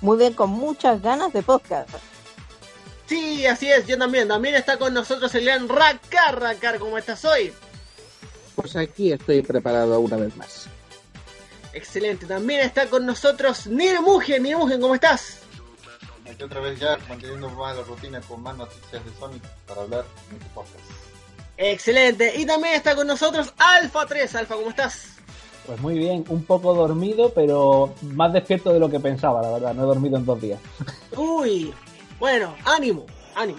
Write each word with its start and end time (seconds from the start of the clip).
Muy 0.00 0.18
bien, 0.18 0.32
con 0.34 0.50
muchas 0.50 1.02
ganas 1.02 1.32
de 1.32 1.42
podcast. 1.42 1.90
Sí, 3.06 3.46
así 3.46 3.70
es, 3.70 3.86
yo 3.86 3.96
también. 3.96 4.28
También 4.28 4.54
está 4.54 4.78
con 4.78 4.92
nosotros 4.92 5.34
el 5.34 5.44
gran 5.44 5.68
Rakar. 5.68 6.40
Rakar, 6.40 6.78
¿cómo 6.78 6.98
estás 6.98 7.24
hoy? 7.24 7.52
Pues 8.54 8.76
aquí 8.76 9.12
estoy 9.12 9.42
preparado 9.42 9.98
una 10.00 10.16
vez 10.16 10.36
más. 10.36 10.66
Excelente. 11.72 12.26
También 12.26 12.60
está 12.60 12.86
con 12.86 13.06
nosotros 13.06 13.66
Niremugen. 13.66 14.42
Niremugen, 14.42 14.80
¿cómo 14.80 14.94
estás? 14.94 15.38
Aquí 16.30 16.42
otra 16.42 16.60
vez 16.60 16.78
ya 16.78 16.98
manteniendo 17.08 17.48
más 17.50 17.76
la 17.76 17.82
rutina 17.82 18.20
con 18.20 18.42
más 18.42 18.56
noticias 18.56 19.02
de 19.04 19.10
Sonic 19.18 19.42
para 19.66 19.82
hablar 19.82 20.04
en 20.30 20.36
este 20.36 20.48
podcast. 20.54 20.84
Excelente. 21.56 22.34
Y 22.36 22.46
también 22.46 22.74
está 22.74 22.94
con 22.94 23.06
nosotros 23.06 23.52
Alfa 23.56 24.06
3. 24.06 24.34
Alfa, 24.34 24.54
¿cómo 24.54 24.70
estás? 24.70 25.17
Pues 25.68 25.82
muy 25.82 25.98
bien, 25.98 26.24
un 26.30 26.44
poco 26.44 26.72
dormido, 26.72 27.30
pero 27.34 27.92
más 28.00 28.32
despierto 28.32 28.72
de 28.72 28.80
lo 28.80 28.88
que 28.88 29.00
pensaba, 29.00 29.42
la 29.42 29.50
verdad. 29.50 29.74
No 29.74 29.82
he 29.82 29.86
dormido 29.86 30.16
en 30.16 30.24
dos 30.24 30.40
días. 30.40 30.58
Uy, 31.14 31.74
bueno, 32.18 32.54
ánimo, 32.64 33.04
ánimo. 33.34 33.58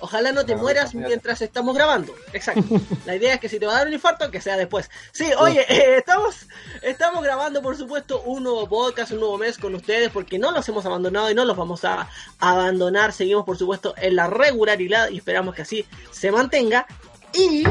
Ojalá 0.00 0.32
no 0.32 0.44
te 0.44 0.56
mueras 0.56 0.92
mientras 0.92 1.40
estamos 1.42 1.76
grabando. 1.76 2.12
Exacto. 2.32 2.64
La 3.06 3.14
idea 3.14 3.34
es 3.34 3.40
que 3.40 3.48
si 3.48 3.60
te 3.60 3.66
va 3.66 3.74
a 3.74 3.78
dar 3.78 3.86
un 3.86 3.92
infarto, 3.92 4.28
que 4.28 4.40
sea 4.40 4.56
después. 4.56 4.90
Sí, 5.12 5.30
oye, 5.38 5.60
eh, 5.68 5.98
estamos, 5.98 6.48
estamos 6.82 7.22
grabando, 7.22 7.62
por 7.62 7.76
supuesto, 7.76 8.22
un 8.22 8.42
nuevo 8.42 8.68
podcast, 8.68 9.12
un 9.12 9.20
nuevo 9.20 9.38
mes 9.38 9.56
con 9.56 9.72
ustedes, 9.76 10.10
porque 10.10 10.40
no 10.40 10.50
los 10.50 10.68
hemos 10.68 10.84
abandonado 10.84 11.30
y 11.30 11.34
no 11.36 11.44
los 11.44 11.56
vamos 11.56 11.84
a 11.84 12.08
abandonar. 12.40 13.12
Seguimos, 13.12 13.44
por 13.44 13.56
supuesto, 13.56 13.94
en 13.98 14.16
la 14.16 14.26
regularidad 14.26 15.10
y 15.10 15.18
esperamos 15.18 15.54
que 15.54 15.62
así 15.62 15.86
se 16.10 16.32
mantenga. 16.32 16.88
Y 17.32 17.62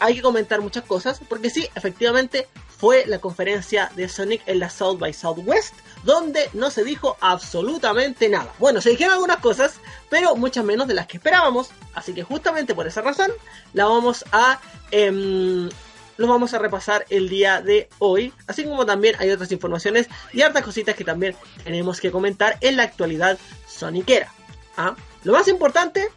hay 0.00 0.16
que 0.16 0.22
comentar 0.22 0.60
muchas 0.60 0.82
cosas, 0.82 1.20
porque 1.28 1.50
sí, 1.50 1.68
efectivamente, 1.76 2.48
fue 2.82 3.04
la 3.06 3.20
conferencia 3.20 3.92
de 3.94 4.08
Sonic 4.08 4.42
en 4.46 4.58
la 4.58 4.68
South 4.68 4.98
by 4.98 5.12
Southwest, 5.14 5.72
donde 6.02 6.50
no 6.52 6.68
se 6.68 6.82
dijo 6.82 7.16
absolutamente 7.20 8.28
nada. 8.28 8.52
Bueno, 8.58 8.80
se 8.80 8.90
dijeron 8.90 9.12
algunas 9.12 9.36
cosas, 9.36 9.74
pero 10.10 10.34
muchas 10.34 10.64
menos 10.64 10.88
de 10.88 10.94
las 10.94 11.06
que 11.06 11.18
esperábamos, 11.18 11.70
así 11.94 12.12
que 12.12 12.24
justamente 12.24 12.74
por 12.74 12.88
esa 12.88 13.00
razón 13.00 13.30
la 13.72 13.84
vamos 13.84 14.24
a 14.32 14.60
em, 14.90 15.68
los 16.16 16.28
vamos 16.28 16.54
a 16.54 16.58
repasar 16.58 17.06
el 17.08 17.28
día 17.28 17.62
de 17.62 17.88
hoy, 18.00 18.32
así 18.48 18.64
como 18.64 18.84
también 18.84 19.14
hay 19.20 19.30
otras 19.30 19.52
informaciones 19.52 20.08
y 20.32 20.42
hartas 20.42 20.64
cositas 20.64 20.96
que 20.96 21.04
también 21.04 21.36
tenemos 21.62 22.00
que 22.00 22.10
comentar 22.10 22.58
en 22.62 22.76
la 22.76 22.82
actualidad 22.82 23.38
soniquera. 23.64 24.32
¿ah? 24.76 24.96
Lo 25.22 25.34
más 25.34 25.46
importante 25.46 26.08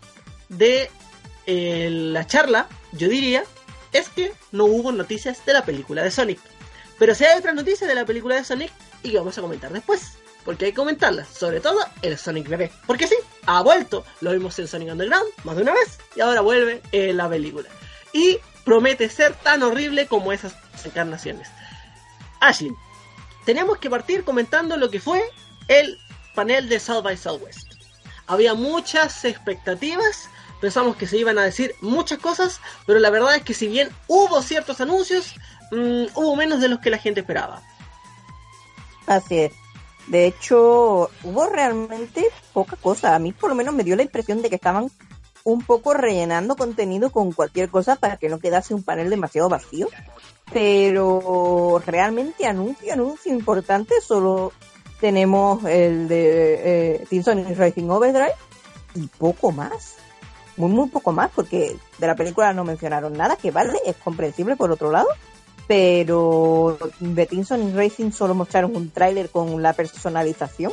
de 0.49 0.89
eh, 1.45 1.89
la 1.91 2.25
charla, 2.25 2.67
yo 2.91 3.07
diría, 3.07 3.43
es 3.91 4.09
que 4.09 4.33
no 4.51 4.65
hubo 4.65 4.91
noticias 4.91 5.45
de 5.45 5.53
la 5.53 5.63
película 5.63 6.01
de 6.01 6.09
Sonic. 6.09 6.54
Pero 6.97 7.13
sí 7.13 7.25
hay 7.25 7.37
otras 7.37 7.55
noticias 7.55 7.87
de 7.87 7.95
la 7.95 8.05
película 8.05 8.35
de 8.35 8.43
Sonic 8.43 8.71
y 9.03 9.11
que 9.11 9.17
vamos 9.17 9.37
a 9.37 9.41
comentar 9.41 9.71
después. 9.71 10.13
Porque 10.43 10.65
hay 10.65 10.71
que 10.71 10.77
comentarlas, 10.77 11.27
sobre 11.27 11.59
todo 11.59 11.79
el 12.01 12.17
Sonic 12.17 12.47
bebé. 12.47 12.71
Porque 12.85 13.07
sí, 13.07 13.15
ha 13.45 13.61
vuelto. 13.61 14.05
Lo 14.21 14.31
vimos 14.31 14.57
en 14.59 14.67
Sonic 14.67 14.91
Underground 14.91 15.27
más 15.43 15.55
de 15.55 15.63
una 15.63 15.73
vez 15.73 15.97
y 16.15 16.21
ahora 16.21 16.41
vuelve 16.41 16.81
en 16.91 17.17
la 17.17 17.27
película. 17.27 17.67
Y 18.13 18.39
promete 18.63 19.09
ser 19.09 19.33
tan 19.33 19.63
horrible 19.63 20.07
como 20.07 20.31
esas 20.31 20.55
encarnaciones. 20.85 21.49
Ashley, 22.39 22.71
tenemos 23.45 23.77
que 23.77 23.89
partir 23.89 24.23
comentando 24.23 24.77
lo 24.77 24.89
que 24.89 24.99
fue 24.99 25.23
el 25.67 25.99
panel 26.33 26.69
de 26.69 26.79
South 26.79 27.03
by 27.03 27.17
Southwest. 27.17 27.73
Había 28.27 28.55
muchas 28.55 29.23
expectativas, 29.23 30.29
pensamos 30.59 30.95
que 30.95 31.07
se 31.07 31.17
iban 31.17 31.37
a 31.37 31.43
decir 31.43 31.75
muchas 31.81 32.19
cosas, 32.19 32.59
pero 32.85 32.99
la 32.99 33.09
verdad 33.09 33.35
es 33.35 33.43
que 33.43 33.53
si 33.53 33.67
bien 33.67 33.89
hubo 34.07 34.41
ciertos 34.41 34.81
anuncios, 34.81 35.33
mm, 35.71 36.05
hubo 36.15 36.35
menos 36.35 36.59
de 36.59 36.69
los 36.69 36.79
que 36.79 36.89
la 36.89 36.97
gente 36.97 37.21
esperaba. 37.21 37.61
Así 39.07 39.39
es. 39.39 39.53
De 40.07 40.27
hecho, 40.27 41.09
hubo 41.23 41.47
realmente 41.47 42.25
poca 42.53 42.75
cosa. 42.75 43.15
A 43.15 43.19
mí 43.19 43.31
por 43.31 43.49
lo 43.49 43.55
menos 43.55 43.73
me 43.73 43.83
dio 43.83 43.95
la 43.95 44.03
impresión 44.03 44.41
de 44.41 44.49
que 44.49 44.55
estaban 44.55 44.91
un 45.43 45.61
poco 45.61 45.93
rellenando 45.93 46.55
contenido 46.55 47.11
con 47.11 47.31
cualquier 47.31 47.69
cosa 47.69 47.95
para 47.95 48.17
que 48.17 48.29
no 48.29 48.39
quedase 48.39 48.73
un 48.73 48.83
panel 48.83 49.09
demasiado 49.09 49.49
vacío. 49.49 49.87
Pero 50.51 51.81
realmente 51.85 52.45
anuncio, 52.45 52.93
anuncio 52.93 53.33
importante, 53.33 53.95
solo 54.01 54.51
tenemos 54.99 55.63
el 55.65 56.07
de 56.07 57.01
eh, 57.11 57.23
Sonic 57.23 57.57
Racing 57.57 57.89
Overdrive 57.89 58.33
y 58.95 59.07
poco 59.07 59.51
más. 59.51 59.95
Muy, 60.57 60.69
muy 60.69 60.87
poco 60.87 61.11
más, 61.11 61.31
porque 61.35 61.75
de 61.97 62.07
la 62.07 62.15
película 62.15 62.53
no 62.53 62.63
mencionaron 62.63 63.13
nada, 63.13 63.35
que 63.35 63.51
vale, 63.51 63.77
es 63.85 63.97
comprensible 63.97 64.55
por 64.55 64.71
otro 64.71 64.89
lado. 64.89 65.07
Pero 65.67 66.77
Sonic 66.99 67.75
Racing 67.75 68.11
solo 68.11 68.35
mostraron 68.35 68.75
un 68.75 68.91
tráiler 68.91 69.29
con 69.29 69.61
la 69.61 69.73
personalización, 69.73 70.71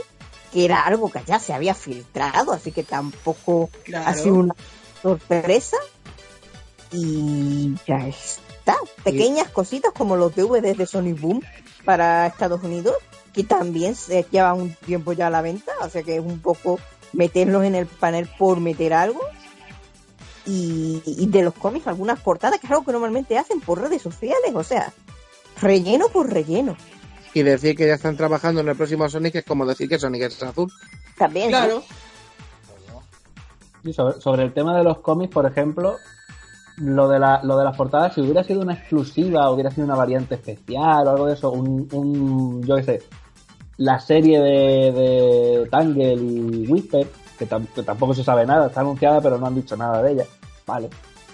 que 0.52 0.64
era 0.64 0.82
algo 0.82 1.10
que 1.10 1.20
ya 1.26 1.38
se 1.38 1.54
había 1.54 1.74
filtrado, 1.74 2.52
así 2.52 2.72
que 2.72 2.82
tampoco 2.82 3.70
ha 3.94 4.14
sido 4.14 4.34
una 4.34 4.54
sorpresa. 5.00 5.78
Y 6.92 7.74
ya 7.86 8.06
está. 8.06 8.76
Pequeñas 9.02 9.48
cositas 9.48 9.92
como 9.92 10.16
los 10.16 10.36
DVDs 10.36 10.76
de 10.76 10.86
Sonic 10.86 11.20
Boom 11.20 11.40
para 11.84 12.26
Estados 12.26 12.62
Unidos, 12.62 12.94
que 13.32 13.44
también 13.44 13.94
se 13.94 14.26
llevan 14.30 14.60
un 14.60 14.74
tiempo 14.74 15.14
ya 15.14 15.28
a 15.28 15.30
la 15.30 15.40
venta, 15.40 15.72
o 15.80 15.88
sea 15.88 16.02
que 16.02 16.16
es 16.16 16.20
un 16.20 16.40
poco 16.40 16.78
meterlos 17.14 17.64
en 17.64 17.74
el 17.74 17.86
panel 17.86 18.28
por 18.38 18.60
meter 18.60 18.92
algo. 18.92 19.20
Y, 20.46 21.02
y 21.06 21.26
de 21.26 21.42
los 21.42 21.54
cómics, 21.54 21.86
algunas 21.86 22.20
portadas, 22.20 22.58
que 22.58 22.66
es 22.66 22.70
algo 22.72 22.84
que 22.84 22.92
normalmente 22.92 23.38
hacen 23.38 23.60
por 23.60 23.80
redes 23.80 24.02
sociales, 24.02 24.52
o 24.54 24.62
sea, 24.62 24.92
relleno 25.60 26.08
por 26.08 26.30
relleno. 26.30 26.76
Y 27.34 27.42
decir 27.42 27.76
que 27.76 27.86
ya 27.86 27.94
están 27.94 28.16
trabajando 28.16 28.60
en 28.60 28.68
el 28.68 28.76
próximo 28.76 29.08
Sonic 29.08 29.36
es 29.36 29.44
como 29.44 29.64
decir 29.64 29.88
que 29.88 29.98
Sonic 29.98 30.22
es 30.22 30.42
azul. 30.42 30.70
También, 31.16 31.46
¿sí? 31.46 31.50
Claro, 31.50 31.82
Y 33.84 33.92
sobre, 33.92 34.20
sobre 34.20 34.42
el 34.42 34.52
tema 34.52 34.76
de 34.76 34.84
los 34.84 34.98
cómics, 34.98 35.32
por 35.32 35.46
ejemplo, 35.46 35.96
lo 36.76 37.08
de, 37.08 37.18
la, 37.18 37.42
lo 37.42 37.56
de 37.56 37.64
las 37.64 37.76
portadas, 37.76 38.14
si 38.14 38.20
hubiera 38.20 38.42
sido 38.44 38.60
una 38.60 38.74
exclusiva, 38.74 39.50
hubiera 39.50 39.70
sido 39.70 39.84
una 39.84 39.94
variante 39.94 40.34
especial 40.34 41.06
o 41.06 41.10
algo 41.10 41.26
de 41.26 41.34
eso, 41.34 41.50
un, 41.52 41.88
un 41.92 42.62
yo 42.64 42.76
qué 42.76 42.82
sé, 42.82 43.02
la 43.76 43.98
serie 44.00 44.40
de, 44.40 44.92
de 44.92 45.68
Tangle 45.70 46.14
y 46.14 46.66
Whisper, 46.68 47.06
tampoco 47.46 48.14
se 48.14 48.24
sabe 48.24 48.46
nada, 48.46 48.66
está 48.68 48.80
anunciada 48.80 49.20
pero 49.20 49.38
no 49.38 49.46
han 49.46 49.54
dicho 49.54 49.76
nada 49.76 50.02
de 50.02 50.12
ella, 50.12 50.24
vale. 50.66 50.88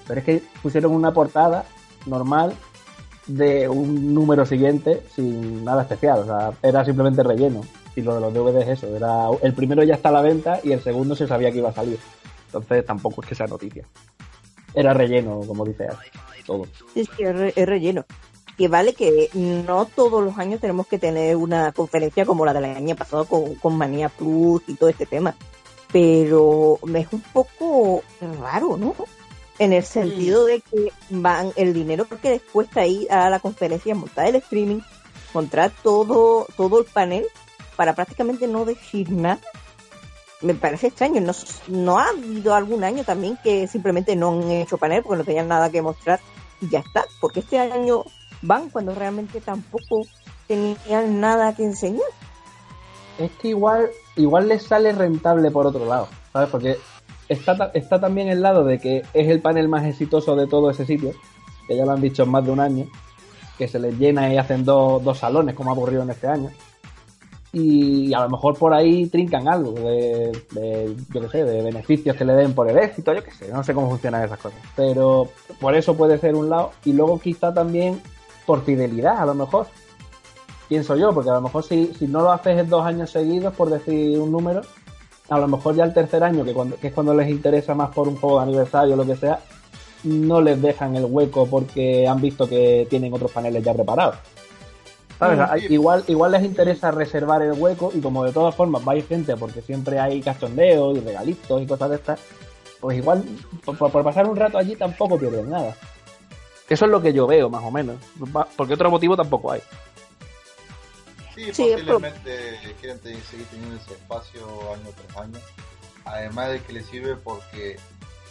Pero 0.06 0.20
es 0.20 0.26
que 0.26 0.42
pusieron 0.62 0.92
una 0.92 1.12
portada 1.12 1.64
normal 2.06 2.54
de 3.26 3.68
un 3.68 4.14
número 4.14 4.46
siguiente 4.46 5.02
sin 5.14 5.64
nada 5.64 5.82
especial, 5.82 6.20
o 6.20 6.24
sea, 6.24 6.52
era 6.62 6.84
simplemente 6.84 7.22
relleno. 7.22 7.60
Y 7.96 8.02
lo 8.02 8.14
de 8.14 8.20
los 8.20 8.32
DVDs 8.32 8.68
es 8.68 8.78
eso, 8.78 8.94
era 8.96 9.26
el 9.42 9.52
primero 9.54 9.82
ya 9.82 9.94
está 9.96 10.08
a 10.10 10.12
la 10.12 10.22
venta 10.22 10.60
y 10.62 10.72
el 10.72 10.80
segundo 10.82 11.16
se 11.16 11.26
sabía 11.26 11.50
que 11.50 11.58
iba 11.58 11.70
a 11.70 11.74
salir. 11.74 11.98
Entonces 12.46 12.86
tampoco 12.86 13.22
es 13.22 13.28
que 13.28 13.34
sea 13.34 13.46
noticia. 13.46 13.84
Era 14.72 14.94
relleno, 14.94 15.40
como 15.46 15.64
dice 15.64 15.88
todo. 16.46 16.66
Sí, 16.94 17.08
es, 17.18 17.36
re- 17.36 17.52
es 17.56 17.66
relleno. 17.66 18.04
Que 18.56 18.68
vale 18.68 18.94
que 18.94 19.28
no 19.34 19.84
todos 19.84 20.22
los 20.24 20.38
años 20.38 20.60
tenemos 20.60 20.86
que 20.86 20.98
tener 20.98 21.36
una 21.36 21.72
conferencia 21.72 22.24
como 22.24 22.44
la 22.44 22.52
del 22.54 22.64
año 22.64 22.96
pasado 22.96 23.24
con, 23.24 23.54
con 23.56 23.76
Manía 23.76 24.08
Plus 24.08 24.62
y 24.68 24.74
todo 24.74 24.88
este 24.88 25.06
tema. 25.06 25.34
Pero 25.92 26.78
me 26.84 27.00
es 27.00 27.12
un 27.12 27.20
poco 27.20 28.02
raro, 28.40 28.76
¿no? 28.76 28.94
En 29.58 29.72
el 29.72 29.84
sentido 29.84 30.44
de 30.44 30.60
que 30.60 30.92
van 31.10 31.52
el 31.56 31.72
dinero 31.72 32.06
que 32.06 32.30
les 32.30 32.42
cuesta 32.42 32.86
ir 32.86 33.10
a 33.10 33.28
la 33.30 33.40
conferencia, 33.40 33.94
montar 33.94 34.28
el 34.28 34.36
streaming, 34.36 34.80
montar 35.34 35.72
todo, 35.82 36.46
todo 36.56 36.78
el 36.80 36.84
panel 36.84 37.26
para 37.76 37.94
prácticamente 37.94 38.46
no 38.46 38.64
decir 38.64 39.10
nada. 39.10 39.40
Me 40.40 40.54
parece 40.54 40.88
extraño. 40.88 41.20
No, 41.20 41.32
no 41.68 41.98
ha 41.98 42.08
habido 42.10 42.54
algún 42.54 42.84
año 42.84 43.04
también 43.04 43.38
que 43.42 43.66
simplemente 43.66 44.14
no 44.14 44.30
han 44.30 44.50
hecho 44.50 44.78
panel 44.78 45.02
porque 45.02 45.18
no 45.18 45.24
tenían 45.24 45.48
nada 45.48 45.70
que 45.70 45.82
mostrar 45.82 46.20
y 46.60 46.68
ya 46.68 46.80
está. 46.80 47.04
Porque 47.20 47.40
este 47.40 47.58
año 47.58 48.04
van 48.42 48.70
cuando 48.70 48.94
realmente 48.94 49.40
tampoco 49.40 50.02
tenían 50.46 51.20
nada 51.20 51.54
que 51.54 51.64
enseñar. 51.64 52.06
Es 53.18 53.30
que 53.32 53.48
igual, 53.48 53.88
igual 54.16 54.48
les 54.48 54.62
sale 54.62 54.92
rentable 54.92 55.50
por 55.50 55.66
otro 55.66 55.84
lado, 55.84 56.08
¿sabes? 56.32 56.48
Porque 56.50 56.76
está, 57.28 57.70
está 57.74 58.00
también 58.00 58.28
el 58.28 58.42
lado 58.42 58.64
de 58.64 58.78
que 58.78 59.02
es 59.12 59.28
el 59.28 59.40
panel 59.40 59.68
más 59.68 59.84
exitoso 59.84 60.36
de 60.36 60.46
todo 60.46 60.70
ese 60.70 60.86
sitio, 60.86 61.12
que 61.66 61.76
ya 61.76 61.84
lo 61.84 61.92
han 61.92 62.00
dicho 62.00 62.22
en 62.22 62.30
más 62.30 62.44
de 62.44 62.52
un 62.52 62.60
año, 62.60 62.86
que 63.58 63.68
se 63.68 63.78
les 63.80 63.98
llena 63.98 64.32
y 64.32 64.38
hacen 64.38 64.64
dos, 64.64 65.02
dos 65.02 65.18
salones 65.18 65.54
como 65.54 65.70
ha 65.70 65.74
ocurrido 65.74 66.02
en 66.02 66.10
este 66.10 66.28
año. 66.28 66.50
y 67.52 68.12
a 68.14 68.20
lo 68.20 68.28
mejor 68.28 68.56
por 68.56 68.72
ahí 68.74 69.06
trincan 69.06 69.48
algo 69.48 69.72
de, 69.72 70.30
de, 70.52 70.94
yo 71.12 71.20
qué 71.22 71.28
sé, 71.28 71.44
de 71.44 71.62
beneficios 71.62 72.14
que 72.14 72.24
le 72.24 72.34
den 72.34 72.54
por 72.54 72.68
el 72.68 72.78
éxito, 72.78 73.12
yo 73.12 73.24
qué 73.24 73.30
sé, 73.32 73.48
no 73.48 73.64
sé 73.64 73.74
cómo 73.74 73.88
funcionan 73.88 74.24
esas 74.24 74.38
cosas. 74.38 74.60
Pero 74.76 75.28
por 75.60 75.74
eso 75.74 75.96
puede 75.96 76.18
ser 76.18 76.34
un 76.34 76.50
lado 76.50 76.72
y 76.84 76.92
luego 76.92 77.18
quizá 77.18 77.52
también 77.52 78.00
por 78.46 78.64
fidelidad, 78.64 79.18
a 79.18 79.26
lo 79.26 79.34
mejor. 79.34 79.66
Pienso 80.68 80.96
yo, 80.96 81.12
porque 81.14 81.30
a 81.30 81.34
lo 81.34 81.40
mejor 81.40 81.64
si, 81.64 81.92
si 81.98 82.06
no 82.06 82.20
lo 82.22 82.30
haces 82.32 82.58
en 82.58 82.68
dos 82.68 82.84
años 82.84 83.10
seguidos, 83.10 83.54
por 83.54 83.70
decir 83.70 84.18
un 84.18 84.30
número, 84.30 84.60
a 85.30 85.38
lo 85.38 85.48
mejor 85.48 85.74
ya 85.74 85.84
el 85.84 85.94
tercer 85.94 86.22
año, 86.22 86.44
que, 86.44 86.52
cuando, 86.52 86.76
que 86.76 86.88
es 86.88 86.92
cuando 86.94 87.14
les 87.14 87.28
interesa 87.30 87.74
más 87.74 87.90
por 87.90 88.06
un 88.08 88.16
juego 88.16 88.38
de 88.38 88.44
aniversario 88.44 88.94
o 88.94 88.96
lo 88.96 89.06
que 89.06 89.16
sea, 89.16 89.40
no 90.04 90.40
les 90.40 90.60
dejan 90.60 90.94
el 90.96 91.06
hueco 91.06 91.46
porque 91.46 92.06
han 92.06 92.20
visto 92.20 92.48
que 92.48 92.86
tienen 92.88 93.12
otros 93.14 93.30
paneles 93.32 93.64
ya 93.64 93.72
preparados. 93.74 94.16
¿Sabes? 95.18 95.38
Igual, 95.72 96.04
igual 96.06 96.32
les 96.32 96.44
interesa 96.44 96.90
reservar 96.92 97.42
el 97.42 97.52
hueco 97.60 97.90
y 97.94 98.00
como 98.00 98.22
de 98.24 98.32
todas 98.32 98.54
formas 98.54 98.82
va 98.86 98.92
a 98.92 98.96
ir 98.96 99.06
gente 99.06 99.36
porque 99.36 99.60
siempre 99.62 99.98
hay 99.98 100.20
cachondeos 100.22 100.96
y 100.96 101.00
regalitos 101.00 101.60
y 101.60 101.66
cosas 101.66 101.90
de 101.90 101.96
estas, 101.96 102.20
pues 102.78 102.98
igual 102.98 103.24
por, 103.64 103.76
por- 103.76 104.04
pasar 104.04 104.28
un 104.28 104.36
rato 104.36 104.58
allí 104.58 104.76
tampoco 104.76 105.18
pierden 105.18 105.50
nada. 105.50 105.74
Eso 106.68 106.84
es 106.84 106.90
lo 106.90 107.00
que 107.02 107.12
yo 107.12 107.26
veo 107.26 107.48
más 107.50 107.64
o 107.64 107.70
menos, 107.72 107.96
porque 108.56 108.74
otro 108.74 108.90
motivo 108.90 109.16
tampoco 109.16 109.50
hay. 109.50 109.60
Sí, 111.46 111.62
posiblemente 111.72 112.58
quieren 112.80 112.98
te- 113.00 113.20
seguir 113.22 113.46
teniendo 113.46 113.76
ese 113.76 113.92
espacio 113.94 114.74
año 114.74 114.88
tras 115.06 115.16
año. 115.24 115.38
Además 116.04 116.50
de 116.50 116.60
que 116.62 116.72
les 116.72 116.86
sirve 116.86 117.16
porque 117.16 117.78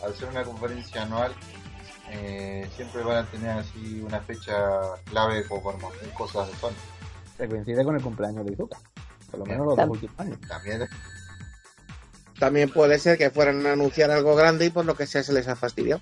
al 0.04 0.16
ser 0.16 0.30
una 0.30 0.44
conferencia 0.44 1.04
anual, 1.04 1.34
eh, 2.10 2.68
siempre 2.76 3.04
van 3.04 3.18
a 3.18 3.26
tener 3.30 3.50
así 3.52 4.02
una 4.02 4.20
fecha 4.22 4.56
clave 5.06 5.46
como 5.46 5.64
para 5.64 5.78
mostrar 5.78 6.14
cosas 6.14 6.48
de 6.50 6.56
Sony. 6.58 6.72
Se 7.38 7.48
coincide 7.48 7.84
con 7.84 7.96
el 7.96 8.02
cumpleaños 8.02 8.46
de 8.46 8.54
Izuka, 8.54 8.78
por 9.30 9.40
lo 9.42 9.46
menos 9.46 9.68
los 9.68 9.76
dos 9.78 9.90
últimos 9.90 10.20
años. 10.20 10.40
También 10.48 10.88
También 12.40 12.70
puede 12.70 12.98
ser 13.00 13.18
que 13.18 13.30
fueran 13.30 13.66
a 13.66 13.74
anunciar 13.74 14.10
algo 14.12 14.36
grande 14.36 14.66
y 14.66 14.70
por 14.70 14.86
lo 14.86 14.96
que 14.96 15.06
sea 15.08 15.24
se 15.24 15.34
les 15.34 15.48
ha 15.48 15.56
fastidiado. 15.56 16.02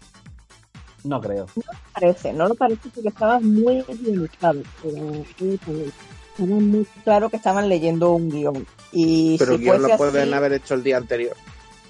No 1.04 1.22
creo. 1.22 1.46
parece, 1.94 2.34
no 2.34 2.48
lo 2.48 2.56
parece 2.56 2.90
porque 2.90 3.10
estaba 3.10 3.40
muy 3.40 3.80
organizado, 3.82 4.62
pero 4.82 4.98
muy 4.98 5.26
bien. 5.40 5.94
Estaba 6.38 6.60
muy 6.60 6.86
claro 7.04 7.30
que 7.30 7.38
estaban 7.38 7.70
leyendo 7.70 8.12
un 8.12 8.30
guion. 8.30 8.66
Y 8.92 9.38
Pero 9.38 9.54
si 9.54 9.56
el 9.56 9.62
guion 9.62 9.76
fuese 9.78 9.88
lo 9.88 9.98
pueden 9.98 10.24
así, 10.24 10.34
haber 10.34 10.54
hecho 10.54 10.74
el 10.74 10.84
día 10.84 10.98
anterior. 10.98 11.36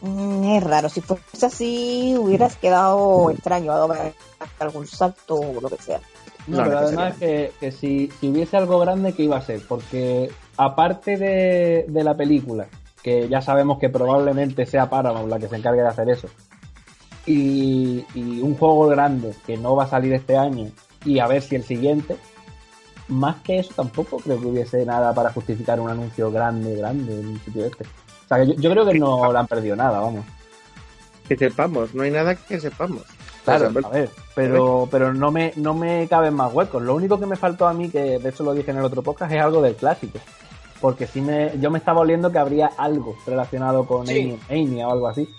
mm, 0.01 0.43
es 0.55 0.63
raro, 0.63 0.89
si 0.89 1.01
fuese 1.01 1.45
así 1.45 2.15
hubieras 2.17 2.55
quedado 2.57 3.29
extraño, 3.31 3.71
haber 3.73 4.13
algún 4.59 4.87
salto 4.87 5.35
o 5.35 5.61
lo 5.61 5.69
que 5.69 5.81
sea. 5.81 5.99
No, 6.47 6.57
No, 6.57 6.63
pero 6.65 6.77
además 6.79 7.15
que, 7.17 7.51
que 7.59 7.71
si, 7.71 8.09
si 8.19 8.27
hubiese 8.29 8.55
algo 8.57 8.77
grande, 8.79 9.13
¿qué 9.13 9.23
iba 9.23 9.37
a 9.37 9.41
ser? 9.41 9.61
Porque 9.67 10.29
aparte 10.57 11.17
de, 11.17 11.85
de 11.87 12.03
la 12.03 12.15
película, 12.15 12.67
que 13.01 13.27
ya 13.27 13.41
sabemos 13.41 13.79
que 13.79 13.89
probablemente 13.89 14.65
sea 14.65 14.89
Paramount 14.89 15.29
la 15.29 15.39
que 15.39 15.47
se 15.47 15.55
encargue 15.55 15.81
de 15.81 15.87
hacer 15.87 16.09
eso, 16.09 16.27
y, 17.25 18.05
y 18.13 18.41
un 18.41 18.55
juego 18.55 18.87
grande 18.87 19.33
que 19.47 19.57
no 19.57 19.75
va 19.75 19.85
a 19.85 19.89
salir 19.89 20.13
este 20.13 20.37
año, 20.37 20.69
y 21.03 21.17
a 21.19 21.27
ver 21.27 21.41
si 21.41 21.55
el 21.55 21.63
siguiente, 21.63 22.17
más 23.07 23.37
que 23.43 23.59
eso 23.59 23.71
tampoco 23.75 24.17
creo 24.17 24.39
que 24.39 24.47
hubiese 24.47 24.85
nada 24.85 25.13
para 25.13 25.31
justificar 25.31 25.79
un 25.79 25.89
anuncio 25.89 26.31
grande, 26.31 26.75
grande 26.75 27.19
en 27.19 27.27
un 27.27 27.39
sitio 27.41 27.65
este. 27.65 27.83
O 27.83 28.27
sea, 28.27 28.37
que 28.39 28.47
yo, 28.47 28.53
yo 28.55 28.71
creo 28.71 28.85
que 28.85 28.97
no 28.99 29.31
le 29.31 29.37
han 29.39 29.47
perdido 29.47 29.75
nada, 29.75 29.99
vamos. 29.99 30.25
Que 31.27 31.35
sepamos, 31.37 31.93
no 31.93 32.03
hay 32.03 32.11
nada 32.11 32.35
que 32.35 32.59
sepamos. 32.59 33.03
Claro, 33.43 33.69
a 33.83 33.89
ver, 33.89 34.09
pero, 34.33 34.87
pero 34.89 35.13
no 35.13 35.31
me, 35.31 35.53
no 35.55 35.75
me 35.75 36.07
caben 36.07 36.33
más 36.33 36.51
huecos. 36.51 36.81
Lo 36.81 36.95
único 36.95 37.19
que 37.19 37.27
me 37.27 37.35
faltó 37.35 37.67
a 37.67 37.73
mí, 37.73 37.89
que 37.89 38.17
de 38.17 38.29
hecho 38.29 38.43
lo 38.43 38.55
dije 38.55 38.71
en 38.71 38.77
el 38.77 38.83
otro 38.85 39.03
podcast, 39.03 39.31
es 39.31 39.39
algo 39.41 39.61
del 39.61 39.75
clásico. 39.75 40.17
Porque 40.81 41.05
sí 41.05 41.21
me, 41.21 41.51
yo 41.59 41.69
me 41.69 41.77
estaba 41.77 42.01
oliendo 42.01 42.31
que 42.31 42.39
habría 42.39 42.71
algo 42.77 43.15
relacionado 43.25 43.85
con 43.85 44.07
Sí. 44.07 44.37
Amy- 44.49 44.63
Amy 44.65 44.83
o 44.83 44.91
algo 44.91 45.07
así. 45.07 45.29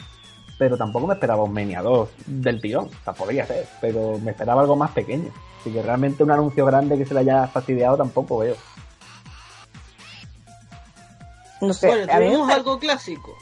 Pero 0.58 0.76
tampoco 0.76 1.06
me 1.06 1.14
esperaba 1.14 1.42
un 1.42 1.52
Mania 1.52 1.82
2 1.82 2.08
del 2.26 2.60
tirón. 2.60 2.86
O 2.86 3.04
sea, 3.04 3.12
podría 3.12 3.46
ser, 3.46 3.66
pero 3.80 4.18
me 4.18 4.30
esperaba 4.30 4.62
algo 4.62 4.76
más 4.76 4.90
pequeño. 4.92 5.30
Así 5.60 5.70
que 5.70 5.82
realmente 5.82 6.22
un 6.22 6.30
anuncio 6.30 6.64
grande 6.64 6.96
que 6.96 7.04
se 7.04 7.12
le 7.12 7.20
haya 7.20 7.46
fastidiado 7.48 7.96
tampoco 7.96 8.38
veo. 8.38 8.56
No 11.60 11.72
sé, 11.72 11.88
Bueno, 11.88 12.06
tuvimos 12.06 12.50
algo 12.50 12.78
clásico. 12.78 13.36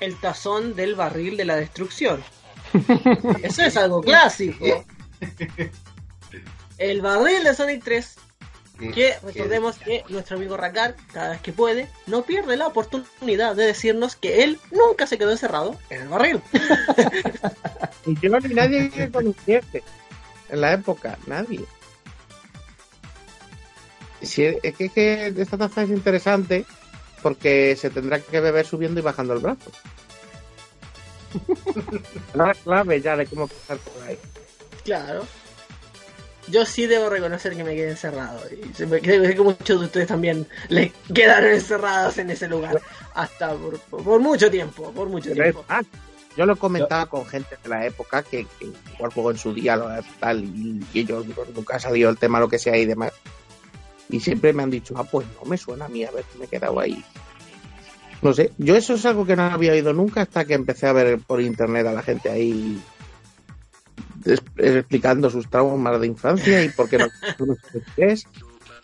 El 0.00 0.16
tazón 0.16 0.74
del 0.74 0.94
barril 0.94 1.36
de 1.36 1.44
la 1.44 1.56
destrucción. 1.56 2.22
Eso 3.42 3.62
es 3.62 3.76
algo 3.76 4.00
clásico. 4.00 4.64
El 6.78 7.00
barril 7.00 7.42
de 7.42 7.54
Sonic 7.54 7.82
3, 7.82 8.16
que 8.78 9.14
recordemos 9.22 9.76
que 9.78 10.04
nuestro 10.08 10.36
amigo 10.36 10.56
Rakar, 10.56 10.96
cada 11.12 11.30
vez 11.30 11.40
que 11.40 11.52
puede, 11.52 11.88
no 12.06 12.22
pierde 12.22 12.56
la 12.56 12.66
oportunidad 12.66 13.56
de 13.56 13.66
decirnos 13.66 14.14
que 14.14 14.44
él 14.44 14.58
nunca 14.70 15.06
se 15.06 15.18
quedó 15.18 15.32
encerrado 15.32 15.76
en 15.90 16.02
el 16.02 16.08
barril. 16.08 16.40
Y 18.06 18.18
yo 18.20 18.40
ni 18.40 18.54
nadie 18.54 18.88
que 18.88 19.10
conociese 19.10 19.82
en 20.48 20.60
la 20.62 20.72
época, 20.72 21.18
nadie. 21.26 21.64
Si 24.22 24.44
es 24.44 24.56
es 24.62 24.74
que, 24.74 24.86
es 24.86 24.92
que 24.92 25.26
esta 25.36 25.58
taza 25.58 25.82
es 25.82 25.90
interesante 25.90 26.64
porque 27.22 27.76
se 27.76 27.90
tendrá 27.90 28.20
que 28.20 28.40
beber 28.40 28.66
subiendo 28.66 29.00
y 29.00 29.02
bajando 29.02 29.34
el 29.34 29.40
brazo. 29.40 29.70
la 32.34 32.54
clave 32.54 33.00
ya 33.00 33.16
de 33.16 33.26
cómo 33.26 33.46
pasar 33.46 33.76
por 33.78 34.02
ahí. 34.04 34.18
Claro. 34.84 35.26
Yo 36.50 36.64
sí 36.64 36.86
debo 36.86 37.10
reconocer 37.10 37.54
que 37.56 37.64
me 37.64 37.74
quedé 37.74 37.90
encerrado. 37.90 38.40
Y 38.50 38.72
se 38.74 38.86
me- 38.86 39.00
creo 39.00 39.22
que 39.22 39.40
muchos 39.40 39.80
de 39.80 39.86
ustedes 39.86 40.06
también 40.08 40.46
le 40.68 40.92
quedaron 41.14 41.50
encerrados 41.50 42.16
en 42.18 42.30
ese 42.30 42.48
lugar. 42.48 42.80
Hasta 43.14 43.54
por, 43.54 43.78
por 43.80 44.20
mucho 44.20 44.50
tiempo. 44.50 44.90
Por 44.92 45.08
mucho 45.08 45.30
Pero 45.34 45.44
es 45.44 45.54
tiempo. 45.54 45.64
yo 46.36 46.46
lo 46.46 46.56
comentaba 46.56 47.06
con 47.06 47.26
gente 47.26 47.56
de 47.62 47.68
la 47.68 47.84
época 47.84 48.22
que, 48.22 48.46
que 48.58 48.68
igual 48.94 49.12
juego 49.12 49.30
en 49.32 49.38
su 49.38 49.52
día 49.52 49.76
lo 49.76 49.88
tal 50.20 50.44
y, 50.44 50.80
y 50.94 51.00
ellos 51.00 51.24
nunca 51.54 51.76
ha 51.76 51.80
salido 51.80 52.08
el 52.10 52.16
tema 52.18 52.38
lo 52.40 52.48
que 52.48 52.58
sea 52.58 52.76
y 52.76 52.86
demás 52.86 53.12
y 54.08 54.20
siempre 54.20 54.52
me 54.52 54.62
han 54.62 54.70
dicho 54.70 54.94
ah 54.96 55.04
pues 55.04 55.26
no 55.38 55.44
me 55.50 55.58
suena 55.58 55.84
a 55.86 55.88
mí 55.88 56.04
a 56.04 56.10
ver 56.12 56.24
me 56.38 56.44
he 56.44 56.48
quedado 56.48 56.78
ahí 56.80 57.04
no 58.22 58.32
sé 58.32 58.52
yo 58.56 58.74
eso 58.76 58.94
es 58.94 59.04
algo 59.04 59.26
que 59.26 59.36
no 59.36 59.42
había 59.42 59.72
oído 59.72 59.92
nunca 59.92 60.22
hasta 60.22 60.44
que 60.44 60.54
empecé 60.54 60.86
a 60.86 60.92
ver 60.92 61.18
por 61.18 61.40
internet 61.40 61.86
a 61.88 61.92
la 61.92 62.02
gente 62.02 62.30
ahí 62.30 62.80
explicando 64.56 65.30
sus 65.30 65.48
traumas 65.48 66.00
de 66.00 66.06
infancia 66.06 66.62
y 66.64 66.68
por 66.70 66.88
qué 66.88 66.98
no 66.98 67.06
3 67.96 68.24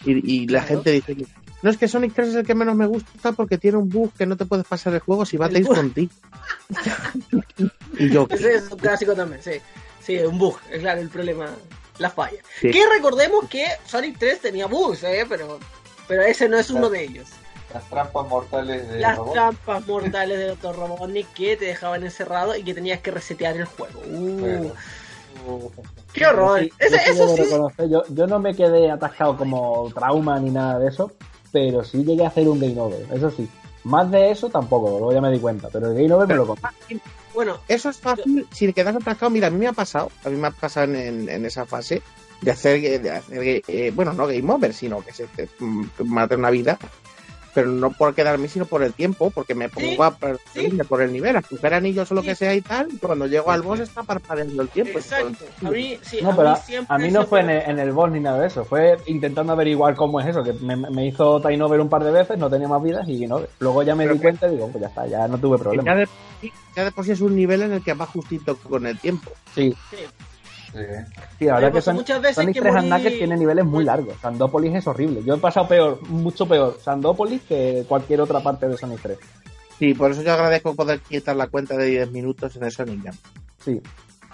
y, 0.07 0.43
y 0.43 0.47
la 0.49 0.61
Claro. 0.61 0.77
gente 0.77 0.91
dice 0.93 1.17
que, 1.17 1.27
no 1.63 1.71
es 1.71 1.77
que 1.79 1.89
Sonic 1.89 2.13
3 2.15 2.29
es 2.29 2.35
el 2.35 2.47
que 2.47 2.55
menos 2.55 2.77
me 2.77 2.87
gusta 2.87 3.33
porque 3.33 3.57
tiene 3.59 3.79
un 3.79 3.89
bug 3.89 4.13
que 4.13 4.27
no 4.27 4.37
te 4.37 4.45
puedes 4.45 4.67
pasar 4.67 4.93
el 4.95 5.01
juego 5.01 5.25
si 5.25 5.37
batéis 5.39 5.67
contigo 5.67 6.13
y 7.99 8.11
yo 8.11 8.27
Ese 8.31 8.55
es 8.55 8.71
un 8.71 8.79
clásico 8.79 9.15
también, 9.15 9.43
sí. 9.43 9.53
Sí, 10.01 10.19
un 10.19 10.39
bug, 10.39 10.59
es 10.71 10.81
claro, 10.81 11.01
el 11.01 11.09
problema, 11.09 11.47
la 11.99 12.11
falla. 12.11 12.39
Sí. 12.61 12.71
Que 12.71 12.83
recordemos 12.95 13.49
que 13.49 13.65
Sonic 13.87 14.19
3 14.19 14.41
tenía 14.41 14.67
bugs, 14.67 15.03
¿eh? 15.05 15.25
Pero, 15.29 15.59
pero 16.07 16.23
ese 16.23 16.47
no 16.49 16.59
es 16.59 16.69
uno 16.69 16.91
de 16.91 17.05
ellos. 17.05 17.29
las 17.73 17.89
trampas 17.89 18.29
mortales 18.29 18.87
de 18.87 19.01
Las 19.01 19.17
robot. 19.17 19.33
trampas 19.33 19.87
mortales 19.87 20.39
de 20.41 20.47
Dr. 20.49 20.77
Robotnik 20.77 21.33
que 21.33 21.57
te 21.57 21.65
dejaban 21.65 22.03
encerrado 22.05 22.55
y 22.55 22.63
que 22.63 22.75
tenías 22.75 23.01
que 23.01 23.11
resetear 23.13 23.57
el 23.57 23.65
juego. 23.65 24.01
Uh, 24.07 24.67
Uh, 24.67 24.73
¡Qué 26.13 26.27
horror! 26.27 26.61
Yo 26.61 26.65
sí- 26.67 26.73
Ese- 26.79 26.91
yo 26.97 26.99
sí 27.05 27.11
eso 27.11 27.19
debo 27.25 27.37
sí. 27.37 27.43
reconocer, 27.43 27.89
yo, 27.89 28.03
yo 28.09 28.27
no 28.27 28.39
me 28.39 28.55
quedé 28.55 28.91
atascado 28.91 29.37
como 29.37 29.91
trauma 29.95 30.39
ni 30.39 30.51
nada 30.51 30.79
de 30.79 30.89
eso, 30.89 31.13
pero 31.53 31.83
sí 31.85 32.05
llegué 32.05 32.25
a 32.25 32.29
hacer 32.29 32.49
un 32.49 32.61
game 32.61 32.79
over, 32.81 33.07
eso 33.13 33.31
sí. 33.31 33.49
Más 33.85 34.11
de 34.11 34.31
eso 34.31 34.49
tampoco, 34.49 34.89
luego 34.91 35.13
ya 35.13 35.21
me 35.21 35.31
di 35.31 35.39
cuenta, 35.39 35.69
pero 35.71 35.89
el 35.91 35.95
game 35.95 36.13
over 36.15 36.27
me 36.27 36.35
lo 36.37 36.47
compré. 36.47 36.71
Bueno, 37.35 37.59
Eso 37.69 37.91
es 37.91 37.99
fácil 37.99 38.47
si 38.53 38.73
quedas 38.73 38.95
atascado. 38.97 39.29
Mira, 39.29 39.49
a 39.49 39.51
mí 39.51 39.59
me 39.59 39.67
ha 39.67 39.73
pasado, 39.73 40.11
a 40.25 40.31
mí 40.31 40.37
me 40.37 40.47
ha 40.47 40.51
pasado 40.53 40.95
en, 40.95 41.29
esa 41.45 41.67
fase 41.67 42.01
de 42.41 42.51
hacer, 42.51 42.81
de 43.03 43.11
hacer 43.11 43.63
eh, 43.67 43.93
bueno, 43.95 44.13
no 44.13 44.27
game 44.27 44.51
over, 44.53 44.73
sino 44.73 45.03
que 45.05 45.13
se 45.13 45.27
te 45.27 45.49
mm, 45.59 45.85
mate 46.05 46.37
una 46.37 46.51
vida, 46.51 46.79
pero 47.55 47.69
no 47.71 47.91
por 47.91 48.15
quedarme, 48.15 48.49
sino 48.49 48.67
por 48.67 48.83
el 48.83 48.93
tiempo, 48.93 49.31
porque 49.31 49.55
me 49.55 49.69
pongo 49.69 49.89
Sí, 49.89 49.97
a 50.01 50.11
perseguirme 50.11 50.85
por 50.85 51.01
el 51.03 51.13
nivel, 51.13 51.37
a 51.37 51.43
coger 51.43 51.75
anillos 51.75 52.11
o 52.11 52.15
lo 52.15 52.21
Sí. 52.23 52.29
que 52.29 52.35
sea 52.35 52.55
y 52.55 52.61
tal, 52.61 52.89
y 52.93 52.97
cuando 52.99 53.27
llego 53.27 53.51
al 53.51 53.63
boss 53.63 53.81
está 53.81 54.03
parpadeando 54.03 54.61
el 54.63 54.69
tiempo. 54.69 54.99
exacto. 54.99 55.45
A 55.65 55.71
mí, 55.71 55.99
sí, 56.03 56.19
No, 56.21 56.31
a 56.33 56.37
pero 56.37 56.49
mí 56.51 56.55
a, 56.55 56.57
siempre 56.57 56.95
a 56.95 56.99
mí 56.99 57.11
no 57.11 57.25
fue 57.27 57.41
en 57.41 57.51
el, 57.51 57.71
en 57.71 57.79
el 57.79 57.93
boss 57.93 58.11
ni 58.11 58.21
nada 58.21 58.41
de 58.41 58.49
eso, 58.49 58.65
fue 58.65 58.97
intentando 59.07 59.53
averiguar 59.53 59.95
cómo 59.95 60.21
es 60.21 60.27
eso, 60.27 60.43
que 60.43 60.53
me, 60.55 60.77
me 60.77 61.07
hizo 61.07 61.41
time 61.41 61.63
over 61.63 61.81
un 61.81 61.89
par 61.89 62.03
de 62.05 62.11
veces, 62.11 62.37
no 62.39 62.51
tenía 62.51 62.69
más 62.69 62.83
vidas 62.83 63.09
y 63.09 63.27
no. 63.27 63.41
Luego 63.61 63.83
ya 63.83 63.95
me 63.95 64.05
Pero 64.05 64.15
di 64.15 64.19
que- 64.21 64.23
cuenta 64.25 64.49
y 64.49 64.51
digo, 64.53 64.69
pues 64.71 64.83
ya 64.83 64.89
está, 64.89 65.07
ya 65.07 65.29
no 65.29 65.39
tuve 65.39 65.57
Ya 65.59 65.63
problema. 65.63 65.95
de, 65.95 66.09
ya 66.75 66.85
de 66.85 66.93
por 66.93 67.05
sí 67.05 67.13
es 67.13 67.21
un 67.21 67.37
nivel 67.37 67.63
en 67.63 67.73
el 67.73 67.83
que 67.85 67.95
va 67.95 68.07
justito 68.07 68.57
con 68.57 68.87
el 68.87 68.99
tiempo. 68.99 69.31
Sí, 69.55 69.75
Sí. 70.75 70.81
sí. 70.81 71.13
sí, 71.39 71.45
la 71.47 71.55
verdad 71.55 71.73
que 71.73 71.81
son, 71.83 71.95
muchas 71.97 72.21
veces 72.21 72.35
Sonic 72.37 72.55
que 72.55 72.61
3 72.61 72.75
and 72.75 72.85
morí- 72.85 72.89
Knuckles 72.91 73.19
tiene 73.19 73.37
niveles 73.37 73.65
muy 73.65 73.85
largos. 73.85 74.17
Sandópolis 74.21 74.75
es 74.75 74.87
horrible. 74.87 75.23
Yo 75.25 75.35
he 75.35 75.39
pasado 75.39 75.69
peor, 75.69 76.03
mucho 76.09 76.47
peor 76.47 76.79
Sandópolis 76.83 77.43
que 77.43 77.85
cualquier 77.89 78.21
otra 78.21 78.41
parte 78.41 78.69
de 78.69 78.77
Sonic 78.77 79.01
3. 79.01 79.19
Sí, 79.79 79.95
por 79.95 80.11
eso 80.11 80.23
yo 80.23 80.33
agradezco 80.33 80.75
poder 80.75 81.01
quitar 81.01 81.37
la 81.37 81.47
cuenta 81.49 81.77
de 81.77 81.87
10 81.87 82.11
minutos 82.11 82.55
en 82.57 82.65
el 82.65 82.73
Sonic 82.73 83.05
Jam. 83.05 83.15
Sí. 83.65 83.81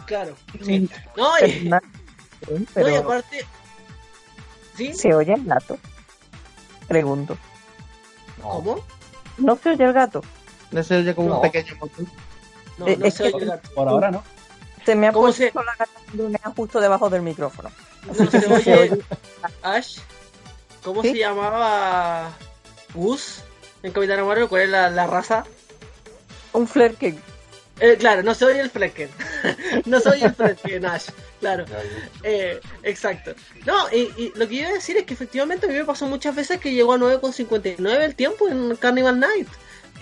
Claro. 0.07 0.35
Sí. 0.65 0.89
No, 1.17 1.29
y, 1.47 1.71
Pero, 2.75 2.89
no, 2.89 2.95
y 2.95 2.97
aparte. 2.97 3.45
¿Sí? 4.77 4.93
¿Se 4.95 5.15
oye 5.15 5.35
el 5.35 5.45
gato? 5.45 5.79
Pregunto. 6.89 7.37
¿Cómo? 8.43 8.81
No 9.39 9.57
se 9.57 9.71
oye 9.71 9.85
el 9.85 9.93
gato. 9.93 10.23
No 10.73 10.83
se 10.83 10.97
oye 10.97 11.15
como 11.15 11.29
No. 11.29 11.37
un 11.37 11.43
pequeño 11.43 11.75
motor. 11.81 12.05
No, 12.79 12.87
no 12.87 13.05
es 13.07 13.15
se 13.15 13.25
que- 13.25 13.29
oye 13.37 13.45
el 13.45 13.51
gato. 13.51 13.71
Por 13.75 13.89
ahora 13.89 14.11
no. 14.11 14.23
Se 14.91 14.97
me 14.97 15.07
ha 15.07 15.13
¿Cómo 15.13 15.27
puesto 15.27 15.45
se- 15.45 15.53
la 15.55 15.77
gata 16.33 16.53
justo 16.57 16.81
debajo 16.81 17.09
del 17.09 17.23
micrófono. 17.23 17.71
No 18.19 18.61
se 18.61 18.75
oye. 18.75 19.01
Ash, 19.63 19.99
¿cómo 20.83 21.01
¿Sí? 21.03 21.13
se 21.13 21.19
llamaba 21.19 22.33
Gus 22.93 23.43
en 23.85 23.93
Capitán 23.93 24.27
Marvel? 24.27 24.49
¿Cuál 24.49 24.63
es 24.63 24.69
la, 24.71 24.91
la 24.91 25.07
raza? 25.07 25.45
Un 26.53 26.67
flerken. 26.67 27.21
Eh, 27.79 27.97
claro, 27.99 28.25
no 28.25 28.35
soy 28.35 28.59
el 28.59 28.69
Flecken. 28.69 29.09
no 29.87 30.01
soy 30.01 30.23
el 30.25 30.35
Flecken, 30.35 30.85
Ash. 30.87 31.09
Claro. 31.39 31.65
Eh, 32.25 32.61
exacto. 32.83 33.33
No, 33.65 33.89
y, 33.93 34.13
y 34.17 34.33
lo 34.35 34.49
que 34.49 34.55
iba 34.57 34.69
a 34.71 34.73
decir 34.73 34.97
es 34.97 35.05
que 35.05 35.15
efectivamente 35.15 35.67
a 35.67 35.69
mí 35.69 35.77
me 35.77 35.85
pasó 35.85 36.07
muchas 36.07 36.35
veces 36.35 36.59
que 36.59 36.73
llegó 36.73 36.95
a 36.95 36.99
9,59 36.99 37.79
el 38.03 38.15
tiempo 38.17 38.49
en 38.49 38.75
Carnival 38.75 39.21
Night. 39.21 39.49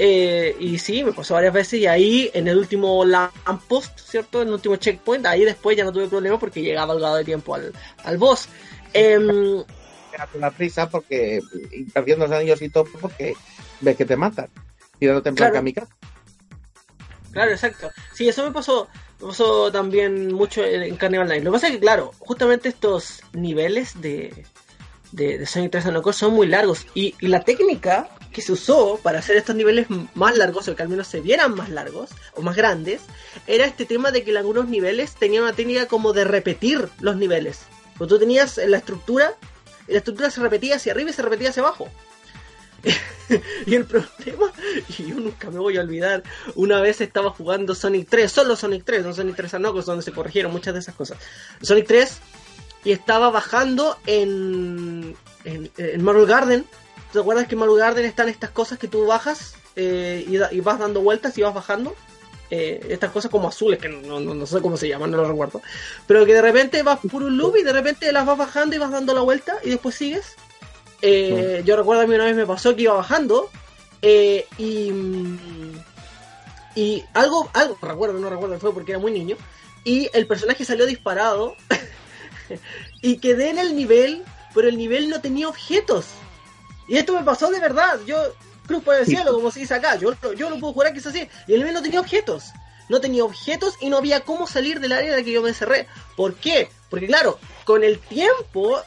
Eh, 0.01 0.55
y 0.61 0.79
sí, 0.79 1.03
me 1.03 1.13
pasó 1.13 1.35
varias 1.35 1.53
veces 1.53 1.81
y 1.81 1.87
ahí 1.87 2.31
en 2.33 2.47
el 2.47 2.57
último 2.57 3.05
lamppost, 3.05 3.99
¿cierto? 3.99 4.43
En 4.43 4.49
el 4.49 4.55
último 4.55 4.77
checkpoint, 4.77 5.27
ahí 5.27 5.45
después 5.45 5.77
ya 5.77 5.85
no 5.85 5.93
tuve 5.93 6.07
problemas 6.07 6.39
porque 6.39 6.63
llegaba 6.63 6.93
al 6.93 7.01
grado 7.01 7.17
de 7.17 7.25
tiempo 7.25 7.55
al, 7.55 7.73
al 8.05 8.17
boss. 8.17 8.49
Em, 8.93 9.65
Pégate 10.13 10.39
una 10.39 10.51
prisa 10.53 10.89
porque. 10.89 11.41
Y 11.73 11.85
perdiendo 11.85 12.27
los 12.27 12.37
anillos 12.37 12.63
y 12.63 12.69
todo 12.69 12.85
porque 13.01 13.35
ves 13.81 13.97
que 13.97 14.05
te 14.05 14.17
matan. 14.17 14.49
Tirándote 14.99 15.29
en 15.31 15.35
Claro. 15.35 15.55
kamikaze. 15.55 15.93
Claro, 17.33 17.51
exacto. 17.51 17.91
Sí, 18.15 18.29
eso 18.29 18.45
me 18.45 18.53
pasó, 18.53 18.89
me 19.21 19.29
pasó 19.29 19.71
también 19.71 20.33
mucho 20.33 20.65
en, 20.65 20.97
Carnival 20.97 21.29
Night. 21.29 21.45
Lo 21.45 21.51
que 21.51 21.57
pasa 21.57 21.67
es 21.69 21.75
que, 21.75 21.81
claro, 21.81 22.13
justamente 22.19 22.69
estos 22.69 23.21
niveles 23.33 24.01
de, 24.01 24.45
de, 25.13 25.39
de 25.39 25.47
Sonic 25.47 25.73
3 25.73 25.85
Knuckles 25.85 26.17
son 26.17 26.33
muy 26.35 26.47
largos. 26.47 26.87
Y, 26.95 27.15
y 27.21 27.29
la 27.29 27.41
técnica 27.41 28.09
que 28.39 28.43
se 28.43 28.53
usó 28.53 29.01
para 29.03 29.19
hacer 29.19 29.37
estos 29.37 29.57
niveles 29.57 29.89
más 30.15 30.37
largos, 30.37 30.69
o 30.69 30.77
que 30.77 30.83
al 30.83 30.89
menos 30.89 31.09
se 31.09 31.21
vieran 31.21 31.57
más 31.57 31.71
largos 31.71 32.11
o 32.35 32.43
más 32.43 32.55
grandes, 32.55 33.01
era 33.49 33.67
este 33.67 33.85
tema 33.85 34.13
de 34.13 34.23
que 34.23 34.31
en 34.31 34.37
algunos 34.37 34.69
niveles 34.69 35.17
tenían 35.17 35.43
una 35.43 35.55
técnica 35.55 35.87
como 35.87 36.13
de 36.13 36.23
repetir 36.23 36.89
los 37.01 37.17
niveles. 37.17 37.63
Porque 37.97 38.15
tú 38.15 38.19
tenías 38.21 38.57
la 38.59 38.77
estructura, 38.77 39.35
y 39.89 39.93
la 39.93 39.99
estructura 39.99 40.31
se 40.31 40.41
repetía 40.41 40.77
hacia 40.77 40.93
arriba 40.93 41.11
y 41.11 41.15
se 41.15 41.23
repetía 41.23 41.51
hacia 41.51 41.65
abajo. 41.65 41.89
y 43.67 43.75
el 43.75 43.87
problema, 43.87 44.53
y 44.99 45.09
yo 45.09 45.17
nunca 45.17 45.51
me 45.51 45.59
voy 45.59 45.77
a 45.77 45.81
olvidar, 45.81 46.23
una 46.55 46.81
vez 46.81 47.01
estaba 47.01 47.31
jugando 47.31 47.75
Sonic 47.75 48.09
3, 48.09 48.31
solo 48.31 48.55
Sonic 48.55 48.85
3, 48.85 49.05
no 49.05 49.15
Sonic 49.15 49.35
3 49.35 49.55
a 49.55 49.59
Knuckles, 49.59 49.87
donde 49.87 50.05
se 50.05 50.13
corrigieron 50.13 50.53
muchas 50.53 50.75
de 50.75 50.81
esas 50.81 50.95
cosas. 50.95 51.19
Sonic 51.61 51.89
3, 51.89 52.21
y 52.85 52.93
estaba 52.93 53.31
bajando 53.31 53.99
en, 54.07 55.17
en, 55.45 56.05
Marble 56.05 56.27
Garden. 56.27 56.65
¿Te 57.13 57.19
acuerdas 57.21 57.47
que 57.49 57.55
en 57.55 57.61
Marble 57.61 57.79
Garden 57.79 58.05
están 58.05 58.29
estas 58.29 58.51
cosas 58.51 58.79
que 58.79 58.89
tú 58.89 59.07
bajas 59.07 59.55
eh, 59.77 60.25
y, 60.29 60.37
da- 60.37 60.53
y 60.53 60.61
vas 60.61 60.79
dando 60.79 61.01
vueltas 61.01 61.37
y 61.39 61.43
vas 61.43 61.55
bajando? 61.55 61.95
Eh, 62.51 62.87
estas 62.91 63.11
cosas 63.11 63.31
como 63.31 63.49
azules, 63.49 63.79
que 63.79 63.89
no, 63.89 64.21
no, 64.21 64.35
no 64.35 64.47
sé 64.47 64.61
cómo 64.63 64.77
se 64.77 64.89
llaman, 64.89 65.11
no 65.11 65.19
lo 65.19 65.29
recuerdo. 65.29 65.61
Pero 66.07 66.25
que 66.27 66.35
de 66.35 66.43
repente 66.43 66.83
vas 66.83 66.99
por 67.11 67.23
un 67.23 67.37
loop 67.37 67.57
y 67.59 67.63
de 67.63 67.73
repente 67.73 68.11
las 68.13 68.25
vas 68.27 68.39
bajando 68.39 68.75
y 68.75 68.79
vas 68.79 68.91
dando 68.91 69.15
la 69.15 69.21
vuelta 69.21 69.57
y 69.65 69.71
después 69.71 69.95
sigues. 69.95 70.35
Eh, 71.03 71.63
Yo 71.65 71.77
recuerdo 71.77 72.03
a 72.03 72.07
mí 72.07 72.15
una 72.15 72.25
vez 72.25 72.35
me 72.37 72.47
pasó 72.47 72.75
que 72.75 72.83
iba 72.83 72.95
bajando 72.95 73.51
y, 74.03 74.93
y 76.75 77.05
algo, 77.15 77.51
algo, 77.55 77.77
recuerdo, 77.83 78.19
no 78.19 78.31
recuerdo, 78.31 78.59
fue 78.59 78.73
porque 78.73 78.93
era 78.93 78.99
muy 78.99 79.13
niño. 79.13 79.37
Y 79.85 80.09
el 80.13 80.27
personaje 80.27 80.65
salió 80.65 80.87
disparado 80.87 81.55
y 83.03 83.19
quedé 83.19 83.51
en 83.51 83.59
el 83.59 83.77
nivel, 83.77 84.23
pero 84.55 84.69
el 84.69 84.77
nivel 84.77 85.09
no 85.09 85.21
tenía 85.21 85.49
objetos. 85.49 86.07
Y 86.89 86.97
esto 86.97 87.13
me 87.13 87.23
pasó 87.25 87.51
de 87.51 87.61
verdad. 87.61 88.01
Yo, 88.07 88.17
cruz 88.67 88.83
por 88.83 88.95
el 88.97 89.05
Sí. 89.05 89.15
cielo, 89.15 89.33
como 89.35 89.51
se 89.51 89.61
dice 89.61 89.75
acá. 89.75 89.97
Yo, 89.97 90.13
yo 90.35 90.51
lo 90.51 90.59
puedo 90.59 90.73
jurar 90.73 90.93
que 90.93 90.99
es 90.99 91.07
así. 91.07 91.29
Y 91.47 91.53
el 91.53 91.59
nivel 91.61 91.75
no 91.75 91.83
tenía 91.83 92.01
objetos. 92.01 92.45
No 92.89 93.01
tenía 93.01 93.25
objetos 93.25 93.75
y 93.81 93.91
no 93.91 93.99
había 93.99 94.21
cómo 94.21 94.47
salir 94.47 94.81
del 94.81 94.93
área 94.93 95.11
en 95.11 95.17
la 95.17 95.23
que 95.23 95.33
yo 95.33 95.43
me 95.43 95.51
encerré. 95.51 95.87
¿Por 96.17 96.35
qué? 96.35 96.71
Porque 96.89 97.07
claro, 97.07 97.39
con 97.65 97.85
el 97.85 97.99
tiempo, 97.99 98.81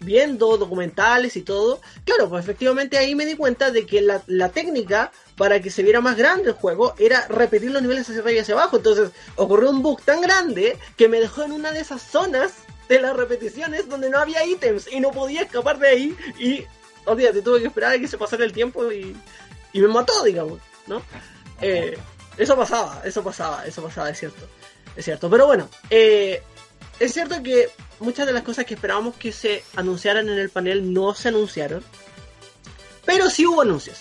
viendo 0.00 0.56
documentales 0.56 1.36
y 1.36 1.42
todo, 1.42 1.80
claro, 2.04 2.30
pues 2.30 2.42
efectivamente 2.42 2.96
ahí 2.96 3.14
me 3.14 3.26
di 3.26 3.36
cuenta 3.36 3.70
de 3.70 3.84
que 3.86 4.00
la, 4.00 4.22
la 4.26 4.48
técnica 4.48 5.12
para 5.36 5.60
que 5.60 5.70
se 5.70 5.82
viera 5.82 6.00
más 6.00 6.16
grande 6.16 6.48
el 6.48 6.54
juego 6.54 6.94
era 6.98 7.26
repetir 7.28 7.70
los 7.70 7.82
niveles 7.82 8.08
hacia 8.08 8.22
arriba 8.22 8.32
y 8.32 8.38
hacia 8.38 8.54
abajo. 8.54 8.78
Entonces 8.78 9.10
ocurrió 9.36 9.68
un 9.70 9.82
bug 9.82 10.00
tan 10.02 10.22
grande 10.22 10.78
que 10.96 11.08
me 11.08 11.20
dejó 11.20 11.42
en 11.42 11.52
una 11.52 11.72
de 11.72 11.80
esas 11.80 12.00
zonas 12.02 12.52
de 12.88 13.00
las 13.00 13.14
repeticiones 13.14 13.86
donde 13.88 14.08
no 14.08 14.18
había 14.18 14.44
ítems 14.46 14.90
y 14.90 14.98
no 15.00 15.10
podía 15.10 15.42
escapar 15.42 15.78
de 15.78 15.88
ahí 15.88 16.16
y, 16.38 16.64
olvídate, 17.06 17.42
tuve 17.42 17.60
que 17.60 17.66
esperar 17.68 17.92
a 17.92 17.98
que 17.98 18.08
se 18.08 18.18
pasara 18.18 18.44
el 18.44 18.52
tiempo 18.52 18.90
y, 18.92 19.16
y 19.72 19.80
me 19.80 19.88
mató, 19.88 20.22
digamos, 20.24 20.60
¿no? 20.86 21.02
Eh, 21.60 21.96
eso 22.36 22.56
pasaba, 22.56 23.02
eso 23.04 23.22
pasaba, 23.22 23.64
eso 23.66 23.82
pasaba, 23.82 24.10
es 24.10 24.18
cierto, 24.18 24.46
es 24.96 25.04
cierto. 25.04 25.28
Pero 25.30 25.46
bueno, 25.46 25.68
eh, 25.90 26.42
es 26.98 27.12
cierto 27.12 27.42
que 27.42 27.68
muchas 28.00 28.26
de 28.26 28.32
las 28.32 28.42
cosas 28.42 28.64
que 28.64 28.74
esperábamos 28.74 29.14
que 29.16 29.32
se 29.32 29.62
anunciaran 29.76 30.28
en 30.28 30.38
el 30.38 30.50
panel 30.50 30.92
no 30.92 31.14
se 31.14 31.28
anunciaron, 31.28 31.84
pero 33.04 33.28
sí 33.30 33.46
hubo 33.46 33.62
anuncios 33.62 34.00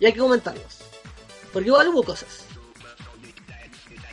y 0.00 0.06
hay 0.06 0.12
que 0.12 0.18
comentarlos, 0.20 0.78
porque 1.52 1.68
igual 1.68 1.88
hubo 1.88 2.02
cosas. 2.02 2.44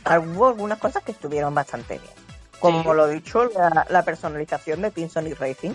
Hubo 0.06 0.48
algunas 0.48 0.78
cosas 0.78 1.02
que 1.02 1.12
estuvieron 1.12 1.52
bastante 1.54 1.98
bien. 1.98 2.12
Como 2.60 2.82
Sí. 2.82 2.88
lo 2.96 3.08
he 3.10 3.14
dicho, 3.14 3.44
la, 3.46 3.86
la 3.90 4.04
personalización 4.04 4.80
de 4.82 4.90
Team 4.92 5.10
Sonic 5.10 5.38
Racing, 5.38 5.72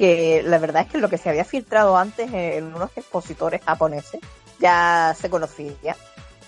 que 0.00 0.42
la 0.42 0.56
verdad 0.56 0.82
es 0.86 0.88
que 0.90 0.96
lo 0.96 1.10
que 1.10 1.18
se 1.18 1.28
había 1.28 1.44
filtrado 1.44 1.94
antes 1.98 2.32
en 2.32 2.74
unos 2.74 2.90
expositores 2.96 3.60
japoneses 3.62 4.18
ya 4.58 5.14
se 5.20 5.28
conocía. 5.28 5.94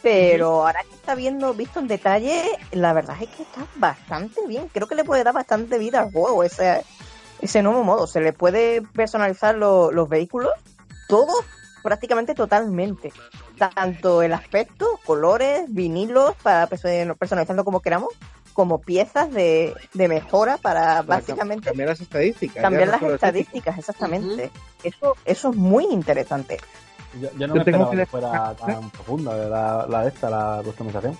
Pero 0.03 0.67
ahora 0.67 0.83
que 0.89 0.95
está 0.95 1.15
viendo, 1.15 1.53
visto 1.53 1.79
en 1.79 1.87
detalle, 1.87 2.43
la 2.71 2.95
verdad 2.95 3.17
es 3.21 3.29
que 3.29 3.43
está 3.43 3.67
bastante 3.77 4.41
bien. 4.47 4.69
Creo 4.73 4.89
que 4.89 4.95
le 4.95 5.05
puede 5.05 5.23
dar 5.23 5.35
bastante 5.35 5.77
vida 5.77 6.01
al 6.01 6.11
juego 6.11 6.43
ese, 6.43 6.83
ese 7.43 7.63
nuevo 7.63 7.85
modo. 7.85 8.07
Se 8.07 8.23
le 8.23 8.33
puede 8.33 8.81
personalizar 8.81 9.55
lo- 9.55 9.93
los 9.93 10.09
vehículos, 10.09 10.51
todo 11.07 11.33
prácticamente 11.83 12.35
totalmente. 12.35 13.13
Tanto 13.59 14.23
el 14.23 14.33
aspecto, 14.33 14.99
colores, 15.05 15.65
vinilos, 15.69 16.35
para 16.43 16.67
perso- 16.71 17.15
personalizarlo 17.17 17.65
como 17.67 17.81
queramos, 17.81 18.09
como 18.53 18.81
piezas 18.81 19.31
de, 19.33 19.75
de 19.95 20.09
mejora 20.09 20.57
para 20.59 21.03
Para 21.03 21.03
básicamente 21.03 21.67
Cambiar 21.67 21.89
las 21.89 22.01
estadísticas. 22.01 22.63
cambiar 22.63 22.89
las 22.89 23.03
estadísticas, 23.03 23.79
exactamente. 23.79 24.51
Eso, 24.83 25.17
eso 25.25 25.51
es 25.51 25.57
muy 25.57 25.85
interesante. 25.87 26.59
Yo, 27.21 27.29
yo 27.39 27.47
no 27.47 27.55
Yo 27.55 27.61
me 27.61 27.65
tengo 27.65 27.85
esperaba 27.85 27.91
que 27.91 27.97
que 27.99 28.07
fuera 28.07 28.55
tan 28.55 28.91
profunda 28.91 29.37
la, 29.37 29.87
la 29.89 30.07
esta, 30.09 30.31
la 30.31 30.63
customización. 30.65 31.17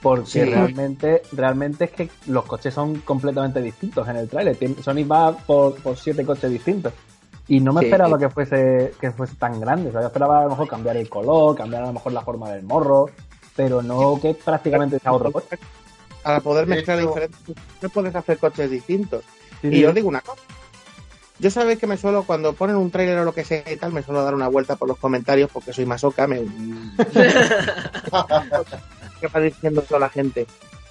Porque 0.00 0.26
Sí. 0.26 0.44
realmente, 0.44 1.22
realmente 1.32 1.84
es 1.86 1.90
que 1.90 2.08
los 2.26 2.44
coches 2.44 2.72
son 2.72 3.00
completamente 3.00 3.60
distintos 3.60 4.06
en 4.08 4.16
el 4.16 4.28
tráiler. 4.28 4.56
Tien- 4.58 4.80
Sonic 4.80 5.10
va 5.10 5.32
por, 5.32 5.74
por 5.82 5.96
siete 5.96 6.24
coches 6.24 6.50
distintos. 6.50 6.92
Y 7.48 7.60
no 7.60 7.72
me 7.72 7.80
Sí. 7.80 7.86
esperaba 7.86 8.18
que 8.18 8.28
fuese, 8.28 8.92
que 9.00 9.10
fuese 9.10 9.34
tan 9.36 9.58
grande. 9.60 9.88
O 9.88 9.92
sea, 9.92 10.02
yo 10.02 10.06
esperaba 10.06 10.40
a 10.40 10.44
lo 10.44 10.50
mejor 10.50 10.68
cambiar 10.68 10.96
el 10.96 11.08
color, 11.08 11.56
cambiar 11.56 11.82
a 11.82 11.86
lo 11.86 11.94
mejor 11.94 12.12
la 12.12 12.20
forma 12.22 12.50
del 12.50 12.62
morro, 12.62 13.06
pero 13.56 13.82
no 13.82 14.20
que 14.22 14.34
prácticamente 14.34 14.98
sea 15.00 15.12
otro 15.12 15.32
coche. 15.32 15.58
Para 16.22 16.40
poder 16.40 16.66
De 16.66 16.74
mezclar 16.76 16.98
hecho- 16.98 17.08
diferentes. 17.08 17.40
No 17.80 17.88
puedes 17.88 18.14
hacer 18.14 18.38
coches 18.38 18.70
distintos. 18.70 19.22
Sí, 19.62 19.68
Y 19.68 19.76
sí. 19.76 19.84
os 19.84 19.94
digo 19.94 20.08
una 20.08 20.20
cosa. 20.20 20.40
Yo 21.40 21.50
sabéis 21.52 21.78
que 21.78 21.86
me 21.86 21.96
suelo, 21.96 22.24
cuando 22.24 22.52
ponen 22.52 22.74
un 22.76 22.90
tráiler 22.90 23.18
o 23.18 23.24
lo 23.24 23.32
que 23.32 23.44
sea 23.44 23.62
y 23.72 23.76
tal, 23.76 23.92
me 23.92 24.02
suelo 24.02 24.24
dar 24.24 24.34
una 24.34 24.48
vuelta 24.48 24.74
por 24.74 24.88
los 24.88 24.98
comentarios 24.98 25.48
porque 25.52 25.72
soy 25.72 25.86
masoca, 25.86 26.26
me... 26.26 26.40
que 29.20 29.26
va 29.28 29.40
diciendo 29.40 29.82
toda 29.82 30.00
la 30.00 30.08
gente. 30.08 30.46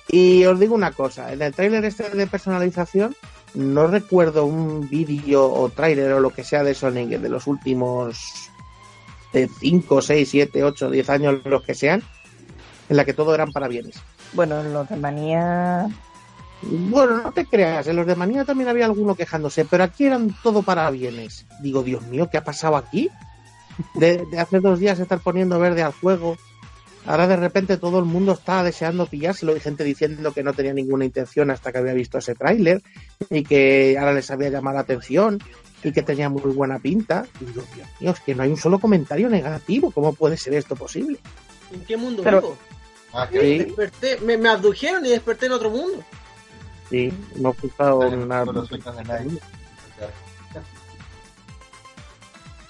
Y 0.10 0.46
os 0.46 0.60
digo 0.60 0.74
una 0.76 0.92
cosa, 0.92 1.34
en 1.34 1.42
el 1.42 1.54
tráiler 1.54 1.84
este 1.86 2.10
de 2.10 2.28
personalización, 2.28 3.16
no 3.56 3.88
recuerdo 3.88 4.46
un 4.46 4.88
vídeo 4.90 5.52
o 5.52 5.70
tráiler 5.70 6.14
o 6.14 6.20
lo 6.22 6.30
que 6.30 6.44
sea 6.46 6.64
de 6.64 6.74
Sonic 6.74 7.10
de 7.20 7.30
los 7.30 7.46
últimos 7.48 8.18
de 9.34 9.50
5, 9.60 10.02
6, 10.02 10.30
7, 10.30 10.64
8, 10.64 10.90
10 10.92 11.10
años, 11.10 11.42
los 11.44 11.62
que 11.64 11.76
sean, 11.76 12.02
en 12.88 12.96
la 12.98 13.04
que 13.04 13.14
todo 13.14 13.36
eran 13.36 13.52
para 13.52 13.68
bienes. 13.68 13.96
Bueno, 14.34 14.62
los 14.64 14.88
de 14.90 14.96
manía. 14.96 15.88
Bueno, 16.62 17.22
no 17.22 17.32
te 17.32 17.46
creas, 17.46 17.86
en 17.88 17.96
los 17.96 18.08
de 18.08 18.16
Manía 18.16 18.44
también 18.44 18.68
había 18.68 18.86
alguno 18.86 19.14
quejándose, 19.14 19.64
pero 19.66 19.84
aquí 19.84 20.06
eran 20.06 20.36
todo 20.42 20.64
para 20.64 20.90
bienes. 20.90 21.46
Digo, 21.62 21.84
Dios 21.84 22.02
mío, 22.08 22.30
¿qué 22.32 22.38
ha 22.38 22.44
pasado 22.44 22.76
aquí? 22.78 23.10
De, 23.94 24.26
de 24.26 24.40
hace 24.40 24.60
dos 24.60 24.80
días 24.80 25.00
estar 25.00 25.20
poniendo 25.20 25.60
verde 25.60 25.84
al 25.84 25.92
juego, 25.92 26.36
ahora 27.06 27.28
de 27.28 27.36
repente 27.36 27.78
todo 27.78 28.00
el 28.00 28.06
mundo 28.06 28.32
está 28.32 28.64
deseando 28.64 29.06
pillárselo 29.06 29.56
y 29.56 29.60
gente 29.60 29.84
diciendo 29.84 30.34
que 30.34 30.42
no 30.42 30.54
tenía 30.54 30.74
ninguna 30.74 31.06
intención 31.06 31.52
hasta 31.52 31.72
que 31.72 31.78
había 31.78 31.94
visto 31.94 32.18
ese 32.18 32.34
tráiler 32.34 32.82
y 33.30 33.44
que 33.44 33.96
ahora 34.00 34.14
les 34.14 34.32
había 34.32 34.50
llamado 34.50 34.78
la 34.78 34.82
atención 34.82 35.38
y 35.84 35.92
que 35.92 36.02
tenía 36.02 36.28
muy 36.28 36.42
buena 36.42 36.80
pinta. 36.80 37.28
Y 37.40 37.46
digo, 37.46 37.62
Dios 37.76 37.88
mío, 38.00 38.12
es 38.12 38.20
que 38.22 38.34
no 38.34 38.42
hay 38.42 38.50
un 38.50 38.58
solo 38.58 38.80
comentario 38.80 39.30
negativo, 39.30 39.92
¿cómo 39.92 40.14
puede 40.14 40.38
ser 40.38 40.56
esto 40.56 40.76
posible? 40.76 41.20
¿En 41.72 41.82
qué 41.86 41.96
mundo 41.98 42.24
Pero- 42.24 42.42
vivo? 42.42 42.58
Ah, 43.14 43.28
Sí. 43.32 43.58
Desperté, 43.60 44.20
me, 44.22 44.38
me 44.38 44.50
abdujeron 44.50 45.06
y 45.06 45.10
desperté 45.10 45.48
en 45.48 45.52
otro 45.54 45.70
mundo. 45.70 46.04
Sí, 46.90 47.14
no 47.36 47.50
he 47.50 49.04
nadie. 49.04 49.40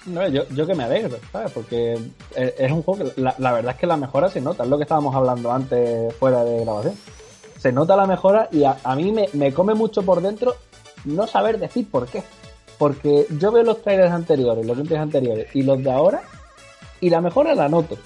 No, 0.06 0.26
yo, 0.28 0.48
yo 0.48 0.66
que 0.66 0.74
me 0.74 0.84
alegro, 0.84 1.18
¿sabes? 1.30 1.52
Porque 1.52 1.92
es 2.34 2.54
es 2.58 2.72
un 2.72 2.82
juego 2.82 3.04
que 3.14 3.20
la, 3.20 3.34
la 3.38 3.52
verdad 3.52 3.72
es 3.74 3.78
que 3.80 3.86
la 3.86 3.96
mejora 3.98 4.30
se 4.30 4.40
nota, 4.40 4.62
es 4.64 4.70
lo 4.70 4.78
que 4.78 4.84
estábamos 4.84 5.14
hablando 5.14 5.52
antes 5.52 6.14
fuera 6.16 6.44
de 6.44 6.60
grabación. 6.64 6.94
Se 7.58 7.72
nota 7.72 7.94
la 7.96 8.06
mejora 8.06 8.48
y 8.50 8.64
a, 8.64 8.78
a 8.84 8.96
mí 8.96 9.12
me, 9.12 9.28
me 9.34 9.52
come 9.52 9.74
mucho 9.74 10.02
por 10.02 10.22
dentro 10.22 10.56
no 11.04 11.26
saber 11.26 11.58
decir 11.58 11.90
por 11.90 12.06
qué. 12.06 12.22
Porque 12.78 13.26
yo 13.38 13.50
veo 13.52 13.64
los 13.64 13.82
trailers 13.82 14.12
anteriores, 14.12 14.64
los 14.64 14.76
gameplays 14.76 15.02
anteriores 15.02 15.54
y 15.54 15.62
los 15.62 15.82
de 15.82 15.90
ahora 15.90 16.22
y 17.00 17.10
la 17.10 17.20
mejora 17.20 17.54
la 17.54 17.68
noto. 17.68 17.98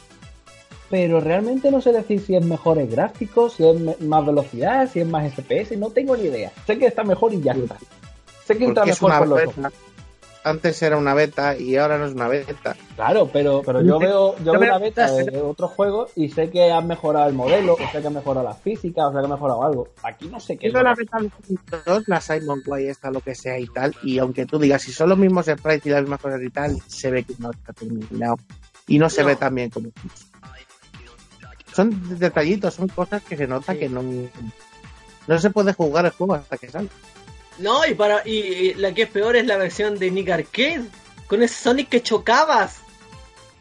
Pero 0.93 1.21
realmente 1.21 1.71
no 1.71 1.81
sé 1.81 1.91
decir 1.91 2.21
si 2.21 2.37
es 2.37 2.45
mejores 2.45 2.91
gráficos, 2.91 3.55
si 3.55 3.67
es 3.67 4.01
más 4.03 4.27
velocidad, 4.27 4.87
si 4.93 5.01
es 5.01 5.07
más 5.07 5.25
FPS, 5.33 5.75
no 5.79 5.89
tengo 5.89 6.15
ni 6.19 6.25
idea. 6.25 6.53
Sé 6.67 6.79
que 6.79 6.85
está 6.85 7.03
mejor 7.03 7.33
y 7.33 7.41
ya 7.41 7.53
está. 7.53 7.79
Sé 8.47 8.59
que 8.59 8.67
es 8.67 8.75
mejor 8.77 9.09
una 9.09 9.19
por 9.21 9.29
los 9.29 9.43
ojos. 9.43 9.57
beta. 9.57 9.73
Antes 10.45 10.83
era 10.83 10.99
una 10.99 11.15
beta 11.15 11.57
y 11.57 11.77
ahora 11.77 11.97
no 11.97 12.05
es 12.05 12.13
una 12.13 12.29
beta. 12.29 12.77
Claro, 12.95 13.31
pero, 13.33 13.63
pero 13.65 13.81
yo 13.81 13.99
veo, 13.99 14.37
yo 14.45 14.53
Yo 14.53 14.59
veo 14.61 14.69
la 14.71 14.79
beta 14.79 15.11
de 15.11 15.41
otros 15.41 15.71
juegos 15.71 16.11
y 16.15 16.29
sé 16.29 16.51
que 16.51 16.71
han 16.71 16.87
mejorado 16.87 17.27
el 17.27 17.35
modelo, 17.35 17.73
o 17.73 17.79
sé 17.91 18.01
que 18.03 18.07
han 18.09 18.13
mejorado 18.13 18.47
la 18.47 18.55
física, 18.55 19.07
o 19.07 19.13
sé 19.13 19.19
que 19.19 19.25
han 19.25 19.31
mejorado 19.31 19.65
algo. 19.65 19.89
Aquí 20.03 20.29
no 20.29 20.41
sé 20.41 20.59
qué. 20.59 20.69
lo 20.69 20.83
la 20.83 20.95
beta 20.95 21.17
de 21.21 21.31
2, 21.87 22.03
la 22.09 22.21
Simon 22.21 22.61
Way, 22.67 22.89
esta, 22.89 23.11
lo 23.11 23.23
que 23.23 23.35
sea 23.35 23.59
y 23.59 23.67
tal. 23.69 23.95
Y 24.03 24.19
aunque 24.19 24.45
tú 24.45 24.59
digas, 24.59 24.83
si 24.83 24.93
son 24.93 25.09
los 25.09 25.17
mismos 25.17 25.47
sprites 25.47 25.87
y 25.87 25.89
las 25.89 26.03
mismas 26.03 26.21
cosas 26.21 26.43
y 26.43 26.51
tal, 26.51 26.77
se 26.87 27.11
ve 27.11 27.25
que 27.25 27.33
no 27.39 27.51
está 27.51 27.73
terminado. 27.73 28.37
Y 28.89 28.99
no 28.99 29.09
se 29.09 29.23
No. 29.23 29.29
ve 29.29 29.37
tan 29.37 29.55
bien 29.55 29.71
como. 29.71 29.89
Son 31.75 32.19
detallitos, 32.19 32.75
son 32.75 32.89
cosas 32.89 33.23
que 33.23 33.37
se 33.37 33.47
nota 33.47 33.73
Sí. 33.73 33.79
que 33.81 33.89
no. 33.89 34.03
No 35.27 35.39
se 35.39 35.51
puede 35.51 35.73
jugar 35.73 36.05
el 36.07 36.11
juego 36.13 36.35
hasta 36.35 36.59
que 36.59 36.69
sale. 36.71 36.89
No, 37.59 37.87
y 37.87 37.95
para 37.95 38.23
y, 38.27 38.33
y 38.33 38.75
la 38.75 38.93
que 38.93 39.03
es 39.03 39.11
peor 39.11 39.37
es 39.37 39.47
la 39.47 39.57
versión 39.57 39.99
de 39.99 40.11
Nick 40.11 40.31
Arcade. 40.31 40.85
Con 41.27 41.43
ese 41.43 41.55
Sonic 41.63 41.89
que 41.89 42.03
chocabas. 42.03 42.79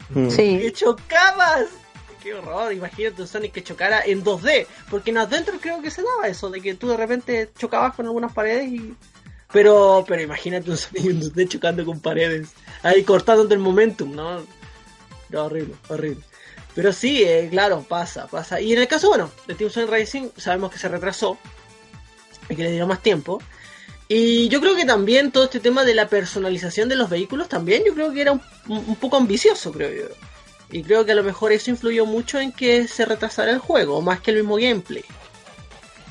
Mm. 0.09 0.29
Sí, 0.29 0.59
¡Que 0.59 0.73
chocabas! 0.73 1.67
¡Qué 2.21 2.33
horror! 2.33 2.73
Imagínate 2.73 3.21
un 3.21 3.27
Sonic 3.27 3.53
que 3.53 3.63
chocara 3.63 4.01
en 4.05 4.23
2D. 4.23 4.67
Porque 4.89 5.11
en 5.11 5.17
adentro 5.19 5.57
creo 5.61 5.81
que 5.81 5.89
se 5.91 6.01
daba 6.03 6.27
eso, 6.27 6.49
de 6.49 6.59
que 6.61 6.73
tú 6.75 6.89
de 6.89 6.97
repente 6.97 7.49
chocabas 7.57 7.95
con 7.95 8.05
algunas 8.05 8.33
paredes 8.33 8.67
y. 8.71 8.93
Pero, 9.53 10.03
pero 10.07 10.21
imagínate 10.21 10.69
un 10.71 10.77
Sonic 10.77 11.05
en 11.05 11.21
2D 11.21 11.47
chocando 11.47 11.85
con 11.85 11.99
paredes. 11.99 12.49
Ahí 12.83 13.03
cortándote 13.03 13.53
el 13.53 13.59
momentum, 13.59 14.13
¿no? 14.15 14.41
No, 15.29 15.45
horrible, 15.45 15.75
horrible. 15.89 16.23
Pero 16.73 16.93
sí, 16.93 17.23
eh, 17.23 17.47
claro, 17.51 17.85
pasa, 17.87 18.27
pasa. 18.27 18.61
Y 18.61 18.73
en 18.73 18.79
el 18.79 18.87
caso, 18.87 19.09
bueno, 19.09 19.29
de 19.47 19.55
Team 19.55 19.69
Sonic 19.69 19.89
Racing, 19.89 20.29
sabemos 20.37 20.71
que 20.71 20.79
se 20.79 20.87
retrasó 20.87 21.37
y 22.49 22.55
que 22.55 22.63
le 22.63 22.71
dio 22.71 22.87
más 22.87 23.01
tiempo. 23.01 23.41
Y 24.07 24.49
yo 24.49 24.59
creo 24.59 24.75
que 24.75 24.85
también 24.85 25.31
todo 25.31 25.45
este 25.45 25.59
tema 25.59 25.83
de 25.83 25.95
la 25.95 26.07
personalización 26.07 26.89
de 26.89 26.97
los 26.97 27.09
vehículos 27.09 27.47
también 27.47 27.83
yo 27.85 27.93
creo 27.93 28.11
que 28.11 28.21
era 28.21 28.33
un, 28.33 28.41
un 28.67 28.95
poco 28.97 29.17
ambicioso, 29.17 29.71
creo 29.71 29.91
yo. 29.91 30.15
Y 30.69 30.83
creo 30.83 31.05
que 31.05 31.11
a 31.11 31.15
lo 31.15 31.23
mejor 31.23 31.51
eso 31.51 31.69
influyó 31.69 32.05
mucho 32.05 32.39
en 32.39 32.51
que 32.51 32.87
se 32.87 33.05
retrasara 33.05 33.51
el 33.51 33.59
juego, 33.59 34.01
más 34.01 34.21
que 34.21 34.31
el 34.31 34.37
mismo 34.37 34.55
gameplay. 34.55 35.03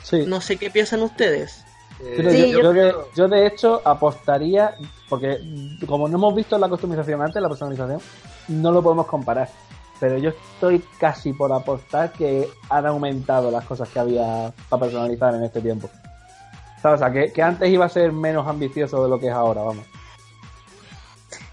Sí. 0.03 0.25
No 0.27 0.41
sé 0.41 0.57
qué 0.57 0.71
piensan 0.71 1.03
ustedes. 1.03 1.65
Eh, 2.01 2.15
Pero 2.17 2.31
Sí, 2.31 2.51
yo, 2.51 2.59
yo 2.59 2.63
yo 2.63 2.73
de, 2.73 2.95
yo 3.15 3.29
de 3.29 3.47
hecho 3.47 3.83
apostaría, 3.85 4.75
porque 5.09 5.41
como 5.87 6.09
no 6.09 6.17
hemos 6.17 6.35
visto 6.35 6.59
la 6.59 6.69
customización 6.69 7.23
antes, 7.23 7.41
la 7.41 7.49
personalización, 7.49 8.01
no 8.49 8.73
lo 8.73 8.83
podemos 8.83 9.07
comparar. 9.07 9.49
Pero 10.01 10.17
yo 10.17 10.31
estoy 10.31 10.83
casi 10.99 11.35
por 11.35 11.53
apostar 11.53 12.11
que 12.13 12.49
han 12.71 12.87
aumentado 12.87 13.51
las 13.51 13.65
cosas 13.67 13.89
que 13.91 14.01
había 14.01 14.53
para 14.69 14.85
personalizar 14.85 15.35
en 15.35 15.45
este 15.45 15.61
tiempo. 15.61 15.91
O 16.83 16.97
sea, 16.97 17.13
que, 17.13 17.31
que 17.31 17.43
antes 17.43 17.69
iba 17.69 17.85
a 17.85 17.91
ser 17.91 18.11
menos 18.11 18.49
ambicioso 18.49 19.03
de 19.03 19.11
lo 19.11 19.21
que 19.21 19.27
es 19.27 19.33
ahora, 19.35 19.63
vamos. 19.63 19.85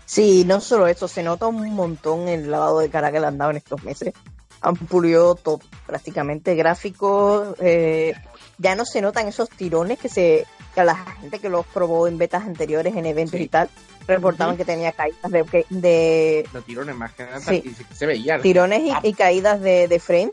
sí, 0.05 0.45
no 0.45 0.61
solo 0.61 0.87
eso, 0.87 1.09
se 1.09 1.21
nota 1.21 1.47
un 1.47 1.75
montón 1.75 2.29
el 2.29 2.49
lavado 2.49 2.79
de 2.79 2.89
cara 2.89 3.11
que 3.11 3.19
le 3.19 3.27
han 3.27 3.37
dado 3.37 3.51
en 3.51 3.57
estos 3.57 3.83
meses. 3.83 4.13
Han 4.61 4.75
pulido 4.75 5.35
todo, 5.35 5.59
prácticamente 5.85 6.55
gráficos, 6.55 7.55
eh, 7.59 8.13
ya 8.57 8.75
no 8.75 8.85
se 8.85 9.01
notan 9.01 9.27
esos 9.27 9.49
tirones 9.49 9.99
que 9.99 10.09
se 10.09 10.45
que 10.73 10.81
a 10.81 10.85
la 10.85 10.95
gente 10.95 11.39
que 11.39 11.49
los 11.49 11.65
probó 11.65 12.07
en 12.07 12.17
betas 12.19 12.43
anteriores, 12.43 12.95
en 12.95 13.05
eventos 13.07 13.37
Sí. 13.39 13.45
y 13.45 13.47
tal, 13.47 13.67
reportaban 14.07 14.57
que 14.57 14.65
tenía 14.65 14.91
caídas 14.91 15.31
de, 15.31 15.65
de 15.69 16.47
Los 16.53 16.63
tirones 16.65 16.95
más 16.95 17.13
que 17.13 17.23
nada 17.23 17.39
Sí. 17.39 17.63
y 17.65 17.69
se- 17.73 17.95
se 17.95 18.05
veía. 18.05 18.39
tirones 18.39 18.81
y, 18.83 19.07
y 19.07 19.13
caídas 19.13 19.59
de, 19.61 19.87
de 19.87 19.99
frames, 19.99 20.31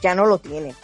ya 0.00 0.14
no 0.14 0.26
lo 0.26 0.38
tiene. 0.38 0.74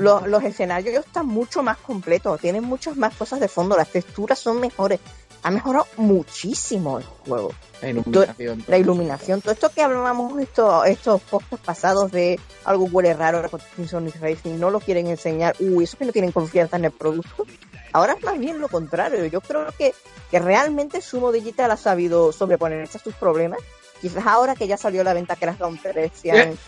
Los, 0.00 0.26
los 0.26 0.42
escenarios 0.44 1.06
están 1.06 1.26
mucho 1.26 1.62
más 1.62 1.78
completos, 1.78 2.40
tienen 2.40 2.64
muchas 2.64 2.96
más 2.96 3.14
cosas 3.14 3.40
de 3.40 3.48
fondo, 3.48 3.76
las 3.76 3.88
texturas 3.88 4.38
son 4.38 4.60
mejores. 4.60 5.00
Ha 5.42 5.50
mejorado 5.50 5.86
muchísimo 5.96 6.98
el 6.98 7.04
juego. 7.04 7.52
La 7.80 7.88
iluminación. 7.90 8.64
La 8.66 8.78
iluminación, 8.78 9.40
todo 9.40 9.52
esto 9.52 9.70
que 9.70 9.82
hablábamos 9.82 10.38
esto, 10.40 10.84
estos 10.84 11.22
podcasts 11.22 11.64
pasados 11.64 12.10
de 12.10 12.38
algo 12.64 12.84
huele 12.86 13.14
raro 13.14 13.48
con 13.48 13.88
Sonic 13.88 14.20
Racing, 14.20 14.58
no 14.58 14.70
lo 14.70 14.80
quieren 14.80 15.06
enseñar, 15.06 15.54
uy, 15.60 15.84
eso 15.84 15.96
que 15.96 16.04
no 16.04 16.12
tienen 16.12 16.32
confianza 16.32 16.76
en 16.76 16.86
el 16.86 16.90
producto. 16.90 17.46
Ahora 17.92 18.14
es 18.14 18.24
más 18.24 18.38
bien 18.38 18.60
lo 18.60 18.68
contrario, 18.68 19.24
yo 19.26 19.40
creo 19.40 19.66
que, 19.78 19.94
que 20.30 20.38
realmente 20.40 21.00
Sumo 21.00 21.30
Digital 21.32 21.70
ha 21.70 21.76
sabido 21.76 22.32
sobreponerse 22.32 22.98
a 22.98 23.00
sus 23.00 23.14
problemas. 23.14 23.60
Quizás 24.00 24.26
ahora 24.26 24.54
que 24.54 24.66
ya 24.68 24.76
salió 24.76 25.02
la 25.02 25.12
venta 25.14 25.34
Crackdown 25.36 25.78
3, 25.82 26.12
se 26.14 26.30
han- 26.30 26.58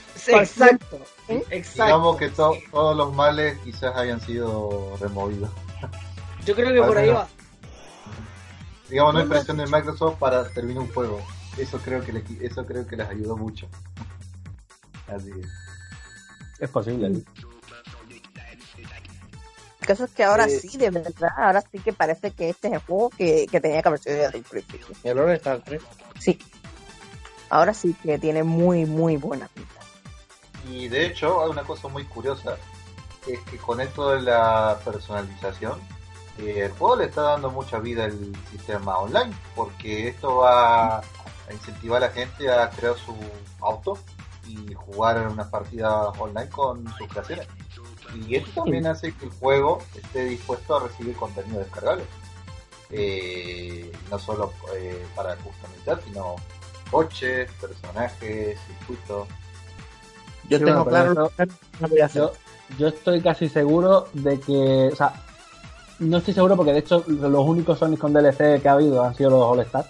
Exacto. 0.40 0.98
¿Eh? 1.28 1.44
Exacto. 1.50 1.84
Digamos 1.84 2.16
que 2.16 2.28
to- 2.30 2.56
todos 2.70 2.96
los 2.96 3.12
males 3.14 3.58
quizás 3.64 3.94
hayan 3.96 4.20
sido 4.20 4.96
removidos. 5.00 5.50
Yo 6.44 6.54
creo 6.54 6.72
que 6.72 6.82
por 6.82 6.98
ahí 6.98 7.08
va. 7.10 7.28
Digamos, 8.90 9.14
no 9.14 9.20
hay 9.20 9.26
presión 9.26 9.56
de 9.56 9.66
Microsoft 9.66 10.18
para 10.18 10.48
terminar 10.48 10.82
un 10.82 10.92
juego. 10.92 11.20
Eso 11.56 11.78
creo 11.78 12.02
que 12.02 12.12
les, 12.12 12.28
eso 12.40 12.66
creo 12.66 12.86
que 12.86 12.96
les 12.96 13.08
ayudó 13.08 13.36
mucho. 13.36 13.68
Así 15.06 15.30
es. 15.30 15.46
Es 16.58 16.70
posible. 16.70 17.14
¿sí? 17.14 17.24
El 19.80 19.86
caso 19.86 20.04
es 20.04 20.10
que 20.10 20.24
ahora 20.24 20.46
Eh, 20.46 20.60
sí, 20.60 20.76
de 20.76 20.90
verdad, 20.90 21.30
ahora 21.36 21.62
sí 21.62 21.78
que 21.78 21.92
parece 21.92 22.32
que 22.32 22.50
este 22.50 22.68
es 22.68 22.74
el 22.74 22.80
juego 22.80 23.10
que, 23.10 23.46
que 23.50 23.60
tenía 23.60 23.82
que 23.82 23.88
haber 23.88 24.00
sido 24.00 24.16
desde 24.16 24.38
el 24.38 24.44
principio. 24.44 24.86
El 25.02 25.18
All 25.18 25.30
Star 25.30 25.62
3. 25.64 25.82
Sí. 26.18 26.38
Ahora 27.48 27.74
sí 27.74 27.94
que 28.02 28.18
tiene 28.18 28.42
muy, 28.42 28.84
muy 28.84 29.16
buena 29.16 29.48
pinta. 29.48 29.80
Y 30.70 30.88
de 30.88 31.06
hecho, 31.06 31.42
hay 31.42 31.50
una 31.50 31.64
cosa 31.64 31.88
muy 31.88 32.04
curiosa, 32.04 32.56
es 33.26 33.40
que 33.40 33.56
con 33.56 33.80
esto 33.80 34.10
de 34.10 34.22
la 34.22 34.78
personalización, 34.84 35.80
el 36.48 36.70
juego 36.72 36.96
le 36.96 37.04
está 37.04 37.22
dando 37.22 37.50
mucha 37.50 37.78
vida 37.78 38.04
al 38.04 38.32
sistema 38.50 38.98
online, 38.98 39.32
porque 39.54 40.08
esto 40.08 40.36
va 40.36 40.98
a 40.98 41.02
incentivar 41.52 42.02
a 42.02 42.06
la 42.06 42.12
gente 42.12 42.50
a 42.50 42.70
crear 42.70 42.96
su 42.96 43.14
auto 43.60 43.98
y 44.46 44.72
jugar 44.74 45.18
en 45.18 45.28
una 45.28 45.48
partida 45.50 46.08
online 46.10 46.48
con 46.48 46.86
sus 46.96 47.06
creaciones. 47.08 47.46
Y 48.26 48.34
esto 48.36 48.62
también 48.62 48.86
hace 48.86 49.12
que 49.12 49.26
el 49.26 49.30
juego 49.32 49.78
esté 49.94 50.24
dispuesto 50.24 50.76
a 50.76 50.88
recibir 50.88 51.14
contenido 51.16 51.60
descargable. 51.60 52.04
Eh, 52.90 53.92
no 54.10 54.18
solo 54.18 54.52
eh, 54.74 55.06
para 55.14 55.36
customizar, 55.36 56.02
sino 56.02 56.34
coches, 56.90 57.48
personajes, 57.60 58.58
circuitos. 58.66 59.28
Yo 60.48 60.58
Sí, 60.58 60.64
tengo 60.64 60.84
bueno, 60.84 60.90
claro 60.90 61.14
pero 61.14 61.22
lo 61.22 61.30
que 61.30 61.80
no 61.80 61.88
voy 61.88 62.00
a 62.00 62.06
hacer. 62.06 62.22
Yo, 62.22 62.32
yo 62.78 62.88
estoy 62.88 63.20
casi 63.20 63.48
seguro 63.48 64.08
de 64.12 64.40
que, 64.40 64.90
o 64.92 64.96
sea, 64.96 65.12
no 66.00 66.18
estoy 66.18 66.34
seguro 66.34 66.56
porque 66.56 66.72
de 66.72 66.80
hecho 66.80 67.04
los 67.06 67.46
únicos 67.46 67.78
Sonic 67.78 68.00
con 68.00 68.12
DLC 68.12 68.60
que 68.60 68.68
ha 68.68 68.72
habido 68.72 69.04
han 69.04 69.14
sido 69.14 69.30
los 69.30 69.42
All 69.44 69.60
Stars. 69.60 69.88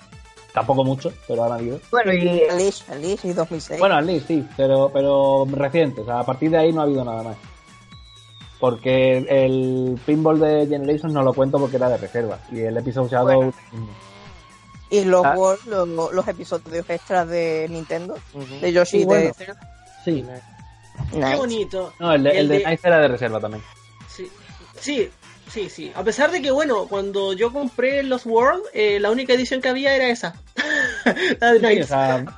Tampoco 0.52 0.82
muchos, 0.84 1.14
pero 1.28 1.44
han 1.44 1.52
habido. 1.52 1.78
Bueno, 1.92 2.12
y 2.12 2.42
Alice, 2.50 2.84
Alice 2.92 3.28
y 3.28 3.32
2006. 3.32 3.78
Bueno, 3.78 4.00
least 4.00 4.26
sí, 4.26 4.44
pero, 4.56 4.90
pero 4.92 5.46
reciente. 5.48 6.00
O 6.00 6.04
sea, 6.04 6.18
a 6.20 6.26
partir 6.26 6.50
de 6.50 6.58
ahí 6.58 6.72
no 6.72 6.80
ha 6.80 6.84
habido 6.84 7.04
nada 7.04 7.22
más. 7.22 7.36
Porque 8.58 9.18
el 9.28 9.98
pinball 10.04 10.40
de 10.40 10.66
Generations 10.66 11.14
no 11.14 11.22
lo 11.22 11.32
cuento 11.32 11.58
porque 11.58 11.76
era 11.76 11.88
de 11.88 11.98
reserva. 11.98 12.38
Y 12.50 12.60
el 12.60 12.76
episodio 12.76 13.08
Shadow. 13.08 13.26
Bueno. 13.36 13.52
y 14.90 15.04
los, 15.04 15.24
ah. 15.24 15.34
World, 15.36 15.66
los, 15.68 16.12
los 16.12 16.28
episodios 16.28 16.90
extras 16.90 17.28
de 17.28 17.68
Nintendo, 17.70 18.16
de 18.60 18.72
Yoshi 18.72 18.90
Sí, 18.98 19.02
y 19.02 19.04
bueno. 19.04 19.26
de 19.26 19.34
Zelda. 19.34 19.60
Sí. 20.04 20.26
Qué 21.12 21.36
bonito. 21.36 21.92
No, 22.00 22.12
el 22.12 22.24
de, 22.24 22.30
El 22.30 22.36
el 22.38 22.48
de 22.48 22.58
de- 22.58 22.66
Nice 22.66 22.88
era 22.88 22.98
de 22.98 23.08
reserva 23.08 23.40
también. 23.40 23.62
Sí, 24.08 24.28
sí, 24.78 25.08
sí, 25.52 25.68
sí. 25.68 25.92
A 25.94 26.04
pesar 26.04 26.30
de 26.30 26.40
que, 26.42 26.50
bueno, 26.50 26.86
cuando 26.88 27.32
yo 27.32 27.52
compré 27.52 28.02
los 28.02 28.26
World, 28.26 28.62
eh, 28.72 28.98
la 29.00 29.10
única 29.10 29.32
edición 29.32 29.60
que 29.60 29.68
había 29.68 29.94
era 29.94 30.08
esa. 30.08 30.34
la 31.40 31.52
de 31.52 31.58
Knights. 31.58 31.88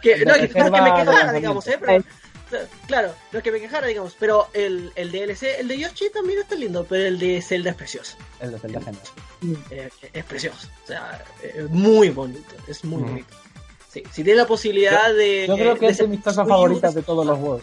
que, 0.03 0.25
no, 0.25 0.35
que, 0.35 0.49
que 0.49 0.63
me 0.63 0.95
quejara, 0.95 1.33
digamos, 1.33 1.67
¿eh? 1.69 1.79
Pero, 1.81 2.05
claro, 2.87 3.15
no 3.33 3.39
es 3.39 3.43
que 3.43 3.53
me 3.53 3.61
quejara, 3.61 3.87
digamos, 3.87 4.17
pero 4.19 4.49
el, 4.53 4.93
el 4.95 5.11
DLC, 5.11 5.61
el 5.61 5.69
de 5.69 5.79
Yoshi 5.79 6.11
también 6.11 6.41
está 6.41 6.55
lindo, 6.55 6.85
pero 6.89 7.07
el 7.07 7.19
de 7.19 7.41
Zelda 7.41 7.71
es 7.71 7.77
precioso. 7.77 8.17
El 8.41 8.53
de 8.53 8.59
Zelda 8.59 8.81
genial. 8.81 9.03
Eh, 9.71 9.89
es 10.13 10.25
precioso. 10.25 10.69
O 10.85 10.87
sea, 10.87 11.25
es 11.43 11.69
muy 11.71 12.11
bonito, 12.11 12.55
es 12.67 12.85
muy 12.85 13.03
bonito. 13.03 13.35
Sí, 13.89 14.03
si 14.11 14.25
tiene 14.25 14.39
la 14.39 14.47
posibilidad 14.47 15.13
de... 15.13 15.47
Yo 15.47 15.55
creo 15.57 15.75
que 15.75 15.87
de 15.87 15.93
es 15.93 15.99
de 15.99 16.07
mis 16.07 16.23
cosas 16.23 16.49
favoritas 16.49 16.95
de 16.95 17.03
todos 17.03 17.27
los 17.27 17.39
juegos. 17.39 17.63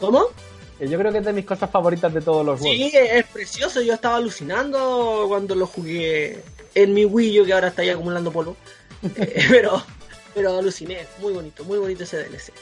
¿Cómo? 0.00 0.26
Yo 0.80 0.98
creo 0.98 1.12
que 1.12 1.18
es 1.18 1.24
de 1.24 1.32
mis 1.32 1.44
cosas 1.44 1.70
favoritas 1.70 2.12
de 2.12 2.20
todos 2.20 2.44
los 2.44 2.60
juegos. 2.60 2.76
Sí, 2.76 2.90
es 2.94 3.24
precioso. 3.26 3.80
Yo 3.80 3.94
estaba 3.94 4.16
alucinando 4.16 5.26
cuando 5.28 5.54
lo 5.54 5.66
jugué 5.66 6.42
en 6.74 6.94
mi 6.94 7.04
Wii 7.04 7.40
U, 7.40 7.46
que 7.46 7.52
ahora 7.52 7.68
está 7.68 7.82
ahí 7.82 7.90
acumulando 7.90 8.32
polvo. 8.32 8.56
Eh, 9.16 9.44
pero, 9.50 9.84
pero 10.34 10.58
aluciné, 10.58 11.06
muy 11.20 11.34
bonito, 11.34 11.62
muy 11.64 11.78
bonito 11.78 12.04
ese 12.04 12.16
DLC. 12.16 12.52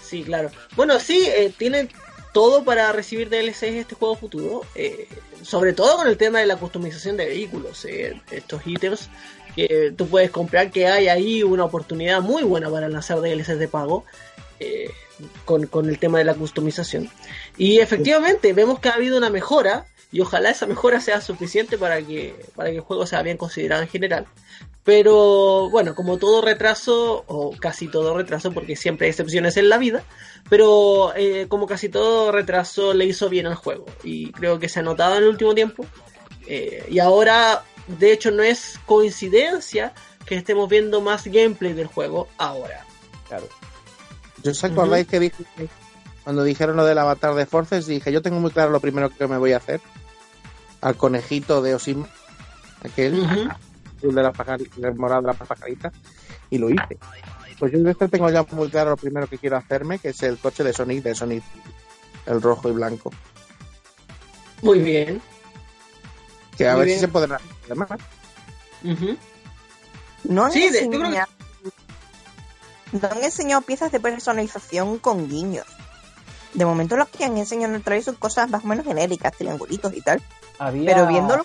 Sí, 0.00 0.22
claro. 0.22 0.52
Bueno, 0.76 1.00
sí, 1.00 1.26
eh, 1.26 1.52
tiene 1.58 1.88
todo 2.32 2.64
para 2.64 2.92
recibir 2.92 3.28
DLCs 3.28 3.62
este 3.62 3.94
juego 3.96 4.14
futuro, 4.14 4.62
eh, 4.76 5.08
sobre 5.42 5.72
todo 5.72 5.96
con 5.96 6.08
el 6.08 6.16
tema 6.16 6.38
de 6.38 6.46
la 6.46 6.56
customización 6.56 7.16
de 7.16 7.26
vehículos, 7.26 7.84
eh, 7.84 8.20
estos 8.30 8.64
ítems 8.64 9.08
que 9.56 9.92
tú 9.96 10.06
puedes 10.06 10.30
comprar, 10.30 10.70
que 10.70 10.86
hay 10.86 11.08
ahí 11.08 11.42
una 11.42 11.64
oportunidad 11.64 12.20
muy 12.20 12.44
buena 12.44 12.70
para 12.70 12.88
lanzar 12.88 13.20
DLCs 13.20 13.58
de 13.58 13.66
pago. 13.66 14.04
Eh, 14.60 14.88
con, 15.44 15.88
el 15.88 15.98
tema 15.98 16.18
de 16.18 16.24
la 16.24 16.34
customización. 16.34 17.10
Y 17.56 17.80
efectivamente 17.80 18.52
vemos 18.52 18.80
que 18.80 18.88
ha 18.88 18.94
habido 18.94 19.16
una 19.16 19.30
mejora 19.30 19.86
y 20.10 20.20
ojalá 20.20 20.50
esa 20.50 20.66
mejora 20.66 21.00
sea 21.00 21.20
suficiente 21.20 21.76
para 21.76 22.00
que, 22.02 22.34
para 22.54 22.70
que 22.70 22.76
el 22.76 22.82
juego 22.82 23.06
sea 23.06 23.22
bien 23.22 23.36
considerado 23.36 23.82
en 23.82 23.88
general. 23.88 24.26
Pero 24.84 25.68
bueno, 25.68 25.94
como 25.94 26.16
todo 26.16 26.40
retraso, 26.40 27.24
o 27.26 27.54
casi 27.58 27.88
todo 27.88 28.16
retraso, 28.16 28.52
porque 28.52 28.74
siempre 28.74 29.06
hay 29.06 29.10
excepciones 29.10 29.58
en 29.58 29.68
la 29.68 29.76
vida, 29.76 30.02
pero 30.48 31.12
eh, 31.14 31.44
como 31.48 31.66
casi 31.66 31.90
todo 31.90 32.32
retraso 32.32 32.94
le 32.94 33.04
hizo 33.04 33.28
bien 33.28 33.46
al 33.46 33.54
juego. 33.54 33.84
Y 34.02 34.32
creo 34.32 34.58
que 34.58 34.70
se 34.70 34.80
ha 34.80 34.82
notado 34.82 35.16
en 35.16 35.24
el 35.24 35.28
último 35.28 35.54
tiempo. 35.54 35.84
Eh, 36.46 36.86
y 36.88 37.00
ahora, 37.00 37.64
de 37.86 38.12
hecho, 38.12 38.30
no 38.30 38.42
es 38.42 38.80
coincidencia 38.86 39.92
que 40.24 40.36
estemos 40.36 40.70
viendo 40.70 41.02
más 41.02 41.26
gameplay 41.26 41.74
del 41.74 41.86
juego 41.86 42.28
ahora. 42.38 42.86
Claro. 43.28 43.46
Yo 44.42 44.50
os 44.52 44.64
acordáis 44.64 45.06
que 45.06 45.20
dije 45.20 45.44
cuando 46.24 46.42
dijeron 46.44 46.76
lo 46.76 46.84
del 46.84 46.98
avatar 46.98 47.34
de 47.34 47.46
Forces, 47.46 47.86
dije, 47.86 48.12
yo 48.12 48.20
tengo 48.22 48.38
muy 48.38 48.50
claro 48.50 48.70
lo 48.70 48.80
primero 48.80 49.08
que 49.08 49.26
me 49.26 49.38
voy 49.38 49.52
a 49.52 49.56
hacer. 49.56 49.80
Al 50.82 50.94
conejito 50.96 51.62
de 51.62 51.74
Osim, 51.74 52.04
aquel, 52.84 53.48
el 54.02 54.14
de 54.14 54.22
la 54.22 54.32
pajarita, 54.32 54.88
el 54.88 54.94
morado 54.94 55.22
de 55.22 55.26
la 55.28 55.32
pajarita, 55.34 55.90
y 56.50 56.58
lo 56.58 56.68
hice. 56.70 56.98
Pues 57.58 57.72
yo 57.72 57.78
de 57.80 57.90
este 57.90 58.08
tengo 58.08 58.30
ya 58.30 58.44
muy 58.52 58.68
claro 58.68 58.90
lo 58.90 58.96
primero 58.96 59.26
que 59.26 59.38
quiero 59.38 59.56
hacerme, 59.56 59.98
que 59.98 60.10
es 60.10 60.22
el 60.22 60.38
coche 60.38 60.62
de 60.62 60.72
Sonic, 60.72 61.02
de 61.02 61.14
Sonic, 61.14 61.42
el 62.26 62.40
rojo 62.42 62.68
y 62.68 62.72
blanco. 62.72 63.10
Muy 64.62 64.80
bien. 64.80 65.20
Que 66.56 66.68
a 66.68 66.72
Muy 66.72 66.80
ver 66.80 66.86
bien. 66.86 66.98
si 66.98 67.06
se 67.06 67.08
podrá 67.08 67.36
hacer 67.36 67.76
más. 67.76 67.88
Ujú. 68.84 69.16
No 70.24 70.50
Sí, 70.52 70.68
de- 70.70 70.84
yo 70.84 70.88
creo 70.90 70.90
que- 70.90 70.96
enseñado, 71.06 71.32
no 72.92 73.08
han 73.10 73.22
enseñado 73.24 73.62
piezas 73.62 73.92
de 73.92 74.00
personalización 74.00 74.98
con 74.98 75.28
guiños. 75.28 75.66
De 76.54 76.64
momento 76.64 76.96
los 76.96 77.08
que 77.08 77.24
han 77.24 77.36
enseñado 77.36 77.70
en 77.70 77.76
el 77.76 77.82
trailer 77.82 78.04
son 78.04 78.14
cosas 78.16 78.48
más 78.50 78.64
o 78.64 78.66
menos 78.68 78.84
genéricas, 78.86 79.32
triangulitos 79.36 79.94
y 79.94 80.00
tal. 80.00 80.20
Había, 80.58 80.92
Pero 80.94 81.06
viéndolo, 81.06 81.44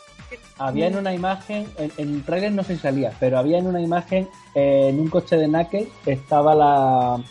había 0.58 0.88
en 0.88 0.98
una 0.98 1.14
imagen, 1.14 1.68
en, 1.78 1.92
en 1.98 2.16
el 2.16 2.24
trailer 2.24 2.52
no 2.54 2.64
se 2.64 2.78
salía, 2.78 3.14
pero 3.20 3.38
había 3.38 3.58
en 3.60 3.68
una 3.68 3.82
imagen, 3.82 4.28
eh, 4.56 4.88
en 4.90 5.00
un 5.00 5.10
coche 5.10 5.36
de 5.36 5.48
Knuckles, 5.48 5.88
estaba 6.06 6.56
la. 6.56 7.22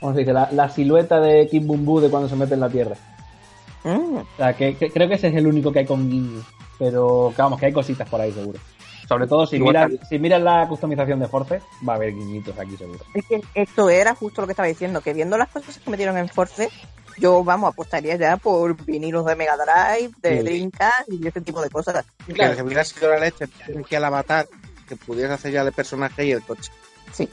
¿Cómo 0.00 0.12
se 0.12 0.18
dice? 0.20 0.32
La, 0.32 0.48
la 0.52 0.68
silueta 0.68 1.20
de 1.20 1.48
Kim 1.48 1.66
Bum 1.66 1.84
Boo 1.84 2.00
de 2.00 2.10
cuando 2.10 2.28
se 2.28 2.34
mete 2.36 2.54
en 2.54 2.60
la 2.60 2.68
tierra. 2.68 2.96
mm, 3.84 4.16
O 4.16 4.26
sea, 4.36 4.52
que, 4.54 4.76
que- 4.76 4.90
creo 4.90 5.08
que 5.08 5.14
ese 5.14 5.28
es 5.28 5.36
el 5.36 5.46
único 5.46 5.70
que 5.72 5.78
hay 5.80 5.86
con 5.86 6.10
guiños. 6.10 6.44
Pero 6.78 7.32
vamos, 7.36 7.60
que 7.60 7.66
hay 7.66 7.72
cositas 7.72 8.08
por 8.08 8.20
ahí 8.20 8.32
seguro. 8.32 8.58
Sobre 9.08 9.26
todo 9.26 9.46
si 9.46 9.58
miras, 9.58 9.90
si 10.08 10.18
miras 10.18 10.40
la 10.42 10.66
customización 10.68 11.18
de 11.20 11.28
Force, 11.28 11.60
va 11.86 11.94
a 11.94 11.96
haber 11.96 12.14
guiñitos 12.14 12.58
aquí 12.58 12.76
seguro. 12.76 13.00
es 13.14 13.26
que 13.26 13.40
esto 13.54 13.90
era 13.90 14.14
justo 14.14 14.40
lo 14.40 14.46
que 14.46 14.52
estaba 14.52 14.68
diciendo, 14.68 15.00
que 15.00 15.12
viendo 15.12 15.36
las 15.36 15.48
cosas 15.48 15.78
que 15.78 15.90
metieron 15.90 16.16
en 16.18 16.28
Force, 16.28 16.68
yo, 17.18 17.44
vamos, 17.44 17.72
apostaría 17.72 18.16
ya 18.16 18.36
por 18.38 18.74
vinilos 18.84 19.26
de 19.26 19.36
Mega 19.36 19.54
Drive, 19.56 20.12
de 20.22 20.38
Sí. 20.38 20.42
Dreamcast 20.44 21.08
y 21.12 21.26
ese 21.26 21.40
tipo 21.42 21.60
de 21.60 21.68
cosas. 21.68 22.04
Claro. 22.32 22.56
Que 22.56 22.62
hubiera 22.62 22.84
sido 22.84 23.10
la 23.10 23.18
leche, 23.18 23.46
tienes 23.66 23.86
que 23.86 23.96
al 23.96 24.04
avatar, 24.04 24.46
que 24.88 24.96
pudieras 24.96 25.32
hacer 25.32 25.52
ya 25.52 25.62
el 25.62 25.72
personaje 25.72 26.24
y 26.24 26.32
el 26.32 26.42
coche. 26.42 26.70
Sí. 27.12 27.28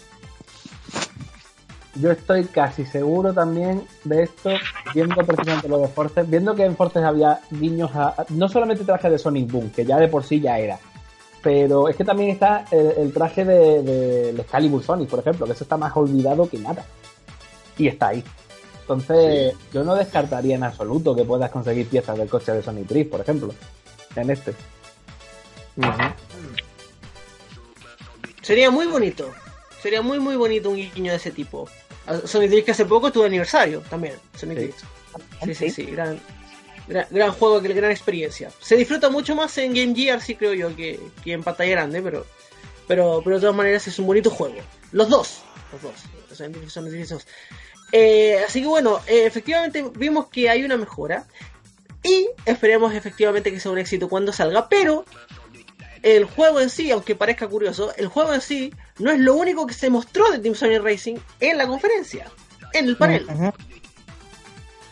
Yo 1.96 2.12
estoy 2.12 2.46
casi 2.46 2.86
seguro 2.86 3.34
también 3.34 3.84
de 4.04 4.24
esto, 4.24 4.52
viendo 4.94 5.16
precisamente 5.26 5.68
lo 5.68 5.80
de 5.80 5.88
Force, 5.88 6.24
viendo 6.24 6.56
que 6.56 6.64
en 6.64 6.76
Force 6.78 7.00
había 7.00 7.40
guiños 7.50 7.92
a, 7.96 8.10
a- 8.10 8.26
no 8.30 8.48
solamente 8.48 8.84
traje 8.86 9.10
de 9.10 9.18
Sonic 9.18 9.52
Boom, 9.52 9.70
que 9.72 9.86
ya 9.86 9.98
de 9.98 10.08
por 10.08 10.24
sí 10.24 10.40
ya 10.40 10.60
era, 10.60 10.78
pero 11.42 11.88
es 11.90 11.96
que 11.96 12.04
también 12.04 12.30
está 12.32 12.66
el, 12.72 12.92
el 12.98 13.14
traje 13.14 13.46
de, 13.46 13.84
de 13.84 14.30
Excalibur 14.42 14.84
Sonic, 14.84 15.10
por 15.10 15.20
ejemplo, 15.20 15.46
que 15.46 15.54
eso 15.54 15.64
está 15.64 15.78
más 15.78 15.96
olvidado 15.96 16.50
que 16.50 16.58
nada. 16.58 16.86
Y 17.78 17.88
está 17.88 18.10
ahí. 18.10 18.24
Entonces, 18.82 19.54
yo 19.72 19.84
no 19.84 19.96
descartaría 19.96 20.56
en 20.56 20.64
absoluto 20.64 21.16
que 21.16 21.24
puedas 21.24 21.52
conseguir 21.52 21.88
piezas 21.88 22.18
del 22.18 22.28
coche 22.28 22.52
de 22.52 22.64
Sonic 22.64 22.88
3, 22.88 23.08
por 23.08 23.22
ejemplo, 23.22 23.54
en 24.16 24.30
este. 24.32 24.54
Sería 28.42 28.72
muy 28.72 28.88
bonito. 28.88 29.30
Sería 29.82 30.02
muy 30.02 30.20
muy 30.20 30.36
bonito 30.36 30.70
un 30.72 30.76
guiño 30.76 31.12
de 31.12 31.18
ese 31.18 31.32
tipo. 31.32 31.70
Sonic 32.26 32.50
Drift 32.50 32.66
que 32.66 32.72
hace 32.72 32.86
poco 32.86 33.12
tuvo 33.12 33.26
aniversario 33.26 33.82
también. 33.90 34.16
Sonic 34.36 34.58
Sí. 34.58 34.64
Drift. 34.64 34.84
Sí, 35.46 35.54
sí, 35.56 35.70
sí. 35.70 35.84
Gran, 35.86 36.20
gran, 36.90 37.08
gran 37.10 37.32
juego, 37.32 37.62
gran 37.62 37.92
experiencia. 37.92 38.52
Se 38.60 38.76
disfruta 38.76 39.10
mucho 39.10 39.36
más 39.36 39.58
en 39.58 39.74
Game 39.74 39.96
Gear, 39.96 40.22
sí 40.22 40.36
creo 40.36 40.54
yo, 40.54 40.76
que, 40.76 41.00
en 41.26 41.44
pantalla 41.44 41.72
grande, 41.72 42.02
pero, 42.02 42.26
pero, 42.88 43.22
pero 43.24 43.38
de 43.38 43.42
todas 43.42 43.56
maneras 43.56 43.88
es 43.88 43.98
un 44.00 44.08
bonito 44.08 44.30
juego. 44.30 44.60
Los 44.92 45.08
dos. 45.08 45.42
Los 45.72 45.82
dos. 45.82 45.94
Drift 46.48 47.12
2. 47.12 47.28
Eh, 47.92 48.44
así 48.48 48.62
que 48.62 48.68
bueno, 48.68 49.00
eh, 49.08 49.26
efectivamente 49.26 49.84
vimos 49.96 50.28
que 50.28 50.50
hay 50.50 50.64
una 50.64 50.78
mejora. 50.78 51.26
Y 52.02 52.30
esperemos 52.46 52.94
efectivamente 52.94 53.52
que 53.52 53.60
sea 53.60 53.72
un 53.72 53.78
éxito 53.78 54.08
cuando 54.08 54.32
salga. 54.32 54.70
Pero 54.70 55.06
el 56.02 56.26
juego 56.26 56.62
en 56.62 56.70
sí, 56.70 56.92
aunque 56.92 57.16
parezca 57.16 57.48
curioso, 57.48 57.94
el 57.98 58.08
juego 58.08 58.34
en 58.34 58.42
sí 58.42 58.74
no 59.00 59.12
es 59.12 59.20
lo 59.20 59.36
único 59.36 59.68
que 59.68 59.74
se 59.74 59.90
mostró 59.90 60.30
de 60.32 60.40
Team 60.40 60.56
Sonic 60.56 60.82
Racing 60.82 61.18
en 61.40 61.58
la 61.58 61.68
conferencia, 61.68 62.28
en 62.74 62.88
el 62.88 62.98
panel. 62.98 63.26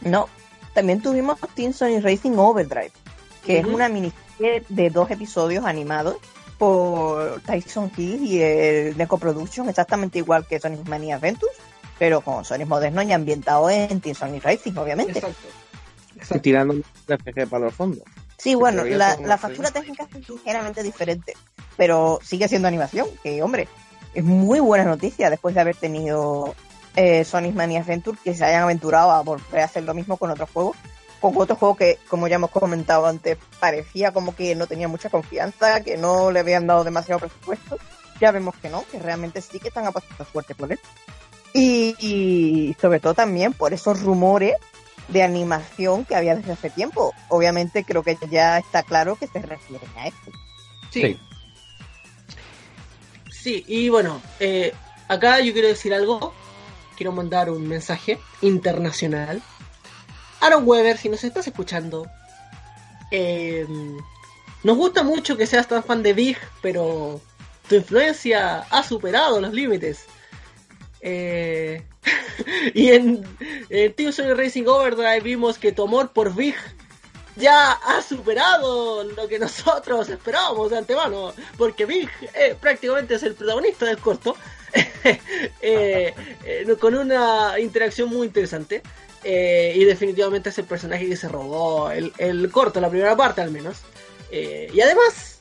No, 0.01 0.29
también 0.77 1.01
tuvimos 1.01 1.39
Team 1.55 1.73
Sonic 1.73 2.03
Racing 2.03 2.37
Overdrive, 2.37 2.91
que 3.43 3.57
es 3.57 3.65
una 3.65 3.89
miniserie 3.89 4.63
de 4.69 4.91
dos 4.91 5.09
episodios 5.09 5.65
animados 5.65 6.17
por 6.59 7.41
Tyson 7.41 7.91
Hill 7.97 8.23
y 8.23 8.43
el 8.43 8.95
Neko 8.95 9.17
Production, 9.17 9.67
exactamente 9.69 10.19
igual 10.19 10.45
que 10.45 10.59
Sonic 10.59 10.87
Mania 10.87 11.15
Adventures, 11.15 11.57
pero 11.97 12.21
con 12.21 12.45
Sonic 12.45 12.67
moderno 12.67 13.01
y 13.01 13.11
ambientado 13.11 13.67
en 13.71 13.99
Team 14.01 14.13
Sonic 14.13 14.43
Racing, 14.43 14.73
obviamente. 14.77 15.17
Exacto. 15.17 16.37
Y 16.37 16.39
tirando 16.41 16.75
un 16.75 16.83
RPG 17.07 17.49
para 17.49 17.65
los 17.65 17.73
fondos. 17.73 18.03
Sí, 18.37 18.53
bueno, 18.53 18.85
la, 18.85 19.17
la 19.17 19.39
factura 19.39 19.71
técnica 19.71 20.07
es 20.15 20.29
ligeramente 20.29 20.83
diferente, 20.83 21.33
pero 21.75 22.19
sigue 22.21 22.47
siendo 22.47 22.67
animación, 22.67 23.07
que 23.23 23.41
hombre, 23.41 23.67
es 24.13 24.23
muy 24.23 24.59
buena 24.59 24.83
noticia 24.83 25.31
después 25.31 25.55
de 25.55 25.61
haber 25.61 25.75
tenido 25.75 26.53
eh, 26.97 27.23
Sonic 27.23 27.53
Mania 27.53 27.81
Adventure 27.81 28.17
que 28.23 28.33
se 28.33 28.43
hayan 28.43 28.63
aventurado 28.63 29.11
a 29.11 29.21
volver 29.21 29.61
a 29.61 29.65
hacer 29.65 29.83
lo 29.83 29.93
mismo 29.93 30.17
con 30.17 30.31
otros 30.31 30.49
juegos, 30.49 30.75
con 31.21 31.37
otro 31.37 31.55
juego 31.55 31.75
que, 31.75 31.99
como 32.09 32.27
ya 32.27 32.35
hemos 32.35 32.49
comentado 32.49 33.05
antes, 33.05 33.37
parecía 33.59 34.11
como 34.11 34.35
que 34.35 34.55
no 34.55 34.65
tenía 34.65 34.87
mucha 34.87 35.09
confianza, 35.09 35.81
que 35.81 35.95
no 35.95 36.31
le 36.31 36.39
habían 36.39 36.65
dado 36.65 36.83
demasiado 36.83 37.19
presupuesto. 37.19 37.77
Ya 38.19 38.31
vemos 38.31 38.55
que 38.55 38.69
no, 38.69 38.83
que 38.91 38.97
realmente 38.97 39.41
sí 39.41 39.59
que 39.59 39.67
están 39.67 39.85
apostando 39.85 40.25
fuerte 40.25 40.55
por 40.55 40.71
él. 40.71 40.79
Y, 41.53 41.95
y 41.99 42.75
sobre 42.81 42.99
todo 42.99 43.13
también 43.13 43.53
por 43.53 43.73
esos 43.73 44.01
rumores 44.01 44.55
de 45.07 45.21
animación 45.21 46.03
que 46.03 46.15
había 46.15 46.35
desde 46.35 46.53
hace 46.53 46.71
tiempo. 46.71 47.13
Obviamente 47.29 47.83
creo 47.83 48.01
que 48.01 48.17
ya 48.29 48.57
está 48.57 48.81
claro 48.81 49.17
que 49.17 49.27
se 49.27 49.39
refieren 49.39 49.89
a 49.97 50.07
esto. 50.07 50.31
Sí. 50.89 51.19
Sí, 53.31 53.63
y 53.67 53.89
bueno, 53.89 54.19
eh, 54.39 54.73
acá 55.07 55.39
yo 55.41 55.53
quiero 55.53 55.67
decir 55.67 55.93
algo. 55.93 56.33
Quiero 56.97 57.11
mandar 57.11 57.49
un 57.49 57.67
mensaje 57.67 58.19
internacional. 58.41 59.41
Aaron 60.41 60.67
Weber, 60.67 60.97
si 60.97 61.09
nos 61.09 61.23
estás 61.23 61.47
escuchando, 61.47 62.07
eh, 63.11 63.65
nos 64.63 64.77
gusta 64.77 65.03
mucho 65.03 65.37
que 65.37 65.47
seas 65.47 65.67
tan 65.67 65.83
fan 65.83 66.03
de 66.03 66.13
Big, 66.13 66.37
pero 66.61 67.21
tu 67.69 67.75
influencia 67.75 68.65
ha 68.69 68.83
superado 68.83 69.39
los 69.39 69.53
límites. 69.53 70.05
Eh, 71.01 71.83
y 72.73 72.89
en, 72.89 73.23
en 73.69 73.93
Team 73.93 74.11
Sonic 74.11 74.37
Racing 74.37 74.65
Overdrive 74.65 75.21
vimos 75.21 75.57
que 75.57 75.71
tu 75.71 75.83
amor 75.83 76.11
por 76.11 76.33
Big 76.33 76.55
ya 77.37 77.71
ha 77.71 78.01
superado 78.01 79.03
lo 79.03 79.27
que 79.27 79.39
nosotros 79.39 80.09
esperábamos 80.09 80.71
de 80.71 80.79
antemano, 80.79 81.33
porque 81.57 81.85
Big 81.85 82.09
eh, 82.33 82.55
prácticamente 82.59 83.15
es 83.15 83.23
el 83.23 83.35
protagonista 83.35 83.85
del 83.85 83.99
corto, 83.99 84.35
eh, 85.61 86.13
eh, 86.45 86.75
con 86.79 86.95
una 86.95 87.59
interacción 87.59 88.09
muy 88.09 88.27
interesante. 88.27 88.81
eh, 89.23 89.73
y 89.75 89.83
definitivamente 89.83 90.49
es 90.49 90.57
el 90.57 90.65
personaje 90.65 91.07
que 91.07 91.15
se 91.17 91.27
robó 91.27 91.89
el, 91.91 92.13
el 92.17 92.49
corto, 92.51 92.79
la 92.79 92.89
primera 92.89 93.15
parte 93.15 93.41
al 93.41 93.51
menos. 93.51 93.77
Eh, 94.31 94.69
y 94.73 94.81
además 94.81 95.39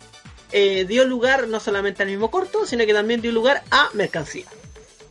eh, 0.53 0.85
dio 0.87 1.05
lugar 1.05 1.49
no 1.49 1.61
solamente 1.61 2.03
al 2.03 2.09
mismo 2.09 2.31
corto, 2.31 2.66
sino 2.66 2.85
que 2.87 2.94
también 2.94 3.20
dio 3.20 3.33
lugar 3.33 3.62
a 3.70 3.90
mercancía. 3.94 4.46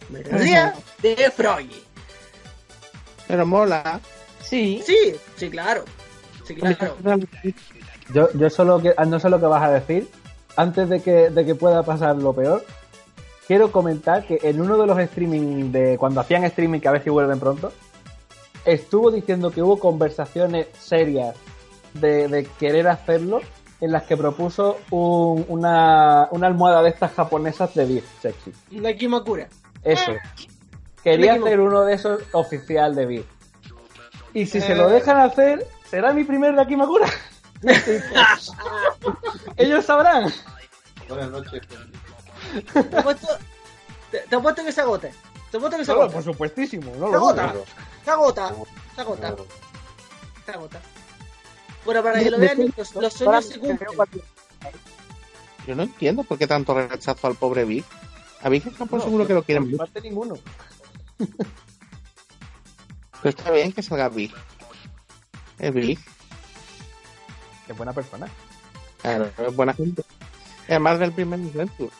Mercancía 0.09 0.73
de 1.01 1.31
Froggy. 1.31 1.83
Pero 3.27 3.45
mola. 3.45 3.99
Sí. 4.43 4.83
Sí, 4.85 5.15
sí, 5.35 5.49
claro. 5.49 5.85
Sí, 6.45 6.55
claro. 6.55 6.95
Yo, 8.13 8.29
yo 8.33 8.49
solo 8.49 8.79
que, 8.81 8.93
no 9.07 9.19
sé 9.19 9.29
lo 9.29 9.39
que 9.39 9.45
vas 9.47 9.63
a 9.63 9.71
decir, 9.71 10.07
antes 10.55 10.89
de 10.89 11.01
que, 11.01 11.29
de 11.31 11.45
que 11.45 11.55
pueda 11.55 11.81
pasar 11.83 12.15
lo 12.17 12.33
peor, 12.33 12.63
quiero 13.47 13.71
comentar 13.71 14.25
que 14.25 14.39
en 14.43 14.59
uno 14.61 14.77
de 14.77 14.87
los 14.87 14.97
streaming 14.99 15.71
de 15.71 15.97
cuando 15.97 16.21
hacían 16.21 16.43
streaming 16.45 16.79
que 16.79 16.87
a 16.87 16.91
ver 16.91 17.03
si 17.03 17.09
vuelven 17.09 17.39
pronto, 17.39 17.71
estuvo 18.65 19.11
diciendo 19.11 19.51
que 19.51 19.61
hubo 19.61 19.77
conversaciones 19.79 20.67
serias 20.79 21.35
de, 21.93 22.27
de 22.27 22.45
querer 22.59 22.87
hacerlo 22.87 23.41
en 23.81 23.91
las 23.91 24.03
que 24.03 24.15
propuso 24.17 24.77
un- 24.89 25.45
una, 25.49 26.27
una 26.31 26.47
almohada 26.47 26.81
de 26.81 26.89
estas 26.89 27.11
japonesas 27.13 27.73
de 27.75 27.85
beef 27.85 28.05
sexy. 28.21 28.51
La 28.71 28.93
Kimakura. 28.95 29.47
Eso. 29.83 30.13
Quería 31.03 31.33
Me 31.33 31.37
equivoco. 31.37 31.45
hacer 31.47 31.59
uno 31.59 31.81
de 31.85 31.93
esos 31.93 32.21
oficial 32.31 32.95
de 32.95 33.05
beef. 33.05 33.25
Y 34.33 34.45
si 34.47 34.59
se 34.59 34.73
Eh. 34.73 34.75
lo 34.75 34.89
dejan 34.89 35.17
hacer, 35.19 35.65
será 35.89 36.11
mi 36.13 36.23
primer 36.23 36.55
Dakimakura. 36.55 37.07
Ellos 39.57 39.85
sabrán. 39.85 40.31
Buenas 41.07 41.29
noches. 41.31 41.61
Te 42.61 42.97
apuesto, 42.97 43.27
te, 44.11 44.19
te 44.19 44.35
apuesto 44.35 44.63
que 44.63 44.71
se 44.71 44.81
agota. 44.81 45.09
Te 45.51 45.57
apuesto 45.57 45.77
que 45.77 45.85
se 45.85 45.91
No, 45.91 45.97
agota. 46.01 46.13
por 46.13 46.23
supuestísimo, 46.23 46.91
no 46.97 47.05
Se 47.07 47.11
lo 47.11 47.17
agota. 47.17 47.53
Se 48.03 48.11
agota. 48.11 48.55
Se 48.95 49.01
agota. 49.01 49.19
Claro. 49.27 49.45
Se 50.45 50.51
agota. 50.51 50.81
Bueno, 51.85 52.03
para 52.03 52.19
que 52.19 52.31
lo 52.31 52.39
vean, 52.39 52.73
los, 52.75 52.95
los 52.95 53.13
sueños 53.13 53.45
se 53.45 53.59
cumplen. 53.59 53.89
Yo 55.67 55.75
no 55.75 55.83
entiendo 55.83 56.23
por 56.23 56.37
qué 56.37 56.47
tanto 56.47 56.73
rechazo 56.73 57.27
al 57.27 57.35
pobre 57.35 57.63
Vic. 57.65 57.85
A 58.41 58.49
Vic 58.49 58.65
está 58.67 58.85
por 58.85 58.99
No, 58.99 59.05
seguro 59.05 59.27
que 59.27 59.33
lo 59.33 59.43
quieren 59.43 59.65
mucho. 59.65 59.77
parte 59.77 60.01
ninguno. 60.01 60.35
Pero 61.17 61.29
está 63.37 63.51
bien 63.51 63.71
que 63.71 63.81
salga 63.81 64.09
Vic. 64.09 64.35
Es 65.59 65.73
Vic. 65.73 65.99
Qué 67.65 67.73
buena 67.73 67.93
persona. 67.93 68.27
Claro, 69.01 69.29
es 69.37 69.55
buena 69.55 69.73
gente. 69.73 70.03
Además 70.67 70.99
del 70.99 71.11
primer 71.11 71.39
Adventure. 71.39 71.91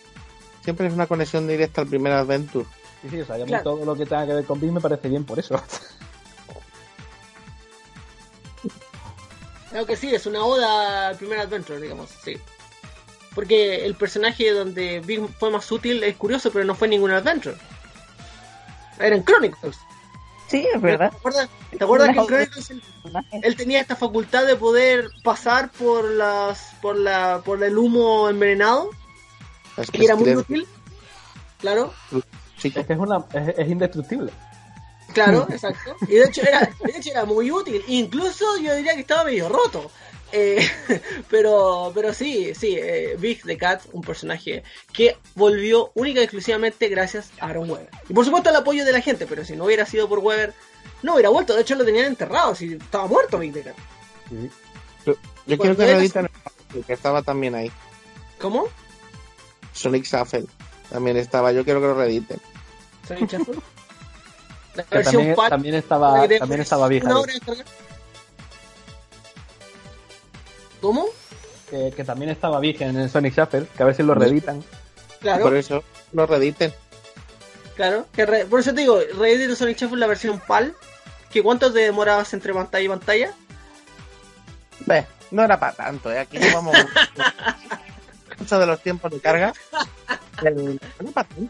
Siempre 0.65 0.87
es 0.87 0.93
una 0.93 1.05
conexión 1.07 1.47
directa 1.47 1.81
al 1.81 1.87
primer 1.87 2.11
Adventure. 2.11 2.65
Sí, 3.03 3.09
sí, 3.11 3.21
o 3.21 3.25
sea, 3.25 3.45
Claro. 3.45 3.63
todo 3.63 3.85
lo 3.85 3.95
que 3.95 4.05
tenga 4.05 4.25
que 4.25 4.33
ver 4.33 4.45
con 4.45 4.59
beef 4.59 4.73
me 4.73 4.81
parece 4.81 5.07
bien 5.07 5.23
por 5.23 5.39
eso. 5.39 5.61
Claro 9.69 9.85
que 9.85 9.95
sí, 9.95 10.13
es 10.13 10.25
una 10.25 10.43
oda 10.43 11.09
al 11.09 11.17
primer 11.17 11.39
Adventure, 11.39 11.79
digamos, 11.79 12.09
sí. 12.23 12.37
Porque 13.33 13.85
el 13.85 13.95
personaje 13.95 14.51
donde 14.51 15.01
Big 15.01 15.21
fue 15.37 15.51
más 15.51 15.69
útil 15.71 16.03
es 16.03 16.15
curioso, 16.15 16.49
pero 16.51 16.65
no 16.65 16.73
fue 16.75 16.87
ningún 16.87 17.11
Adventure. 17.11 17.57
Era 18.97 19.15
en 19.15 19.23
Chronicles. 19.25 19.77
Sí, 20.47 20.65
es 20.73 20.81
verdad. 20.81 21.11
¿Te 21.11 21.17
acuerdas, 21.17 21.49
¿te 21.77 21.83
acuerdas 21.83 22.09
que 22.13 22.19
en 22.19 22.25
Chronicles 22.27 22.71
él, 22.71 22.81
él 23.43 23.55
tenía 23.55 23.81
esta 23.81 23.95
facultad 23.95 24.45
de 24.45 24.55
poder 24.55 25.09
pasar 25.23 25.71
por 25.71 26.09
las 26.09 26.71
por 26.81 26.95
la 26.97 27.41
por 27.43 27.61
el 27.63 27.77
humo 27.77 28.29
envenenado? 28.29 28.89
Es 29.77 29.89
Y 29.93 30.05
era 30.05 30.15
muy 30.15 30.35
útil. 30.35 30.67
Claro, 31.59 31.93
sí, 32.57 32.71
es 32.75 32.85
que 32.85 32.93
es, 32.93 32.99
una, 32.99 33.25
es, 33.33 33.57
es 33.57 33.69
indestructible. 33.69 34.31
claro, 35.13 35.47
exacto. 35.49 35.95
Y 36.07 36.15
de 36.15 36.25
hecho 36.25 36.41
era, 36.41 36.59
de 36.83 36.91
hecho 36.97 37.11
era 37.11 37.25
muy 37.25 37.51
útil. 37.51 37.83
Incluso 37.87 38.57
yo 38.57 38.75
diría 38.75 38.93
que 38.93 39.01
estaba 39.01 39.23
medio 39.23 39.49
roto. 39.49 39.89
Eh, 40.31 40.67
pero, 41.29 41.91
pero 41.93 42.13
sí, 42.13 42.53
sí, 42.55 42.75
eh, 42.77 43.15
Big 43.17 43.43
the 43.43 43.57
Cat, 43.57 43.83
un 43.93 44.01
personaje 44.01 44.63
que 44.91 45.17
volvió 45.35 45.91
única 45.95 46.19
y 46.19 46.23
exclusivamente 46.23 46.89
gracias 46.89 47.31
a 47.39 47.47
Aaron 47.47 47.69
Weber. 47.69 47.89
Y 48.09 48.13
por 48.13 48.25
supuesto 48.25 48.49
el 48.49 48.55
apoyo 48.55 48.83
de 48.83 48.91
la 48.91 49.01
gente, 49.01 49.25
pero 49.27 49.45
si 49.45 49.55
no 49.55 49.65
hubiera 49.65 49.85
sido 49.85 50.09
por 50.09 50.19
Weber, 50.19 50.53
no 51.03 51.13
hubiera 51.13 51.29
vuelto. 51.29 51.55
De 51.55 51.61
hecho 51.61 51.75
lo 51.75 51.85
tenían 51.85 52.05
enterrado, 52.05 52.53
si 52.53 52.73
estaba 52.73 53.07
muerto 53.07 53.39
Big 53.39 53.53
the 53.53 53.61
Cat. 53.61 53.75
Yo 55.47 55.57
quiero 55.57 55.77
que 55.77 55.91
el 55.91 56.11
que 56.85 56.93
estaba 56.93 57.21
también 57.21 57.55
ahí. 57.55 57.71
¿Cómo? 58.39 58.67
Sonic 59.75 60.05
Shuffle. 60.05 60.45
También 60.89 61.17
estaba. 61.17 61.51
Yo 61.51 61.63
quiero 61.63 61.79
que 61.81 61.87
lo 61.87 61.93
reediten. 61.95 62.39
Sonic 63.07 63.31
Shuffle. 63.31 63.55
La 64.75 64.83
Que 64.83 64.95
versión 64.97 65.13
también, 65.21 65.35
PAL, 65.35 65.49
también 65.49 65.75
estaba, 65.75 66.27
también 66.39 66.61
estaba 66.61 66.87
vieja. 66.89 67.05
una 67.05 67.19
hora 67.19 67.31
de 67.33 67.39
descargar. 67.39 67.65
¿Cómo? 70.81 71.05
Que, 71.69 71.93
que 71.95 72.03
también 72.03 72.31
estaba 72.31 72.59
virgen 72.59 72.89
en 72.89 72.97
el 72.97 73.09
Sonic 73.09 73.33
Shuffle, 73.35 73.67
que 73.75 73.83
a 73.83 73.85
ver 73.85 73.95
si 73.95 74.03
lo 74.03 74.13
reeditan. 74.13 74.63
Claro. 75.21 75.43
Por 75.43 75.55
eso 75.55 75.83
lo 76.13 76.25
reediten. 76.27 76.73
Claro, 77.75 78.05
que 78.13 78.25
re- 78.25 78.45
por 78.45 78.59
eso 78.59 78.73
te 78.73 78.81
digo, 78.81 78.99
Reddit 79.17 79.47
de 79.49 79.55
Sonic 79.55 79.77
Shuffle 79.77 79.97
la 79.99 80.07
versión 80.07 80.39
PAL, 80.39 80.75
que 81.31 81.41
cuánto 81.43 81.71
te 81.73 81.79
demorabas 81.79 82.33
entre 82.33 82.53
pantalla 82.53 82.83
y 82.85 82.89
pantalla. 82.89 83.33
Ve, 84.85 85.05
no 85.31 85.43
era 85.43 85.59
para 85.59 85.73
tanto, 85.73 86.11
¿eh? 86.11 86.19
Aquí 86.19 86.37
llevamos 86.37 86.75
mucho 88.39 88.59
de 88.59 88.65
los 88.65 88.81
tiempos 88.81 89.11
de 89.11 89.19
carga. 89.19 89.53
El- 90.43 90.79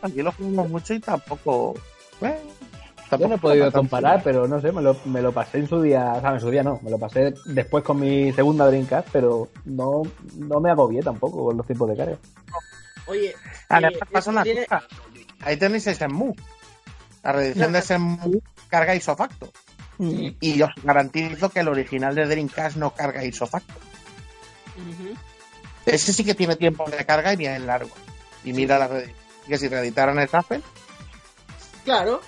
aquí 0.02 0.22
lo 0.22 0.32
jugamos 0.32 0.70
mucho 0.70 0.94
y 0.94 1.00
tampoco. 1.00 1.74
Bueno, 2.20 2.36
Yo 2.38 3.10
tampoco 3.10 3.28
no 3.30 3.36
he 3.36 3.38
podido 3.40 3.72
comparar, 3.72 4.22
pero 4.24 4.48
no 4.48 4.60
sé, 4.62 4.72
me 4.72 4.82
lo, 4.82 4.96
me 5.06 5.22
lo 5.22 5.32
pasé 5.32 5.60
en 5.60 5.68
su 5.68 5.82
día, 5.82 6.14
o 6.14 6.22
sea, 6.22 6.34
en 6.34 6.40
su 6.40 6.50
día 6.50 6.64
no, 6.64 6.80
me 6.82 6.90
lo 6.90 6.98
pasé 6.98 7.34
después 7.46 7.84
con 7.84 8.00
mi 8.00 8.32
segunda 8.34 8.68
Dreamcast, 8.68 9.10
pero 9.12 9.50
no, 9.66 10.04
no 10.38 10.60
me 10.60 10.70
agobié 10.72 11.02
tampoco 11.02 11.46
con 11.46 11.58
los 11.58 11.66
tiempos 11.66 11.90
de 11.90 11.98
carga. 11.98 12.18
Oye, 13.08 13.36
Además, 13.70 13.94
eh, 13.94 14.00
pasa 14.00 14.18
esto 14.20 14.32
una 14.32 14.44
tiene- 14.44 14.66
cosa. 14.66 14.84
Ahí 15.42 15.58
tenéis 15.58 15.86
ese 15.88 16.00
Shenmue. 16.00 16.34
La 17.24 17.32
reedición 17.34 17.72
de 17.74 17.82
Shenmue 17.82 18.40
carga 18.70 18.96
isofacto. 18.96 19.52
Mm. 19.98 20.28
Y 20.40 20.62
os 20.62 20.72
garantizo 20.84 21.50
que 21.50 21.60
el 21.60 21.68
original 21.68 22.16
de 22.16 22.26
Dreamcast 22.26 22.78
no 22.78 22.92
carga 22.92 23.24
isofacto. 23.24 23.74
Ujú. 24.78 25.16
Ese 25.86 26.14
sí 26.14 26.24
que 26.24 26.34
tiene 26.34 26.56
tiempo 26.56 26.90
de 26.90 27.06
carga 27.06 27.34
y 27.34 27.36
bien 27.36 27.66
largo. 27.68 27.92
Y 28.44 28.54
mira 28.54 28.80
la. 28.80 28.90
Que 29.48 29.58
si 29.58 29.68
reeditaran 29.68 30.18
el 30.20 30.28
Shuffle, 30.28 30.62
Claro, 31.84 32.22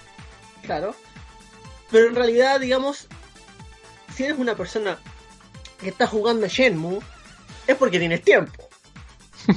claro. 0.61 0.95
Pero 1.89 2.07
en 2.07 2.15
realidad, 2.15 2.59
digamos, 2.59 3.07
si 4.15 4.23
eres 4.25 4.37
una 4.37 4.55
persona 4.55 4.99
que 5.79 5.89
está 5.89 6.05
jugando 6.05 6.47
Shenmue, 6.47 6.99
es 7.65 7.75
porque 7.75 7.97
tienes 7.99 8.21
tiempo. 8.21 8.67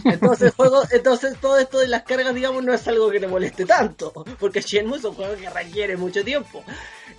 Entonces, 0.05 0.55
juego, 0.57 0.83
entonces 0.91 1.37
todo 1.41 1.59
esto 1.59 1.81
de 1.81 1.89
las 1.89 2.05
cargas, 2.05 2.35
digamos, 2.35 2.63
no 2.65 2.73
es 2.73 2.87
algo 2.89 3.11
que 3.11 3.21
te 3.21 3.27
moleste 3.29 3.67
tanto, 3.67 4.13
porque 4.39 4.61
Shenmue 4.63 4.97
es 4.99 5.05
un 5.05 5.15
juego 5.15 5.35
que 5.37 5.51
requiere 5.51 5.97
mucho 5.99 6.25
tiempo. 6.25 6.65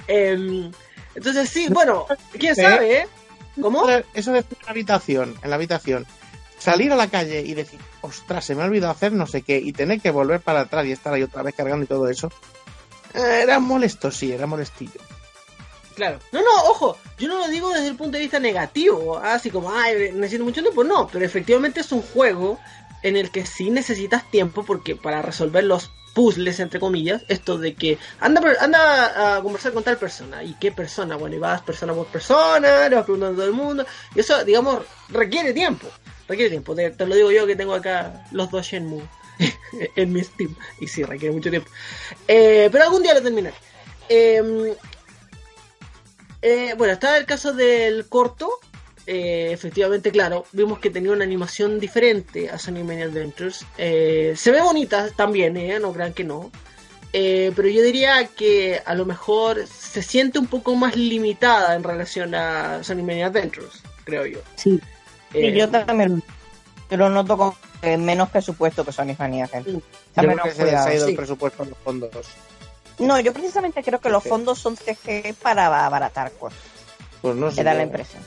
Em, 0.08 0.72
entonces, 1.14 1.50
sí, 1.50 1.68
bueno, 1.70 2.08
quién 2.40 2.56
sabe, 2.56 3.02
¿eh? 3.02 3.08
¿Cómo? 3.62 3.88
Eso 3.88 3.98
de- 3.98 4.06
Eso 4.14 4.32
de 4.32 4.40
estar 4.40 4.58
en 4.60 4.66
la 4.66 4.72
habitación, 4.72 5.36
en 5.44 5.50
la 5.50 5.56
habitación, 5.58 6.08
salir 6.62 6.92
a 6.92 6.96
la 6.96 7.10
calle 7.10 7.42
y 7.42 7.56
decir, 7.56 7.80
ostras, 8.02 8.46
se 8.46 8.54
me 8.54 8.62
ha 8.62 8.66
olvidado 8.66 8.92
hacer 8.92 9.12
no 9.14 9.26
sé 9.26 9.42
qué, 9.42 9.58
y 9.58 9.74
tener 9.74 10.00
que 10.00 10.12
volver 10.12 10.42
para 10.42 10.62
atrás 10.62 10.86
y 10.86 10.92
estar 10.92 11.14
ahí 11.14 11.24
otra 11.24 11.42
vez 11.42 11.56
cargando 11.56 11.86
y 11.86 11.88
todo 11.88 12.08
eso, 12.08 12.32
eh, 13.16 13.40
era 13.42 13.60
molesto, 13.60 14.12
sí, 14.12 14.32
era 14.32 14.46
molestillo. 14.46 15.02
Claro. 15.96 16.20
No, 16.32 16.40
no, 16.40 16.64
ojo, 16.70 16.98
yo 17.18 17.28
no 17.28 17.40
lo 17.40 17.48
digo 17.48 17.70
desde 17.72 17.88
el 17.88 17.96
punto 17.96 18.14
de 18.14 18.24
vista 18.24 18.40
negativo, 18.40 19.18
así 19.18 19.50
como, 19.50 19.72
ay, 19.72 20.12
necesito 20.14 20.44
mucho 20.44 20.62
tiempo, 20.62 20.84
no, 20.84 21.08
pero 21.08 21.26
efectivamente 21.26 21.82
es 21.82 21.92
un 21.92 22.02
juego 22.02 22.60
en 23.02 23.18
el 23.18 23.32
que 23.32 23.46
sí 23.46 23.72
necesitas 23.72 24.30
tiempo 24.30 24.64
porque 24.64 24.96
para 24.96 25.22
resolver 25.24 25.64
los 25.64 25.92
puzzles, 26.14 26.60
entre 26.60 26.80
comillas, 26.80 27.24
esto 27.28 27.58
de 27.58 27.74
que 27.74 27.98
anda, 28.20 28.42
anda 28.60 29.38
a 29.38 29.42
conversar 29.42 29.74
con 29.74 29.84
tal 29.84 29.98
persona, 29.98 30.44
¿y 30.44 30.54
qué 30.56 30.72
persona? 30.72 31.16
Bueno, 31.16 31.36
y 31.36 31.40
vas 31.40 31.62
persona 31.62 31.94
por 31.94 32.06
persona, 32.08 32.88
le 32.88 32.96
vas 32.96 33.06
preguntando 33.06 33.34
a 33.34 33.36
todo 33.36 33.46
el 33.46 33.54
mundo, 33.54 33.86
y 34.14 34.20
eso, 34.20 34.44
digamos, 34.44 34.84
requiere 35.10 35.54
tiempo, 35.54 35.88
requiere 36.32 36.50
tiempo, 36.50 36.76
te, 36.76 36.90
te 36.92 37.06
lo 37.06 37.16
digo 37.16 37.32
yo 37.32 37.46
que 37.46 37.56
tengo 37.56 37.74
acá 37.74 38.26
los 38.32 38.50
dos 38.50 38.66
Shenmue 38.66 39.04
en 39.96 40.14
mi 40.14 40.24
Steam, 40.24 40.56
y 40.80 40.88
sí, 40.88 41.04
requiere 41.04 41.34
mucho 41.34 41.50
tiempo. 41.50 41.70
Eh, 42.28 42.70
pero 42.72 42.86
algún 42.86 43.04
día 43.04 43.14
lo 43.14 43.22
terminaré. 43.22 43.56
Eh, 44.10 44.76
eh, 46.42 46.74
bueno, 46.78 46.94
estaba 46.94 47.18
el 47.18 47.26
caso 47.26 47.54
del 47.54 48.08
corto. 48.08 48.50
Eh, 49.08 49.50
efectivamente, 49.52 50.12
claro, 50.12 50.46
vimos 50.52 50.80
que 50.80 50.90
tenía 50.90 51.12
una 51.12 51.24
animación 51.24 51.80
diferente 51.80 52.50
a 52.50 52.58
Sonic 52.58 52.84
Mania 52.84 53.06
Adventures. 53.06 53.66
Eh, 53.78 54.34
se 54.36 54.52
ve 54.52 54.62
bonita 54.62 55.10
también, 55.10 55.58
eh, 55.58 55.80
no 55.80 55.94
crean 55.94 56.14
que 56.14 56.24
no. 56.24 56.52
Pero 57.12 57.68
yo 57.68 57.84
diría 57.84 58.26
que 58.28 58.82
a 58.86 58.96
lo 58.96 59.06
mejor 59.06 59.68
se 59.68 60.02
siente 60.02 60.40
un 60.40 60.48
poco 60.48 60.76
más 60.76 60.96
limitada 60.96 61.76
en 61.76 61.84
relación 61.84 62.34
a 62.34 62.84
Sonic 62.84 63.06
Mania 63.06 63.26
Adventures, 63.28 63.82
creo 64.06 64.26
yo. 64.26 64.40
Sí, 64.56 64.80
Eh, 65.34 65.48
y 65.48 65.58
yo 65.58 65.70
también 65.70 66.24
yo 66.92 66.98
lo 66.98 67.10
noto 67.10 67.38
con 67.38 67.54
eh, 67.82 67.98
menos 67.98 68.30
presupuesto 68.30 68.84
que 68.84 68.92
Sonic 68.92 69.18
Mania. 69.18 69.48
gente. 69.48 69.82
Está 70.08 70.24
Yo 70.24 70.28
menos 70.28 70.44
creo 70.44 70.54
que 70.54 70.60
se 70.60 70.72
les 70.72 70.82
ha 70.82 70.94
ido 70.94 71.06
sí. 71.06 71.12
el 71.12 71.18
presupuesto 71.18 71.64
a 71.64 71.66
los 71.66 71.78
fondos. 71.78 72.10
No, 73.00 73.20
yo 73.22 73.32
precisamente 73.32 73.82
creo 73.82 74.00
que 74.00 74.10
los 74.10 74.24
fondos 74.24 74.60
son 74.60 74.76
CG 74.76 75.34
para 75.42 75.86
abaratar 75.86 76.32
cosas. 76.34 76.60
Pues 77.22 77.36
no 77.36 77.50
sé. 77.50 77.58
Me 77.58 77.64
da 77.64 77.74
la 77.74 77.84
impresión. 77.84 78.22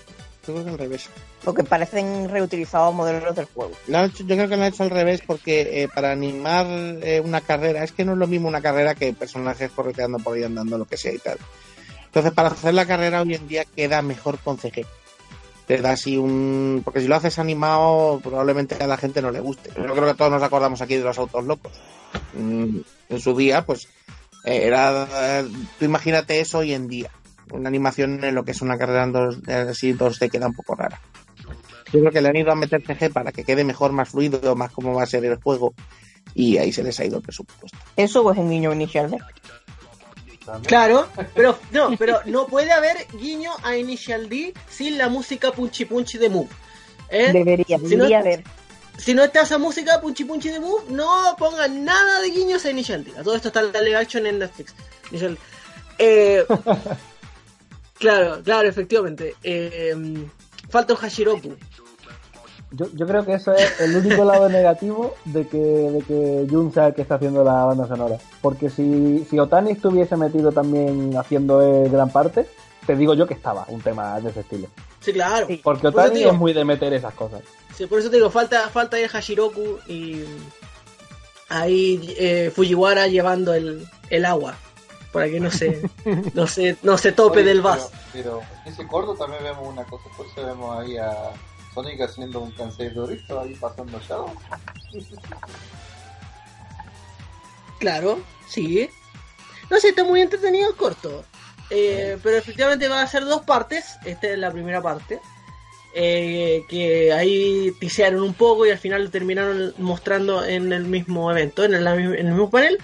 Yo 0.46 0.54
creo 0.54 0.64
que 0.64 0.70
al 0.70 0.78
revés. 0.78 1.10
Porque 1.44 1.62
parecen 1.62 2.28
reutilizados 2.30 2.94
modelos 2.94 3.36
del 3.36 3.44
juego. 3.44 3.72
Yo 3.86 4.26
creo 4.26 4.48
que 4.48 4.56
lo 4.56 4.62
han 4.62 4.72
hecho 4.72 4.82
al 4.82 4.90
revés 4.90 5.20
porque 5.26 5.82
eh, 5.82 5.88
para 5.94 6.12
animar 6.12 6.66
eh, 6.66 7.20
una 7.22 7.42
carrera, 7.42 7.84
es 7.84 7.92
que 7.92 8.06
no 8.06 8.12
es 8.12 8.18
lo 8.18 8.26
mismo 8.26 8.48
una 8.48 8.62
carrera 8.62 8.94
que 8.94 9.12
personajes 9.12 9.70
correteando 9.70 10.18
por 10.18 10.36
ahí 10.36 10.44
andando, 10.44 10.78
lo 10.78 10.86
que 10.86 10.96
sea 10.96 11.12
y 11.12 11.18
tal. 11.18 11.36
Entonces, 12.06 12.32
para 12.32 12.48
hacer 12.48 12.72
la 12.72 12.86
carrera 12.86 13.20
hoy 13.20 13.34
en 13.34 13.46
día 13.46 13.64
queda 13.64 14.00
mejor 14.00 14.38
con 14.38 14.56
CG. 14.56 14.86
Te 15.66 15.79
da 15.79 15.92
así 15.92 16.16
un. 16.16 16.83
Porque 16.85 17.00
si 17.00 17.09
lo 17.09 17.16
haces 17.16 17.38
animado, 17.38 18.20
probablemente 18.22 18.74
a 18.74 18.87
la 18.87 18.96
gente 18.96 19.22
no 19.22 19.31
le 19.31 19.40
guste. 19.40 19.70
Yo 19.77 19.92
creo 19.94 20.07
que 20.07 20.14
todos 20.14 20.31
nos 20.31 20.42
acordamos 20.42 20.83
aquí 20.83 20.96
de 20.96 21.05
los 21.05 21.18
autos 21.18 21.44
locos. 21.44 21.72
Mm, 22.35 22.79
En 23.09 23.20
su 23.20 23.37
día, 23.37 23.64
pues 23.64 23.88
eh, 24.44 24.66
era. 24.66 25.07
Tú 25.79 25.85
imagínate 25.85 26.40
eso 26.40 26.59
hoy 26.59 26.74
en 26.74 26.88
día. 26.88 27.11
Una 27.53 27.68
animación 27.68 28.22
en 28.24 28.35
lo 28.35 28.44
que 28.44 28.50
es 28.53 28.62
una 28.62 28.77
carrera 28.79 29.05
en 29.05 29.12
dos, 29.12 29.38
eh, 29.46 29.66
así 29.70 29.92
2D 29.94 30.31
queda 30.31 30.46
un 30.46 30.55
poco 30.55 30.74
rara. 30.74 31.00
Yo 31.92 32.00
creo 32.00 32.11
que 32.11 32.20
le 32.20 32.29
han 32.29 32.37
ido 32.37 32.50
a 32.50 32.57
meter 32.57 32.83
CG 32.83 33.12
para 33.12 33.31
que 33.31 33.44
quede 33.44 33.64
mejor, 33.64 33.92
más 33.92 34.09
fluido, 34.09 34.57
más 34.57 34.72
cómo 34.72 34.94
va 34.94 35.05
a 35.05 35.07
ser 35.07 35.24
el 35.24 35.37
juego. 35.37 35.74
Y 36.35 36.57
ahí 36.57 36.72
se 36.72 36.83
les 36.83 36.98
ha 36.98 37.05
ido 37.05 37.18
el 37.18 37.22
presupuesto. 37.22 37.79
Eso 37.96 38.33
es 38.33 38.38
un 38.38 38.48
niño 38.48 38.72
inicial 38.72 39.11
D. 39.11 39.18
También. 40.44 40.64
Claro, 40.68 41.09
pero 41.35 41.59
no, 41.70 41.96
pero 41.96 42.20
no 42.26 42.46
puede 42.46 42.70
haber 42.72 43.07
guiño 43.18 43.52
a 43.62 43.76
Initial 43.76 44.28
D 44.28 44.52
sin 44.68 44.98
la 44.98 45.09
música 45.09 45.52
Punchy 45.52 45.85
Punchy 45.87 46.18
de 46.18 46.28
Move. 46.28 46.48
¿eh? 47.11 47.30
Debería, 47.33 47.78
Si 47.78 47.85
no- 47.85 47.88
debería 48.04 48.18
haber. 48.20 48.44
Si 48.96 49.12
no 49.12 49.24
está 49.24 49.42
esa 49.42 49.59
música 49.59 50.00
Punchy 50.00 50.24
Punchy 50.24 50.50
de 50.50 50.61
Move, 50.61 50.85
no 50.90 51.35
pongan 51.38 51.85
nada 51.85 52.20
de 52.20 52.30
guiños 52.30 52.64
a 52.64 52.70
Initial 52.70 53.04
D. 53.04 53.12
A 53.18 53.22
todo 53.24 53.35
esto 53.35 53.48
está 53.48 53.61
en 53.61 53.72
la 53.72 53.80
live 53.80 53.96
action 53.96 54.26
en 54.26 54.38
Netflix. 54.38 54.74
Initial- 55.11 55.38
Eh, 55.98 56.44
claro, 57.98 58.42
claro, 58.44 58.68
efectivamente. 58.68 59.35
Eh, 59.42 59.94
falta 60.68 60.94
un 60.94 61.00
Hashiroku. 61.00 61.57
Yo, 62.76 62.87
yo 62.94 63.06
creo 63.06 63.24
que 63.24 63.34
eso 63.34 63.52
es 63.54 63.80
el 63.80 63.96
único 63.96 64.24
lado 64.24 64.48
negativo 64.48 65.14
de 65.24 65.46
que, 65.46 65.58
de 65.58 66.00
que 66.02 66.46
Jun 66.50 66.72
sea 66.72 66.88
el 66.88 66.94
que 66.94 67.02
está 67.02 67.16
haciendo 67.16 67.44
la 67.44 67.64
banda 67.64 67.87
sonora. 67.87 68.16
Porque 68.40 68.68
si, 68.70 69.24
si 69.30 69.38
Otani 69.38 69.72
estuviese 69.72 70.16
metido 70.16 70.50
también 70.52 71.16
haciendo 71.16 71.62
eh, 71.62 71.88
gran 71.88 72.10
parte, 72.10 72.46
te 72.87 72.96
digo 72.96 73.14
yo 73.14 73.26
que 73.26 73.34
estaba 73.34 73.64
un 73.68 73.80
tema 73.80 74.18
de 74.20 74.30
ese 74.30 74.40
estilo. 74.40 74.68
Sí, 75.00 75.12
claro. 75.12 75.46
Sí. 75.46 75.60
Porque 75.62 75.90
Por 75.90 76.00
Otani 76.00 76.18
digo- 76.18 76.30
es 76.30 76.37
muy 76.37 76.52
de 76.52 76.64
meter 76.64 76.92
esas 76.92 77.14
cosas. 77.14 77.42
Sí, 77.76 77.87
por 77.87 77.98
eso 77.98 78.10
te 78.10 78.16
digo, 78.16 78.30
falta, 78.30 78.68
falta 78.68 78.98
el 78.98 79.08
Hashiroku 79.08 79.78
y 79.87 80.24
ahí 81.48 82.14
eh, 82.18 82.50
Fujiwara 82.54 83.06
llevando 83.08 83.54
el, 83.54 83.87
el 84.10 84.24
agua 84.24 84.54
para 85.12 85.26
que 85.28 85.38
no 85.38 85.50
se, 85.50 85.80
no 86.34 86.46
se, 86.46 86.76
no 86.82 86.98
se 86.98 87.12
tope 87.12 87.38
Oye, 87.40 87.48
del 87.48 87.58
pero- 87.58 87.68
vaso. 87.68 87.90
Pero, 88.12 88.40
en 88.64 88.72
ese 88.72 88.87
corto 88.87 89.14
también 89.14 89.42
vemos 89.42 89.66
una 89.68 89.84
cosa, 89.84 90.04
por 90.16 90.26
eso 90.26 90.44
vemos 90.46 90.78
ahí 90.78 90.96
a 90.96 91.12
Sonic 91.74 92.00
haciendo 92.00 92.40
un 92.40 92.52
cansei 92.52 92.88
dorito 92.90 93.40
ahí 93.40 93.54
pasando 93.54 93.98
Shadow. 94.00 94.32
Claro, 97.78 98.22
sí. 98.48 98.88
No 99.70 99.78
sé, 99.80 99.88
está 99.88 100.04
muy 100.04 100.20
entretenido 100.20 100.70
el 100.70 100.76
corto. 100.76 101.24
Eh, 101.70 102.18
pero 102.22 102.37
efectivamente 102.37 102.88
va 102.88 103.02
a 103.02 103.06
ser 103.06 103.24
dos 103.24 103.42
partes. 103.42 103.96
Esta 104.04 104.28
es 104.28 104.38
la 104.38 104.50
primera 104.52 104.80
parte. 104.82 105.20
eh, 105.94 106.64
que 106.68 107.12
ahí 107.12 107.72
tisearon 107.78 108.22
un 108.22 108.34
poco 108.34 108.66
y 108.66 108.70
al 108.70 108.78
final 108.78 109.04
lo 109.04 109.10
terminaron 109.10 109.72
mostrando 109.78 110.44
en 110.44 110.72
el 110.72 110.84
mismo 110.84 111.30
evento, 111.30 111.64
en 111.64 111.74
el, 111.74 111.87
en 111.87 112.14
el 112.14 112.32
mismo 112.32 112.50
panel. 112.50 112.78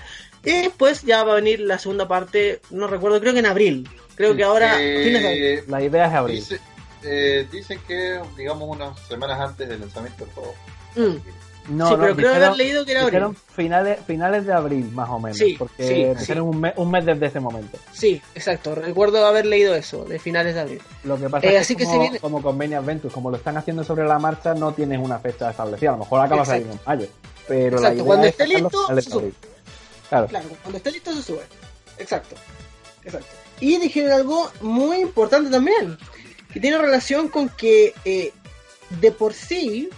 Y 0.45 0.53
después 0.63 1.03
ya 1.03 1.25
va 1.25 1.33
a 1.33 1.37
venir 1.37 1.61
la 1.61 1.79
segunda 1.79 2.07
parte, 2.09 2.61
no 2.71 2.87
recuerdo, 2.87 3.21
creo 3.21 3.33
que 3.35 3.41
en 3.41 3.47
abril. 3.47 3.89
Creo 4.15 4.37
que 4.37 4.45
ahora, 4.45 4.77
fines 4.77 5.23
de 5.23 5.29
abril. 5.29 5.65
La 5.67 5.83
idea 5.83 6.07
es 6.07 6.13
abrir. 6.15 6.37
dice, 6.37 6.61
eh, 7.03 7.47
dicen 7.51 7.81
que, 7.87 8.21
digamos, 8.37 8.69
unas 8.69 8.99
semanas 9.07 9.41
antes 9.41 9.69
del 9.69 9.81
lanzamiento 9.81 10.25
del 10.25 10.35
juego. 10.35 10.55
Mm. 10.97 11.17
No, 11.77 11.87
sí, 11.89 11.93
no, 11.95 12.01
pero 12.01 12.17
creo 12.17 12.35
haber 12.35 12.57
leído 12.57 12.85
que 12.85 12.93
era 12.93 13.03
abril. 13.03 13.37
finales, 13.55 13.99
finales 14.07 14.47
de 14.47 14.53
abril, 14.53 14.91
más 14.93 15.09
o 15.11 15.21
menos. 15.21 15.37
Sí, 15.39 15.55
porque 15.59 15.87
sí, 15.87 16.19
dijeron 16.19 16.49
un, 16.49 16.61
mes, 16.61 16.73
un 16.77 16.91
mes 16.91 17.05
desde 17.05 17.27
ese 17.27 17.39
momento. 17.39 17.79
Sí, 17.93 18.21
exacto. 18.35 18.75
Recuerdo 18.75 19.25
haber 19.25 19.47
leído 19.47 19.75
eso, 19.75 20.05
de 20.05 20.19
finales 20.19 20.55
de 20.55 20.61
abril. 20.63 20.83
Lo 21.05 21.17
que 21.19 21.29
pasa 21.29 21.47
Eh, 21.47 21.55
es 21.57 21.61
así 21.61 21.75
que, 21.77 21.81
que 21.81 21.85
como, 21.85 21.97
se 21.97 22.01
viene- 22.03 22.19
como 22.21 22.43
Convenia 22.43 22.79
Adventures, 22.79 23.15
como 23.15 23.31
lo 23.31 23.37
están 23.37 23.57
haciendo 23.57 23.85
sobre 23.85 24.05
la 24.09 24.19
marcha, 24.19 24.55
no 24.55 24.73
tienes 24.73 24.99
una 24.99 25.19
fecha 25.21 25.51
establecida. 25.51 25.91
A 25.91 25.93
lo 25.93 25.99
mejor 26.01 26.21
acaba 26.21 26.43
Exacto. 26.43 26.51
saliendo 26.63 26.73
en 26.75 26.81
mayo. 26.87 27.09
Pero 27.47 27.71
la 27.77 27.77
Exacto, 27.77 27.95
idea 27.95 28.05
cuando 28.07 28.27
es 28.27 28.31
esté 28.33 28.47
listo, 28.49 28.87
se 29.01 29.13
abril. 29.15 29.35
Claro. 30.09 30.27
Claro, 30.27 30.49
cuando 30.63 30.77
esté 30.79 30.91
listo 30.93 31.13
se 31.15 31.23
sube. 31.23 31.43
Exacto. 31.99 32.35
Exacto. 33.05 33.29
Y 33.61 33.79
dijeron 33.79 34.13
algo 34.13 34.51
muy 34.63 34.97
importante 34.97 35.51
también, 35.51 35.97
que 36.53 36.61
tiene 36.61 36.79
relación 36.79 37.29
con 37.29 37.49
que 37.49 37.95
eh, 38.05 38.33
de 39.01 39.13
por 39.13 39.35
sí 39.35 39.89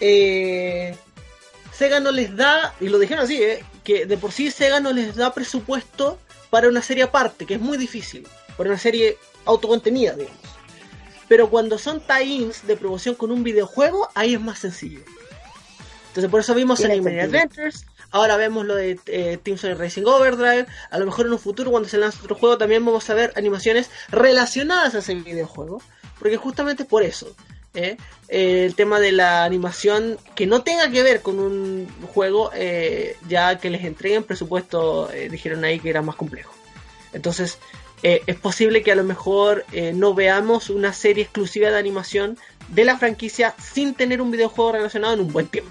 eh, 0.00 0.94
Sega 1.72 2.00
no 2.00 2.10
les 2.10 2.36
da, 2.36 2.74
y 2.80 2.88
lo 2.88 2.98
dijeron 2.98 3.24
así, 3.24 3.42
eh, 3.42 3.64
que 3.84 4.06
de 4.06 4.18
por 4.18 4.32
sí 4.32 4.50
Sega 4.50 4.80
no 4.80 4.92
les 4.92 5.16
da 5.16 5.32
presupuesto 5.32 6.18
para 6.50 6.68
una 6.68 6.82
serie 6.82 7.04
aparte, 7.04 7.46
que 7.46 7.54
es 7.54 7.60
muy 7.60 7.78
difícil, 7.78 8.26
para 8.56 8.70
una 8.70 8.78
serie 8.78 9.16
autocontenida, 9.44 10.14
digamos. 10.14 10.38
Pero 11.28 11.48
cuando 11.48 11.78
son 11.78 12.00
tie-ins 12.00 12.66
de 12.66 12.76
promoción 12.76 13.14
con 13.14 13.30
un 13.30 13.42
videojuego, 13.42 14.08
ahí 14.14 14.34
es 14.34 14.40
más 14.40 14.58
sencillo. 14.58 15.00
Entonces 16.08 16.30
por 16.30 16.40
eso 16.40 16.54
vimos 16.54 16.78
sentido. 16.78 17.08
Adventures, 17.22 17.86
ahora 18.12 18.36
vemos 18.36 18.64
lo 18.64 18.76
de 18.76 18.98
eh, 19.06 19.38
Team 19.42 19.58
Sonic 19.58 19.78
Racing 19.78 20.04
Overdrive, 20.04 20.66
a 20.90 20.98
lo 20.98 21.06
mejor 21.06 21.26
en 21.26 21.32
un 21.32 21.38
futuro 21.38 21.70
cuando 21.70 21.88
se 21.88 21.98
lance 21.98 22.18
otro 22.22 22.36
juego 22.36 22.58
también 22.58 22.84
vamos 22.84 23.08
a 23.10 23.14
ver 23.14 23.32
animaciones 23.36 23.90
relacionadas 24.10 24.94
a 24.94 24.98
ese 24.98 25.14
videojuego, 25.14 25.82
porque 26.18 26.36
justamente 26.36 26.84
por 26.84 27.02
eso. 27.02 27.34
¿eh? 27.74 27.96
Eh, 28.28 28.66
el 28.66 28.74
tema 28.74 29.00
de 29.00 29.12
la 29.12 29.44
animación 29.44 30.18
que 30.34 30.46
no 30.46 30.62
tenga 30.62 30.90
que 30.90 31.02
ver 31.02 31.22
con 31.22 31.38
un 31.38 31.88
juego, 32.12 32.50
ya 33.28 33.58
que 33.58 33.70
les 33.70 33.84
entreguen 33.84 34.24
presupuesto, 34.24 35.08
dijeron 35.30 35.64
ahí 35.64 35.80
que 35.80 35.90
era 35.90 36.02
más 36.02 36.16
complejo. 36.16 36.52
Entonces, 37.12 37.58
es 38.02 38.36
posible 38.36 38.82
que 38.82 38.92
a 38.92 38.96
lo 38.96 39.04
mejor 39.04 39.64
no 39.94 40.14
veamos 40.14 40.70
una 40.70 40.92
serie 40.92 41.24
exclusiva 41.24 41.70
de 41.70 41.78
animación 41.78 42.38
de 42.68 42.84
la 42.84 42.98
franquicia 42.98 43.54
sin 43.58 43.94
tener 43.94 44.20
un 44.20 44.30
videojuego 44.30 44.72
relacionado 44.72 45.14
en 45.14 45.20
un 45.20 45.32
buen 45.32 45.46
tiempo. 45.46 45.70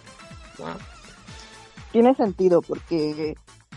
Tiene 1.92 2.16
sentido 2.16 2.62
porque 2.62 3.36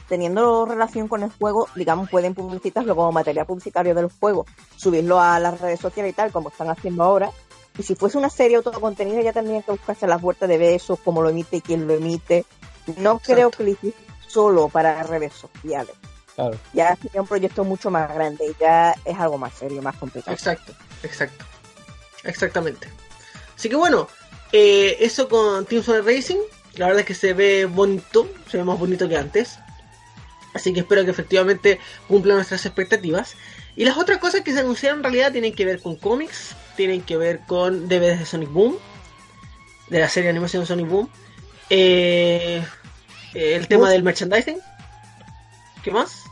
teniendo 0.09 0.67
relación 0.67 1.09
con 1.09 1.23
el 1.23 1.31
juego, 1.31 1.69
digamos, 1.75 2.11
pueden 2.11 2.35
publicitarlo 2.35 2.95
como 2.95 3.13
material 3.13 3.47
publicitario 3.47 3.95
del 3.95 4.11
juego, 4.21 4.47
subirlo 4.77 5.21
a 5.21 5.39
las 5.41 5.61
redes 5.61 5.81
sociales 5.81 6.13
y 6.13 6.15
tal, 6.15 6.33
como 6.33 6.51
están 6.51 6.69
haciendo 6.69 7.03
ahora. 7.03 7.31
Y 7.79 7.83
si 7.83 7.95
fuese 7.95 8.19
una 8.19 8.31
serie 8.31 8.57
autocontenida, 8.57 9.21
ya 9.23 9.33
tendrían 9.33 9.63
que 9.63 9.73
buscarse 9.73 10.07
las 10.07 10.21
vueltas 10.21 10.49
de 10.49 10.75
eso, 10.75 10.97
cómo 10.97 11.23
lo 11.23 11.31
emite 11.31 11.57
y 11.57 11.61
quién 11.61 11.89
lo 11.89 11.95
emite. 11.95 12.45
No 12.99 13.19
creo 13.19 13.51
que 13.51 13.65
lo 13.65 13.71
hiciese 13.71 13.97
solo 14.29 14.69
para 14.69 15.03
redes 15.03 15.33
sociales. 15.33 15.95
Claro. 16.35 16.57
Ya 16.73 16.97
sería 16.97 17.21
un 17.21 17.27
proyecto 17.27 17.65
mucho 17.65 17.91
más 17.91 18.13
grande 18.13 18.47
y 18.47 18.57
ya 18.61 18.95
es 19.05 19.19
algo 19.19 19.39
más 19.39 19.55
serio, 19.55 19.83
más 19.83 19.97
complicado. 19.97 20.35
Exacto, 20.35 20.73
exacto. 21.03 21.45
Exactamente. 22.25 22.89
Así 23.57 23.69
que 23.69 23.77
bueno, 23.77 24.09
eh, 24.53 24.97
eso 25.01 25.29
con 25.29 25.65
Team 25.67 25.83
Sonic 25.83 26.07
Racing. 26.07 26.39
La 26.77 26.87
verdad 26.87 27.01
es 27.01 27.07
que 27.07 27.15
se 27.15 27.33
ve 27.35 27.67
bonito, 27.67 28.29
se 28.51 28.57
ve 28.59 28.65
más 28.65 28.79
bonito 28.79 29.09
que 29.09 29.17
antes. 29.17 29.59
Así 30.55 30.73
que 30.73 30.81
espero 30.81 31.05
que 31.05 31.11
efectivamente 31.11 31.81
cumpla 32.09 32.35
nuestras 32.35 32.65
expectativas. 32.67 33.35
Y 33.77 33.85
las 33.85 33.97
otras 33.97 34.19
cosas 34.19 34.43
que 34.43 34.53
se 34.53 34.61
anunciaron 34.61 34.99
en 35.01 35.05
realidad 35.05 35.33
tienen 35.33 35.53
que 35.55 35.65
ver 35.65 35.81
con 35.83 35.97
cómics, 35.97 36.55
tienen 36.77 37.03
que 37.03 37.17
ver 37.17 37.41
con 37.47 37.89
DVDs 37.89 38.21
de 38.21 38.27
Sonic 38.27 38.51
Boom, 38.53 38.77
de 39.89 39.99
la 40.01 40.09
serie 40.09 40.25
de 40.29 40.31
animación 40.31 40.63
de 40.63 40.67
Sonic 40.67 40.89
Boom. 40.89 41.09
Eh, 41.71 42.65
eh, 43.35 43.55
el 43.57 43.67
tema 43.69 43.91
del 43.91 44.03
merchandising. 44.05 44.59
¿Qué 45.83 45.91
más? 45.91 46.23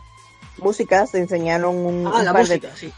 Música, 0.59 1.07
se 1.07 1.19
enseñaron 1.19 1.75
un, 1.77 2.07
Ah, 2.07 2.19
un 2.21 2.25
la 2.25 2.33
par 2.33 2.47
de- 2.47 2.57
música, 2.57 2.77
sí. 2.77 2.93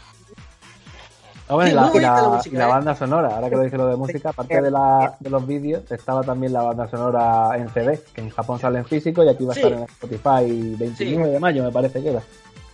Ah, 1.47 1.53
bueno, 1.53 1.69
Sí, 1.69 1.73
y 1.73 1.75
la, 1.75 1.81
muy 1.81 1.89
y 1.89 1.93
bonita 1.93 2.13
la- 2.15 2.21
la 2.21 2.29
música, 2.29 2.55
y 2.55 2.57
la 2.59 2.65
¿eh? 2.65 2.69
banda 2.69 2.95
sonora, 2.95 3.35
ahora 3.35 3.49
que 3.49 3.55
lo 3.55 3.61
dije 3.63 3.77
lo 3.77 3.87
de 3.87 3.95
música, 3.95 4.29
aparte 4.29 4.61
de, 4.61 4.71
la, 4.71 5.15
de 5.19 5.29
los 5.29 5.45
vídeos, 5.45 5.83
estaba 5.91 6.23
también 6.23 6.53
la 6.53 6.63
banda 6.63 6.89
sonora 6.89 7.55
en 7.57 7.69
CD, 7.69 8.01
que 8.13 8.21
en 8.21 8.29
Japón 8.31 8.59
sale 8.59 8.79
en 8.79 8.85
físico 8.85 9.23
y 9.23 9.29
aquí 9.29 9.45
va 9.45 9.51
a 9.51 9.55
Sí. 9.55 9.61
estar 9.61 9.73
en 9.77 9.83
Spotify 9.83 10.75
29 10.77 11.29
de 11.29 11.39
mayo, 11.39 11.63
me 11.63 11.71
parece 11.71 12.01
que 12.01 12.09
era. 12.09 12.23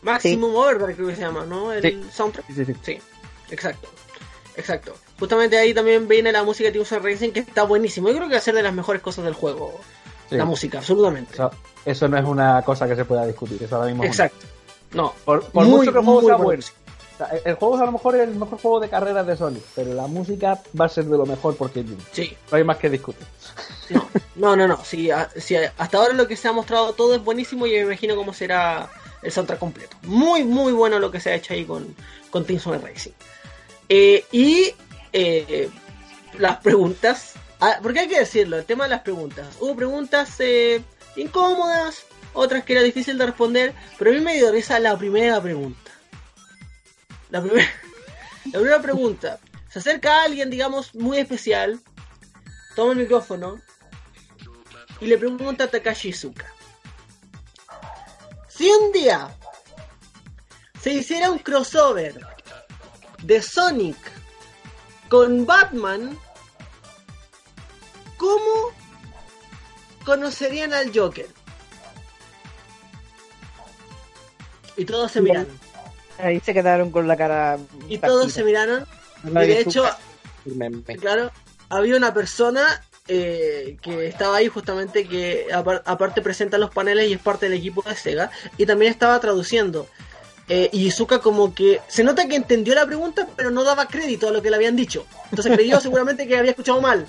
Maximum 0.03 0.55
Overdrive 0.55 0.95
creo 0.95 1.07
que 1.10 1.15
se 1.15 1.21
llama, 1.21 1.45
¿no? 1.45 1.73
El 1.73 1.81
Sí. 1.84 2.03
soundtrack. 2.12 2.47
Sí, 2.47 2.53
sí, 2.53 2.65
sí. 2.65 2.75
Sí, 2.81 2.99
exacto. 3.51 3.89
Exacto. 4.55 4.93
Justamente 5.19 5.57
ahí 5.57 5.73
también 5.73 6.07
viene 6.07 6.31
la 6.31 6.43
música 6.43 6.69
de 6.71 6.79
Team 6.84 7.03
Racing 7.03 7.31
que 7.31 7.39
está 7.41 7.63
buenísimo. 7.63 8.07
Yo 8.10 8.15
creo 8.15 8.28
que 8.28 8.34
va 8.36 8.39
a 8.39 8.41
ser 8.43 8.55
de 8.55 8.63
las 8.63 8.74
mejores 8.74 9.01
cosas 9.01 9.24
del 9.26 9.34
juego. 9.34 9.74
Sí. 10.30 10.36
La 10.38 10.45
música, 10.45 10.78
absolutamente. 10.80 11.34
Eso, 11.34 11.51
eso 11.86 12.07
no 12.07 12.17
es 12.17 12.26
una 12.26 12.61
cosa 12.63 12.88
que 12.88 12.95
se 12.95 13.05
pueda 13.05 13.26
discutir, 13.26 13.61
eso 13.63 13.76
ahora 13.76 13.88
mismo 13.88 14.03
es 14.03 14.09
Exacto. 14.11 14.45
No. 14.93 15.13
Por, 15.24 15.43
por 15.51 15.65
Muy, 15.65 15.78
mucho 15.80 15.93
que 15.93 15.99
el 15.99 16.05
juego 16.05 16.22
sea 16.22 16.36
bueno. 16.36 16.63
El- 17.45 17.55
juego 17.55 17.76
es 17.76 17.82
a 17.82 17.86
lo 17.86 17.91
mejor 17.91 18.15
el 18.15 18.36
mejor 18.36 18.59
juego 18.61 18.80
de 18.80 18.89
carreras 18.89 19.26
de 19.28 19.38
Sony, 19.38 19.57
pero 19.76 19.93
la 19.93 20.07
música 20.07 20.61
va 20.80 20.86
a 20.86 20.89
ser 20.89 21.05
de 21.05 21.17
lo 21.17 21.26
mejor 21.26 21.55
porque 21.55 21.84
no 21.84 21.97
Sí. 22.11 22.36
hay 22.51 22.63
más 22.63 22.78
que 22.78 22.89
discutir. 22.89 23.26
No, 23.89 24.09
no, 24.36 24.55
no. 24.55 24.67
no. 24.67 24.74
A- 24.76 25.30
sí, 25.36 25.55
hasta 25.78 25.97
ahora 25.97 26.13
lo 26.13 26.28
que 26.28 26.36
se 26.36 26.47
ha 26.47 26.51
mostrado 26.51 26.93
todo 26.93 27.15
es 27.15 27.24
buenísimo 27.24 27.65
y 27.67 27.72
me 27.72 27.80
imagino 27.80 28.15
cómo 28.15 28.34
será 28.34 28.89
el 29.22 29.32
soundtrack 29.32 29.59
completo. 29.59 29.97
Muy, 30.03 30.43
muy 30.43 30.74
bueno 30.74 30.99
lo 30.99 31.11
que 31.11 31.19
se 31.19 31.32
ha 31.32 31.36
hecho 31.36 31.53
ahí 31.53 31.65
con, 31.65 31.95
con 32.30 32.45
Team 32.45 32.59
Racing. 32.82 33.11
Eh, 33.89 34.26
y 34.32 34.74
eh, 35.13 35.69
las 36.39 36.57
preguntas. 36.57 37.34
ah, 37.59 37.78
porque 37.84 37.99
hay 37.99 38.07
que 38.07 38.19
decirlo, 38.19 38.57
el 38.57 38.65
tema 38.65 38.86
de 38.86 38.91
las 38.91 39.01
preguntas. 39.01 39.47
Hubo 39.59 39.76
preguntas 39.76 40.34
eh, 40.39 40.82
incómodas, 41.17 42.03
otras 42.34 42.63
que 42.63 42.74
era 42.74 42.82
difícil 42.82 43.17
de 43.17 43.26
responder, 43.26 43.74
pero 43.99 44.11
a 44.11 44.13
mí 44.13 44.22
me 44.22 44.36
dio 44.36 44.51
risa 44.51 44.80
la 44.80 44.97
primera 44.97 45.41
pregunta. 45.41 45.91
La 47.32 47.41
primera, 47.41 47.67
la 48.45 48.59
primera 48.59 48.82
pregunta. 48.82 49.39
Se 49.69 49.79
acerca 49.79 50.19
a 50.19 50.23
alguien, 50.25 50.49
digamos, 50.49 50.93
muy 50.93 51.17
especial, 51.17 51.79
toma 52.75 52.91
el 52.91 52.99
micrófono 52.99 53.61
y 54.99 55.07
le 55.07 55.17
pregunta 55.17 55.63
a 55.63 55.67
Takashi 55.67 56.09
Izuka. 56.09 56.53
si 58.49 58.69
un 58.69 58.91
día 58.91 59.36
se 60.82 60.93
hiciera 60.93 61.32
un 61.32 61.39
crossover 61.39 62.19
de 63.23 63.41
Sonic 63.41 63.97
con 65.09 65.45
Batman, 65.45 66.19
¿cómo 68.17 68.71
conocerían 70.03 70.73
al 70.73 70.91
Joker? 70.93 71.29
Y 74.75 74.86
todos 74.86 75.11
se 75.11 75.21
miraron. 75.21 75.70
Ahí 76.22 76.39
se 76.39 76.53
quedaron 76.53 76.91
con 76.91 77.07
la 77.07 77.17
cara. 77.17 77.57
Y 77.89 77.97
todos 77.97 78.32
se 78.32 78.43
miraron. 78.43 78.86
Y 79.24 79.30
de 79.30 79.59
hecho, 79.61 79.86
claro, 80.99 81.32
había 81.69 81.95
una 81.95 82.13
persona 82.13 82.84
eh, 83.07 83.78
que 83.82 84.07
estaba 84.07 84.38
ahí 84.38 84.47
justamente 84.47 85.07
que 85.07 85.47
aparte 85.51 86.22
presenta 86.22 86.57
los 86.57 86.69
paneles 86.69 87.09
y 87.09 87.13
es 87.13 87.19
parte 87.19 87.49
del 87.49 87.57
equipo 87.57 87.82
de 87.82 87.95
Sega 87.95 88.32
y 88.57 88.65
también 88.65 88.91
estaba 88.91 89.19
traduciendo. 89.19 89.88
Eh, 90.47 90.69
y 90.74 90.88
Izuka 90.88 91.19
como 91.19 91.53
que 91.53 91.82
se 91.88 92.03
nota 92.03 92.28
que 92.28 92.36
entendió 92.36 92.76
la 92.76 92.86
pregunta 92.86 93.28
pero 93.38 93.51
no 93.51 93.63
daba 93.63 93.88
crédito 93.88 94.28
a 94.28 94.32
lo 94.32 94.41
que 94.41 94.49
le 94.49 94.55
habían 94.55 94.76
dicho. 94.76 95.05
Entonces 95.30 95.53
creyó 95.55 95.80
seguramente 95.82 96.28
que 96.28 96.38
había 96.38 96.51
escuchado 96.51 96.82
mal. 96.82 97.07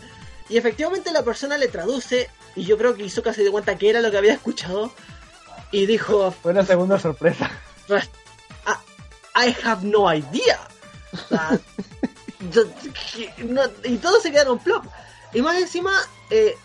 Y 0.48 0.56
efectivamente 0.56 1.12
la 1.12 1.22
persona 1.22 1.56
le 1.56 1.68
traduce 1.68 2.28
y 2.56 2.64
yo 2.64 2.76
creo 2.76 2.94
que 2.94 3.04
Izuka 3.04 3.32
se 3.32 3.42
dio 3.42 3.52
cuenta 3.52 3.76
que 3.76 3.90
era 3.90 4.00
lo 4.00 4.10
que 4.10 4.18
había 4.18 4.32
escuchado 4.32 4.92
y 5.70 5.86
dijo... 5.86 6.30
Fue 6.42 6.52
una 6.52 6.64
segunda 6.64 6.98
sorpresa. 6.98 7.50
I 9.34 9.54
have 9.64 9.84
no 9.84 10.12
idea. 10.12 10.60
y 13.84 13.96
todos 13.96 14.22
se 14.22 14.30
quedaron 14.30 14.58
plop. 14.58 14.84
Y 15.32 15.42
más 15.42 15.56
encima, 15.56 15.92
eh, 16.30 16.56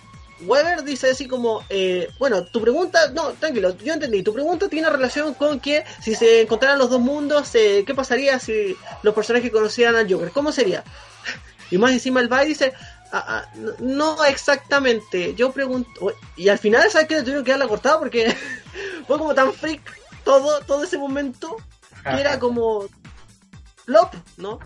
Weber 0.41 0.83
dice 0.83 1.09
así 1.09 1.27
como, 1.27 1.63
eh, 1.69 2.09
bueno, 2.19 2.45
tu 2.45 2.61
pregunta, 2.61 3.09
no, 3.11 3.31
tranquilo, 3.33 3.75
yo 3.77 3.93
entendí, 3.93 4.21
tu 4.23 4.33
pregunta 4.33 4.67
tiene 4.67 4.89
relación 4.89 5.33
con 5.33 5.59
que 5.59 5.83
si 6.01 6.15
se 6.15 6.41
encontraran 6.41 6.77
los 6.77 6.89
dos 6.89 6.99
mundos, 6.99 7.53
eh, 7.55 7.83
¿qué 7.87 7.95
pasaría 7.95 8.37
si 8.39 8.75
los 9.03 9.13
personajes 9.15 9.51
conocieran 9.51 9.95
al 9.95 10.11
Joker? 10.11 10.31
¿Cómo 10.31 10.51
sería? 10.51 10.83
Y 11.69 11.77
más 11.77 11.91
encima 11.91 12.21
el 12.21 12.29
Bay 12.29 12.47
dice, 12.47 12.71
ah, 13.11 13.25
ah, 13.27 13.51
no 13.79 14.23
exactamente, 14.23 15.35
yo 15.35 15.51
pregunto, 15.51 16.13
y 16.37 16.47
al 16.47 16.57
final, 16.57 16.89
¿sabes 16.89 17.09
qué? 17.09 17.15
Le 17.15 17.23
tuvieron 17.23 17.43
que 17.43 17.51
darla 17.51 17.67
cortada 17.67 17.99
porque 17.99 18.33
fue 19.07 19.17
como 19.17 19.35
tan 19.35 19.51
freak 19.51 19.81
todo, 20.23 20.61
todo 20.61 20.85
ese 20.85 20.97
momento 20.97 21.57
que 22.15 22.21
era 22.21 22.39
como 22.39 22.85
flop, 23.85 24.13
¿no? 24.37 24.59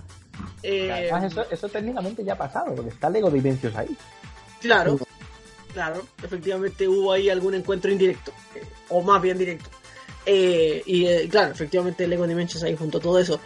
Eh, 0.64 1.10
eso, 1.26 1.46
eso 1.50 1.70
técnicamente 1.70 2.24
ya 2.24 2.34
ha 2.34 2.38
pasado, 2.38 2.74
porque 2.76 2.90
está 2.90 3.10
Lego 3.10 3.30
Dimensions 3.30 3.76
ahí. 3.76 3.96
Claro, 4.60 4.98
claro, 5.74 6.06
efectivamente 6.24 6.88
hubo 6.88 7.12
ahí 7.12 7.30
algún 7.30 7.56
encuentro 7.56 7.92
indirecto, 7.92 8.32
eh, 8.56 8.64
o 8.90 9.02
más 9.02 9.22
bien 9.22 9.38
directo. 9.38 9.70
Eh, 10.26 10.84
y 10.86 11.28
claro, 11.30 11.52
efectivamente 11.52 12.08
Lego 12.08 12.28
Dimensions 12.28 12.64
ahí 12.64 12.76
junto 12.76 13.00
a 13.00 13.02
todo 13.02 13.20
eso. 13.20 13.40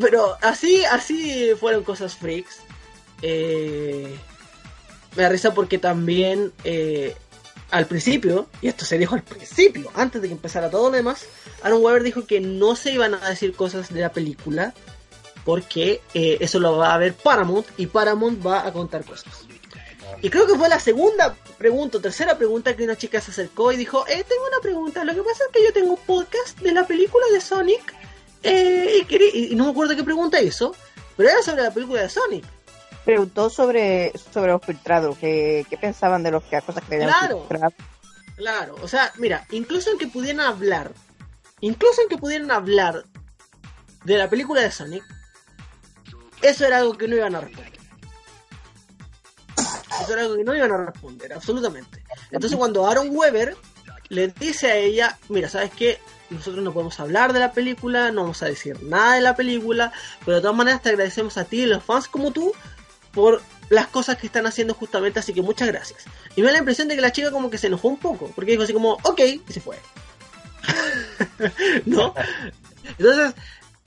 pero 0.00 0.36
así, 0.40 0.84
así 0.84 1.50
fueron 1.58 1.84
cosas 1.84 2.16
freaks. 2.16 2.60
me 3.22 4.18
da 5.22 5.28
risa 5.28 5.52
porque 5.52 5.78
también 5.78 6.52
al 7.70 7.86
principio, 7.86 8.48
y 8.60 8.68
esto 8.68 8.84
se 8.84 8.98
dijo 8.98 9.14
al 9.14 9.22
principio, 9.22 9.90
antes 9.94 10.20
de 10.22 10.28
que 10.28 10.34
empezara 10.34 10.70
todo 10.70 10.90
lo 10.90 10.96
demás, 10.96 11.26
Aaron 11.62 11.82
Weber 11.82 12.02
dijo 12.02 12.26
que 12.26 12.40
no 12.40 12.76
se 12.76 12.92
iban 12.92 13.14
a 13.14 13.28
decir 13.28 13.54
cosas 13.54 13.92
de 13.92 14.00
la 14.00 14.12
película 14.12 14.74
porque 15.44 16.00
eh, 16.14 16.38
eso 16.40 16.60
lo 16.60 16.76
va 16.76 16.94
a 16.94 16.98
ver 16.98 17.14
Paramount 17.14 17.66
y 17.76 17.86
Paramount 17.86 18.44
va 18.44 18.66
a 18.66 18.72
contar 18.72 19.04
cosas. 19.04 19.46
Y 20.22 20.28
creo 20.28 20.46
que 20.46 20.54
fue 20.54 20.68
la 20.68 20.78
segunda 20.78 21.34
pregunta, 21.56 22.00
tercera 22.00 22.36
pregunta 22.36 22.76
que 22.76 22.84
una 22.84 22.96
chica 22.96 23.20
se 23.20 23.30
acercó 23.30 23.72
y 23.72 23.76
dijo, 23.76 24.06
eh, 24.06 24.24
tengo 24.28 24.46
una 24.46 24.60
pregunta, 24.60 25.04
lo 25.04 25.14
que 25.14 25.22
pasa 25.22 25.44
es 25.44 25.52
que 25.52 25.64
yo 25.64 25.72
tengo 25.72 25.92
un 25.92 25.98
podcast 25.98 26.58
de 26.60 26.72
la 26.72 26.86
película 26.86 27.24
de 27.32 27.40
Sonic 27.40 27.94
eh, 28.42 29.06
y, 29.34 29.54
no 29.54 29.64
me 29.64 29.70
acuerdo 29.70 29.96
qué 29.96 30.02
pregunta 30.02 30.40
hizo, 30.40 30.74
pero 31.16 31.30
era 31.30 31.42
sobre 31.42 31.62
la 31.62 31.72
película 31.72 32.02
de 32.02 32.08
Sonic. 32.08 32.44
Preguntó 33.04 33.50
sobre, 33.50 34.12
sobre 34.32 34.52
los 34.52 34.62
filtrados, 34.62 35.16
qué, 35.18 35.64
pensaban 35.80 36.22
de 36.22 36.30
los 36.30 36.44
que 36.44 36.60
cosas 36.62 36.84
que 36.84 36.96
habían 36.96 37.10
claro, 37.10 37.72
Claro, 38.36 38.76
o 38.82 38.88
sea, 38.88 39.12
mira, 39.18 39.46
incluso 39.50 39.90
en 39.90 39.98
que 39.98 40.06
pudieran 40.06 40.40
hablar, 40.40 40.92
incluso 41.60 42.00
en 42.02 42.08
que 42.08 42.16
pudieran 42.16 42.50
hablar 42.50 43.04
de 44.04 44.16
la 44.16 44.30
película 44.30 44.62
de 44.62 44.70
Sonic, 44.70 45.04
eso 46.40 46.66
era 46.66 46.78
algo 46.78 46.96
que 46.96 47.06
no 47.06 47.16
iban 47.16 47.34
a 47.34 47.40
responder. 47.42 47.78
Eso 50.02 50.12
era 50.12 50.22
algo 50.22 50.36
que 50.36 50.44
no 50.44 50.54
iban 50.54 50.72
a 50.72 50.86
responder, 50.86 51.32
absolutamente. 51.34 52.02
Entonces 52.30 52.56
cuando 52.56 52.86
Aaron 52.86 53.14
Weber 53.14 53.56
le 54.08 54.28
dice 54.28 54.70
a 54.70 54.76
ella, 54.76 55.18
mira, 55.28 55.48
¿sabes 55.48 55.70
qué? 55.76 55.98
Nosotros 56.30 56.64
no 56.64 56.72
podemos 56.72 56.98
hablar 56.98 57.32
de 57.32 57.40
la 57.40 57.52
película, 57.52 58.10
no 58.10 58.22
vamos 58.22 58.42
a 58.42 58.46
decir 58.46 58.82
nada 58.82 59.16
de 59.16 59.20
la 59.20 59.36
película, 59.36 59.92
pero 60.24 60.36
de 60.36 60.42
todas 60.42 60.56
maneras 60.56 60.80
te 60.80 60.90
agradecemos 60.90 61.36
a 61.36 61.44
ti 61.44 61.62
y 61.62 61.66
los 61.66 61.84
fans 61.84 62.08
como 62.08 62.30
tú 62.30 62.52
por 63.12 63.42
las 63.68 63.86
cosas 63.86 64.18
que 64.18 64.26
están 64.26 64.46
haciendo 64.46 64.74
justamente, 64.74 65.20
así 65.20 65.32
que 65.32 65.42
muchas 65.42 65.68
gracias. 65.68 66.04
Y 66.36 66.40
me 66.40 66.48
da 66.48 66.52
la 66.52 66.58
impresión 66.58 66.88
de 66.88 66.96
que 66.96 67.00
la 67.00 67.12
chica 67.12 67.30
como 67.30 67.50
que 67.50 67.58
se 67.58 67.68
enojó 67.68 67.88
un 67.88 67.98
poco, 67.98 68.30
porque 68.34 68.52
dijo 68.52 68.64
así 68.64 68.72
como, 68.72 68.94
ok, 69.04 69.20
y 69.20 69.52
se 69.52 69.60
fue. 69.60 69.76
¿No? 71.86 72.14
Entonces, 72.98 73.34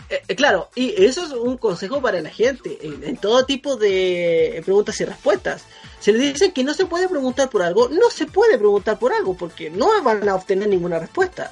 eh, 0.10 0.22
eh, 0.28 0.36
claro, 0.36 0.70
y 0.76 1.04
eso 1.04 1.26
es 1.26 1.32
un 1.32 1.58
consejo 1.58 2.02
para 2.02 2.22
la 2.22 2.30
gente 2.30 2.78
en, 2.82 3.18
todo 3.18 3.46
tipo 3.46 3.78
de 3.78 4.62
preguntas 4.64 5.00
y 5.02 5.06
respuestas. 5.06 5.64
Se 6.00 6.12
le 6.12 6.20
dice 6.20 6.52
que 6.52 6.64
no 6.64 6.74
se 6.74 6.86
puede 6.86 7.08
preguntar 7.08 7.50
por 7.50 7.64
algo, 7.64 7.90
no 7.90 8.10
se 8.10 8.26
puede 8.26 8.58
preguntar 8.58 9.00
por 9.00 9.14
algo 9.14 9.36
porque 9.36 9.70
no 9.70 10.04
van 10.04 10.28
a 10.28 10.36
obtener 10.36 10.70
ninguna 10.70 11.00
respuesta. 11.00 11.52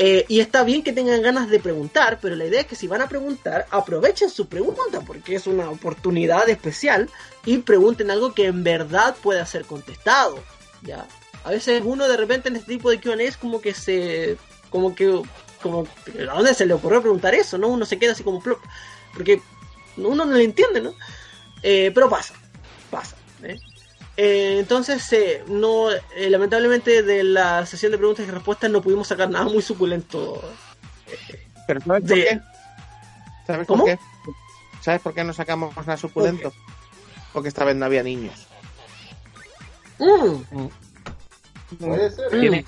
Eh, 0.00 0.24
y 0.28 0.38
está 0.38 0.62
bien 0.62 0.84
que 0.84 0.92
tengan 0.92 1.22
ganas 1.22 1.50
de 1.50 1.58
preguntar, 1.58 2.20
pero 2.22 2.36
la 2.36 2.44
idea 2.46 2.60
es 2.60 2.66
que 2.66 2.76
si 2.76 2.86
van 2.86 3.00
a 3.00 3.08
preguntar, 3.08 3.66
aprovechen 3.70 4.30
su 4.30 4.46
pregunta 4.46 5.00
porque 5.04 5.34
es 5.34 5.48
una 5.48 5.68
oportunidad 5.70 6.48
especial 6.48 7.10
y 7.44 7.58
pregunten 7.58 8.10
algo 8.10 8.32
que 8.32 8.46
en 8.46 8.62
verdad 8.62 9.16
pueda 9.20 9.44
ser 9.44 9.64
contestado. 9.64 10.38
¿ya? 10.82 11.04
A 11.42 11.50
veces 11.50 11.82
uno 11.84 12.06
de 12.06 12.16
repente 12.16 12.48
en 12.48 12.56
este 12.56 12.74
tipo 12.74 12.90
de 12.90 13.00
Q&A 13.00 13.22
es 13.22 13.36
como 13.36 13.60
que 13.60 13.74
se... 13.74 14.36
como 14.70 14.94
que 14.94 15.20
como, 15.62 15.88
¿a 16.30 16.34
dónde 16.34 16.54
se 16.54 16.66
le 16.66 16.74
ocurrió 16.74 17.00
preguntar 17.00 17.34
eso? 17.34 17.58
¿no? 17.58 17.66
Uno 17.66 17.84
se 17.84 17.98
queda 17.98 18.12
así 18.12 18.22
como 18.22 18.40
plop, 18.40 18.60
porque 19.12 19.42
uno 19.96 20.24
no 20.24 20.32
le 20.36 20.44
entiende, 20.44 20.80
¿no? 20.80 20.94
Eh, 21.62 21.90
pero 21.92 22.08
pasa, 22.08 22.34
pasa. 22.90 23.16
¿Eh? 24.18 24.56
Eh, 24.56 24.58
entonces, 24.58 25.44
no, 25.48 25.88
lamentablemente 26.16 27.02
de 27.02 27.24
la 27.24 27.64
sesión 27.66 27.92
de 27.92 27.98
preguntas 27.98 28.26
y 28.26 28.30
respuestas 28.30 28.70
no 28.70 28.82
pudimos 28.82 29.08
sacar 29.08 29.30
nada 29.30 29.46
muy 29.46 29.62
suculento. 29.62 30.42
pero 31.66 31.80
¿sabes 31.80 32.02
por 32.04 32.14
qué? 32.14 32.40
¿Sabes 33.46 33.66
por 33.66 33.84
qué? 33.84 33.98
¿Sabes 34.80 35.00
por 35.00 35.14
qué 35.14 35.24
no 35.24 35.32
sacamos 35.32 35.76
nada 35.76 35.96
suculento? 35.96 36.52
Porque 37.32 37.48
esta 37.48 37.64
vez 37.64 37.76
no 37.76 37.86
había 37.86 38.02
niños. 38.02 38.46
Mm. 39.98 40.56
Mm. 40.56 40.68
Puede 41.78 42.10
ser. 42.10 42.64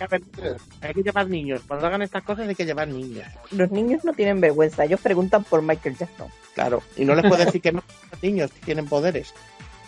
hay 0.82 0.94
que 0.94 1.03
llevar 1.03 1.28
niños. 1.28 1.62
Cuando 1.66 1.86
hagan 1.86 2.03
estas 2.03 2.22
cosas 2.22 2.46
hay 2.46 2.55
que 2.55 2.66
llevar 2.66 2.88
niños. 2.88 3.26
Los 3.51 3.70
niños 3.70 4.05
no 4.05 4.12
tienen 4.12 4.40
vergüenza. 4.40 4.84
Ellos 4.84 5.01
preguntan 5.01 5.44
por 5.44 5.62
Michael 5.62 5.96
Jackson. 5.96 6.28
Claro. 6.55 6.82
Y 6.96 7.05
no 7.05 7.14
les 7.14 7.26
puedes 7.26 7.46
decir 7.46 7.62
que 7.62 7.72
no. 7.72 7.82
Los 8.12 8.22
niños 8.22 8.51
tienen 8.64 8.86
poderes. 8.86 9.32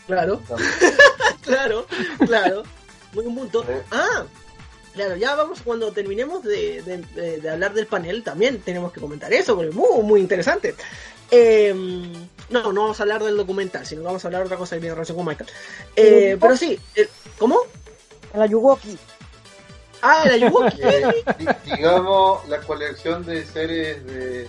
Claro. 0.06 0.40
Claro, 1.42 1.86
claro. 2.26 2.62
Muy 3.12 3.26
un 3.26 3.34
punto. 3.36 3.64
Ah, 3.90 4.24
claro, 4.94 5.16
ya 5.16 5.34
vamos, 5.34 5.60
cuando 5.62 5.92
terminemos 5.92 6.42
de, 6.42 7.42
hablar 7.50 7.74
del 7.74 7.86
panel, 7.86 8.22
también 8.22 8.60
tenemos 8.60 8.92
que 8.92 9.00
comentar 9.00 9.32
eso, 9.32 9.54
porque 9.54 9.70
es 9.70 9.74
muy, 9.74 10.02
muy 10.02 10.20
interesante. 10.20 10.74
Em, 11.30 12.12
no, 12.50 12.72
no 12.72 12.82
vamos 12.82 13.00
a 13.00 13.02
hablar 13.04 13.22
del 13.22 13.36
documental, 13.36 13.86
sino 13.86 14.02
vamos 14.02 14.24
a 14.24 14.28
hablar 14.28 14.42
de 14.42 14.46
otra 14.46 14.58
cosa 14.58 14.76
que 14.76 14.80
tiene 14.80 14.94
relación 14.94 15.16
con 15.16 15.26
Michael. 15.26 15.48
Eh, 15.96 16.36
pero 16.40 16.56
sí, 16.56 16.78
eh, 16.94 17.08
¿cómo? 17.38 17.58
La 18.34 18.44
Ayuwoki. 18.44 18.98
Ah, 20.02 20.24
el 20.24 20.32
Ayuwoki. 20.32 20.80
digamos, 21.76 22.46
la 22.48 22.60
colección 22.60 23.24
de 23.24 23.46
series 23.46 24.04
de, 24.04 24.48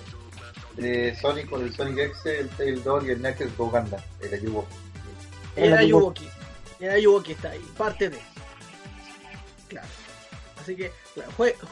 de 0.75 1.15
Sonic 1.15 1.49
con 1.49 1.63
el 1.63 1.73
Sonic 1.73 1.99
X, 1.99 2.25
el 2.25 2.49
Tail 2.49 2.83
Dog 2.83 3.05
y 3.05 3.11
el 3.11 3.21
Naked 3.21 3.49
Goganda, 3.57 4.03
el 4.21 4.33
Ayuwoki. 4.33 4.75
El 5.55 5.73
Ayuwoki. 5.73 6.27
El 6.79 6.89
Ayuwoki 6.89 7.33
está 7.33 7.51
ahí, 7.51 7.61
parte 7.77 8.09
de. 8.09 8.19
Claro. 9.67 9.87
Así 10.61 10.75
que 10.75 10.91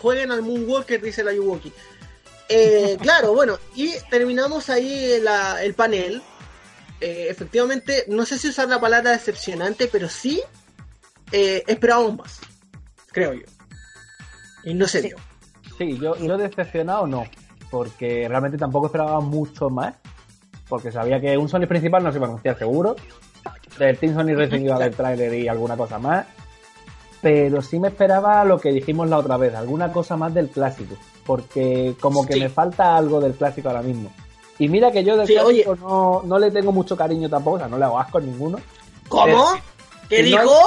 jueguen 0.01 0.31
al 0.31 0.41
Moonwalker, 0.41 1.01
dice 1.01 1.21
el 1.21 1.29
Ayuwoki. 1.29 1.71
Eh, 2.49 2.97
claro, 3.01 3.33
bueno, 3.33 3.57
y 3.75 3.93
terminamos 4.09 4.69
ahí 4.69 5.13
el 5.61 5.73
panel. 5.73 6.21
Eh, 6.99 7.27
efectivamente, 7.29 8.05
no 8.09 8.25
sé 8.25 8.37
si 8.37 8.49
usar 8.49 8.67
la 8.67 8.79
palabra 8.79 9.11
decepcionante, 9.11 9.87
pero 9.87 10.07
sí 10.07 10.41
eh, 11.31 11.63
esperábamos 11.65 12.17
más, 12.17 12.39
creo 13.07 13.33
yo. 13.33 13.45
Y 14.63 14.75
no 14.75 14.87
se 14.87 15.01
dio. 15.01 15.17
Sí, 15.77 15.97
yo, 15.97 16.15
yo 16.17 16.37
decepcionado 16.37 17.07
no, 17.07 17.25
porque 17.71 18.27
realmente 18.27 18.57
tampoco 18.57 18.85
esperaba 18.85 19.19
mucho 19.19 19.69
más, 19.71 19.95
porque 20.67 20.91
sabía 20.91 21.19
que 21.19 21.35
un 21.37 21.49
Sony 21.49 21.65
principal 21.65 22.03
no 22.03 22.11
se 22.11 22.19
iba 22.19 22.27
a 22.27 22.29
anunciar 22.29 22.59
seguro. 22.59 22.95
Del 23.79 23.97
Team 23.97 24.13
Sony 24.15 24.35
Racing 24.35 24.61
iba 24.61 24.73
a 24.73 24.77
haber 24.77 24.93
trailer 24.95 25.33
y 25.33 25.47
alguna 25.47 25.75
cosa 25.77 25.97
más. 25.99 26.25
pero 27.21 27.61
sí 27.61 27.79
me 27.79 27.89
esperaba 27.89 28.43
lo 28.45 28.59
que 28.59 28.71
dijimos 28.71 29.07
la 29.07 29.19
otra 29.19 29.37
vez, 29.37 29.53
alguna 29.53 29.91
cosa 29.91 30.17
más 30.17 30.33
del 30.33 30.49
clásico, 30.49 30.95
porque 31.25 31.95
como 32.01 32.25
que 32.25 32.33
Sí. 32.33 32.39
me 32.39 32.49
falta 32.49 32.97
algo 32.97 33.19
del 33.21 33.33
clásico 33.35 33.67
ahora 33.69 33.83
mismo. 33.83 34.11
Y 34.57 34.67
mira 34.67 34.91
que 34.91 35.03
yo 35.03 35.15
del 35.15 35.27
Sí, 35.27 35.35
clásico 35.35 35.75
no, 35.75 36.21
no 36.25 36.39
le 36.39 36.49
tengo 36.49 36.71
mucho 36.71 36.97
cariño 36.97 37.29
tampoco, 37.29 37.57
o 37.57 37.59
sea, 37.59 37.67
no 37.67 37.77
le 37.77 37.85
hago 37.85 37.99
asco 37.99 38.17
a 38.17 38.21
ninguno. 38.21 38.57
¿Cómo? 39.07 39.51
¿Qué 40.09 40.23
no 40.23 40.25
dijo? 40.29 40.59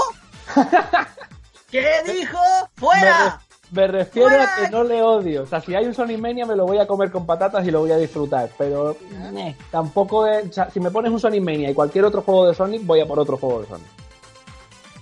¿Qué 1.70 1.86
dijo? 2.06 2.38
¡Fuera! 2.76 3.40
Me 3.74 3.86
refiero 3.86 4.28
a 4.40 4.46
que 4.56 4.70
no 4.70 4.84
le 4.84 5.02
odio. 5.02 5.42
O 5.42 5.46
sea, 5.46 5.60
si 5.60 5.74
hay 5.74 5.84
un 5.86 5.94
Sonic 5.94 6.18
Mania 6.18 6.46
me 6.46 6.54
lo 6.54 6.64
voy 6.66 6.78
a 6.78 6.86
comer 6.86 7.10
con 7.10 7.26
patatas 7.26 7.66
y 7.66 7.70
lo 7.70 7.80
voy 7.80 7.90
a 7.92 7.96
disfrutar. 7.96 8.48
Pero 8.56 8.92
eh, 8.92 9.56
tampoco 9.70 10.26
es... 10.26 10.48
o 10.48 10.52
sea, 10.52 10.70
si 10.70 10.78
me 10.80 10.90
pones 10.90 11.10
un 11.10 11.18
Sonic 11.18 11.42
Mania 11.42 11.70
y 11.70 11.74
cualquier 11.74 12.04
otro 12.04 12.22
juego 12.22 12.46
de 12.46 12.54
Sonic, 12.54 12.84
voy 12.86 13.00
a 13.00 13.06
por 13.06 13.18
otro 13.18 13.36
juego 13.36 13.62
de 13.62 13.66
Sonic. 13.68 13.86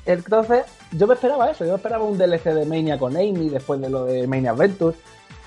Entonces, 0.04 0.64
yo 0.92 1.06
me 1.06 1.14
esperaba 1.14 1.50
eso. 1.50 1.64
Yo 1.64 1.76
esperaba 1.76 2.04
un 2.04 2.18
DLC 2.18 2.44
de 2.44 2.66
Mania 2.66 2.98
con 2.98 3.16
Amy 3.16 3.48
después 3.48 3.80
de 3.80 3.88
lo 3.88 4.04
de 4.04 4.26
Mania 4.26 4.50
Adventures. 4.52 4.96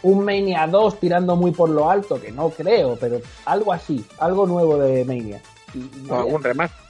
Un 0.04 0.24
Mania 0.24 0.68
2 0.68 1.00
tirando 1.00 1.36
muy 1.36 1.52
por 1.52 1.70
lo 1.70 1.90
alto, 1.90 2.22
que 2.22 2.32
no 2.32 2.50
creo, 2.50 2.96
pero 3.00 3.20
algo 3.46 3.74
así. 3.74 4.06
Algo 4.20 4.46
nuevo 4.46 4.78
de 4.78 5.04
Mania. 5.04 5.42
Y- 5.74 5.80
y- 5.80 6.08
O 6.10 6.16
algún 6.16 6.44
remaster. 6.44 6.86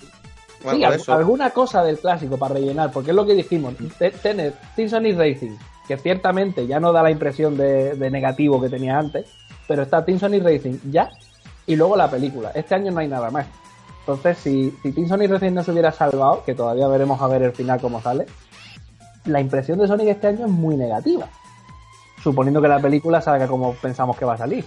Sí, 0.78 0.84
alguna 1.14 1.50
cosa 1.52 1.84
del 1.84 1.98
clásico 2.00 2.38
para 2.38 2.56
rellenar, 2.56 2.92
porque 2.92 3.12
es 3.12 3.16
lo 3.16 3.26
que 3.26 3.34
dijimos. 3.36 3.74
te- 3.98 4.12
Tener 4.12 4.54
Team 4.76 4.90
Sonic 4.90 5.18
Racing, 5.18 5.56
que 5.88 5.98
ciertamente 5.98 6.68
ya 6.68 6.80
no 6.80 6.92
da 6.92 7.04
la 7.04 7.12
impresión 7.12 7.58
de, 7.58 7.96
negativo 8.12 8.62
que 8.62 8.70
tenía 8.70 8.98
antes, 8.98 9.28
pero 9.68 9.84
está 9.84 10.06
Team 10.06 10.20
Sonic 10.20 10.44
Racing 10.44 10.78
ya, 10.92 11.10
y 11.66 11.76
luego 11.76 11.96
la 11.96 12.10
película. 12.10 12.52
Este 12.54 12.76
año 12.76 12.92
no 12.92 13.00
hay 13.00 13.08
nada 13.08 13.32
más. 13.32 13.48
Entonces, 14.02 14.38
si, 14.38 14.72
si 14.84 14.92
Team 14.92 15.08
Sonic 15.08 15.32
Racing 15.32 15.54
no 15.54 15.64
se 15.64 15.72
hubiera 15.72 15.92
salvado, 15.92 16.44
que 16.46 16.54
todavía 16.54 16.88
veremos 16.88 17.22
a 17.22 17.28
ver 17.28 17.42
el 17.42 17.54
final 17.54 17.80
cómo 17.82 18.02
sale, 18.02 18.26
la 19.26 19.42
impresión 19.42 19.80
de 19.80 19.88
Sonic 19.88 20.10
este 20.10 20.28
año 20.28 20.46
es 20.46 20.52
muy 20.52 20.78
negativa. 20.78 21.28
Suponiendo 22.22 22.62
que 22.62 22.68
la 22.68 22.80
película 22.80 23.22
salga 23.22 23.48
como 23.48 23.74
pensamos 23.74 24.18
que 24.18 24.26
va 24.26 24.34
a 24.34 24.38
salir. 24.38 24.66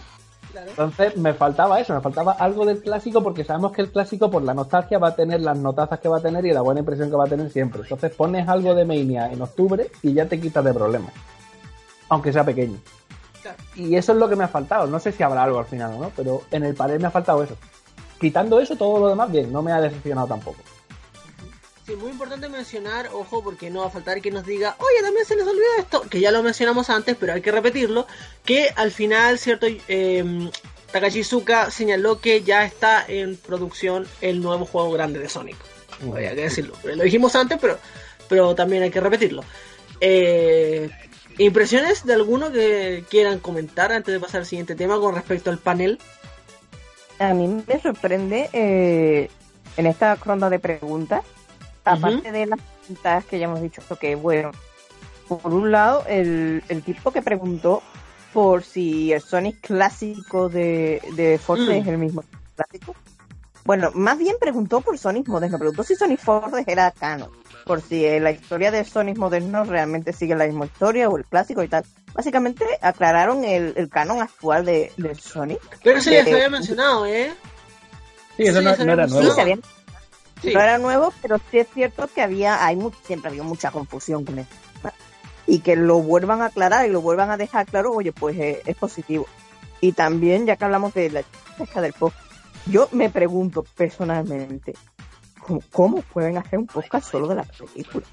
Claro. 0.59 0.71
Entonces 0.71 1.17
me 1.17 1.35
faltaba 1.35 1.79
eso, 1.79 1.95
me 1.95 2.01
faltaba 2.01 2.33
algo 2.33 2.67
del 2.67 2.81
clásico 2.81 3.23
porque 3.23 3.45
sabemos 3.45 3.71
que 3.71 3.83
el 3.83 3.93
clásico 3.93 4.29
por 4.29 4.43
la 4.43 4.55
nostalgia 4.55 4.99
va 4.99 5.09
a 5.09 5.15
tener 5.15 5.41
las 5.41 5.57
notazas 5.57 6.01
que 6.01 6.09
va 6.09 6.19
a 6.19 6.21
tener 6.21 6.45
y 6.47 6.53
la 6.53 6.63
buena 6.63 6.81
impresión 6.81 7.11
que 7.11 7.17
va 7.17 7.25
a 7.25 7.29
tener 7.29 7.51
siempre. 7.51 7.83
Entonces 7.83 8.13
pones 8.15 8.49
algo 8.49 8.75
de 8.75 8.85
Mania 8.85 9.31
en 9.31 9.41
octubre 9.41 9.89
y 10.03 10.15
ya 10.15 10.27
te 10.27 10.41
quitas 10.41 10.65
de 10.65 10.75
problemas. 10.75 11.13
Aunque 12.09 12.33
sea 12.33 12.43
pequeño. 12.43 12.79
Claro. 13.41 13.57
Y 13.77 13.95
eso 13.95 14.13
es 14.13 14.19
lo 14.19 14.29
que 14.29 14.35
me 14.35 14.45
ha 14.45 14.49
faltado. 14.49 14.89
No 14.89 14.99
sé 14.99 15.13
si 15.13 15.23
habrá 15.23 15.45
algo 15.45 15.61
al 15.61 15.67
final 15.67 15.95
o 15.95 15.99
no, 16.01 16.13
pero 16.17 16.43
en 16.51 16.65
el 16.65 16.75
panel 16.75 16.99
me 16.99 17.07
ha 17.07 17.13
faltado 17.13 17.43
eso. 17.45 17.57
Quitando 18.21 18.59
eso, 18.59 18.75
todo 18.75 18.99
lo 18.99 19.09
demás 19.09 19.31
bien, 19.31 19.53
no 19.53 19.63
me 19.63 19.71
ha 19.71 19.81
decepcionado 19.81 20.27
tampoco. 20.27 20.59
Sí, 21.89 21.97
muy 21.97 22.11
importante 22.11 22.51
mencionar, 22.51 23.09
ojo, 23.15 23.43
porque 23.43 23.71
no 23.71 23.81
va 23.81 23.87
a 23.87 23.91
faltar 23.91 24.21
que 24.21 24.31
nos 24.31 24.45
diga, 24.45 24.77
oye, 24.79 25.03
también 25.03 25.25
se 25.25 25.35
les 25.37 25.47
olvidó 25.47 25.65
esto, 25.79 26.03
que 26.03 26.21
ya 26.21 26.31
lo 26.31 26.43
mencionamos 26.43 26.91
antes, 26.91 27.17
pero 27.19 27.33
hay 27.33 27.41
que 27.41 27.51
repetirlo, 27.51 28.07
que 28.45 28.69
al 28.77 28.91
final, 28.91 29.39
cierto, 29.39 29.67
eh, 29.89 30.51
Takashi 30.93 31.21
Iizuka 31.21 31.71
señaló 31.71 32.21
que 32.21 32.43
ya 32.43 32.67
está 32.67 33.03
en 33.09 33.39
producción 33.39 34.07
el 34.21 34.43
nuevo 34.43 34.67
juego 34.67 34.93
grande 34.93 35.19
de 35.19 35.31
Sonic. 35.31 35.57
Había 36.13 36.35
que 36.35 36.43
decirlo. 36.43 36.75
Lo 36.85 37.05
dijimos 37.05 37.35
antes, 37.35 37.57
pero, 37.59 37.79
pero 38.29 38.55
también 38.55 38.83
hay 38.83 38.91
que 38.91 39.01
repetirlo. 39.01 39.43
Eh, 40.03 40.91
¿Impresiones 41.39 42.05
de 42.05 42.13
alguno 42.13 42.53
que 42.53 43.03
quieran 43.09 43.39
comentar 43.39 43.93
antes 43.93 44.13
de 44.13 44.21
pasar 44.21 44.41
al 44.43 44.47
siguiente 44.47 44.75
tema 44.75 45.01
con 45.01 45.15
respecto 45.15 45.49
al 45.49 45.57
panel? 45.57 45.99
A 47.19 47.33
mí 47.33 47.65
me 47.67 47.81
sorprende 47.81 48.51
eh, 48.53 49.31
en 49.79 49.87
esta 49.87 50.17
ronda 50.17 50.51
de 50.51 50.59
preguntas, 50.59 51.25
aparte 51.93 52.33
de 52.33 52.47
las 52.47 52.61
preguntas 52.61 53.25
que 53.25 53.39
ya 53.39 53.45
hemos 53.47 53.61
dicho, 53.63 53.83
que 54.01 54.15
bueno, 54.15 54.51
por 55.29 55.53
un 55.53 55.71
lado, 55.71 56.05
el, 56.09 56.63
el 56.69 56.83
tipo 56.83 57.11
que 57.11 57.23
preguntó 57.23 57.83
por 58.33 58.63
si 58.63 59.13
el 59.13 59.21
Sonic 59.21 59.61
clásico 59.61 60.49
de, 60.49 61.01
de 61.15 61.39
Force 61.39 61.65
Mm. 61.65 61.71
es 61.71 61.87
el 61.89 61.99
mismo 61.99 62.23
clásico. 62.57 62.95
Bueno, 63.65 63.91
más 63.95 64.17
bien 64.19 64.37
preguntó 64.41 64.81
por 64.81 64.97
Sonic 64.97 65.29
moderno, 65.29 65.59
preguntó 65.59 65.83
si 65.83 65.95
Sonic 65.95 66.21
Force 66.21 66.65
era 66.67 66.91
canon, 66.91 67.31
por 67.65 67.83
si 67.83 68.05
eh, 68.07 68.19
la 68.19 68.31
historia 68.31 68.71
de 68.71 68.83
Sonic 68.85 69.19
moderno 69.19 69.65
realmente 69.65 70.15
sigue 70.15 70.35
la 70.35 70.47
misma 70.47 70.65
historia 70.65 71.09
o 71.11 71.19
el 71.19 71.25
clásico 71.27 71.63
y 71.63 71.69
tal. 71.69 71.85
Básicamente 72.15 72.65
aclararon 72.81 73.45
el, 73.45 73.75
el 73.77 73.91
canon 73.91 74.23
actual 74.23 74.65
de, 74.65 74.91
de 74.97 75.15
Sonic. 75.15 75.61
Pero 75.83 75.99
eso 75.99 76.11
ya 76.11 76.25
se 76.25 76.33
había 76.33 76.49
mencionado, 76.49 77.05
¿eh? 77.05 77.31
Sí, 78.39 78.45
eso 78.45 78.59
Sí, 78.61 78.65
no, 78.65 78.71
era 78.73 78.93
había 78.93 79.07
Sí, 79.09 79.15
nuevo. 79.15 79.35
se 79.35 79.41
habían 79.43 79.61
Sí. 80.43 80.55
no 80.55 80.61
era 80.61 80.79
nuevo, 80.79 81.13
pero 81.21 81.41
sí 81.51 81.59
es 81.59 81.69
cierto 81.73 82.09
que 82.15 82.23
había, 82.23 82.65
hay 82.65 82.79
siempre 83.05 83.31
había 83.31 83.43
mucha 83.43 83.71
confusión 83.71 84.25
con 84.25 84.39
esto. 84.39 84.55
Y 85.47 85.61
que 85.61 85.77
lo 85.77 86.01
vuelvan 86.01 86.43
a 86.43 86.47
aclarar 86.47 86.87
y 86.87 86.91
lo 86.91 87.01
vuelvan 87.01 87.31
a 87.31 87.39
dejar 87.39 87.67
claro, 87.67 87.93
oye, 87.93 88.13
pues 88.13 88.37
eh, 88.39 88.63
es 88.67 88.77
positivo. 88.77 89.27
Y 89.81 89.93
también, 89.93 90.45
ya 90.45 90.57
que 90.57 90.65
hablamos 90.65 90.93
de 90.93 91.11
la 91.11 91.23
pesca 91.57 91.81
del 91.81 91.95
podcast, 91.95 92.27
yo 92.67 92.89
me 92.93 93.09
pregunto 93.09 93.65
personalmente, 93.77 94.75
¿cómo, 95.41 95.63
cómo 95.73 96.03
pueden 96.03 96.37
hacer 96.37 96.59
un 96.59 96.67
podcast 96.67 97.11
solo 97.11 97.29
de 97.29 97.37
la 97.37 97.45
película? 97.45 98.05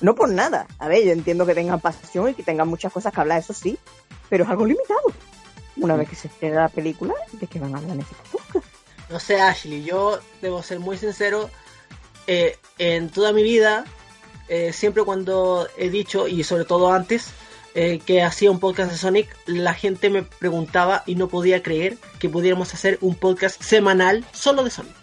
No 0.00 0.14
por 0.14 0.30
nada. 0.30 0.66
A 0.78 0.88
ver, 0.88 1.04
yo 1.04 1.12
entiendo 1.12 1.44
que 1.44 1.54
tengan 1.54 1.80
pasión 1.80 2.30
y 2.30 2.34
que 2.34 2.42
tengan 2.42 2.68
muchas 2.68 2.92
cosas 2.92 3.12
que 3.12 3.20
hablar, 3.20 3.40
eso 3.40 3.52
sí, 3.52 3.78
pero 4.28 4.44
es 4.44 4.50
algo 4.50 4.64
limitado. 4.64 5.12
Una 5.76 5.96
vez 5.96 6.08
que 6.08 6.16
se 6.16 6.28
estrene 6.28 6.56
la 6.56 6.68
película, 6.68 7.14
¿de 7.32 7.46
qué 7.46 7.58
van 7.58 7.74
a 7.74 7.78
hablar 7.78 7.96
en 7.96 8.00
ese 8.00 8.14
podcast? 8.32 8.66
No 9.08 9.18
sé, 9.18 9.40
Ashley, 9.40 9.82
yo 9.82 10.20
debo 10.40 10.62
ser 10.62 10.78
muy 10.78 10.96
sincero. 10.96 11.50
Eh, 12.32 12.56
en 12.78 13.10
toda 13.10 13.32
mi 13.32 13.42
vida, 13.42 13.84
eh, 14.48 14.72
siempre 14.72 15.02
cuando 15.02 15.66
he 15.76 15.90
dicho, 15.90 16.28
y 16.28 16.44
sobre 16.44 16.64
todo 16.64 16.92
antes, 16.92 17.32
eh, 17.74 17.98
que 18.06 18.22
hacía 18.22 18.52
un 18.52 18.60
podcast 18.60 18.92
de 18.92 18.98
Sonic, 18.98 19.36
la 19.46 19.74
gente 19.74 20.10
me 20.10 20.22
preguntaba 20.22 21.02
y 21.06 21.16
no 21.16 21.26
podía 21.26 21.60
creer 21.60 21.98
que 22.20 22.28
pudiéramos 22.28 22.72
hacer 22.72 22.98
un 23.00 23.16
podcast 23.16 23.60
semanal 23.60 24.24
solo 24.30 24.62
de 24.62 24.70
Sonic. 24.70 24.94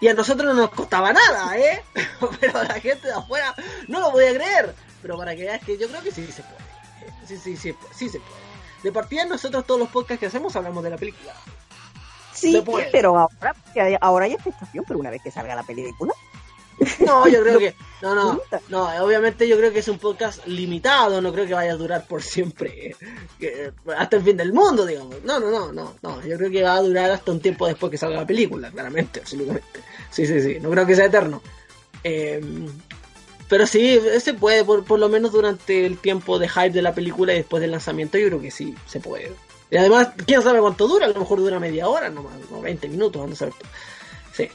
Y 0.00 0.08
a 0.08 0.14
nosotros 0.14 0.52
no 0.52 0.60
nos 0.60 0.70
costaba 0.70 1.12
nada, 1.12 1.56
¿eh? 1.56 1.84
Pero 2.40 2.60
la 2.64 2.80
gente 2.80 3.06
de 3.06 3.14
afuera 3.14 3.54
no 3.86 4.00
lo 4.00 4.10
podía 4.10 4.34
creer. 4.34 4.74
Pero 5.02 5.16
para 5.16 5.36
que 5.36 5.44
veas 5.44 5.62
que 5.62 5.78
yo 5.78 5.86
creo 5.86 6.02
que 6.02 6.10
sí 6.10 6.26
se 6.32 6.42
puede. 6.42 6.64
Sí, 7.28 7.36
sí, 7.36 7.56
sí, 7.56 7.72
sí 7.94 8.08
se 8.08 8.18
puede. 8.18 8.34
De 8.82 8.90
partida 8.90 9.24
nosotros 9.24 9.64
todos 9.64 9.78
los 9.78 9.88
podcasts 9.90 10.18
que 10.18 10.26
hacemos 10.26 10.56
hablamos 10.56 10.82
de 10.82 10.90
la 10.90 10.96
película. 10.96 11.32
Sí, 12.52 12.62
pero 12.92 13.18
ahora, 13.18 13.54
ahora 14.00 14.24
hay 14.26 14.32
expectación, 14.32 14.84
pero 14.86 14.98
una 15.00 15.10
vez 15.10 15.22
que 15.22 15.30
salga 15.30 15.54
la 15.54 15.62
película. 15.62 16.12
No, 17.06 17.28
yo 17.28 17.40
creo 17.42 17.58
que. 17.60 17.74
No, 18.02 18.14
no. 18.14 18.40
No, 18.68 19.04
obviamente 19.04 19.46
yo 19.46 19.56
creo 19.56 19.72
que 19.72 19.78
es 19.78 19.88
un 19.88 19.98
podcast 19.98 20.44
limitado. 20.46 21.20
No 21.22 21.32
creo 21.32 21.46
que 21.46 21.54
vaya 21.54 21.72
a 21.72 21.76
durar 21.76 22.06
por 22.06 22.22
siempre. 22.22 22.88
eh, 22.90 22.96
que- 23.38 23.72
hasta 23.96 24.16
el 24.16 24.22
fin 24.24 24.36
del 24.36 24.52
mundo, 24.52 24.84
digamos. 24.84 25.22
No, 25.24 25.38
no, 25.38 25.50
no, 25.50 25.72
no. 25.72 25.94
no 26.02 26.26
Yo 26.26 26.36
creo 26.36 26.50
que 26.50 26.62
va 26.62 26.74
a 26.74 26.82
durar 26.82 27.10
hasta 27.10 27.30
un 27.30 27.40
tiempo 27.40 27.66
después 27.66 27.90
que 27.90 27.98
salga 27.98 28.20
la 28.20 28.26
película, 28.26 28.70
claramente, 28.70 29.20
absolutamente. 29.20 29.80
Sí, 30.10 30.26
sí, 30.26 30.40
sí. 30.40 30.58
No 30.60 30.70
creo 30.70 30.84
que 30.86 30.96
sea 30.96 31.06
eterno. 31.06 31.42
Eh, 32.02 32.40
pero 33.48 33.66
sí, 33.66 34.00
se 34.20 34.34
puede, 34.34 34.64
por, 34.64 34.84
por 34.84 34.98
lo 34.98 35.08
menos 35.08 35.30
durante 35.30 35.86
el 35.86 35.98
tiempo 35.98 36.38
de 36.38 36.48
hype 36.48 36.70
de 36.70 36.82
la 36.82 36.94
película 36.94 37.32
y 37.34 37.36
después 37.36 37.60
del 37.60 37.70
lanzamiento, 37.70 38.18
yo 38.18 38.26
creo 38.28 38.40
que 38.40 38.50
sí, 38.50 38.74
se 38.86 39.00
puede. 39.00 39.32
Y 39.74 39.76
además, 39.76 40.10
quién 40.24 40.40
sabe 40.40 40.60
cuánto 40.60 40.86
dura, 40.86 41.06
a 41.06 41.08
lo 41.08 41.18
mejor 41.18 41.40
dura 41.40 41.58
media 41.58 41.88
hora, 41.88 42.08
no 42.08 42.22
más, 42.22 42.34
no 42.48 42.60
20 42.60 42.88
minutos, 42.88 43.20
vamos 43.20 43.42
a 43.42 43.46
ver. 43.46 43.54
Sí. 44.32 44.48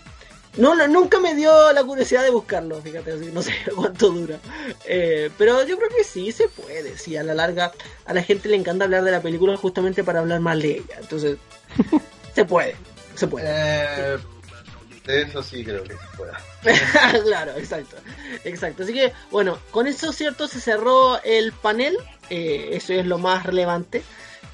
No, 0.55 0.75
no, 0.75 0.87
nunca 0.87 1.19
me 1.19 1.35
dio 1.35 1.73
la 1.73 1.83
curiosidad 1.83 2.23
de 2.23 2.29
buscarlo, 2.29 2.81
fíjate, 2.81 3.11
así, 3.11 3.29
no 3.33 3.41
sé 3.41 3.51
cuánto 3.75 4.11
dura. 4.11 4.39
Eh, 4.85 5.29
pero 5.37 5.65
yo 5.65 5.75
creo 5.75 5.89
que 5.89 6.05
sí 6.05 6.31
se 6.31 6.47
puede, 6.47 6.97
sí, 6.97 7.17
a 7.17 7.23
la 7.23 7.33
larga 7.33 7.73
a 8.05 8.13
la 8.13 8.23
gente 8.23 8.47
le 8.47 8.55
encanta 8.55 8.85
hablar 8.85 9.03
de 9.03 9.11
la 9.11 9.21
película 9.21 9.57
justamente 9.57 10.05
para 10.05 10.19
hablar 10.19 10.39
mal 10.39 10.61
de 10.61 10.77
ella. 10.77 10.95
Entonces, 11.01 11.37
se 12.33 12.45
puede, 12.45 12.77
se 13.15 13.27
puede. 13.27 13.45
Eh, 13.49 14.17
de 15.05 15.21
eso 15.23 15.43
sí 15.43 15.65
creo 15.65 15.83
que 15.83 15.95
se 15.95 16.15
pueda. 16.15 16.39
claro, 17.25 17.57
exacto. 17.57 17.97
Exacto. 18.45 18.83
Así 18.83 18.93
que, 18.93 19.11
bueno, 19.31 19.59
con 19.71 19.85
eso 19.85 20.13
cierto 20.13 20.47
se 20.47 20.61
cerró 20.61 21.21
el 21.23 21.51
panel. 21.51 21.97
eh, 22.29 22.69
eso 22.71 22.93
es 22.93 23.05
lo 23.05 23.17
más 23.17 23.45
relevante 23.45 24.01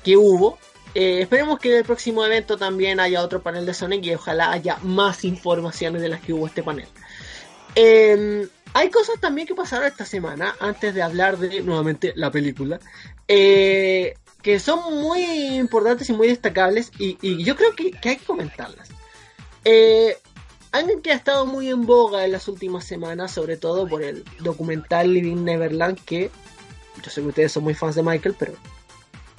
que 0.06 0.16
hubo. 0.16 0.58
Eh, 0.94 1.22
esperemos 1.22 1.60
que 1.60 1.72
en 1.72 1.78
el 1.80 1.84
próximo 1.84 2.24
evento 2.24 2.56
también 2.56 3.02
haya 3.02 3.22
otro 3.22 3.42
panel 3.42 3.66
de 3.66 3.74
Sonic 3.74 4.06
y 4.06 4.14
ojalá 4.14 4.52
haya 4.52 4.78
más 4.84 5.26
informaciones 5.26 6.02
de 6.02 6.08
las 6.08 6.22
que 6.22 6.32
hubo 6.32 6.48
este 6.48 6.64
panel. 6.64 6.88
Eh, 7.76 8.48
hay 8.74 8.90
cosas 8.90 9.20
también 9.20 9.48
que 9.48 9.56
pasaron 9.56 9.88
esta 9.88 10.06
semana, 10.06 10.56
antes 10.60 10.94
de 10.94 11.02
hablar 11.02 11.38
de 11.38 11.62
nuevamente 11.62 12.14
la 12.16 12.32
película, 12.32 12.80
eh, 13.28 14.14
que 14.42 14.60
son 14.60 15.02
muy 15.02 15.24
importantes 15.58 16.10
y 16.10 16.14
muy 16.14 16.28
destacables 16.28 16.92
y, 17.00 17.18
y 17.22 17.44
yo 17.44 17.56
creo 17.56 17.76
que, 17.76 17.92
que 17.92 18.10
hay 18.10 18.18
que 18.18 18.26
comentarlas. 18.26 18.90
Eh, 19.66 20.18
alguien 20.72 21.02
que 21.02 21.12
ha 21.12 21.16
estado 21.16 21.46
muy 21.46 21.70
en 21.70 21.86
boga 21.86 22.24
en 22.26 22.32
las 22.32 22.48
últimas 22.48 22.86
semanas, 22.86 23.32
sobre 23.32 23.58
todo 23.58 23.88
por 23.88 24.04
el 24.04 24.24
documental 24.40 25.12
Living 25.12 25.44
Neverland, 25.44 26.00
que 26.06 26.30
yo 27.02 27.10
sé 27.10 27.22
que 27.22 27.28
ustedes 27.28 27.52
son 27.52 27.64
muy 27.64 27.74
fans 27.74 27.96
de 27.96 28.04
Michael, 28.04 28.36
pero 28.38 28.54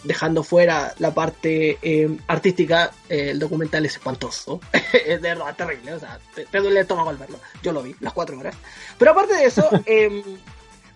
dejando 0.04 0.42
fuera 0.42 0.94
la 0.98 1.12
parte 1.12 1.78
eh, 1.82 2.16
artística, 2.26 2.92
eh, 3.08 3.30
el 3.30 3.38
documental 3.38 3.84
es 3.86 3.94
espantoso. 3.94 4.60
es 4.72 5.20
de 5.20 5.28
verdad 5.28 5.56
terrible, 5.56 5.94
o 5.94 6.00
sea, 6.00 6.18
te, 6.34 6.44
te 6.44 6.58
duele 6.58 6.76
el 6.76 6.82
estómago 6.82 7.10
al 7.10 7.16
verlo. 7.16 7.38
Yo 7.62 7.72
lo 7.72 7.82
vi, 7.82 7.94
las 8.00 8.12
cuatro 8.12 8.38
horas. 8.38 8.56
Pero 8.98 9.10
aparte 9.10 9.34
de 9.34 9.44
eso, 9.44 9.68
em, 9.86 10.22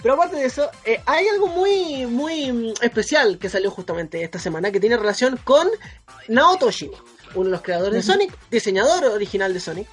pero 0.02 0.14
aparte 0.14 0.36
de 0.36 0.46
eso, 0.46 0.70
eh, 0.84 1.00
hay 1.06 1.28
algo 1.28 1.48
muy, 1.48 2.06
muy 2.06 2.52
mm, 2.52 2.74
especial 2.80 3.38
que 3.38 3.48
salió 3.48 3.70
justamente 3.70 4.22
esta 4.22 4.38
semana 4.38 4.70
que 4.70 4.80
tiene 4.80 4.96
relación 4.96 5.38
con 5.44 5.68
Naoto 6.28 6.66
Oshima, 6.66 6.98
uno 7.34 7.46
de 7.46 7.50
los 7.50 7.62
creadores 7.62 7.94
de 7.94 8.02
Sonic, 8.02 8.36
diseñador 8.50 9.04
original 9.04 9.52
de 9.52 9.60
Sonic, 9.60 9.88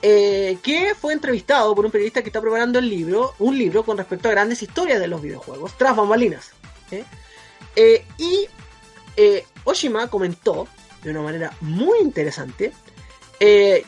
eh, 0.00 0.58
que 0.62 0.94
fue 0.94 1.12
entrevistado 1.12 1.74
por 1.74 1.84
un 1.84 1.90
periodista 1.90 2.22
que 2.22 2.28
está 2.28 2.40
preparando 2.40 2.78
el 2.78 2.88
libro, 2.88 3.34
un 3.40 3.58
libro 3.58 3.84
con 3.84 3.98
respecto 3.98 4.28
a 4.28 4.32
grandes 4.32 4.62
historias 4.62 5.00
de 5.00 5.08
los 5.08 5.20
videojuegos, 5.20 5.76
tras 5.76 5.96
bambalinas. 5.96 6.52
¿eh? 6.92 7.04
Eh, 7.76 8.04
y 8.16 8.48
eh, 9.16 9.46
Oshima 9.64 10.08
comentó 10.08 10.66
de 11.02 11.10
una 11.10 11.22
manera 11.22 11.52
muy 11.60 12.00
interesante, 12.00 12.72
eh, 13.40 13.84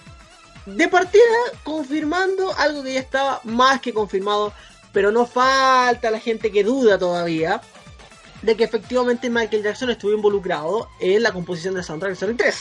de 0.66 0.88
partida 0.88 1.22
confirmando 1.64 2.54
algo 2.56 2.82
que 2.82 2.94
ya 2.94 3.00
estaba 3.00 3.40
más 3.44 3.80
que 3.80 3.92
confirmado, 3.92 4.52
pero 4.92 5.10
no 5.10 5.26
falta 5.26 6.10
la 6.10 6.20
gente 6.20 6.52
que 6.52 6.64
duda 6.64 6.98
todavía 6.98 7.60
de 8.42 8.56
que 8.56 8.64
efectivamente 8.64 9.28
Michael 9.28 9.62
Jackson 9.62 9.90
estuvo 9.90 10.12
involucrado 10.12 10.88
en 10.98 11.22
la 11.22 11.32
composición 11.32 11.74
de 11.74 11.82
soundtrack 11.82 12.12
de 12.12 12.16
Sonic 12.16 12.36
3. 12.38 12.56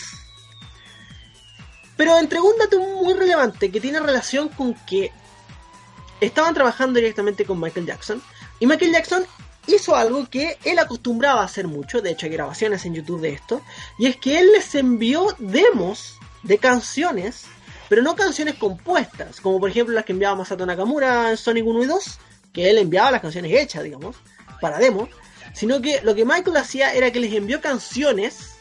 Pero 1.96 2.18
entregó 2.18 2.50
un 2.50 2.58
dato 2.58 2.80
muy 2.80 3.14
relevante 3.14 3.72
que 3.72 3.82
tiene 3.82 4.00
relación 4.00 4.50
con 4.50 4.74
que 4.86 5.12
estaban 6.22 6.54
trabajando 6.54 7.00
directamente 7.00 7.46
con 7.46 7.60
Michael 7.60 7.86
Jackson 7.86 8.22
y 8.60 8.68
Michael 8.68 8.92
Jackson 8.92 9.26
hizo 9.68 9.96
algo 9.96 10.30
que 10.30 10.58
él 10.64 10.80
acostumbraba 10.80 11.42
a 11.42 11.46
hacer 11.46 11.68
mucho, 11.68 12.02
de 12.02 12.12
hecho 12.12 12.26
hay 12.26 12.32
grabaciones 12.34 12.86
en 12.86 12.96
YouTube 12.96 13.22
de 13.22 13.30
esto, 13.30 13.62
y 13.98 14.08
es 14.08 14.18
que 14.18 14.40
él 14.40 14.52
les 14.52 14.74
envió 14.76 15.28
demos 15.38 16.18
de 16.44 16.58
canciones, 16.58 17.46
pero 17.88 18.02
no 18.02 18.16
canciones 18.16 18.56
compuestas, 18.56 19.42
como 19.42 19.60
por 19.60 19.70
ejemplo 19.70 19.94
las 19.94 20.06
que 20.06 20.14
enviaba 20.14 20.36
Masato 20.36 20.66
Nakamura 20.66 21.32
en 21.32 21.38
Sonic 21.38 21.66
1 21.66 21.84
y 21.84 21.86
2, 21.86 22.20
que 22.54 22.70
él 22.70 22.78
enviaba 22.78 23.12
las 23.12 23.22
canciones 23.22 23.52
hechas, 23.54 23.84
digamos, 23.84 24.16
para 24.62 24.80
demo, 24.80 25.10
sino 25.54 25.82
que 25.82 26.02
lo 26.02 26.16
que 26.16 26.26
Michael 26.26 26.58
hacía 26.58 26.94
era 26.94 27.12
que 27.12 27.20
les 27.20 27.34
envió 27.34 27.62
canciones, 27.62 28.52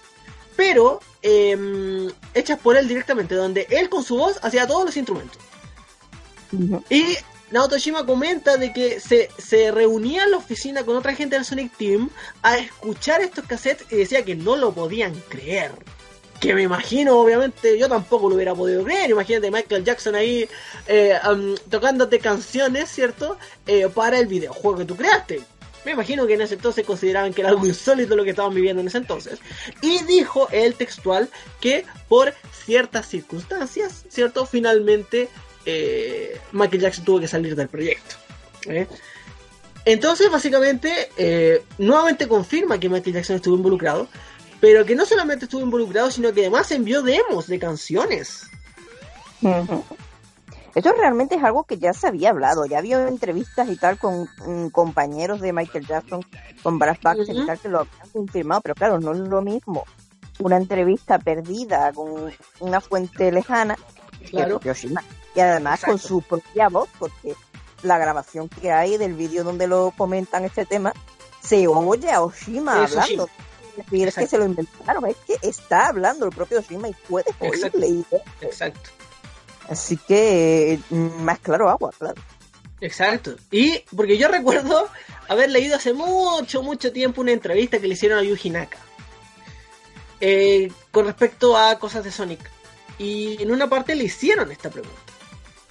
pero 0.57 1.01
eh, 1.23 2.09
hechas 2.35 2.59
por 2.59 2.77
él 2.77 2.89
directamente, 2.89 3.35
donde 3.35 3.67
él 3.71 3.89
con 3.89 4.03
su 4.03 4.17
voz 4.17 4.39
hacía 4.43 4.67
todos 4.67 4.85
los 4.85 4.97
instrumentos. 4.97 5.39
Y 6.89 7.17
Naoto 7.51 7.79
Shima 7.79 8.05
comenta 8.05 8.57
de 8.57 8.73
que 8.73 9.01
se, 9.01 9.31
se 9.39 9.71
reunía 9.71 10.25
en 10.25 10.33
la 10.33 10.37
oficina 10.37 10.85
con 10.85 10.97
otra 10.97 11.15
gente 11.15 11.37
del 11.37 11.45
Sonic 11.45 11.77
Team 11.77 12.11
a 12.43 12.59
escuchar 12.59 13.23
estos 13.23 13.47
cassettes 13.47 13.91
y 13.91 13.97
decía 13.97 14.25
que 14.25 14.35
no 14.35 14.57
lo 14.57 14.73
podían 14.73 15.15
creer. 15.29 15.73
Que 16.41 16.55
me 16.55 16.63
imagino, 16.63 17.19
obviamente, 17.19 17.79
yo 17.79 17.89
tampoco 17.89 18.29
lo 18.29 18.37
hubiera 18.37 18.55
podido 18.55 18.85
creer. 18.85 19.11
Imagínate 19.11 19.51
Michael 19.51 19.83
Jackson 19.83 20.15
ahí 20.15 20.49
eh, 20.87 21.19
tocándote 21.69 22.21
canciones, 22.21 22.91
¿cierto? 22.91 23.39
Eh, 23.67 23.89
para 23.89 24.19
el 24.19 24.27
videojuego 24.27 24.79
que 24.79 24.85
tú 24.85 24.95
creaste. 24.95 25.41
Me 25.85 25.93
imagino 25.93 26.27
que 26.27 26.35
en 26.35 26.43
ese 26.43 26.55
entonces 26.55 26.85
consideraban 26.85 27.33
que 27.33 27.41
era 27.41 27.51
algo 27.51 27.67
insólito 27.67 28.15
lo 28.15 28.23
que 28.25 28.31
estaban 28.31 28.55
viviendo 28.55 28.83
en 28.83 28.89
ese 28.89 28.99
entonces. 28.99 29.39
Y 29.81 30.03
dijo 30.05 30.49
el 30.53 30.75
textual 30.75 31.29
que 31.61 31.87
por 32.09 32.35
ciertas 32.65 33.09
circunstancias, 33.09 34.05
¿cierto? 34.09 34.45
Finalmente 34.45 35.29
eh, 35.71 36.41
Michael 36.53 36.81
Jackson 36.81 37.05
tuvo 37.05 37.21
que 37.21 37.29
salir 37.29 37.55
del 37.55 37.69
proyecto. 37.69 38.17
¿eh? 38.67 38.87
Entonces, 39.85 40.31
básicamente, 40.31 41.11
eh, 41.19 41.63
nuevamente 41.77 42.27
confirma 42.27 42.81
que 42.81 42.89
Michael 42.89 43.17
Jackson 43.17 43.37
estuvo 43.37 43.57
involucrado, 43.57 44.09
pero 44.61 44.87
que 44.87 44.95
no 44.95 45.05
solamente 45.05 45.45
estuvo 45.45 45.61
involucrado, 45.61 46.11
sino 46.11 46.33
que 46.33 46.41
además 46.41 46.73
envió 46.73 47.03
demos 47.03 47.49
de 47.49 47.59
canciones. 47.59 48.47
Eso 50.75 50.93
realmente 50.93 51.35
es 51.35 51.45
algo 51.45 51.65
que 51.65 51.77
ya 51.77 51.93
se 51.93 52.07
había 52.07 52.31
hablado, 52.31 52.65
ya 52.65 52.79
había 52.79 53.07
entrevistas 53.07 53.69
y 53.69 53.77
tal 53.77 53.99
con 53.99 54.27
mm, 54.47 54.69
compañeros 54.69 55.43
de 55.43 55.53
Michael 55.53 55.87
Jackson, 55.87 56.25
con 56.63 56.79
Baxter 56.79 57.21
Ujú. 57.21 57.43
y 57.43 57.47
tal, 57.47 57.59
que 57.59 57.69
lo 57.69 57.81
habían 57.81 58.09
confirmado, 58.11 58.63
pero 58.63 58.75
claro, 58.75 59.01
no 59.01 59.13
es 59.13 59.19
lo 59.19 59.43
mismo 59.43 59.85
una 60.39 60.57
entrevista 60.57 61.19
perdida 61.19 61.93
con 61.93 62.33
una 62.61 62.81
fuente 62.81 63.33
lejana 63.33 63.77
Claro. 64.31 64.61
Y 65.35 65.41
además 65.41 65.81
con 65.81 65.95
Exacto. 65.95 66.09
su 66.09 66.23
propia 66.23 66.69
voz, 66.69 66.89
porque 66.99 67.35
la 67.83 67.99
grabación 67.99 68.49
que 68.49 68.73
hay 68.73 68.97
del 68.97 69.15
vídeo 69.15 69.45
donde 69.45 69.67
lo 69.67 69.93
comentan 69.97 70.45
este 70.45 70.67
tema, 70.67 70.93
se 71.43 71.67
oye 71.69 72.11
a 72.11 72.23
Oshima 72.23 72.85
Es 72.85 72.97
hablando. 72.97 73.25
Oshima. 73.25 73.45
Es 73.79 73.87
que 73.91 74.03
Exacto. 74.05 74.31
se 74.31 74.39
lo 74.39 74.45
inventaron, 74.45 75.07
es 75.07 75.17
que 75.27 75.39
está 75.49 75.87
hablando 75.89 76.27
el 76.27 76.33
propio 76.33 76.59
Oshima 76.59 76.89
y 76.89 76.93
Exacto. 76.93 77.79
oírle. 77.79 77.87
y- 77.89 78.05
Exacto. 78.45 78.91
Así 79.69 79.97
que 79.97 80.81
mm, 80.91 81.23
más 81.23 81.39
claro 81.39 81.69
agua, 81.71 81.91
claro. 81.97 82.21
Exacto. 82.81 83.37
Y 83.51 83.79
porque 83.95 84.17
yo 84.19 84.29
recuerdo 84.29 84.89
haber 85.29 85.51
leído 85.51 85.77
hace 85.77 85.93
mucho, 85.93 86.63
mucho 86.63 86.93
tiempo 86.93 87.21
una 87.21 87.33
entrevista 87.33 87.79
que 87.79 87.87
le 87.87 87.95
hicieron 87.95 88.19
a 88.19 88.23
Yuji 88.23 88.51
Naka 88.51 88.79
eh, 90.21 90.73
con 90.91 91.07
respecto 91.07 91.57
a 91.57 91.79
cosas 91.79 92.03
de 92.05 92.11
Sonic. 92.11 92.41
Y 92.99 93.41
en 93.43 93.51
una 93.51 93.69
parte 93.69 93.95
le 93.95 94.05
hicieron 94.05 94.51
esta 94.51 94.71
pregunta. 94.71 94.97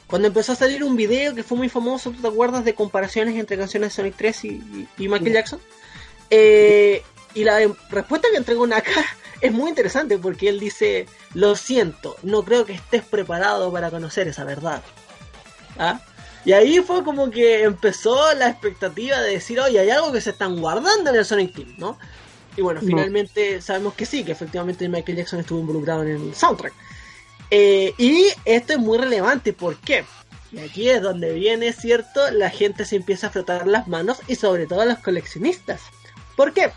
Cuando 0.08 0.30
empezó 0.30 0.54
a 0.54 0.56
salir 0.56 0.84
un 0.84 0.96
video 0.96 1.36
que 1.36 1.44
fue 1.44 1.58
muy 1.58 1.68
famoso, 1.70 2.12
¿tú 2.12 2.22
te 2.22 2.28
acuerdas 2.30 2.64
de 2.64 2.74
comparaciones 2.74 3.36
entre 3.36 3.58
canciones 3.58 3.90
de 3.90 3.96
Sonic 3.96 4.16
3 4.16 4.46
y, 4.46 4.48
y- 4.48 4.88
y 4.98 5.08
Michael 5.10 5.34
Jackson? 5.34 5.60
Eh, 6.30 7.04
y 7.34 7.44
la 7.44 7.60
respuesta 7.90 8.28
que 8.32 8.38
entregó 8.38 8.66
Naka 8.66 8.92
es 9.42 9.52
muy 9.52 9.70
interesante 9.70 10.18
porque 10.18 10.48
él 10.50 10.60
dice, 10.60 11.08
lo 11.34 11.56
siento, 11.58 12.16
no 12.24 12.44
creo 12.44 12.66
que 12.66 12.74
estés 12.74 13.04
preparado 13.04 13.72
para 13.72 13.92
conocer 13.92 14.28
esa 14.30 14.46
verdad. 14.46 14.82
¿Ah? 15.78 16.00
Y 16.46 16.54
ahí 16.54 16.80
fue 16.80 17.04
como 17.04 17.30
que 17.30 17.64
empezó 17.64 18.34
la 18.36 18.48
expectativa 18.48 19.20
de 19.22 19.32
decir, 19.34 19.60
oye, 19.60 19.80
hay 19.80 19.90
algo 19.90 20.14
que 20.14 20.22
se 20.22 20.30
están 20.30 20.60
guardando 20.62 21.10
en 21.10 21.16
el 21.18 21.26
Sonic 21.26 21.54
Team, 21.54 21.76
¿no? 21.78 22.00
Y 22.56 22.62
bueno, 22.62 22.80
No. 22.82 22.88
finalmente 22.88 23.62
sabemos 23.62 23.94
que 23.96 24.06
sí, 24.06 24.24
que 24.24 24.32
efectivamente 24.32 24.88
Michael 24.88 25.18
Jackson 25.18 25.42
estuvo 25.42 25.60
involucrado 25.60 26.04
en 26.04 26.10
el 26.30 26.34
soundtrack. 26.34 26.74
Eh, 27.50 27.94
y 27.98 28.28
esto 28.46 28.74
es 28.74 28.80
muy 28.80 28.98
relevante, 28.98 29.54
¿por 29.54 29.78
qué? 29.78 30.06
Y 30.52 30.60
aquí 30.60 30.90
es 30.90 31.02
donde 31.02 31.34
viene, 31.34 31.74
¿cierto? 31.74 32.32
La 32.32 32.50
gente 32.50 32.86
se 32.86 32.96
empieza 32.96 33.28
a 33.28 33.30
frotar 33.30 33.68
las 33.68 33.88
manos 33.88 34.20
y 34.28 34.36
sobre 34.36 34.66
todo 34.66 34.86
los 34.86 35.00
coleccionistas. 35.00 35.82
¿Por 36.36 36.54
qué? 36.54 36.72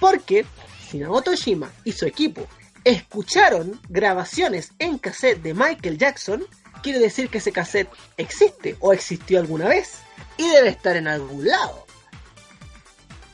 Porque 0.00 0.44
si 0.88 0.98
Naoto 0.98 1.32
Oshima 1.32 1.70
y 1.84 1.92
su 1.92 2.06
equipo 2.06 2.46
escucharon 2.84 3.80
grabaciones 3.88 4.72
en 4.78 4.98
cassette 4.98 5.42
de 5.42 5.54
Michael 5.54 5.98
Jackson, 5.98 6.46
quiere 6.82 6.98
decir 6.98 7.28
que 7.28 7.38
ese 7.38 7.52
cassette 7.52 7.90
existe 8.16 8.76
o 8.80 8.92
existió 8.92 9.40
alguna 9.40 9.68
vez 9.68 9.98
y 10.36 10.48
debe 10.48 10.68
estar 10.68 10.96
en 10.96 11.08
algún 11.08 11.46
lado. 11.46 11.84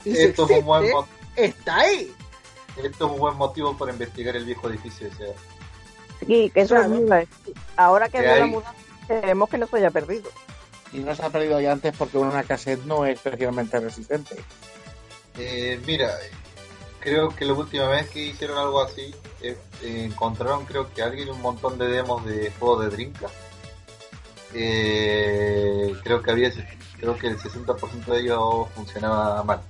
Y 0.04 0.14
si 0.14 0.22
Esto 0.22 0.46
es 0.48 0.58
un 0.58 0.64
buen 0.64 0.86
está 1.36 1.76
ahí. 1.80 2.12
esto 2.76 3.06
es 3.06 3.12
un 3.12 3.18
buen 3.18 3.36
motivo 3.36 3.76
para 3.76 3.92
investigar 3.92 4.36
el 4.36 4.44
viejo 4.44 4.68
edificio 4.68 5.08
ese. 5.08 5.34
Sí, 6.26 6.50
que 6.52 6.60
eso 6.60 6.74
Claro. 6.74 6.84
es 6.84 6.90
muy 6.90 7.06
iba 7.06 7.16
a 7.16 7.18
decir. 7.20 7.54
Ahora 7.76 8.08
que 8.08 8.22
la 8.22 8.46
mudanza, 8.46 8.74
esperemos 9.02 9.48
que 9.48 9.58
no 9.58 9.66
se 9.66 9.76
haya 9.76 9.90
perdido. 9.90 10.30
Y 10.92 10.98
no 10.98 11.14
se 11.14 11.22
ha 11.24 11.30
perdido 11.30 11.60
ya 11.60 11.72
antes 11.72 11.94
porque 11.96 12.18
una 12.18 12.42
cassette 12.44 12.84
no 12.84 13.04
es 13.04 13.16
especialmente 13.16 13.80
resistente. 13.80 14.36
Eh, 15.38 15.80
mira, 15.86 16.10
creo 17.00 17.30
que 17.30 17.44
la 17.44 17.52
última 17.54 17.88
vez 17.88 18.08
que 18.10 18.20
hicieron 18.20 18.56
algo 18.58 18.80
así, 18.80 19.12
eh, 19.42 19.58
eh, 19.82 20.04
encontraron 20.04 20.64
creo 20.66 20.92
que 20.94 21.02
alguien 21.02 21.30
un 21.30 21.42
montón 21.42 21.76
de 21.78 21.88
demos 21.88 22.24
de 22.24 22.52
juegos 22.58 22.84
de 22.84 22.90
Dreamcast. 22.90 23.34
Eh, 24.54 25.94
creo 26.04 26.22
que 26.22 26.30
había, 26.30 26.50
creo 26.98 27.16
que 27.18 27.26
el 27.26 27.38
60% 27.38 28.12
de 28.12 28.20
ellos 28.20 28.68
funcionaba 28.74 29.42
mal. 29.42 29.60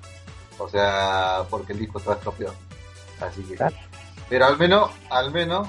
O 0.58 0.68
sea, 0.68 1.44
porque 1.50 1.72
el 1.72 1.78
disco 1.80 1.98
estaba 1.98 2.16
estropeado. 2.16 2.54
Así 3.20 3.42
que, 3.42 3.54
Claro. 3.56 3.74
pero 4.28 4.46
al 4.46 4.58
menos, 4.58 4.90
al 5.10 5.30
menos 5.30 5.68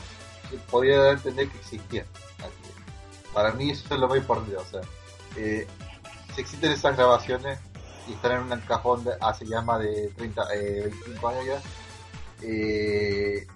podía 0.70 0.98
dar 0.98 1.10
a 1.10 1.14
entender 1.14 1.50
que 1.50 1.58
existía. 1.58 2.06
Así 2.40 2.54
que, 2.64 3.32
para 3.34 3.52
mí 3.54 3.72
eso 3.72 3.94
es 3.94 4.00
lo 4.00 4.08
más 4.08 4.18
importante. 4.18 4.58
O 4.58 4.66
sea, 4.66 4.82
eh, 5.38 5.68
si 6.34 6.42
existen 6.42 6.72
esas 6.72 6.96
grabaciones, 6.96 7.60
y 8.08 8.14
están 8.14 8.34
en 8.34 8.52
un 8.52 8.60
cajón 8.62 9.04
de, 9.04 9.14
hace 9.20 9.46
ya 9.46 9.62
más 9.62 9.80
de 9.82 10.12
30, 10.16 10.54
eh, 10.54 10.82
25 10.84 11.28
años 11.28 11.46
ya, 11.46 11.62
eh, 12.42 13.48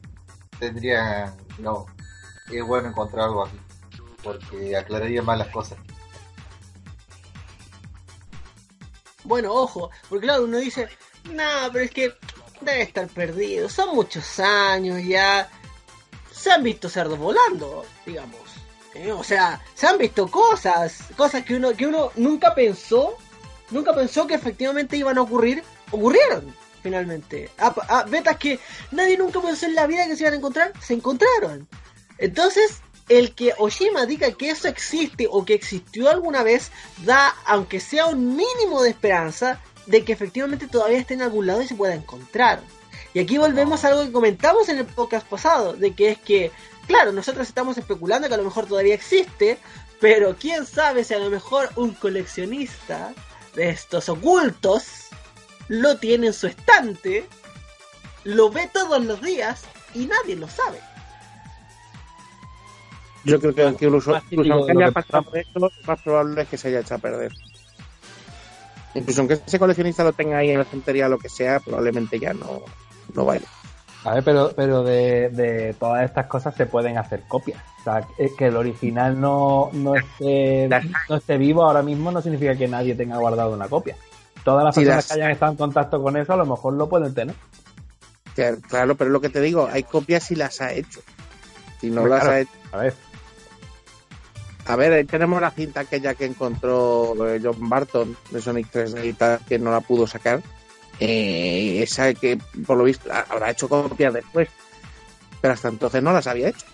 tendrían, 0.59 1.35
no, 1.59 1.85
es 2.51 2.63
bueno 2.63 2.89
encontrar 2.89 3.25
algo 3.25 3.45
así, 3.45 3.59
porque 4.23 4.75
aclararía 4.75 5.21
más 5.21 5.37
las 5.37 5.49
cosas. 5.49 5.77
Bueno, 9.23 9.53
ojo, 9.53 9.91
porque 10.09 10.25
claro, 10.25 10.45
uno 10.45 10.57
dice, 10.57 10.89
no, 11.25 11.43
pero 11.71 11.85
es 11.85 11.91
que 11.91 12.15
debe 12.61 12.81
estar 12.81 13.07
perdido, 13.07 13.69
son 13.69 13.95
muchos 13.95 14.39
años 14.39 15.03
ya, 15.03 15.49
se 16.39 16.51
han 16.51 16.63
visto 16.63 16.87
cerdos 16.89 17.19
volando, 17.19 17.85
digamos. 18.05 18.39
¿eh? 18.93 19.11
O 19.11 19.23
sea, 19.23 19.61
se 19.75 19.87
han 19.87 19.97
visto 19.97 20.29
cosas, 20.29 21.03
cosas 21.17 21.43
que 21.43 21.55
uno, 21.55 21.73
que 21.73 21.85
uno 21.85 22.11
nunca 22.15 22.55
pensó, 22.55 23.17
nunca 23.71 23.93
pensó 23.93 24.25
que 24.25 24.35
efectivamente 24.35 24.95
iban 24.95 25.17
a 25.17 25.21
ocurrir, 25.21 25.63
ocurrieron. 25.91 26.55
finalmente. 26.81 27.49
Ah, 27.57 28.05
betas 28.07 28.37
que 28.37 28.57
nadie 28.91 29.17
nunca 29.17 29.41
pensó 29.41 29.65
en 29.65 29.75
la 29.75 29.85
vida 29.85 30.07
que 30.07 30.15
se 30.15 30.23
iban 30.23 30.33
a 30.33 30.37
encontrar, 30.37 30.71
se 30.81 30.93
encontraron. 30.93 31.67
Entonces, 32.17 32.81
el 33.09 33.35
que 33.35 33.53
Oshima 33.57 34.05
diga 34.05 34.31
que 34.31 34.51
eso 34.51 34.69
existe 34.69 35.27
o 35.29 35.43
que 35.43 35.55
existió 35.55 36.09
alguna 36.09 36.41
vez, 36.43 36.71
da, 37.03 37.35
aunque 37.45 37.81
sea 37.81 38.05
un 38.05 38.37
mínimo 38.37 38.81
de 38.81 38.91
esperanza, 38.91 39.59
de 39.87 40.05
que 40.05 40.13
efectivamente 40.13 40.67
todavía 40.67 40.99
esté 40.99 41.15
en 41.15 41.23
algún 41.23 41.47
lado 41.47 41.61
y 41.61 41.67
se 41.67 41.75
pueda 41.75 41.95
encontrar. 41.95 42.61
Y 43.13 43.19
aquí 43.19 43.37
volvemos 43.37 43.83
a 43.83 43.89
algo 43.89 44.03
que 44.03 44.11
comentamos 44.11 44.69
en 44.69 44.77
el 44.77 44.85
podcast 44.85 45.27
pasado, 45.27 45.73
de 45.73 45.93
que 45.93 46.11
es 46.11 46.17
que, 46.19 46.51
claro, 46.87 47.11
nosotros 47.11 47.47
estamos 47.47 47.77
especulando 47.77 48.27
que 48.27 48.35
a 48.35 48.37
lo 48.37 48.43
mejor 48.43 48.67
todavía 48.67 48.93
existe, 48.93 49.57
pero 49.99 50.35
quién 50.39 50.65
sabe 50.65 51.03
si 51.03 51.13
a 51.13 51.19
lo 51.19 51.29
mejor 51.29 51.69
un 51.75 51.93
coleccionista 51.93 53.13
de 53.55 53.69
estos 53.69 54.09
ocultos 54.09 55.07
lo 55.67 55.97
tiene 55.97 56.27
en 56.27 56.33
su 56.33 56.47
estante, 56.47 57.25
lo 58.23 58.51
ve 58.51 58.69
todos 58.71 59.03
los 59.03 59.21
días 59.21 59.63
y 59.93 60.05
nadie 60.05 60.35
lo 60.35 60.47
sabe. 60.47 60.79
Yo 63.25 63.39
creo 63.39 63.53
que 63.53 63.63
Bueno, 63.63 63.77
incluso, 63.81 64.21
incluso 64.29 64.53
aunque 64.53 64.71
haya 64.71 64.91
pasado 64.91 65.25
eso, 65.33 65.59
lo 65.59 65.69
más 65.85 66.01
probable 66.01 66.43
es 66.43 66.47
que 66.47 66.57
se 66.57 66.69
haya 66.69 66.79
echado 66.79 66.95
a 66.95 66.99
perder. 66.99 67.33
Incluso 68.93 69.21
aunque 69.21 69.39
ese 69.45 69.59
coleccionista 69.59 70.03
lo 70.03 70.13
tenga 70.13 70.37
ahí 70.37 70.49
en 70.49 70.57
la 70.57 70.63
estantería 70.63 71.07
o 71.07 71.09
lo 71.09 71.19
que 71.19 71.29
sea, 71.29 71.59
probablemente 71.59 72.17
ya 72.19 72.33
no, 72.33 72.63
no 73.13 73.25
vaya. 73.25 73.45
A 74.05 74.13
ver, 74.13 74.23
pero, 74.23 74.51
pero 74.55 74.83
de, 74.83 75.29
de 75.29 75.73
todas 75.73 76.05
estas 76.05 76.27
cosas 76.27 76.55
se 76.55 76.65
pueden 76.65 76.97
hacer 76.97 77.23
copias. 77.27 77.61
O 77.81 77.83
sea, 77.83 78.07
que 78.37 78.45
el 78.47 78.55
original 78.55 79.19
no, 79.19 79.69
no, 79.73 79.95
esté, 79.95 80.69
no 81.09 81.15
esté 81.17 81.37
vivo 81.37 81.63
ahora 81.63 81.81
mismo 81.81 82.11
no 82.11 82.21
significa 82.21 82.55
que 82.55 82.67
nadie 82.67 82.95
tenga 82.95 83.17
guardado 83.17 83.53
una 83.53 83.67
copia. 83.67 83.95
Todas 84.43 84.63
las 84.63 84.75
Sí, 84.75 84.81
personas 84.81 85.05
que 85.07 85.13
hayan 85.13 85.31
estado 85.31 85.51
en 85.51 85.57
contacto 85.57 86.01
con 86.01 86.15
eso 86.15 86.33
a 86.33 86.37
lo 86.37 86.45
mejor 86.45 86.73
lo 86.73 86.87
pueden 86.87 87.13
tener. 87.13 87.35
Claro, 88.69 88.95
pero 88.95 89.09
es 89.09 89.13
lo 89.13 89.19
que 89.19 89.29
te 89.29 89.41
digo, 89.41 89.67
hay 89.69 89.83
copias 89.83 90.23
si 90.23 90.35
las 90.35 90.61
ha 90.61 90.71
hecho. 90.71 91.01
Si 91.81 91.89
no 91.89 92.01
Pues 92.01 92.11
las 92.11 92.21
claro. 92.21 92.35
ha 92.35 92.39
hecho. 92.39 92.51
A 92.71 92.77
ver, 92.77 92.93
A 94.67 94.75
ver, 94.77 94.93
ahí 94.93 95.03
tenemos 95.03 95.41
la 95.41 95.51
cinta 95.51 95.81
aquella 95.81 96.13
que 96.13 96.25
encontró 96.25 97.15
eh, 97.27 97.41
John 97.43 97.67
Barton 97.67 98.15
de 98.31 98.41
Sonic 98.41 98.71
3D 98.71 99.05
y 99.05 99.13
tal, 99.13 99.39
que 99.47 99.59
no 99.59 99.71
la 99.71 99.81
pudo 99.81 100.07
sacar. 100.07 100.41
Eh, 100.99 101.81
esa 101.81 102.13
que, 102.13 102.37
por 102.65 102.77
lo 102.77 102.83
visto, 102.83 103.11
ha- 103.11 103.25
habrá 103.29 103.51
hecho 103.51 103.69
copias 103.69 104.13
después. 104.13 104.49
Pero 105.41 105.53
hasta 105.53 105.69
entonces 105.69 106.03
no 106.03 106.11
las 106.11 106.27
había 106.27 106.49
hecho. 106.49 106.65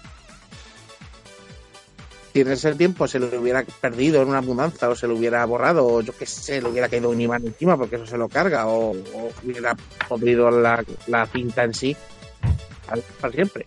Si 2.33 2.41
en 2.41 2.51
ese 2.51 2.75
tiempo 2.75 3.07
se 3.07 3.17
lo 3.19 3.27
hubiera 3.39 3.63
perdido 3.79 4.21
en 4.21 4.27
una 4.27 4.41
mudanza 4.41 4.89
o 4.89 4.95
se 4.95 5.07
lo 5.07 5.15
hubiera 5.15 5.45
borrado 5.45 5.85
o 5.85 6.01
yo 6.01 6.11
qué 6.17 6.25
sé, 6.25 6.61
le 6.61 6.67
hubiera 6.69 6.89
caído 6.89 7.09
un 7.09 7.21
imán 7.21 7.45
encima 7.45 7.77
porque 7.77 7.95
eso 7.95 8.05
se 8.05 8.17
lo 8.17 8.27
carga 8.27 8.67
o, 8.67 8.91
o 8.91 9.31
hubiera 9.43 9.73
podrido 10.09 10.51
la, 10.51 10.83
la 11.07 11.25
cinta 11.27 11.63
en 11.63 11.73
sí 11.73 11.95
para 13.21 13.31
siempre. 13.33 13.65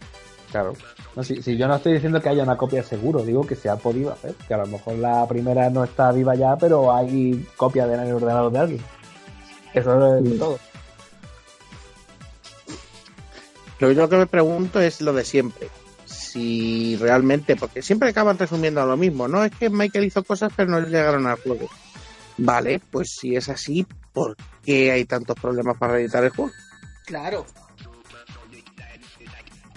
claro. 0.52 0.74
No, 1.16 1.24
si, 1.24 1.42
si 1.42 1.56
yo 1.56 1.66
no 1.66 1.76
estoy 1.76 1.94
diciendo 1.94 2.20
que 2.20 2.28
haya 2.28 2.42
una 2.44 2.56
copia 2.58 2.82
seguro, 2.84 3.22
digo 3.24 3.44
que 3.46 3.56
se 3.56 3.68
ha 3.70 3.76
podido 3.76 4.12
hacer. 4.12 4.34
Que 4.46 4.54
a 4.54 4.58
lo 4.58 4.66
mejor 4.66 4.94
la 4.96 5.26
primera 5.26 5.68
no 5.70 5.82
está 5.82 6.12
viva 6.12 6.34
ya, 6.36 6.56
pero 6.56 6.94
hay 6.94 7.44
copia 7.56 7.84
en 7.86 8.00
el 8.00 8.12
ordenador 8.14 8.52
de 8.52 8.58
alguien. 8.58 8.84
Eso 9.78 10.16
es 10.18 10.24
Sí. 10.28 10.38
todo. 10.38 10.58
Lo 13.80 13.92
yo 13.92 14.00
lo 14.02 14.08
que 14.08 14.16
me 14.16 14.26
pregunto 14.26 14.80
es 14.80 15.00
lo 15.00 15.12
de 15.12 15.24
siempre. 15.24 15.68
Si 16.04 16.96
realmente, 16.96 17.54
porque 17.56 17.82
siempre 17.82 18.08
acaban 18.08 18.38
resumiendo 18.38 18.80
a 18.82 18.86
lo 18.86 18.96
mismo, 18.96 19.28
¿no? 19.28 19.44
Es 19.44 19.52
que 19.54 19.70
Michael 19.70 20.04
hizo 20.06 20.24
cosas 20.24 20.52
pero 20.56 20.70
no 20.70 20.80
llegaron 20.80 21.26
al 21.26 21.36
juego. 21.40 21.68
Vale, 22.38 22.80
pues 22.90 23.16
si 23.18 23.36
es 23.36 23.48
así, 23.48 23.86
¿por 24.12 24.36
qué 24.64 24.90
hay 24.92 25.04
tantos 25.04 25.36
problemas 25.40 25.76
para 25.76 25.98
editar 26.00 26.24
el 26.24 26.30
juego? 26.30 26.52
Claro. 27.06 27.46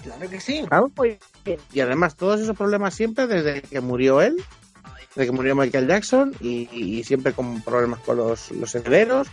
Claro 0.02 0.28
que 0.28 0.40
sí. 0.40 0.64
Claro, 0.66 0.88
pues, 0.94 1.18
Y 1.72 1.80
además, 1.80 2.16
todos 2.16 2.40
esos 2.40 2.56
problemas 2.56 2.94
siempre 2.94 3.26
desde 3.28 3.62
que 3.62 3.80
murió 3.80 4.20
él, 4.20 4.36
desde 5.14 5.26
que 5.26 5.32
murió 5.32 5.54
Michael 5.54 5.86
Jackson, 5.86 6.34
y, 6.40 6.68
y 6.72 7.04
siempre 7.04 7.32
con 7.32 7.62
problemas 7.62 8.00
con 8.00 8.16
los, 8.16 8.50
los 8.50 8.74
herederos, 8.74 9.28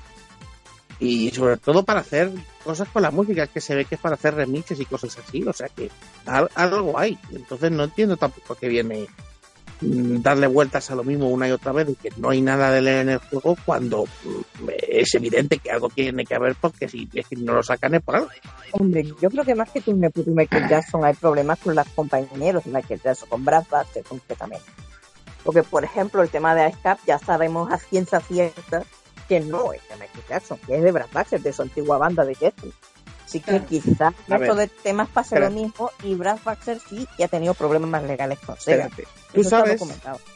y 1.00 1.30
sobre 1.32 1.58
todo 1.58 1.84
para 1.84 2.02
hacer 2.02 2.32
cosas 2.64 2.88
con 2.90 3.02
la 3.02 3.12
música, 3.12 3.48
que 3.48 3.62
se 3.62 3.74
ve 3.76 3.86
que 3.86 3.96
es 3.96 4.02
para 4.02 4.16
hacer 4.16 4.36
remixes 4.36 4.80
y 4.80 4.86
cosas 4.86 5.18
así, 5.18 5.44
o 5.44 5.54
sea 5.54 5.70
que 5.70 5.90
al- 6.26 6.50
algo 6.56 6.98
hay. 7.00 7.18
Entonces 7.32 7.72
no 7.72 7.86
entiendo 7.86 8.18
tampoco 8.18 8.56
que 8.56 8.68
viene 8.68 9.08
mm, 9.82 10.22
darle 10.22 10.48
vueltas 10.48 10.92
a 10.92 10.96
lo 10.96 11.04
mismo 11.06 11.30
una 11.30 11.48
y 11.48 11.52
otra 11.52 11.72
vez 11.72 11.88
y 11.90 11.96
que 11.96 12.10
no 12.18 12.30
hay 12.32 12.42
nada 12.42 12.70
de 12.72 12.82
leer 12.82 13.02
en 13.04 13.10
el 13.10 13.18
juego 13.20 13.56
cuando 13.66 14.04
mm, 14.04 14.70
es 14.90 15.16
evidente 15.16 15.60
que 15.60 15.72
algo 15.72 15.88
tiene 15.88 16.26
que 16.26 16.36
haber 16.36 16.56
porque 16.56 16.90
si 16.90 17.08
es 17.14 17.26
que 17.28 17.38
no 17.38 17.54
lo 17.54 17.64
sacan 17.64 17.96
es 17.96 18.02
por 18.02 18.18
algo. 18.18 18.30
Hombre, 18.74 19.06
yo 19.22 19.30
creo 19.30 19.46
que 19.46 19.56
más 19.56 19.70
que 19.72 19.82
con 19.82 20.00
Michael 20.00 20.68
Jackson 20.68 21.06
hay 21.06 21.14
problemas 21.14 21.60
con 21.60 21.76
los 21.76 21.88
compañeros 21.90 22.66
de 22.66 22.72
Michael 22.72 23.00
Jackson, 23.02 23.30
con 23.30 23.46
Brad 23.46 23.64
Baxter 23.72 24.04
concretamente. 24.04 24.66
Porque, 25.46 25.64
por 25.64 25.86
ejemplo, 25.86 26.22
el 26.22 26.30
tema 26.30 26.54
de 26.54 26.68
IceCap 26.68 27.00
ya 27.08 27.18
sabemos 27.18 27.72
a 27.72 27.78
ciencia 27.78 28.20
cierta 28.20 28.84
que 29.30 29.40
no 29.40 29.72
es 29.72 29.82
de 29.88 29.96
Michael 29.96 30.24
Jackson, 30.28 30.60
que 30.66 30.76
es 30.76 30.84
de 30.84 30.92
Brad 30.92 31.08
Baxter, 31.14 31.40
de 31.40 31.54
su 31.54 31.62
antigua 31.62 32.00
banda 32.00 32.26
de 32.26 32.36
Jeffrey. 32.36 32.74
Así 33.24 33.40
que 33.42 33.62
quizás 33.64 34.16
esto 34.28 34.56
de 34.56 34.68
temas 34.68 35.08
pase 35.08 35.40
lo 35.40 35.52
mismo 35.52 35.92
y 36.04 36.16
Brad 36.16 36.40
Baxter 36.44 36.80
sí 36.90 37.08
que 37.16 37.24
ha 37.24 37.28
tenido 37.28 37.54
problemas 37.54 38.04
legales 38.04 38.40
con 38.40 38.60
Sega. 38.60 38.88
Espérate. 38.88 39.08
Tú 39.32 39.42
Eso 39.42 39.50
sabes, 39.52 39.82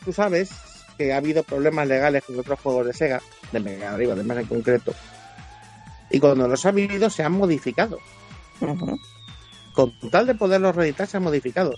tú 0.06 0.14
sabes 0.14 0.52
que 0.96 1.12
ha 1.12 1.18
habido 1.18 1.42
problemas 1.42 1.88
legales 1.88 2.24
con 2.24 2.40
otros 2.40 2.60
juegos 2.60 2.86
de 2.86 2.94
Sega, 2.94 3.20
de 3.52 3.60
Mega 3.60 3.94
Drive 3.94 4.12
además 4.12 4.38
en 4.38 4.46
concreto, 4.46 4.94
y 6.12 6.20
cuando 6.20 6.48
los 6.48 6.64
ha 6.68 6.70
habido 6.70 7.10
se 7.10 7.24
han 7.24 7.32
modificado. 7.32 7.98
Con 9.74 9.92
tal 10.12 10.28
de 10.28 10.36
poderlos 10.36 10.76
reeditar 10.76 11.08
se 11.08 11.18
han 11.18 11.24
modificado. 11.24 11.74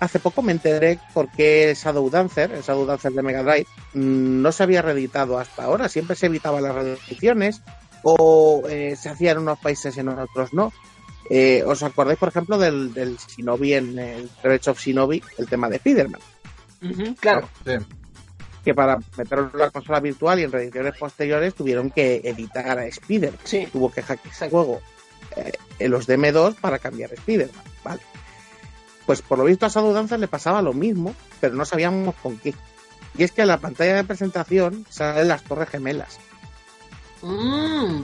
Hace 0.00 0.18
poco 0.18 0.40
me 0.40 0.52
enteré 0.52 0.98
por 1.12 1.30
qué 1.30 1.74
Shadow 1.76 2.08
Dancer, 2.08 2.50
el 2.52 2.62
Shadow 2.62 2.86
Dancer 2.86 3.12
de 3.12 3.22
Mega 3.22 3.42
Drive, 3.42 3.66
mm, 3.92 4.40
no 4.40 4.50
se 4.50 4.62
había 4.62 4.80
reeditado 4.80 5.38
hasta 5.38 5.64
ahora. 5.64 5.90
Siempre 5.90 6.16
se 6.16 6.26
evitaban 6.26 6.62
las 6.62 6.74
reediciones 6.74 7.60
o 8.02 8.62
eh, 8.68 8.96
se 8.96 9.10
hacían 9.10 9.36
en 9.36 9.42
unos 9.42 9.58
países 9.58 9.94
y 9.96 10.00
en 10.00 10.08
otros 10.08 10.54
no. 10.54 10.72
Eh, 11.28 11.62
¿Os 11.66 11.82
acordáis, 11.82 12.18
por 12.18 12.30
ejemplo, 12.30 12.58
del, 12.58 12.92
del 12.94 13.16
Shinobi 13.18 13.74
en 13.74 13.98
el 13.98 14.30
Revenge 14.42 14.70
of 14.70 14.80
Shinobi, 14.80 15.22
el 15.38 15.46
tema 15.46 15.68
de 15.68 15.76
Spider-Man? 15.76 16.20
Claro. 17.20 17.48
Sí. 17.64 17.72
que 18.64 18.74
para 18.74 18.98
meterlo 19.16 19.50
en 19.52 19.58
la 19.58 19.70
consola 19.70 20.00
virtual 20.00 20.40
y 20.40 20.44
en 20.44 20.52
reediciones 20.52 20.96
posteriores 20.98 21.54
tuvieron 21.54 21.90
que 21.90 22.22
editar 22.24 22.78
a 22.78 22.86
Spider. 22.86 23.34
Sí. 23.44 23.68
Tuvo 23.70 23.92
que 23.92 24.02
hackear 24.02 24.34
ese 24.34 24.50
juego 24.50 24.80
eh, 25.36 25.52
en 25.78 25.90
los 25.90 26.08
DM2 26.08 26.56
para 26.56 26.78
cambiar 26.78 27.10
a 27.10 27.14
Spider-Man. 27.14 27.64
Vale. 27.84 28.00
Pues 29.10 29.22
por 29.22 29.38
lo 29.38 29.44
visto 29.44 29.66
a 29.66 29.68
Shadow 29.68 29.92
Dancer 29.92 30.20
le 30.20 30.28
pasaba 30.28 30.62
lo 30.62 30.72
mismo, 30.72 31.16
pero 31.40 31.56
no 31.56 31.64
sabíamos 31.64 32.14
con 32.22 32.38
qué. 32.38 32.54
Y 33.18 33.24
es 33.24 33.32
que 33.32 33.40
en 33.42 33.48
la 33.48 33.58
pantalla 33.58 33.96
de 33.96 34.04
presentación 34.04 34.86
salen 34.88 35.26
las 35.26 35.42
torres 35.42 35.68
gemelas. 35.68 36.20
Mm. 37.20 38.02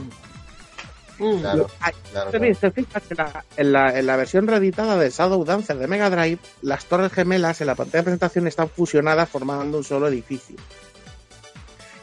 Mm. 1.19 1.39
Claro, 1.39 1.67
claro, 2.11 2.29
Te 2.31 2.39
claro. 2.39 2.73
la- 3.15 3.45
en, 3.55 3.71
la, 3.71 3.97
en 3.97 4.05
la 4.05 4.17
versión 4.17 4.47
reeditada 4.47 4.97
de 4.97 5.09
Shadow 5.09 5.45
Dancer 5.45 5.77
de 5.77 5.87
Mega 5.87 6.09
Drive, 6.09 6.39
las 6.61 6.83
torres 6.87 7.13
gemelas 7.13 7.61
en 7.61 7.67
la 7.67 7.75
pantalla 7.75 7.99
de 7.99 8.03
presentación 8.03 8.45
están 8.47 8.67
fusionadas 8.67 9.29
formando 9.29 9.77
un 9.77 9.85
solo 9.85 10.09
edificio. 10.09 10.57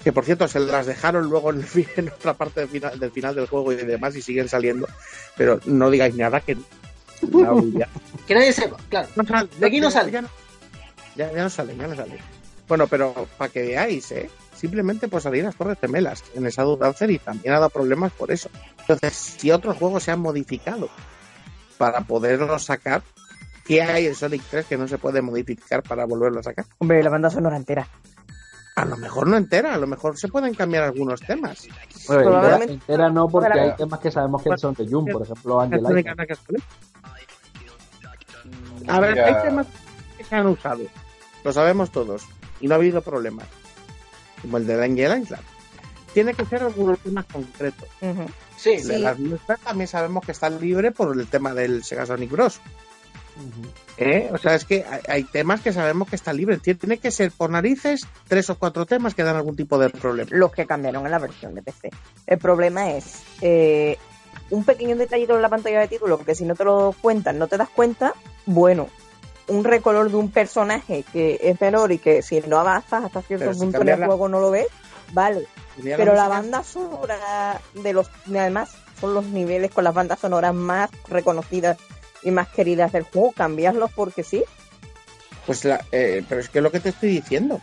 Que 0.02 0.12
por 0.14 0.24
cierto, 0.24 0.48
se 0.48 0.60
las 0.60 0.86
dejaron 0.86 1.26
luego 1.28 1.50
en, 1.50 1.62
en 1.96 2.08
otra 2.08 2.32
parte 2.32 2.60
del 2.60 2.70
final, 2.70 2.98
del 2.98 3.10
final 3.10 3.34
del 3.34 3.48
juego 3.48 3.70
y 3.70 3.76
demás 3.76 4.16
y 4.16 4.22
siguen 4.22 4.48
saliendo. 4.48 4.88
Pero 5.36 5.60
no 5.66 5.90
digáis 5.90 6.14
nada 6.14 6.40
que. 6.40 6.56
No, 7.22 7.62
Que 8.26 8.34
nadie 8.34 8.52
sepa, 8.52 8.76
claro. 8.88 9.08
no 9.16 9.24
sale, 9.24 9.48
De 9.58 9.66
aquí 9.66 9.80
no 9.80 9.90
sale. 9.90 10.10
Ya, 10.10 10.22
ya, 11.16 11.32
ya 11.32 11.42
no 11.42 11.50
sale, 11.50 11.76
ya 11.76 11.86
no 11.86 11.94
sale. 11.94 12.18
Bueno, 12.68 12.86
pero 12.86 13.12
para 13.36 13.52
que 13.52 13.62
veáis, 13.62 14.10
¿eh? 14.12 14.30
Simplemente 14.54 15.08
por 15.08 15.20
salir 15.20 15.44
las 15.44 15.54
torres 15.56 15.78
gemelas 15.80 16.24
en 16.34 16.46
el 16.46 16.52
Shadow 16.52 16.76
Dancer 16.76 17.10
y 17.10 17.18
también 17.18 17.52
ha 17.54 17.58
dado 17.58 17.70
problemas 17.70 18.12
por 18.12 18.30
eso. 18.30 18.48
Entonces, 18.80 19.12
si 19.14 19.50
otros 19.50 19.76
juegos 19.76 20.02
se 20.04 20.12
han 20.12 20.20
modificado 20.20 20.88
para 21.76 22.00
poderlos 22.02 22.64
sacar, 22.64 23.02
¿qué 23.66 23.82
hay 23.82 24.06
en 24.06 24.14
Sonic 24.14 24.42
3 24.50 24.64
que 24.66 24.78
no 24.78 24.88
se 24.88 24.96
puede 24.96 25.20
modificar 25.20 25.82
para 25.82 26.06
volverlo 26.06 26.40
a 26.40 26.42
sacar? 26.44 26.64
Hombre, 26.78 27.02
la 27.02 27.10
banda 27.10 27.28
sonora 27.30 27.56
entera. 27.56 27.86
A 28.76 28.84
lo 28.86 28.96
mejor 28.96 29.28
no 29.28 29.36
entera, 29.36 29.74
a 29.74 29.78
lo 29.78 29.86
mejor 29.86 30.18
se 30.18 30.28
pueden 30.28 30.54
cambiar 30.54 30.84
algunos 30.84 31.20
temas. 31.20 31.66
Bueno, 32.08 32.22
entera, 32.22 32.22
Probablemente- 32.40 32.72
entera 32.72 33.10
no, 33.10 33.28
porque 33.28 33.60
hay 33.60 33.76
temas 33.76 34.00
que 34.00 34.10
sabemos 34.10 34.42
que 34.42 34.56
son 34.56 34.74
de 34.74 34.88
Jun, 34.88 35.04
por 35.06 35.22
ejemplo, 35.22 35.60
Angel 35.60 35.82
A 38.88 39.00
ver, 39.00 39.16
Ya. 39.16 39.26
hay 39.26 39.42
temas 39.42 39.66
que 40.16 40.24
se 40.24 40.34
han 40.34 40.46
usado, 40.46 40.82
lo 41.42 41.52
sabemos 41.52 41.90
todos, 41.90 42.26
y 42.60 42.68
no 42.68 42.74
ha 42.74 42.76
habido 42.76 43.02
problemas, 43.02 43.46
como 44.42 44.56
el 44.58 44.66
de 44.66 44.82
Angel 44.84 45.22
Island. 45.22 45.42
Tiene 46.12 46.34
que 46.34 46.44
ser 46.44 46.62
algunos 46.62 46.98
temas 47.00 47.24
concretos. 47.26 47.88
Ujú. 48.00 48.26
Sí. 48.56 48.76
De 48.76 49.00
Las 49.00 49.18
nuestras 49.18 49.58
también 49.60 49.88
sabemos 49.88 50.24
que 50.24 50.32
están 50.32 50.60
libres 50.60 50.92
por 50.92 51.18
el 51.18 51.26
tema 51.26 51.52
del 51.54 51.82
Sega 51.82 52.06
Sonic 52.06 52.30
Bros. 52.30 52.60
¿eh? 53.96 54.30
O 54.32 54.38
sea, 54.38 54.54
es 54.54 54.64
que 54.64 54.84
hay, 55.08 55.24
temas 55.24 55.60
que 55.60 55.72
sabemos 55.72 56.08
que 56.08 56.16
están 56.16 56.36
libres. 56.36 56.62
Tiene 56.62 56.78
tiene 56.78 56.98
que 56.98 57.10
ser 57.10 57.32
por 57.32 57.50
narices 57.50 58.06
tres 58.28 58.48
o 58.50 58.58
cuatro 58.58 58.86
temas 58.86 59.14
que 59.14 59.22
dan 59.22 59.36
algún 59.36 59.56
tipo 59.56 59.78
de 59.78 59.90
problema. 59.90 60.30
Los 60.32 60.52
que 60.52 60.66
cambiaron 60.66 61.04
en 61.04 61.10
la 61.10 61.18
versión 61.18 61.54
de 61.54 61.62
PC. 61.62 61.90
El 62.26 62.38
problema 62.38 62.90
es, 62.90 63.22
eh, 63.40 63.98
un 64.54 64.64
pequeño 64.64 64.96
detallito 64.96 65.34
en 65.36 65.42
la 65.42 65.48
pantalla 65.48 65.80
de 65.80 65.88
título, 65.88 66.18
que 66.18 66.34
si 66.34 66.44
no 66.44 66.54
te 66.54 66.64
lo 66.64 66.94
cuentan, 67.00 67.38
no 67.38 67.48
te 67.48 67.56
das 67.56 67.68
cuenta, 67.68 68.14
bueno, 68.46 68.88
un 69.48 69.64
recolor 69.64 70.10
de 70.10 70.16
un 70.16 70.30
personaje 70.30 71.04
que 71.12 71.38
es 71.42 71.60
menor 71.60 71.92
y 71.92 71.98
que 71.98 72.22
si 72.22 72.40
no 72.40 72.58
avanzas 72.58 73.04
hasta 73.04 73.22
cierto 73.22 73.46
Pero 73.46 73.54
si 73.54 73.60
punto 73.60 73.82
en 73.82 73.88
el 73.88 74.06
juego 74.06 74.28
no 74.28 74.40
lo 74.40 74.50
ves, 74.50 74.68
vale. 75.12 75.46
Pero 75.82 76.14
la 76.14 76.28
banda 76.28 76.62
sonora 76.62 77.60
de 77.74 77.92
los, 77.92 78.08
además 78.28 78.76
son 79.00 79.12
los 79.12 79.26
niveles 79.26 79.70
con 79.72 79.84
las 79.84 79.92
bandas 79.92 80.20
sonoras 80.20 80.54
más 80.54 80.90
reconocidas 81.08 81.76
y 82.22 82.30
más 82.30 82.48
queridas 82.48 82.92
del 82.92 83.02
juego, 83.02 83.32
cambiarlos 83.32 83.90
porque 83.92 84.22
sí. 84.22 84.44
Pues 85.46 85.64
la, 85.64 85.84
eh, 85.92 86.24
pero 86.28 86.40
es 86.40 86.48
que 86.48 86.60
es 86.60 86.62
lo 86.62 86.70
que 86.70 86.80
te 86.80 86.90
estoy 86.90 87.10
diciendo. 87.10 87.60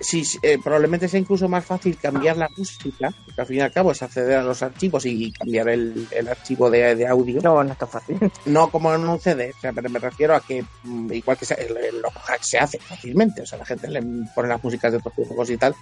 Sí, 0.00 0.22
eh, 0.42 0.58
probablemente 0.62 1.08
sea 1.08 1.18
incluso 1.18 1.48
más 1.48 1.64
fácil 1.64 1.96
cambiar 1.96 2.36
la 2.36 2.48
música, 2.56 3.12
porque 3.24 3.40
al 3.40 3.46
fin 3.48 3.56
y 3.56 3.60
al 3.60 3.72
cabo 3.72 3.90
es 3.90 4.00
acceder 4.02 4.36
a 4.38 4.42
los 4.44 4.62
archivos 4.62 5.04
y 5.06 5.32
cambiar 5.32 5.68
el, 5.70 6.06
el 6.12 6.28
archivo 6.28 6.70
de, 6.70 6.94
de 6.94 7.06
audio. 7.06 7.40
No, 7.42 7.64
no 7.64 7.72
está 7.72 7.86
fácil. 7.86 8.16
No 8.46 8.70
como 8.70 8.94
en 8.94 9.06
un 9.08 9.18
CD, 9.18 9.52
o 9.56 9.60
sea, 9.60 9.72
pero 9.72 9.90
me 9.90 9.98
refiero 9.98 10.34
a 10.36 10.40
que, 10.40 10.64
mm, 10.84 11.12
igual 11.12 11.36
que 11.36 11.44
se, 11.44 11.68
los 12.00 12.12
hacks 12.28 12.48
se 12.48 12.58
hace 12.58 12.78
fácilmente, 12.78 13.42
o 13.42 13.46
sea, 13.46 13.58
la 13.58 13.64
gente 13.66 13.88
le 13.88 14.00
pone 14.34 14.48
las 14.48 14.62
músicas 14.62 14.92
de 14.92 14.98
otros 14.98 15.14
juegos 15.14 15.50
y 15.50 15.56
tal. 15.56 15.74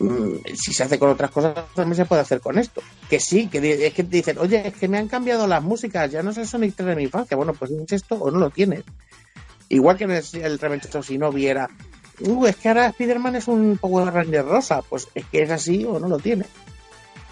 Mm, 0.00 0.38
Si 0.56 0.72
se 0.74 0.82
hace 0.82 0.98
con 0.98 1.10
otras 1.10 1.30
cosas, 1.30 1.54
también 1.74 1.94
se 1.96 2.04
puede 2.06 2.22
hacer 2.22 2.40
con 2.40 2.58
esto. 2.58 2.82
Que 3.08 3.20
sí, 3.20 3.46
que 3.46 3.86
es 3.86 3.94
que 3.94 4.02
te 4.02 4.16
dicen, 4.16 4.38
oye, 4.38 4.66
es 4.68 4.74
que 4.74 4.88
me 4.88 4.98
han 4.98 5.06
cambiado 5.08 5.46
las 5.46 5.62
músicas, 5.62 6.10
ya 6.10 6.22
no 6.22 6.30
es 6.32 6.38
el 6.38 6.48
Sonic 6.48 6.74
3 6.74 6.88
de 6.88 6.96
mi 6.96 7.04
infancia. 7.04 7.36
Bueno, 7.36 7.54
pues 7.54 7.70
tienes 7.70 7.92
esto 7.92 8.16
o 8.16 8.30
no 8.32 8.38
lo 8.40 8.50
tienes. 8.50 8.82
Igual 9.68 9.96
que 9.96 10.04
en 10.04 10.10
el, 10.10 10.24
el 10.42 10.58
Revencho, 10.58 11.02
si 11.02 11.16
no 11.16 11.30
viera, 11.32 11.68
uh, 12.20 12.46
es 12.46 12.56
que 12.56 12.68
ahora 12.68 12.86
Spider-Man 12.88 13.36
es 13.36 13.48
un 13.48 13.78
Power 13.78 14.12
Ranger 14.12 14.44
rosa, 14.44 14.82
pues 14.82 15.08
es 15.14 15.24
que 15.26 15.42
es 15.42 15.50
así 15.50 15.84
o 15.84 15.98
no 15.98 16.08
lo 16.08 16.18
tiene. 16.18 16.44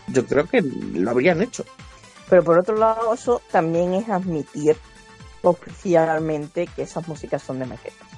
Yo 0.09 0.27
creo 0.27 0.47
que 0.47 0.63
lo 0.63 1.11
habrían 1.11 1.43
hecho. 1.43 1.65
Pero 2.29 2.43
por 2.45 2.59
otro 2.59 2.77
lado, 2.77 3.13
eso 3.15 3.41
también 3.51 3.95
es 3.95 4.09
admitir 4.09 4.77
oficialmente 5.43 6.67
que 6.67 6.83
esas 6.83 7.07
músicas 7.09 7.43
son 7.43 7.59
de 7.59 7.67
maquetas. 7.67 8.09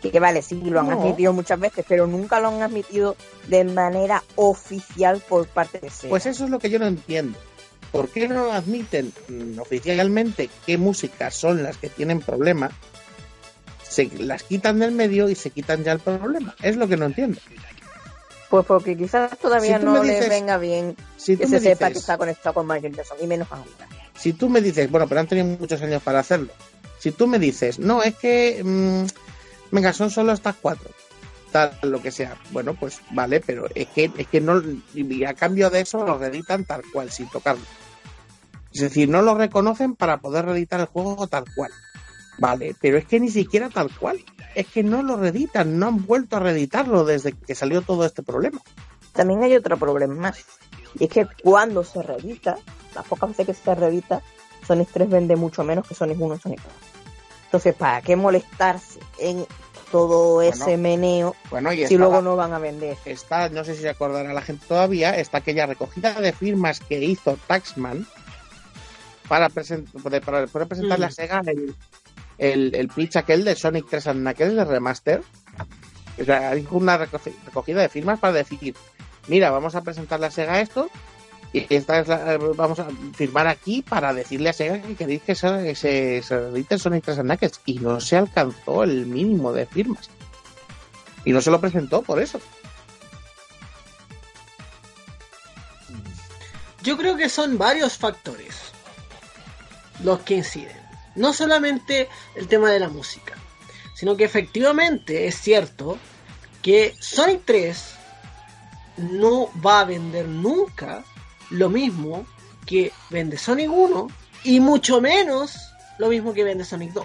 Que, 0.00 0.10
que 0.10 0.20
vale, 0.20 0.42
sí, 0.42 0.60
lo 0.64 0.80
han 0.80 0.88
No. 0.90 1.00
admitido 1.00 1.32
muchas 1.32 1.58
veces, 1.58 1.84
pero 1.88 2.06
nunca 2.06 2.38
lo 2.40 2.48
han 2.48 2.62
admitido 2.62 3.16
de 3.48 3.64
manera 3.64 4.22
oficial 4.36 5.22
por 5.28 5.46
parte 5.46 5.80
de 5.80 5.90
Sega. 5.90 6.10
Pues 6.10 6.26
eso 6.26 6.44
es 6.44 6.50
lo 6.50 6.58
que 6.58 6.70
yo 6.70 6.78
no 6.78 6.86
entiendo. 6.86 7.38
¿Por 7.90 8.08
qué 8.08 8.28
no 8.28 8.52
admiten 8.52 9.12
oficialmente 9.60 10.50
qué 10.66 10.78
músicas 10.78 11.34
son 11.34 11.62
las 11.62 11.76
que 11.76 11.88
tienen 11.88 12.20
problemas? 12.20 12.72
Se 13.94 14.06
las 14.18 14.42
quitan 14.42 14.78
del 14.80 14.90
medio 14.92 15.28
y 15.28 15.34
se 15.34 15.50
quitan 15.50 15.84
ya 15.84 15.92
el 15.92 16.00
problema. 16.00 16.54
Es 16.62 16.76
lo 16.76 16.88
que 16.88 16.96
no 16.96 17.06
entiendo. 17.06 17.38
Pues 18.50 18.66
porque 18.66 18.96
quizás 18.96 19.36
todavía 19.38 19.78
Si 19.78 19.84
no 19.84 20.00
dices- 20.02 20.28
venga 20.28 20.58
bien 20.58 20.96
Si 21.16 21.36
que 21.36 21.46
se 21.46 21.60
sepa 21.60 21.90
que 21.90 21.98
está 21.98 22.18
conectado 22.18 22.54
con 22.54 22.66
Michael 22.66 22.94
Jackson, 22.94 23.18
y 23.20 23.26
menos 23.26 23.48
ahora. 23.50 23.70
si 24.16 24.32
tú 24.32 24.48
me 24.48 24.60
dices, 24.60 24.90
bueno, 24.90 25.06
pero 25.08 25.20
han 25.20 25.26
tenido 25.26 25.46
muchos 25.58 25.80
años 25.82 26.02
para 26.02 26.20
hacerlo. 26.20 26.52
Si 26.98 27.10
tú 27.12 27.26
me 27.26 27.38
dices, 27.38 27.78
no, 27.78 28.02
es 28.02 28.14
que, 28.16 28.62
mm, 28.64 29.04
venga, 29.74 29.92
son 29.92 30.10
solo 30.10 30.32
estas 30.32 30.56
cuatro, 30.60 30.90
tal, 31.52 31.76
lo 31.82 32.00
que 32.00 32.10
sea. 32.10 32.36
Bueno, 32.50 32.74
pues 32.74 33.00
vale, 33.10 33.40
pero 33.40 33.66
es 33.74 33.88
que, 33.88 34.10
es 34.16 34.26
que 34.28 34.40
no, 34.40 34.62
y 34.94 35.24
a 35.24 35.34
cambio 35.34 35.68
de 35.70 35.80
eso 35.80 36.04
lo 36.04 36.16
reeditan 36.18 36.64
tal 36.64 36.82
cual, 36.92 37.10
sin 37.10 37.28
tocarlo. 37.28 37.64
Es 38.72 38.80
decir, 38.80 39.08
no 39.08 39.22
lo 39.22 39.34
reconocen 39.36 39.94
para 39.94 40.18
poder 40.18 40.46
reeditar 40.46 40.80
el 40.80 40.86
juego 40.86 41.26
tal 41.28 41.44
cual. 41.54 41.70
Vale, 42.38 42.74
pero 42.80 42.98
es 42.98 43.04
que 43.06 43.20
ni 43.20 43.30
siquiera 43.30 43.68
tal 43.70 43.90
cual. 43.96 44.22
Es 44.54 44.66
que 44.68 44.82
no 44.82 45.02
lo 45.02 45.16
reeditan, 45.16 45.78
no 45.78 45.86
han 45.88 46.04
vuelto 46.06 46.36
a 46.36 46.40
reeditarlo 46.40 47.04
desde 47.04 47.32
que 47.32 47.54
salió 47.54 47.82
todo 47.82 48.04
este 48.04 48.22
problema. 48.22 48.60
También 49.12 49.42
hay 49.42 49.54
otro 49.56 49.76
problema 49.76 50.14
más. 50.14 50.44
Y 50.98 51.04
es 51.04 51.10
que 51.10 51.26
cuando 51.42 51.82
se 51.84 52.02
reedita, 52.02 52.56
las 52.94 53.04
pocas 53.06 53.30
veces 53.30 53.46
que 53.46 53.54
se 53.54 53.74
reedita, 53.74 54.22
Sonic 54.66 54.88
3 54.92 55.08
vende 55.10 55.36
mucho 55.36 55.64
menos 55.64 55.86
que 55.86 55.94
Sonic 55.94 56.20
1 56.20 56.34
y 56.36 56.38
Sonic 56.38 56.62
2. 56.62 56.72
Entonces, 57.46 57.74
¿para 57.74 58.00
qué 58.02 58.16
molestarse 58.16 58.98
en 59.18 59.44
todo 59.92 60.42
ese 60.42 60.76
meneo 60.76 61.36
Bueno, 61.50 61.72
y 61.72 61.86
si 61.86 61.96
luego 61.96 62.20
no 62.22 62.34
van 62.36 62.52
a 62.52 62.58
vender? 62.58 62.96
está, 63.04 63.48
no 63.48 63.62
sé 63.64 63.74
si 63.76 63.82
se 63.82 63.88
acordará 63.88 64.32
la 64.32 64.42
gente 64.42 64.64
todavía, 64.66 65.16
está 65.16 65.38
aquella 65.38 65.66
recogida 65.66 66.14
de 66.20 66.32
firmas 66.32 66.80
que 66.80 66.98
hizo 67.04 67.36
Taxman 67.46 68.06
para, 69.28 69.48
present- 69.50 69.86
para, 70.02 70.20
para 70.20 70.46
poder 70.48 70.66
presentarle 70.68 71.06
Mm. 71.06 71.08
a 71.08 71.12
Sega 71.12 71.42
el, 72.38 72.74
el 72.74 72.88
pitch 72.88 73.16
aquel 73.16 73.44
de 73.44 73.54
Sonic 73.56 73.86
3 73.88 74.06
and 74.08 74.20
Knuckles 74.20 74.54
de 74.56 74.64
remaster. 74.64 75.22
O 76.20 76.24
sea, 76.24 76.52
una 76.70 76.98
recogi- 76.98 77.34
recogida 77.46 77.80
de 77.82 77.88
firmas 77.88 78.20
para 78.20 78.32
decir, 78.34 78.74
mira, 79.28 79.50
vamos 79.50 79.74
a 79.74 79.82
presentarle 79.82 80.26
a 80.26 80.30
Sega 80.30 80.60
esto 80.60 80.88
y 81.52 81.66
esta 81.74 82.00
es 82.00 82.08
la- 82.08 82.36
vamos 82.56 82.78
a 82.80 82.86
firmar 83.14 83.46
aquí 83.46 83.82
para 83.82 84.12
decirle 84.14 84.48
a 84.50 84.52
Sega 84.52 84.80
que 84.80 84.94
queréis 84.94 85.22
que 85.22 85.34
se, 85.34 85.48
que 85.64 85.74
se, 85.74 86.22
se 86.22 86.34
edite 86.34 86.78
Sonic 86.78 87.04
3 87.04 87.18
and 87.18 87.28
Knuckles 87.30 87.60
y 87.64 87.78
no 87.80 88.00
se 88.00 88.16
alcanzó 88.16 88.84
el 88.84 89.06
mínimo 89.06 89.52
de 89.52 89.66
firmas. 89.66 90.08
Y 91.24 91.32
no 91.32 91.40
se 91.40 91.50
lo 91.50 91.60
presentó 91.60 92.02
por 92.02 92.20
eso. 92.20 92.40
Yo 96.82 96.98
creo 96.98 97.16
que 97.16 97.28
son 97.28 97.56
varios 97.56 97.96
factores 97.96 98.54
los 100.02 100.20
que 100.20 100.34
inciden. 100.36 100.83
No 101.14 101.32
solamente 101.32 102.08
el 102.34 102.48
tema 102.48 102.70
de 102.70 102.80
la 102.80 102.88
música, 102.88 103.34
sino 103.94 104.16
que 104.16 104.24
efectivamente 104.24 105.26
es 105.26 105.36
cierto 105.40 105.98
que 106.62 106.94
Sonic 107.00 107.42
3 107.44 107.94
no 108.96 109.50
va 109.64 109.80
a 109.80 109.84
vender 109.84 110.26
nunca 110.26 111.04
lo 111.50 111.68
mismo 111.68 112.26
que 112.66 112.92
vende 113.10 113.36
Sonic 113.36 113.70
1 113.70 114.08
y 114.44 114.60
mucho 114.60 115.00
menos 115.00 115.56
lo 115.98 116.08
mismo 116.08 116.32
que 116.32 116.44
vende 116.44 116.64
Sonic 116.64 116.92
2. 116.92 117.04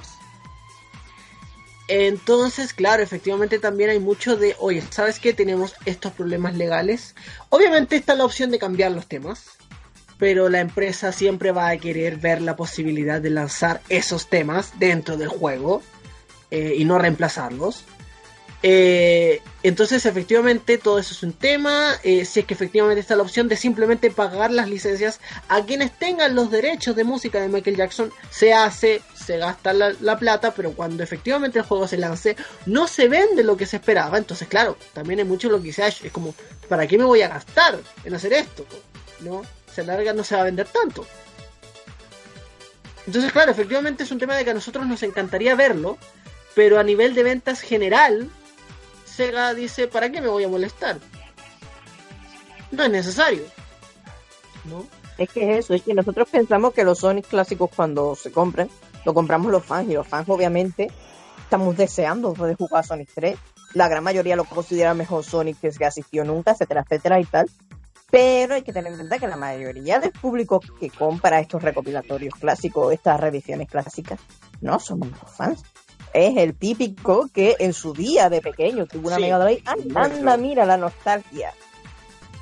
Entonces, 1.89 2.73
claro, 2.73 3.01
efectivamente 3.01 3.57
también 3.57 3.89
hay 3.89 3.99
mucho 3.99 4.37
de, 4.37 4.55
oye, 4.59 4.83
¿sabes 4.91 5.19
qué? 5.19 5.33
Tenemos 5.33 5.73
estos 5.85 6.13
problemas 6.13 6.55
legales. 6.55 7.15
Obviamente 7.49 7.95
está 7.95 8.13
la 8.13 8.25
opción 8.25 8.51
de 8.51 8.59
cambiar 8.59 8.91
los 8.91 9.07
temas, 9.07 9.57
pero 10.19 10.49
la 10.49 10.59
empresa 10.59 11.11
siempre 11.11 11.51
va 11.51 11.69
a 11.69 11.77
querer 11.77 12.17
ver 12.17 12.41
la 12.41 12.55
posibilidad 12.55 13.21
de 13.21 13.31
lanzar 13.31 13.81
esos 13.89 14.27
temas 14.27 14.73
dentro 14.77 15.17
del 15.17 15.29
juego 15.29 15.81
eh, 16.51 16.75
y 16.77 16.85
no 16.85 16.99
reemplazarlos. 16.99 17.85
Eh, 18.61 19.41
entonces, 19.63 20.05
efectivamente, 20.05 20.77
todo 20.77 20.99
eso 20.99 21.13
es 21.13 21.23
un 21.23 21.31
tema. 21.31 21.93
eh, 22.03 22.25
si 22.25 22.41
es 22.41 22.45
que 22.45 22.53
efectivamente 22.53 22.99
está 22.99 23.15
la 23.15 23.23
opción 23.23 23.47
de 23.47 23.55
simplemente 23.55 24.11
pagar 24.11 24.51
las 24.51 24.67
licencias 24.67 25.21
a 25.47 25.63
quienes 25.63 25.97
tengan 25.97 26.35
los 26.35 26.51
derechos 26.51 26.95
de 26.97 27.05
música 27.05 27.39
de 27.39 27.47
Michael 27.47 27.77
Jackson, 27.77 28.11
se 28.29 28.53
hace, 28.53 29.01
se 29.15 29.37
gasta 29.37 29.71
la, 29.71 29.93
la 30.01 30.19
plata, 30.19 30.53
pero 30.53 30.73
cuando 30.73 31.01
efectivamente 31.01 31.59
el 31.59 31.65
juego 31.65 31.87
se 31.87 31.97
lance, 31.97 32.35
no 32.65 32.87
se 32.87 33.07
vende 33.07 33.43
lo 33.43 33.55
que 33.55 33.65
se 33.65 33.77
esperaba. 33.77 34.17
Entonces, 34.17 34.49
claro, 34.49 34.77
también 34.91 35.19
hay 35.19 35.25
mucho 35.25 35.49
lo 35.49 35.61
que 35.61 35.71
se 35.71 35.83
ha 35.83 35.87
hecho. 35.87 36.05
Es 36.05 36.11
como, 36.11 36.35
¿para 36.67 36.85
qué 36.85 36.97
me 36.97 37.05
voy 37.05 37.21
a 37.21 37.29
gastar 37.29 37.79
en 38.03 38.13
hacer 38.13 38.33
esto? 38.33 38.65
¿No? 39.21 39.43
Se 39.79 39.85
larga, 39.85 40.11
no 40.11 40.25
se 40.25 40.35
va 40.35 40.41
a 40.41 40.43
vender 40.43 40.67
tanto. 40.67 41.07
Entonces, 43.07 43.31
claro, 43.31 43.51
efectivamente 43.51 44.03
es 44.03 44.11
un 44.11 44.19
tema 44.19 44.35
de 44.35 44.43
que 44.43 44.51
a 44.51 44.53
nosotros 44.53 44.85
nos 44.85 45.01
encantaría 45.03 45.55
verlo, 45.55 45.97
pero 46.53 46.79
a 46.79 46.83
nivel 46.83 47.15
de 47.15 47.23
ventas 47.23 47.61
general, 47.61 48.29
Sega 49.05 49.53
dice, 49.53 49.87
¿para 49.87 50.11
qué 50.11 50.19
me 50.19 50.27
voy 50.27 50.43
a 50.43 50.49
molestar? 50.49 50.97
No 52.71 52.83
es 52.83 52.89
necesario. 52.89 53.43
¿No? 54.65 54.85
Es 55.17 55.29
que 55.29 55.49
es 55.49 55.59
eso, 55.59 55.73
es 55.73 55.81
que 55.81 55.93
nosotros 55.93 56.27
pensamos 56.29 56.73
que 56.73 56.83
los 56.83 56.99
Sonic 56.99 57.27
clásicos 57.27 57.69
cuando 57.73 58.17
se 58.17 58.33
compran, 58.33 58.69
lo 59.05 59.13
compramos 59.13 59.49
los 59.49 59.63
fans 59.63 59.89
y 59.89 59.93
los 59.93 60.05
fans 60.05 60.27
obviamente 60.27 60.91
estamos 61.41 61.77
deseando 61.77 62.33
poder 62.33 62.57
jugar 62.57 62.81
a 62.81 62.83
Sonic 62.83 63.11
3. 63.15 63.37
La 63.75 63.87
gran 63.87 64.03
mayoría 64.03 64.35
lo 64.35 64.43
considera 64.43 64.93
mejor 64.93 65.23
Sonic 65.23 65.57
que 65.61 65.71
se 65.71 65.85
asistió 65.85 66.25
nunca, 66.25 66.51
etcétera, 66.51 66.81
etcétera 66.81 67.21
y 67.21 67.23
tal. 67.23 67.49
Pero 68.11 68.55
hay 68.55 68.63
que 68.63 68.73
tener 68.73 68.91
en 68.91 68.97
cuenta 68.97 69.19
que 69.19 69.27
la 69.27 69.35
mayoría 69.35 69.99
del 69.99 70.11
público 70.11 70.59
que 70.79 70.89
compra 70.89 71.39
estos 71.39 71.61
recopilatorios 71.61 72.33
clásicos, 72.35 72.91
estas 72.93 73.19
revisiones 73.19 73.69
clásicas, 73.69 74.19
no 74.61 74.79
somos 74.79 75.09
los 75.09 75.31
fans. 75.31 75.63
Es 76.13 76.35
el 76.37 76.55
típico 76.55 77.29
que 77.31 77.55
en 77.59 77.73
su 77.73 77.93
día 77.93 78.29
de 78.29 78.41
pequeño 78.41 78.87
tuvo 78.87 79.07
una 79.07 79.17
Sí. 79.17 79.21
Mega 79.21 79.39
Drive. 79.39 79.61
¡Anda, 79.65 80.03
anda, 80.03 80.37
mira 80.37 80.65
la 80.65 80.77
nostalgia! 80.77 81.53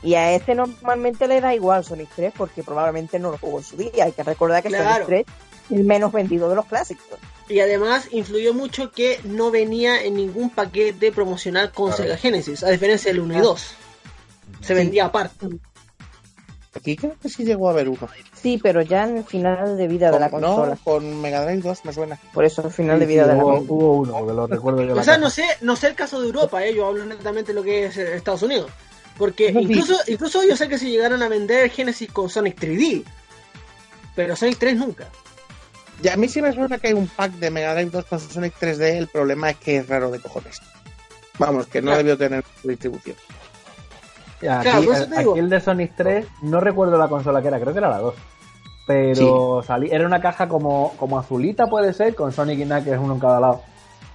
Y 0.03 0.13
a 0.13 0.32
este 0.34 0.55
normalmente 0.55 1.28
le 1.28 1.41
da 1.41 1.53
igual 1.53 1.84
Sonic 1.84 2.09
3 2.15 2.34
porque 2.38 2.63
probablemente 2.63 3.20
no 3.20 3.32
lo 3.32 3.38
jugó 3.38 3.57
en 3.57 3.63
su 3.65 3.76
día. 3.76 4.05
Hay 4.05 4.11
que 4.13 4.24
recordar 4.24 4.63
que 4.63 4.70
Claro. 4.70 5.05
Sonic 5.05 5.26
3 5.26 5.26
es 5.70 5.78
el 5.78 5.84
menos 5.84 6.13
vendido 6.13 6.47
de 6.49 6.55
los 6.55 6.65
clásicos. 6.65 7.20
Y 7.49 7.59
además 7.59 8.07
influyó 8.11 8.53
mucho 8.53 8.91
que 8.91 9.20
no 9.24 9.51
venía 9.51 10.01
en 10.03 10.15
ningún 10.15 10.49
paquete 10.49 11.11
promocional 11.11 11.72
con. 11.72 11.91
Sega 11.93 12.15
Genesis, 12.15 12.63
a 12.63 12.70
diferencia 12.70 13.11
del 13.11 13.22
1 13.22 13.38
y 13.38 13.41
2. 13.41 13.76
Se 14.62 14.74
vendía 14.74 15.05
aparte. 15.05 15.47
Aquí 16.76 16.95
creo 16.95 17.16
que 17.20 17.28
sí 17.30 17.43
llegó 17.43 17.70
a 17.70 17.72
haber 17.72 17.89
uno. 17.89 18.08
Sí, 18.39 18.60
pero 18.62 18.82
ya 18.84 19.05
en 19.05 19.18
el 19.18 19.24
final 19.24 19.78
de 19.78 19.88
vida 19.88 20.12
de 20.12 20.20
la 20.20 20.30
Con- 20.30 20.41
consola. 20.41 20.76
no, 20.76 20.82
con 20.84 21.22
Mega 21.22 21.43
Drive 21.43 21.62
2 21.62 21.86
me 21.86 21.93
suena. 21.93 22.20
Por 22.34 22.45
eso 22.45 22.62
el 22.64 22.72
final 22.72 22.97
Sí, 22.97 22.99
de 22.99 23.05
vida 23.08 23.24
sí, 23.24 23.30
de 23.30 23.36
la 23.36 23.43
hubo, 23.43 23.51
consola. 23.58 23.72
hubo 23.72 23.93
uno, 23.95 24.28
que 24.28 24.34
lo 24.34 24.47
recuerdo 24.47 24.84
yo. 24.84 24.91
en 24.93 24.99
O 24.99 25.03
sea, 25.03 25.14
casa. 25.16 25.18
no 25.18 25.30
sé, 25.32 25.43
no 25.62 25.76
sé 25.76 25.88
el 25.88 25.95
caso 25.95 26.22
de 26.22 26.28
Europa, 26.28 26.64
eh, 26.64 26.76
yo 26.76 26.86
hablo 26.86 27.03
netamente 27.05 27.51
de 27.51 27.55
lo 27.55 27.64
que 27.64 27.86
es 27.88 27.97
eh, 27.97 28.16
Estados 28.16 28.43
Unidos. 28.43 28.70
Porque 29.18 29.51
sí. 29.51 29.58
incluso, 29.60 29.95
incluso 30.05 30.43
yo 30.47 30.55
sé 30.55 30.70
que 30.70 30.78
si 30.78 30.91
llegaron 30.91 31.24
a 31.24 31.30
vender 31.30 31.72
Genesis 31.72 32.12
con 32.12 32.30
Sonic 32.30 32.60
3D, 32.60 33.03
pero 34.16 34.36
Sonic 34.36 34.60
3 34.60 34.76
nunca. 34.78 35.08
Y 36.03 36.10
a 36.10 36.16
mí 36.16 36.28
sí 36.30 36.43
me 36.43 36.53
suena 36.53 36.78
que 36.78 36.89
hay 36.89 36.93
un 36.93 37.08
pack 37.08 37.32
de 37.34 37.49
Mega 37.49 37.74
Drive 37.74 37.89
2 37.89 38.05
con 38.05 38.20
Sonic 38.20 38.53
3D, 38.60 38.97
el 38.97 39.08
problema 39.08 39.49
es 39.49 39.58
que 39.58 39.78
es 39.78 39.88
raro 39.88 40.12
de 40.12 40.20
cojones. 40.20 40.62
Vamos, 41.39 41.66
que 41.66 41.82
no 41.82 41.88
Claro. 41.88 41.97
debió 41.97 42.18
tener 42.20 42.43
distribución. 42.64 43.16
Aquí, 44.38 44.85
Claro, 44.85 44.93
aquí 45.15 45.39
el 45.39 45.49
de 45.49 45.59
Sonic 45.61 45.93
3, 45.95 46.25
no 46.43 46.59
recuerdo 46.59 46.97
la 46.97 47.07
consola 47.07 47.41
que 47.41 47.47
era, 47.47 47.59
creo 47.59 47.73
que 47.73 47.79
era 47.79 47.89
la 47.89 47.97
2. 47.99 48.13
Pero 48.85 49.61
salí, 49.65 49.89
era 49.91 50.05
una 50.05 50.21
caja 50.21 50.47
como, 50.47 50.93
como 50.97 51.19
azulita, 51.19 51.67
puede 51.67 51.93
ser, 51.93 52.15
con 52.15 52.31
Sonic 52.31 52.59
y 52.59 52.63
Knuckles 52.65 52.99
uno 52.99 53.15
en 53.15 53.19
cada 53.19 53.39
lado. 53.39 53.61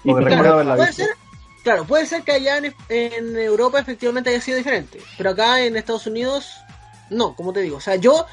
Porque 0.03 0.23
Y 0.23 0.25
recuerdo 0.25 0.37
Claro, 0.39 0.55
haberla 0.55 0.77
puede 0.77 0.89
visto. 0.89 1.05
ser, 1.05 1.15
claro, 1.63 1.85
puede 1.85 2.07
ser 2.07 2.23
que 2.23 2.33
allá 2.33 2.57
en, 2.59 2.75
en 2.89 3.37
Europa 3.37 3.81
efectivamente 3.81 4.31
haya 4.31 4.41
sido 4.41 4.57
diferente, 4.57 4.99
pero 5.19 5.31
acá 5.31 5.61
en 5.63 5.77
Estados 5.77 6.07
Unidos 6.07 6.55
no, 7.11 7.35
como 7.37 7.53
te 7.53 7.61
digo. 7.61 7.77
O 7.77 7.81
sea, 7.81 7.97
yo 7.97 8.25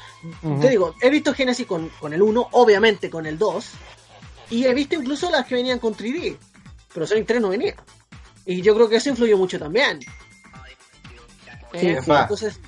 te 0.62 0.68
digo, 0.70 0.94
he 1.02 1.10
visto 1.10 1.34
Genesis 1.34 1.66
con, 1.66 1.90
con 2.00 2.14
el 2.14 2.22
1, 2.22 2.48
obviamente 2.52 3.10
con 3.10 3.26
el 3.26 3.36
2, 3.36 3.70
y 4.50 4.64
he 4.64 4.72
visto 4.72 4.94
incluso 4.94 5.30
las 5.30 5.44
que 5.44 5.56
venían 5.56 5.78
con 5.78 5.94
3D, 5.94 6.36
pero 6.94 7.06
Sonic 7.06 7.26
3 7.26 7.42
no 7.42 7.50
venía. 7.50 7.74
Y 8.46 8.62
yo 8.62 8.74
creo 8.74 8.88
que 8.88 8.96
eso 8.96 9.10
influyó 9.10 9.36
mucho 9.36 9.58
también. 9.58 10.00
Eh, 11.72 11.96
es 11.98 12.08
más. 12.08 12.22
entonces, 12.22 12.58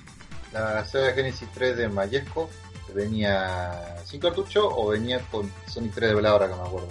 La 0.52 0.84
Sega 0.84 1.12
Genesis 1.14 1.48
3 1.54 1.76
de 1.76 1.88
Mayesco 1.88 2.48
venía 2.94 3.96
sin 4.04 4.20
cartucho 4.20 4.68
o 4.68 4.88
venía 4.88 5.18
con 5.30 5.50
Sonic 5.66 5.94
3 5.94 6.10
de 6.10 6.14
Velabra, 6.16 6.48
que 6.48 6.54
me 6.54 6.60
acuerdo. 6.60 6.88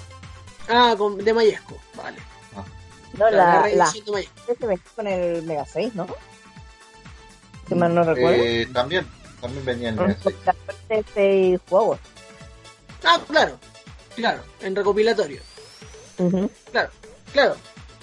ah, 0.70 0.96
con, 0.98 1.18
de 1.24 1.34
Mayesco, 1.34 1.78
vale. 1.96 2.18
No, 3.14 3.30
la, 3.30 3.68
la, 3.76 3.92
de 3.92 4.28
este 4.48 4.66
venía 4.66 4.82
con 4.96 5.06
el 5.06 5.44
Mega 5.44 5.66
6, 5.66 5.96
¿no? 5.96 6.08
Si 7.68 7.76
mal 7.76 7.94
no 7.94 8.04
recuerdo. 8.04 8.42
Eh, 8.44 8.68
también, 8.74 9.06
también 9.42 9.66
venía 9.66 9.90
el 9.90 9.96
Mega 9.96 10.16
6. 10.24 10.36
de 10.90 11.06
seis 11.14 11.60
juegos. 11.70 12.00
Ah, 13.04 13.20
claro, 13.30 13.60
claro, 14.16 14.42
en 14.62 14.76
recopilatorio. 14.76 15.42
Claro, 16.72 16.90
claro. 17.34 17.56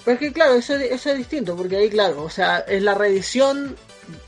Pero 0.05 0.13
es 0.15 0.19
que, 0.19 0.31
claro, 0.33 0.53
eso, 0.55 0.75
es- 0.75 0.91
eso 0.91 1.09
es 1.11 1.17
distinto, 1.17 1.55
porque 1.55 1.77
ahí, 1.77 1.89
claro, 1.89 2.23
o 2.23 2.29
sea, 2.29 2.59
es 2.59 2.81
la 2.81 2.93
reedición 2.93 3.75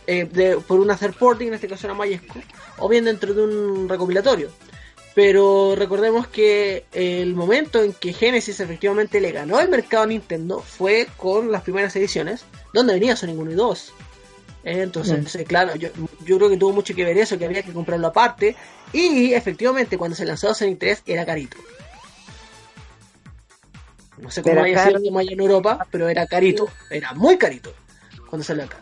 eh, 0.08 0.26
de, 0.26 0.58
por 0.58 0.80
una 0.80 0.98
third 0.98 1.14
party, 1.16 1.48
en 1.48 1.54
este 1.56 1.68
caso 1.68 1.88
era 1.88 1.94
Mayesco, 1.94 2.40
o 2.78 2.88
bien 2.90 3.06
dentro 3.06 3.34
de 3.34 3.44
un 3.44 3.90
recopilatorio. 3.90 4.50
Pero 5.14 5.76
recordemos 5.76 6.28
que 6.28 6.86
el 6.94 7.36
momento 7.36 7.84
en 7.84 7.92
que 7.94 8.14
Genesis 8.14 8.60
efectivamente 8.62 9.20
le 9.20 9.32
ganó 9.34 9.60
el 9.60 9.68
mercado 9.68 10.04
a 10.04 10.08
Nintendo 10.08 10.62
fue 10.62 11.08
con 11.18 11.52
las 11.52 11.64
primeras 11.64 11.94
ediciones, 11.98 12.46
donde 12.74 12.94
venía 12.94 13.16
Sonic 13.18 13.38
1 13.38 13.52
y 13.52 13.56
2. 13.56 13.94
Eh, 14.64 14.82
Entonces, 14.84 15.46
claro, 15.48 15.76
yo, 15.76 15.90
yo 16.26 16.38
creo 16.38 16.50
que 16.50 16.56
tuvo 16.56 16.72
mucho 16.72 16.96
que 16.96 17.04
ver 17.04 17.18
eso, 17.18 17.38
que 17.38 17.46
había 17.46 17.62
que 17.64 17.74
comprarlo 17.74 18.08
aparte. 18.08 18.56
Y 18.94 19.34
efectivamente, 19.34 19.98
cuando 19.98 20.16
se 20.16 20.24
lanzó 20.26 20.54
Sonic 20.54 20.80
3 20.80 21.04
era 21.08 21.26
carito. 21.26 21.58
No 24.18 24.30
sé 24.30 24.42
cómo 24.44 24.54
Era 24.54 24.64
haya 24.64 24.84
sido 24.86 25.02
caro. 25.02 25.18
allá 25.18 25.32
en 25.32 25.40
Europa, 25.40 25.88
pero 25.92 26.08
era 26.08 26.28
carito. 26.28 26.70
Era 26.90 27.12
muy 27.14 27.38
carito 27.38 27.74
cuando 28.30 28.44
salió 28.44 28.64
acá. 28.64 28.78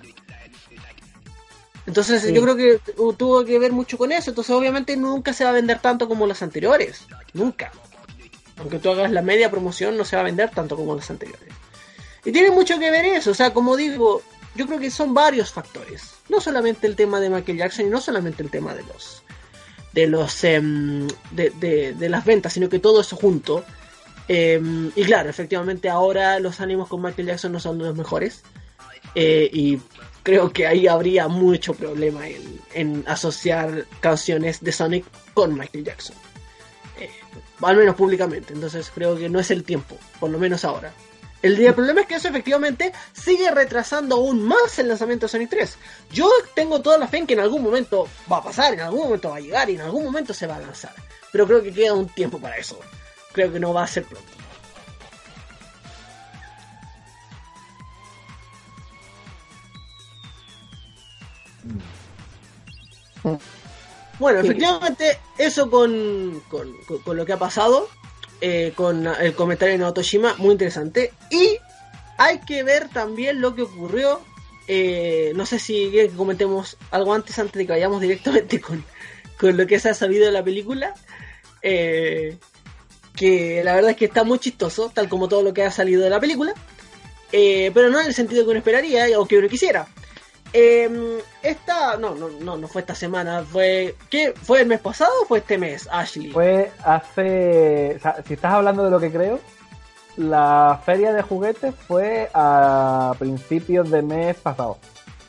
Entonces 1.90 2.22
Sí. 2.22 2.32
yo 2.34 2.42
creo 2.44 2.56
que 2.56 2.80
tu- 2.94 3.14
tuvo 3.14 3.44
que 3.44 3.58
ver 3.60 3.72
mucho 3.72 3.98
con 3.98 4.12
eso. 4.12 4.30
Entonces 4.32 4.52
obviamente 4.56 4.96
nunca 4.96 5.34
se 5.34 5.44
va 5.44 5.50
a 5.50 5.54
vender 5.54 5.80
tanto 5.80 6.08
como 6.08 6.26
las 6.28 6.42
anteriores. 6.42 7.02
Nunca. 7.34 7.72
Aunque 8.58 8.78
tú 8.80 8.90
hagas 8.92 9.12
la 9.12 9.22
media 9.22 9.50
promoción 9.50 9.98
no 9.98 10.06
se 10.06 10.16
va 10.16 10.22
a 10.22 10.26
vender 10.26 10.52
tanto 10.52 10.76
como 10.76 10.96
las 10.96 11.10
anteriores. 11.10 11.50
Y 12.24 12.32
tiene 12.32 12.52
mucho 12.52 12.78
que 12.80 12.92
ver 12.92 13.06
eso. 13.06 13.32
O 13.32 13.34
sea, 13.34 13.54
como 13.54 13.76
digo, 13.76 14.22
yo 14.56 14.68
creo 14.68 14.80
que 14.80 14.92
son 14.92 15.14
varios 15.14 15.52
factores. 15.52 16.12
No 16.30 16.40
solamente 16.40 16.86
el 16.86 16.96
tema 16.96 17.20
de 17.20 17.30
Michael 17.32 17.58
Jackson 17.58 17.88
y 17.88 17.90
no 17.90 18.00
solamente 18.02 18.44
el 18.44 18.50
tema 18.52 18.74
de 18.76 18.84
los 18.84 19.24
de 19.94 20.06
los 20.06 20.44
em, 20.44 21.08
de, 21.32 21.50
de- 21.60 21.94
de 21.96 22.10
las 22.10 22.24
ventas, 22.24 22.54
sino 22.54 22.70
que 22.70 22.78
todo 22.78 23.02
eso 23.02 23.16
junto. 23.16 23.66
Em, 24.28 24.92
y 24.96 25.04
claro, 25.06 25.30
efectivamente 25.32 25.90
ahora 25.90 26.40
los 26.40 26.60
ánimos 26.60 26.88
con 26.88 27.02
Michael 27.02 27.30
Jackson 27.30 27.52
no 27.52 27.60
son 27.60 27.80
los 27.80 27.96
mejores. 27.96 28.44
Eh, 29.16 29.50
y 29.52 29.80
creo 30.30 30.54
que 30.54 30.68
ahí 30.68 30.86
habría 30.86 31.28
mucho 31.28 31.74
problema 31.74 32.22
en, 32.28 33.04
asociar 33.08 33.86
canciones 34.00 34.62
de 34.62 34.72
Sonic 34.72 35.06
con 35.34 35.58
Michael 35.58 35.86
Jackson. 35.86 36.16
Eh, 37.00 37.10
al 37.64 37.76
menos 37.76 37.96
públicamente. 37.96 38.54
Entonces 38.54 38.92
creo 38.94 39.18
que 39.18 39.28
no 39.28 39.40
es 39.40 39.50
el 39.50 39.64
tiempo, 39.64 39.98
por 40.20 40.30
lo 40.30 40.38
menos 40.38 40.64
ahora. 40.66 40.94
El, 41.42 41.60
el 41.60 41.74
problema 41.74 42.02
es 42.02 42.08
que 42.08 42.16
eso 42.16 42.28
efectivamente 42.28 42.94
sigue 43.12 43.50
retrasando 43.50 44.18
aún 44.18 44.44
más 44.44 44.78
el 44.78 44.90
lanzamiento 44.90 45.26
de 45.26 45.32
Sonic 45.32 45.50
3. 45.50 45.78
Yo 46.12 46.30
tengo 46.54 46.80
toda 46.80 47.00
la 47.00 47.08
fe 47.08 47.18
en 47.18 47.26
que 47.26 47.34
en 47.34 47.40
algún 47.40 47.64
momento 47.64 48.08
va 48.32 48.38
a 48.38 48.44
pasar, 48.44 48.76
en 48.76 48.82
algún 48.82 49.06
momento 49.06 49.32
va 49.32 49.38
a 49.38 49.42
llegar 49.42 49.68
y 49.72 49.76
en 49.76 49.82
algún 49.82 50.04
momento 50.04 50.32
se 50.32 50.46
va 50.46 50.58
a 50.58 50.60
lanzar. 50.60 50.94
Pero 51.32 51.48
creo 51.48 51.64
que 51.64 51.74
queda 51.74 51.94
un 51.94 52.08
tiempo 52.08 52.38
para 52.40 52.58
eso. 52.58 52.80
Creo 53.32 53.52
que 53.52 53.60
no 53.60 53.74
va 53.74 53.84
a 53.84 53.88
ser 53.88 54.04
pronto. 54.04 54.39
Bueno, 64.20 64.40
efectivamente, 64.42 65.18
eso 65.38 65.70
con, 65.70 66.42
con, 66.50 66.74
con- 66.88 67.00
con 67.00 67.18
lo 67.18 67.26
que 67.26 67.34
ha 67.34 67.38
pasado, 67.40 67.88
eh, 68.42 68.74
con 68.76 69.08
el 69.08 69.34
comentario 69.34 69.74
de 69.74 69.80
Naotoshima, 69.80 70.36
muy 70.38 70.52
interesante. 70.52 71.14
Y 71.30 71.58
hay 72.18 72.40
que 72.40 72.64
ver 72.64 72.90
también 72.90 73.40
lo 73.42 73.56
que 73.56 73.62
ocurrió. 73.64 74.22
eh, 74.68 75.32
no 75.36 75.46
sé 75.46 75.58
si 75.58 75.90
quieren 75.90 76.12
que 76.12 76.18
comentemos 76.18 76.78
algo 76.92 77.14
antes, 77.14 77.40
antes 77.40 77.54
de 77.56 77.66
que 77.66 77.72
vayamos 77.72 78.02
directamente 78.02 78.60
con, 78.62 78.84
con 79.40 79.56
lo 79.58 79.66
que 79.66 79.80
se 79.80 79.90
ha 79.90 79.94
sabido 79.94 80.26
de 80.26 80.32
la 80.32 80.44
película. 80.44 80.94
Eh, 81.62 82.38
que 83.16 83.62
la 83.66 83.76
verdad 83.76 83.92
es 83.92 83.98
que 83.98 84.06
está 84.06 84.24
muy 84.24 84.40
chistoso, 84.40 84.92
tal 84.94 85.10
como 85.10 85.28
todo 85.28 85.44
lo 85.44 85.54
que 85.54 85.64
ha 85.64 85.72
salido 85.72 86.02
de 86.04 86.10
la 86.10 86.20
película. 86.20 86.54
Eh, 87.32 87.72
pero 87.74 87.90
no 87.90 88.00
en 88.02 88.08
el 88.08 88.14
sentido 88.14 88.44
que 88.44 88.50
uno 88.52 88.60
esperaría 88.60 89.20
o 89.20 89.26
que 89.26 89.38
uno 89.38 89.48
quisiera. 89.50 89.88
Eh, 90.52 91.22
esta, 91.44 91.96
no, 91.98 92.16
no, 92.16 92.30
no, 92.30 92.58
no 92.58 92.68
fue 92.68 92.82
esta 92.82 92.96
semana, 92.96 93.44
fue, 93.44 93.96
¿qué? 94.10 94.34
¿Fue 94.42 94.62
el 94.62 94.68
mes 94.68 94.80
pasado 94.80 95.12
o 95.22 95.26
fue 95.26 95.40
este 95.40 95.58
mes, 95.58 95.88
Ashley? 95.92 96.32
Fue 96.32 96.72
hace. 96.84 97.96
o 97.98 98.00
sea, 98.02 98.24
si 98.28 98.34
estás 98.34 98.54
hablando 98.54 98.84
de 98.84 98.90
lo 98.92 99.00
que 99.00 99.12
creo, 99.12 99.40
la 100.18 100.82
feria 100.86 101.14
de 101.14 101.22
juguetes 101.22 101.74
fue 101.88 102.30
a 102.34 103.14
principios 103.20 103.92
de 103.92 104.02
mes 104.02 104.36
pasado. 104.38 104.78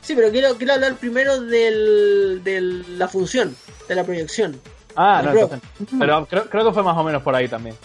Sí, 0.01 0.15
pero 0.15 0.31
quiero, 0.31 0.57
quiero 0.57 0.73
hablar 0.73 0.95
primero 0.97 1.41
del, 1.41 2.41
de 2.43 2.61
la 2.97 3.07
función, 3.07 3.55
de 3.89 3.95
la 3.95 4.05
proyección. 4.05 4.59
Ah, 4.97 5.21
no, 5.23 5.33
entonces. 5.33 5.61
Pero 5.99 6.27
creo, 6.27 6.45
creo 6.49 6.65
que 6.67 6.73
fue 6.73 6.83
más 6.83 6.97
o 6.97 7.05
menos 7.05 7.23
por 7.23 7.35
ahí 7.37 7.47
también. 7.47 7.77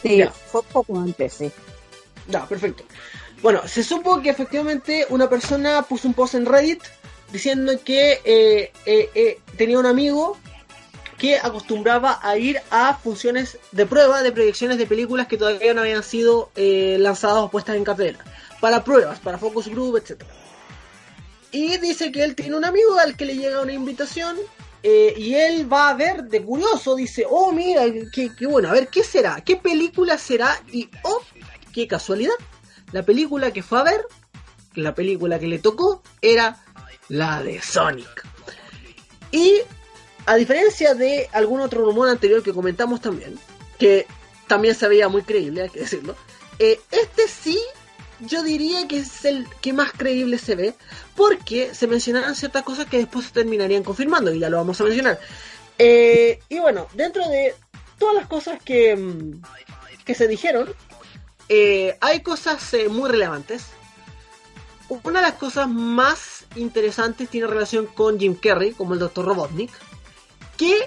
Sí, 0.00 0.18
Ya. 0.18 0.30
fue 0.30 0.62
poco 0.62 0.98
antes, 0.98 1.32
sí. 1.34 1.50
Ya, 2.28 2.46
perfecto. 2.46 2.84
Bueno, 3.42 3.66
se 3.68 3.82
supo 3.82 4.22
que 4.22 4.30
efectivamente 4.30 5.06
una 5.10 5.28
persona 5.28 5.82
puso 5.82 6.08
un 6.08 6.14
post 6.14 6.34
en 6.34 6.46
Reddit 6.46 6.82
diciendo 7.32 7.72
que 7.84 8.20
eh, 8.24 8.72
eh, 8.86 9.10
eh, 9.14 9.40
tenía 9.56 9.78
un 9.78 9.86
amigo 9.86 10.36
que 11.18 11.36
acostumbraba 11.36 12.18
a 12.22 12.36
ir 12.36 12.60
a 12.70 12.94
funciones 12.96 13.58
de 13.72 13.86
prueba 13.86 14.22
de 14.22 14.32
proyecciones 14.32 14.78
de 14.78 14.86
películas 14.86 15.26
que 15.26 15.38
todavía 15.38 15.72
no 15.72 15.80
habían 15.80 16.02
sido 16.02 16.50
lanzadas 16.56 17.38
o 17.38 17.50
puestas 17.50 17.76
en 17.76 17.84
cartelera. 17.84 18.22
Para 18.60 18.84
pruebas, 18.84 19.18
para 19.20 19.38
focus 19.38 19.68
group, 19.68 19.96
etc. 19.96 20.22
Y 21.52 21.78
dice 21.78 22.12
que 22.12 22.22
él 22.22 22.34
tiene 22.34 22.56
un 22.56 22.66
amigo 22.66 22.98
al 22.98 23.16
que 23.16 23.24
le 23.24 23.34
llega 23.34 23.62
una 23.62 23.72
invitación 23.72 24.36
y 24.82 25.34
él 25.34 25.72
va 25.72 25.88
a 25.88 25.94
ver 25.94 26.24
de 26.24 26.42
curioso, 26.42 26.94
dice, 26.94 27.24
oh 27.28 27.50
mira, 27.50 27.84
qué 28.12 28.30
bueno, 28.46 28.68
a 28.68 28.72
ver, 28.72 28.88
¿qué 28.88 29.02
será? 29.02 29.40
¿Qué 29.40 29.56
película 29.56 30.18
será? 30.18 30.62
Y 30.70 30.90
oh, 31.02 31.22
qué 31.72 31.88
casualidad, 31.88 32.34
la 32.92 33.04
película 33.04 33.52
que 33.52 33.62
fue 33.62 33.80
a 33.80 33.84
ver, 33.84 34.06
la 34.74 34.94
película 34.94 35.38
que 35.38 35.46
le 35.46 35.58
tocó, 35.58 36.02
era 36.20 36.62
la 37.08 37.42
de 37.42 37.60
Sonic. 37.62 38.24
Y 39.32 39.60
a 40.26 40.36
diferencia 40.36 40.94
de 40.94 41.28
algún 41.32 41.60
otro 41.60 41.84
rumor 41.84 42.08
anterior 42.08 42.42
que 42.42 42.52
comentamos 42.52 43.00
también, 43.00 43.38
que 43.78 44.06
también 44.46 44.74
se 44.74 44.88
veía 44.88 45.08
muy 45.08 45.22
creíble, 45.22 45.62
hay 45.62 45.70
que 45.70 45.80
decirlo, 45.80 46.16
eh, 46.58 46.80
este 46.90 47.28
sí 47.28 47.58
yo 48.20 48.42
diría 48.42 48.88
que 48.88 48.98
es 48.98 49.24
el 49.24 49.46
que 49.60 49.72
más 49.72 49.92
creíble 49.92 50.38
se 50.38 50.54
ve, 50.54 50.74
porque 51.14 51.74
se 51.74 51.86
mencionaron 51.86 52.34
ciertas 52.34 52.62
cosas 52.62 52.86
que 52.86 52.98
después 52.98 53.26
se 53.26 53.32
terminarían 53.32 53.84
confirmando, 53.84 54.32
y 54.32 54.38
ya 54.38 54.48
lo 54.48 54.56
vamos 54.56 54.80
a 54.80 54.84
mencionar. 54.84 55.18
Eh, 55.78 56.40
y 56.48 56.58
bueno, 56.58 56.86
dentro 56.94 57.28
de 57.28 57.54
todas 57.98 58.14
las 58.14 58.26
cosas 58.26 58.62
que, 58.62 58.96
mm, 58.96 59.42
que 60.04 60.14
se 60.14 60.28
dijeron, 60.28 60.72
eh, 61.48 61.96
hay 62.00 62.20
cosas 62.20 62.72
eh, 62.74 62.88
muy 62.88 63.10
relevantes. 63.10 63.66
Una 64.88 65.20
de 65.20 65.26
las 65.26 65.34
cosas 65.34 65.68
más 65.68 66.44
interesantes 66.54 67.28
tiene 67.28 67.46
relación 67.46 67.86
con 67.86 68.18
Jim 68.18 68.34
Carrey, 68.34 68.72
como 68.72 68.94
el 68.94 69.00
Dr. 69.00 69.24
Robotnik, 69.24 69.70
que 70.56 70.86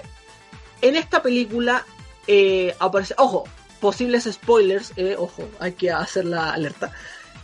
en 0.80 0.96
esta 0.96 1.22
película 1.22 1.84
eh, 2.26 2.74
aparece, 2.78 3.14
ojo, 3.18 3.44
posibles 3.78 4.24
spoilers, 4.24 4.92
ojo, 5.18 5.48
hay 5.58 5.72
que 5.72 5.90
hacer 5.90 6.24
la 6.24 6.52
alerta. 6.52 6.92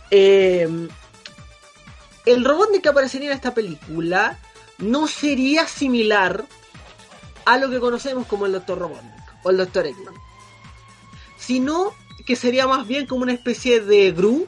El 0.09 0.89
Robotnik 2.25 2.81
que 2.81 2.89
aparecería 2.89 3.29
en 3.29 3.35
esta 3.35 3.53
película 3.53 4.39
no 4.79 5.07
sería 5.07 5.67
similar 5.67 6.45
a 7.45 7.57
lo 7.57 7.69
que 7.69 7.79
conocemos 7.79 8.27
como 8.27 8.45
el 8.45 8.51
Dr. 8.53 8.79
Robotnik 8.79 9.23
o 9.43 9.49
el 9.51 9.57
Dr. 9.57 9.87
Eggman. 9.87 10.15
Sino 11.37 11.93
que 12.27 12.35
sería 12.35 12.67
más 12.67 12.85
bien 12.87 13.07
como 13.07 13.23
una 13.23 13.33
especie 13.33 13.79
de 13.81 14.11
Gru 14.11 14.47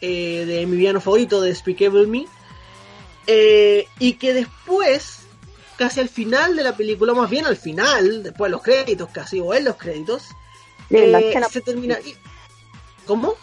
eh, 0.00 0.44
de 0.46 0.66
mi 0.66 0.76
villano 0.76 1.00
favorito 1.00 1.40
de 1.40 1.54
Speakable 1.54 2.06
Me. 2.08 2.26
eh, 3.28 3.86
y 4.00 4.14
que 4.14 4.34
después, 4.34 5.20
casi 5.78 6.00
al 6.00 6.08
final 6.08 6.56
de 6.56 6.64
la 6.64 6.76
película, 6.76 7.14
más 7.14 7.30
bien 7.30 7.46
al 7.46 7.56
final, 7.56 8.24
después 8.24 8.48
de 8.48 8.52
los 8.52 8.62
créditos 8.62 9.08
casi, 9.12 9.38
o 9.40 9.54
en 9.54 9.64
los 9.64 9.76
créditos, 9.76 10.24
En 10.90 11.12
la 11.12 11.20
eh, 11.20 11.28
escena- 11.30 11.48
se 11.48 11.60
termina... 11.60 11.98
y- 12.00 12.16
¿Cómo? 13.06 13.34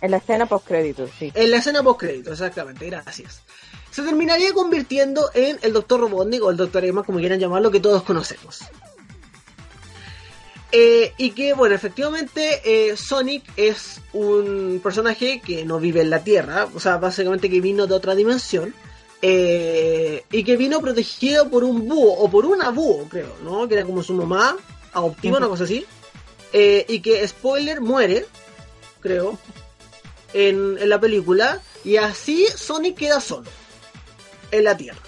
En 0.00 0.10
la 0.10 0.18
escena 0.18 0.46
post 0.46 0.66
créditos, 0.66 1.10
sí. 1.18 1.32
En 1.34 1.50
la 1.50 1.56
escena 1.58 1.82
post 1.82 2.00
crédito, 2.00 2.32
exactamente, 2.32 2.86
gracias. 2.86 3.42
Se 3.90 4.02
terminaría 4.02 4.52
convirtiendo 4.52 5.30
en 5.34 5.58
el 5.62 5.72
Dr. 5.72 6.00
Robotnik 6.00 6.42
o 6.42 6.50
el 6.50 6.56
Dr. 6.56 6.84
Eggman, 6.84 7.04
como 7.04 7.18
quieran 7.20 7.38
llamarlo, 7.40 7.70
que 7.70 7.80
todos 7.80 8.02
conocemos. 8.02 8.60
Eh, 10.76 11.12
y 11.18 11.30
que, 11.30 11.54
bueno, 11.54 11.76
efectivamente, 11.76 12.60
eh, 12.64 12.96
Sonic 12.96 13.44
es 13.56 14.00
un 14.12 14.80
personaje 14.82 15.40
que 15.40 15.64
no 15.64 15.78
vive 15.78 16.00
en 16.00 16.10
la 16.10 16.24
Tierra, 16.24 16.66
o 16.74 16.80
sea, 16.80 16.96
básicamente 16.96 17.48
que 17.48 17.60
vino 17.60 17.86
de 17.86 17.94
otra 17.94 18.16
dimensión. 18.16 18.74
eh, 19.22 20.24
y 20.30 20.44
que 20.44 20.56
vino 20.56 20.80
protegido 20.80 21.48
por 21.48 21.64
un 21.64 21.88
búho, 21.88 22.12
o 22.12 22.30
por 22.30 22.44
una 22.44 22.68
búho, 22.70 23.08
creo, 23.08 23.36
¿no? 23.42 23.66
Que 23.66 23.74
era 23.76 23.84
como 23.84 24.02
su 24.02 24.12
mamá, 24.12 24.54
adoptiva, 24.92 25.38
una 25.38 25.48
cosa 25.48 25.64
así. 25.64 25.86
Y 26.52 27.00
que, 27.00 27.26
spoiler, 27.26 27.80
muere, 27.80 28.26
creo, 29.00 29.38
en, 30.34 30.76
en 30.78 30.88
la 30.88 31.00
película. 31.00 31.62
Y 31.84 31.96
así 31.96 32.46
Sonic 32.54 32.96
queda 32.98 33.20
solo 33.20 33.48
en 34.50 34.64
la 34.64 34.76
Tierra. 34.76 35.00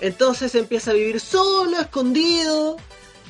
Entonces 0.00 0.54
empieza 0.54 0.92
a 0.92 0.94
vivir 0.94 1.20
solo, 1.20 1.78
escondido, 1.78 2.78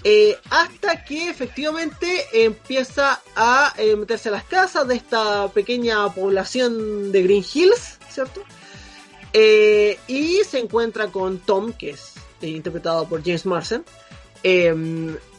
eh, 0.02 0.38
hasta 0.48 1.04
que 1.04 1.28
efectivamente 1.28 2.24
empieza 2.32 3.20
a 3.36 3.74
eh, 3.76 3.96
meterse 3.96 4.30
a 4.30 4.32
las 4.32 4.44
casas 4.44 4.88
de 4.88 4.94
esta 4.94 5.48
pequeña 5.48 6.08
población 6.14 7.12
de 7.12 7.22
Green 7.22 7.44
Hills, 7.52 7.98
¿cierto? 8.08 8.42
Eh, 9.32 9.98
y 10.08 10.40
se 10.48 10.58
encuentra 10.58 11.08
con 11.08 11.38
Tom, 11.38 11.72
que 11.72 11.90
es 11.90 12.14
interpretado 12.40 13.06
por 13.08 13.22
James 13.22 13.44
Marsden. 13.44 13.84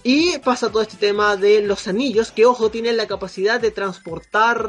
y 0.03 0.37
pasa 0.39 0.69
todo 0.71 0.83
este 0.83 0.97
tema 0.97 1.35
de 1.35 1.61
los 1.61 1.87
anillos, 1.87 2.31
que 2.31 2.45
ojo, 2.45 2.69
tienen 2.69 2.97
la 2.97 3.07
capacidad 3.07 3.59
de 3.59 3.71
transportar 3.71 4.63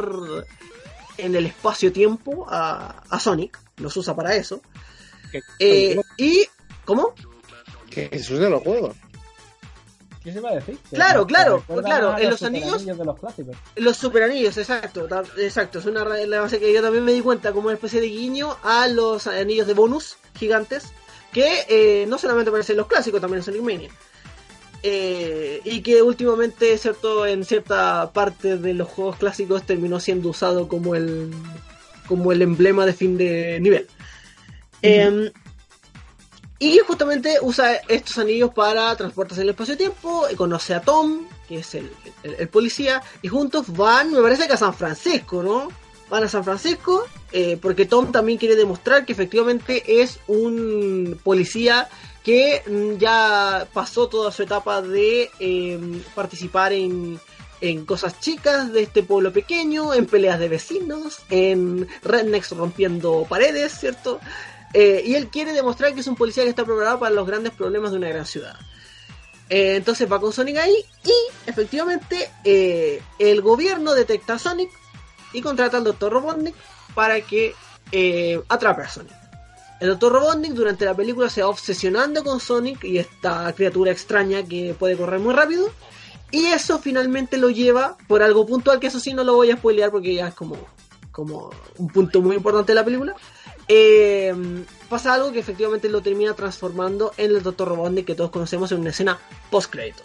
en 1.19 1.37
el 1.37 1.47
espacio-tiempo 1.47 2.47
a, 2.49 3.03
a 3.11 3.21
Sonic. 3.21 3.59
Los 3.77 3.97
usa 3.97 4.17
para 4.17 4.35
eso. 4.35 4.63
Y. 5.59 6.47
¿Cómo? 6.85 7.15
que 7.93 8.09
eso 8.11 8.35
es 8.35 8.41
de 8.41 8.51
los 8.51 8.63
juegos. 8.63 8.97
¿Qué 10.23 10.33
se 10.33 10.41
va 10.41 10.51
a 10.51 10.55
decir? 10.55 10.79
Claro, 10.91 11.27
claro, 11.27 11.59
recuerda 11.67 11.89
claro, 11.89 12.19
en 12.19 12.31
los 12.31 12.39
superanillos 12.39 12.75
anillos- 12.75 12.99
de 12.99 13.05
los 13.05 13.19
clásicos. 13.19 13.57
Los 13.77 13.97
super 13.97 14.23
anillos, 14.23 14.57
exacto, 14.57 15.09
exacto. 15.37 15.79
Es 15.81 15.87
una 15.87 16.05
la 16.05 16.41
base 16.41 16.61
que 16.61 16.73
yo 16.73 16.81
también 16.81 17.05
me 17.05 17.13
di 17.13 17.21
cuenta 17.21 17.53
como 17.53 17.67
una 17.67 17.75
especie 17.75 18.01
de 18.01 18.09
guiño 18.09 18.57
a 18.63 18.87
los 18.87 19.27
anillos 19.27 19.67
de 19.67 19.75
bonus 19.75 20.17
gigantes 20.39 20.85
que 21.33 21.65
eh, 21.69 22.07
no 22.07 22.19
solamente 22.19 22.51
aparecen 22.51 22.75
en 22.75 22.79
los 22.79 22.87
clásicos, 22.87 23.21
también 23.21 23.39
en 23.39 23.45
Sonic 23.45 23.63
Mania. 23.63 23.91
Eh, 24.85 25.61
y 25.65 25.81
que 25.81 26.03
últimamente, 26.03 26.77
cierto, 26.77 27.25
en 27.27 27.45
cierta 27.45 28.13
parte 28.13 28.59
de 28.59 28.75
los 28.75 28.89
juegos 28.89 29.17
clásicos 29.17 29.63
terminó 29.65 30.01
siendo 30.01 30.29
usado 30.31 30.69
como 30.69 30.95
el 30.95 31.31
como 32.09 32.33
el 32.33 32.43
emblema 32.43 32.85
de 32.85 32.93
fin 32.93 33.17
de 33.17 33.59
nivel. 33.61 33.87
Eh, 34.83 35.33
y 36.69 36.79
justamente 36.79 37.39
usa 37.43 37.75
estos 37.89 38.19
anillos 38.19 38.53
para 38.55 38.95
transportarse 38.97 39.41
en 39.41 39.47
el 39.49 39.51
espacio-tiempo, 39.51 40.27
conoce 40.37 40.75
a 40.75 40.81
Tom, 40.81 41.27
que 41.49 41.59
es 41.59 41.75
el, 41.75 41.91
el- 42.23 42.49
policía, 42.49 43.03
y 43.21 43.29
juntos 43.29 43.67
van, 43.77 44.13
me 44.13 44.21
parece 44.23 44.47
que 44.47 44.53
a 44.53 44.57
San 44.57 44.73
Francisco, 44.75 45.43
¿no? 45.43 45.69
Van 46.09 46.23
a 46.25 46.29
San 46.29 46.45
Francisco, 46.45 47.05
eh, 47.33 47.59
porque 47.61 47.87
Tom 47.87 48.13
también 48.13 48.39
quiere 48.39 48.55
demostrar 48.55 49.05
que 49.05 49.13
efectivamente 49.13 49.83
es 50.03 50.21
un 50.29 51.19
policía 51.25 51.89
que 52.23 52.63
mm, 52.67 52.99
ya 52.99 53.67
pasó 53.73 54.07
toda 54.09 54.31
su 54.31 54.43
etapa 54.45 54.83
de 54.83 55.31
eh, 55.41 55.81
participar 56.15 56.73
en, 56.75 57.19
en 57.61 57.85
cosas 57.87 58.21
chicas 58.21 58.73
de 58.73 58.83
este 58.83 59.03
pueblo 59.03 59.33
pequeño, 59.33 59.95
en 59.95 60.07
peleas 60.07 60.39
de 60.39 60.49
vecinos, 60.49 61.19
en 61.31 61.89
rednecks 62.05 62.53
rompiendo 62.53 63.27
paredes, 63.29 63.73
¿cierto? 63.81 64.21
Eh, 64.75 65.03
y 65.05 65.15
él 65.15 65.29
quiere 65.29 65.53
demostrar 65.53 65.95
que 65.95 66.01
es 66.01 66.07
un 66.07 66.17
policía 66.17 66.45
que 66.45 66.51
está 66.51 66.65
preparado 66.65 66.99
para 66.99 67.15
los 67.15 67.27
grandes 67.27 67.53
problemas 67.53 67.91
de 67.91 67.99
una 67.99 68.09
gran 68.09 68.27
ciudad. 68.27 68.57
Eh, 69.49 69.77
entonces 69.77 70.11
va 70.11 70.21
con 70.21 70.33
Sonic 70.33 70.57
ahí 70.57 70.77
y 71.05 71.13
efectivamente 71.47 72.31
eh, 72.45 73.03
el 73.19 73.43
gobierno 73.43 73.95
detecta 73.95 74.35
a 74.35 74.39
Sonic 74.39 74.71
y 75.33 75.43
contrata 75.43 75.77
al 75.77 75.85
Dr. 75.85 76.13
Robotnik 76.13 76.55
para 76.95 77.21
que 77.21 77.55
atrape 78.49 78.83
a 78.83 78.89
Sonic. 78.89 79.13
El 79.81 79.89
Dr. 79.89 80.13
Robotnik 80.13 80.53
durante 80.53 80.85
la 80.85 80.95
película 80.95 81.29
se 81.29 81.43
va 81.43 81.49
obsesionando 81.49 82.23
con 82.23 82.39
Sonic 82.39 82.85
y 82.85 82.99
esta 82.99 83.53
criatura 83.53 83.91
extraña 83.91 84.43
que 84.45 84.75
puede 84.79 84.97
correr 84.97 85.19
muy 85.21 85.35
rápido. 85.35 85.71
Y 86.31 86.47
eso 86.47 86.79
finalmente 86.79 87.37
lo 87.37 87.51
lleva 87.51 87.99
por 88.09 88.23
algo 88.23 88.47
puntual, 88.47 88.81
que 88.81 88.87
eso 88.87 89.01
sí 89.01 89.13
no 89.13 89.23
lo 89.23 89.35
voy 89.35 89.51
a 89.51 89.57
spoilear 89.57 89.91
porque 89.91 90.15
ya 90.15 90.29
es 90.29 90.35
como, 90.35 90.57
como 91.11 91.51
un 91.77 91.89
punto 91.89 92.23
muy 92.23 92.37
importante 92.37 92.73
de 92.73 92.77
la 92.77 92.85
película. 92.85 93.15
Eh, 93.75 94.35
pasa 94.91 95.15
algo 95.15 95.33
que 95.33 95.39
efectivamente 95.39 95.89
lo 95.89 96.03
termina 96.03 96.35
transformando 96.35 97.15
en 97.17 97.31
el 97.31 97.43
Dr. 97.43 97.69
Robotnik 97.69 98.05
que 98.05 98.15
todos 98.15 98.31
conocemos 98.31 98.71
en 98.71 98.81
una 98.81 98.91
escena 98.91 99.19
post-crédito. 99.51 100.03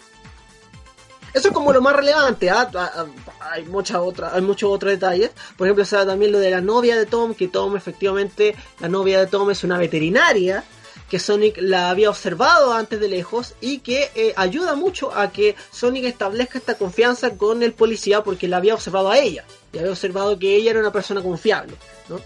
Eso 1.34 1.48
es 1.48 1.54
como 1.54 1.70
lo 1.74 1.82
más 1.82 1.94
relevante, 1.94 2.48
¿ah? 2.48 2.70
Ah, 2.74 2.90
ah, 2.96 3.06
hay 3.52 3.66
muchas 3.66 3.98
otras, 3.98 4.32
hay 4.32 4.40
muchos 4.40 4.70
otros 4.70 4.92
detalles. 4.92 5.32
Por 5.58 5.66
ejemplo, 5.66 5.84
está 5.84 6.06
también 6.06 6.32
lo 6.32 6.38
de 6.38 6.50
la 6.50 6.62
novia 6.62 6.96
de 6.96 7.04
Tom, 7.04 7.34
que 7.34 7.48
Tom 7.48 7.76
efectivamente, 7.76 8.56
la 8.80 8.88
novia 8.88 9.20
de 9.20 9.26
Tom 9.26 9.50
es 9.50 9.62
una 9.62 9.76
veterinaria, 9.76 10.64
que 11.10 11.18
Sonic 11.18 11.58
la 11.60 11.90
había 11.90 12.08
observado 12.08 12.72
antes 12.72 12.98
de 13.00 13.08
lejos 13.08 13.54
y 13.60 13.80
que 13.80 14.10
eh, 14.14 14.32
ayuda 14.36 14.76
mucho 14.76 15.14
a 15.14 15.30
que 15.30 15.56
Sonic 15.70 16.06
establezca 16.06 16.56
esta 16.56 16.78
confianza 16.78 17.36
con 17.36 17.62
el 17.62 17.74
policía 17.74 18.24
porque 18.24 18.48
la 18.48 18.56
había 18.56 18.72
observado 18.72 19.10
a 19.10 19.18
ella. 19.18 19.44
Y 19.74 19.78
había 19.78 19.90
observado 19.90 20.38
que 20.38 20.56
ella 20.56 20.70
era 20.70 20.80
una 20.80 20.92
persona 20.92 21.22
confiable, 21.22 21.74
¿no? 22.08 22.18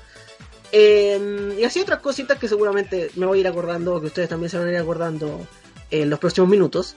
Eh, 0.72 1.56
y 1.60 1.64
así 1.64 1.80
otras 1.80 2.00
cositas 2.00 2.38
que 2.38 2.48
seguramente 2.48 3.10
me 3.16 3.26
voy 3.26 3.38
a 3.38 3.40
ir 3.42 3.48
acordando, 3.48 4.00
que 4.00 4.06
ustedes 4.06 4.30
también 4.30 4.48
se 4.48 4.58
van 4.58 4.68
a 4.68 4.70
ir 4.72 4.78
acordando 4.78 5.46
en 5.90 6.08
los 6.08 6.18
próximos 6.18 6.48
minutos. 6.48 6.96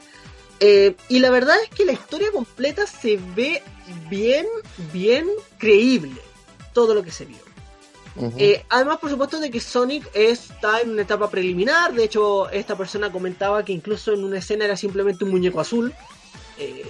Eh, 0.62 0.96
y 1.10 1.20
la 1.20 1.30
verdad 1.30 1.58
es 1.62 1.70
que 1.70 1.84
la 1.84 1.92
historia 1.92 2.32
completa 2.32 2.88
se 2.88 3.20
ve 3.36 3.62
bien, 4.10 4.48
bien 4.94 5.28
creíble. 5.58 6.22
Todo 6.74 6.94
lo 6.94 7.04
que 7.04 7.12
se 7.12 7.26
vio. 7.26 7.38
Eh, 8.38 8.64
además, 8.70 9.00
por 9.00 9.10
supuesto, 9.10 9.42
de 9.42 9.52
que 9.52 9.60
Sonic 9.60 10.10
está 10.14 10.80
en 10.80 10.92
una 10.92 11.02
etapa 11.02 11.30
preliminar. 11.30 11.94
De 11.94 12.06
hecho, 12.06 12.50
esta 12.50 12.78
persona 12.78 13.12
comentaba 13.12 13.66
que 13.66 13.74
incluso 13.74 14.14
en 14.14 14.24
una 14.24 14.38
escena 14.38 14.64
era 14.64 14.78
simplemente 14.78 15.26
un 15.26 15.32
muñeco 15.32 15.60
azul. 15.60 15.94
Eh, 16.58 16.86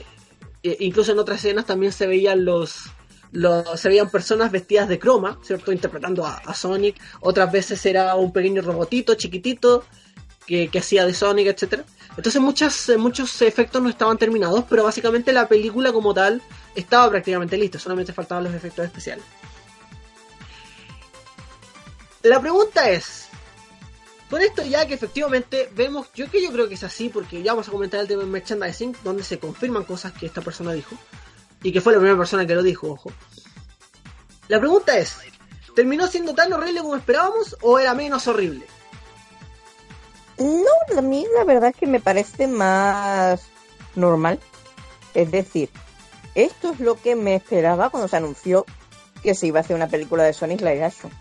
incluso 0.79 1.11
en 1.11 1.19
otras 1.19 1.39
escenas 1.39 1.65
también 1.65 1.91
se 1.91 2.05
veían 2.05 2.45
los, 2.45 2.91
los- 3.35 3.79
se 3.79 3.89
veían 3.89 4.09
personas 4.09 4.51
vestidas 4.51 4.87
de 4.89 4.97
croma, 4.99 5.39
¿cierto? 5.43 5.71
Interpretando 5.71 6.25
a, 6.25 6.53
Sonic. 6.53 6.95
Otras 7.21 7.51
veces 7.51 7.85
era 7.85 8.15
un 8.15 8.31
pequeño 8.31 8.61
robotito 8.61 9.15
chiquitito 9.15 9.83
que, 10.47 10.69
que 10.69 10.79
hacía 10.79 11.05
de 11.05 11.13
Sonic, 11.13 11.47
etcétera. 11.47 11.83
Entonces 12.17 12.41
muchas, 12.41 12.91
muchos 12.97 13.41
efectos 13.41 13.81
no 13.81 13.89
estaban 13.89 14.17
terminados, 14.17 14.63
pero 14.69 14.83
básicamente 14.83 15.33
la 15.33 15.47
película 15.47 15.91
como 15.91 16.13
tal 16.13 16.41
estaba 16.75 17.09
prácticamente 17.09 17.57
lista, 17.57 17.77
solamente 17.77 18.13
faltaban 18.13 18.43
los 18.45 18.53
efectos 18.53 18.85
especiales. 18.85 19.25
La 22.23 22.39
pregunta 22.39 22.89
es, 22.89 23.27
con 24.29 24.41
esto 24.41 24.63
ya 24.63 24.87
que 24.87 24.95
efectivamente 24.95 25.69
vemos, 25.75 26.07
yo 26.15 26.29
que 26.31 26.41
yo 26.41 26.51
creo 26.51 26.67
que 26.67 26.73
es 26.75 26.83
así, 26.83 27.09
porque 27.09 27.43
ya 27.43 27.51
vamos 27.53 27.67
a 27.67 27.71
comentar 27.71 27.99
el 27.99 28.07
tema 28.07 28.23
de 28.23 28.29
merchandising, 28.29 28.95
donde 29.03 29.23
se 29.23 29.37
confirman 29.37 29.83
cosas 29.83 30.13
que 30.13 30.25
esta 30.25 30.41
persona 30.41 30.73
dijo, 30.73 30.95
y 31.65 31.71
que 31.71 31.81
fue 31.81 31.93
la 31.93 31.97
primera 31.97 32.15
persona 32.15 32.45
que 32.45 32.53
lo 32.53 32.61
dijo, 32.61 32.91
ojo. 32.91 33.11
La 34.49 34.59
pregunta 34.59 34.95
es, 34.99 35.17
¿terminó 35.75 36.05
siendo 36.05 36.35
tan 36.35 36.53
horrible 36.53 36.81
como 36.81 36.95
esperábamos 36.95 37.57
o 37.61 37.79
era 37.79 37.95
menos 37.95 38.27
horrible? 38.27 38.67
No, 40.37 40.95
a 40.95 41.01
mí 41.01 41.25
la 41.35 41.43
verdad 41.43 41.71
es 41.71 41.75
que 41.75 41.87
me 41.87 41.99
parece 41.99 42.47
más 42.47 43.47
normal. 43.95 44.39
Es 45.15 45.31
decir, 45.31 45.71
esto 46.35 46.69
es 46.69 46.79
lo 46.79 47.01
que 47.01 47.15
me 47.15 47.33
esperaba 47.33 47.89
cuando 47.89 48.07
se 48.09 48.17
anunció 48.17 48.67
que 49.23 49.33
se 49.33 49.47
iba 49.47 49.59
a 49.59 49.63
hacer 49.63 49.75
una 49.75 49.87
película 49.87 50.23
de 50.23 50.33
Sonic 50.33 50.59
Live 50.59 50.83
Action. 50.83 51.11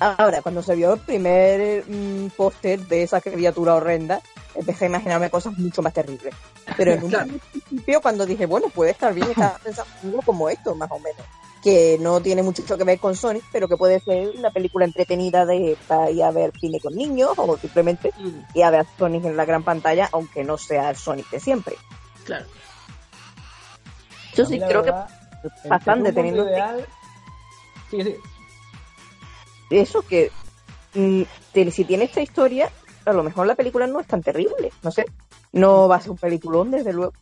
Ahora, 0.00 0.42
cuando 0.42 0.64
se 0.64 0.74
vio 0.74 0.94
el 0.94 1.00
primer 1.00 1.84
mm, 1.86 2.30
póster 2.36 2.80
de 2.88 3.04
esa 3.04 3.20
criatura 3.20 3.76
horrenda, 3.76 4.20
empecé 4.54 4.84
a 4.84 4.88
imaginarme 4.88 5.30
cosas 5.30 5.56
mucho 5.58 5.82
más 5.82 5.92
terribles. 5.92 6.34
Pero 6.76 6.92
en 6.92 7.04
un 7.04 7.10
Claro. 7.10 7.28
principio, 7.52 8.00
cuando 8.00 8.26
dije, 8.26 8.46
bueno, 8.46 8.68
puede 8.68 8.92
estar 8.92 9.12
bien, 9.14 9.30
estaba 9.30 9.58
pensando 9.58 9.90
en 10.02 10.08
algo 10.10 10.22
como 10.22 10.48
esto, 10.48 10.74
más 10.74 10.90
o 10.90 10.98
menos. 10.98 11.24
que 11.62 11.96
no 11.98 12.20
tiene 12.20 12.42
mucho 12.42 12.76
que 12.76 12.84
ver 12.84 12.98
con 12.98 13.16
Sonic, 13.16 13.42
pero 13.50 13.66
que 13.68 13.78
puede 13.78 13.98
ser 14.00 14.28
una 14.36 14.50
película 14.50 14.84
entretenida 14.84 15.46
de 15.46 15.78
para 15.88 16.10
ir 16.10 16.22
a 16.22 16.30
ver 16.30 16.52
cine 16.60 16.78
con 16.78 16.94
niños 16.94 17.30
o 17.38 17.56
simplemente 17.56 18.12
Mm, 18.18 18.40
ir 18.58 18.64
a 18.64 18.70
ver 18.70 18.84
Sonic 18.98 19.24
en 19.24 19.34
la 19.34 19.46
gran 19.46 19.62
pantalla, 19.62 20.10
aunque 20.12 20.44
no 20.44 20.58
sea 20.58 20.90
el 20.90 20.96
Sonic 20.96 21.30
de 21.30 21.40
siempre. 21.40 21.76
claro. 22.24 22.44
Yo 24.34 24.44
sí 24.44 24.58
creo 24.60 24.82
verdad, 24.82 25.08
que 25.62 25.68
bastante 25.68 26.12
teniendo 26.12 26.46
ideal... 26.46 26.84
Sí, 27.90 28.02
sí. 28.02 28.16
eso 29.70 30.02
que 30.02 30.30
mm, 30.94 31.22
si 31.70 31.84
tiene 31.84 32.04
esta 32.04 32.20
historia, 32.20 32.70
a 33.04 33.12
lo 33.12 33.22
mejor 33.22 33.46
la 33.46 33.54
película 33.54 33.86
no 33.86 34.00
es 34.00 34.06
tan 34.06 34.22
terrible, 34.22 34.72
no 34.82 34.90
sé. 34.90 35.04
No 35.52 35.88
va 35.88 35.96
a 35.96 36.00
ser 36.00 36.10
un 36.10 36.18
peliculón, 36.18 36.70
desde 36.70 36.92
luego. 36.92 37.12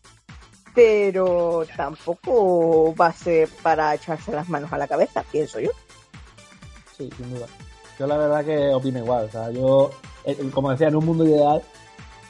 Pero 0.74 1.64
tampoco 1.76 2.94
va 2.94 3.08
a 3.08 3.12
ser 3.12 3.48
para 3.62 3.94
echarse 3.94 4.32
las 4.32 4.48
manos 4.48 4.72
a 4.72 4.78
la 4.78 4.88
cabeza, 4.88 5.22
pienso 5.30 5.60
yo. 5.60 5.70
Sí, 6.96 7.10
sin 7.16 7.34
duda. 7.34 7.46
Yo 7.98 8.06
la 8.06 8.16
verdad 8.16 8.44
que 8.44 8.72
opino 8.74 8.98
igual. 8.98 9.26
O 9.26 9.30
sea, 9.30 9.50
yo, 9.50 9.90
eh, 10.24 10.36
como 10.52 10.70
decía, 10.70 10.88
en 10.88 10.96
un 10.96 11.04
mundo 11.04 11.24
ideal, 11.24 11.62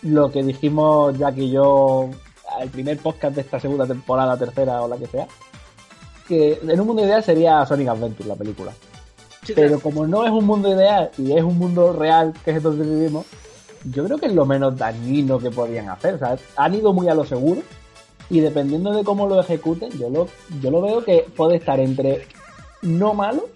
lo 0.03 0.31
que 0.33 0.43
dijimos 0.43 1.17
Jack 1.17 1.39
y 1.39 1.51
yo 1.53 2.11
al 2.59 2.69
primer 2.69 2.99
podcast 2.99 3.35
de 3.35 3.43
esta 3.43 3.61
segunda 3.61 3.87
temporada, 3.87 4.37
tercera 4.37 4.83
o 4.83 4.89
la 4.89 4.97
que 4.97 5.07
sea, 5.07 5.27
que 6.27 6.59
en 6.63 6.81
un 6.81 6.87
mundo 6.87 7.05
ideal 7.05 7.23
sería 7.23 7.65
Sonic 7.65 7.89
Adventure, 7.89 8.29
la 8.29 8.37
película. 8.37 8.73
Sí, 9.45 9.53
Pero 9.55 9.69
claro. 9.69 9.83
como 9.83 10.07
no 10.07 10.25
es 10.25 10.31
un 10.31 10.45
mundo 10.47 10.71
ideal 10.73 11.11
y 11.19 11.33
es 11.33 11.43
un 11.43 11.59
mundo 11.59 11.93
real, 11.93 12.33
que 12.45 12.53
es 12.53 12.63
donde 12.63 12.85
vivimos, 12.85 13.27
yo 13.93 14.05
creo 14.05 14.19
que 14.19 14.27
es 14.27 14.35
lo 14.35 14.47
menos 14.47 14.77
dañino 14.79 15.39
que 15.39 15.51
podían 15.51 15.89
hacer. 15.89 16.15
O 16.15 16.19
sea, 16.19 16.37
han 16.57 16.75
ido 16.75 16.93
muy 16.93 17.09
a 17.09 17.15
lo 17.15 17.25
seguro 17.25 17.61
y 18.31 18.39
dependiendo 18.41 18.93
de 18.93 19.03
cómo 19.03 19.27
lo 19.27 19.41
ejecuten, 19.41 19.91
yo 19.99 20.09
lo, 20.11 20.29
yo 20.61 20.71
lo 20.71 20.81
veo 20.81 21.05
que 21.05 21.27
puede 21.37 21.57
estar 21.57 21.81
entre 21.81 22.27
no 22.83 23.15
malo 23.15 23.49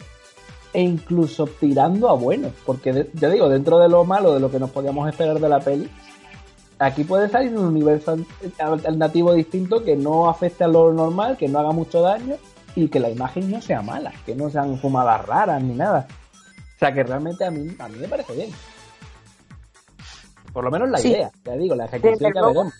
e 0.72 0.82
incluso 0.82 1.46
tirando 1.46 2.08
a 2.08 2.14
bueno. 2.14 2.48
Porque 2.66 2.92
de- 2.92 3.10
ya 3.14 3.28
digo, 3.30 3.48
dentro 3.48 3.78
de 3.78 3.88
lo 3.88 4.04
malo, 4.04 4.34
de 4.34 4.40
lo 4.40 4.50
que 4.50 4.58
nos 4.58 4.70
podíamos 4.70 5.08
esperar 5.08 5.38
de 5.38 5.48
la 5.48 5.60
peli, 5.60 5.88
aquí 6.80 7.04
puede 7.04 7.28
salir 7.28 7.56
un 7.56 7.64
universo 7.66 8.10
al- 8.10 8.26
alternativo 8.58 9.32
distinto 9.34 9.84
que 9.84 9.94
no 9.94 10.28
afecte 10.28 10.64
a 10.64 10.68
lo 10.68 10.92
normal, 10.92 11.36
que 11.36 11.46
no 11.48 11.60
haga 11.60 11.70
mucho 11.70 12.00
daño 12.02 12.34
y 12.76 12.88
que 12.88 13.00
la 13.00 13.10
imagen 13.10 13.50
no 13.50 13.60
sea 13.60 13.82
mala, 13.82 14.12
que 14.24 14.36
no 14.36 14.48
sean 14.50 14.78
fumadas 14.78 15.26
raras 15.26 15.60
ni 15.60 15.74
nada. 15.74 16.06
O 16.76 16.78
sea 16.78 16.92
que 16.92 17.02
realmente 17.02 17.44
a 17.44 17.50
mí, 17.50 17.74
a 17.78 17.88
mí 17.88 17.98
me 17.98 18.06
parece 18.06 18.34
bien. 18.34 18.50
Por 20.52 20.62
lo 20.62 20.70
menos 20.70 20.88
la 20.88 21.00
idea, 21.00 21.30
ya 21.44 21.52
digo, 21.56 21.74
la 21.74 21.86
ejecución 21.86 22.32
ya 22.32 22.42
veremos 22.42 22.72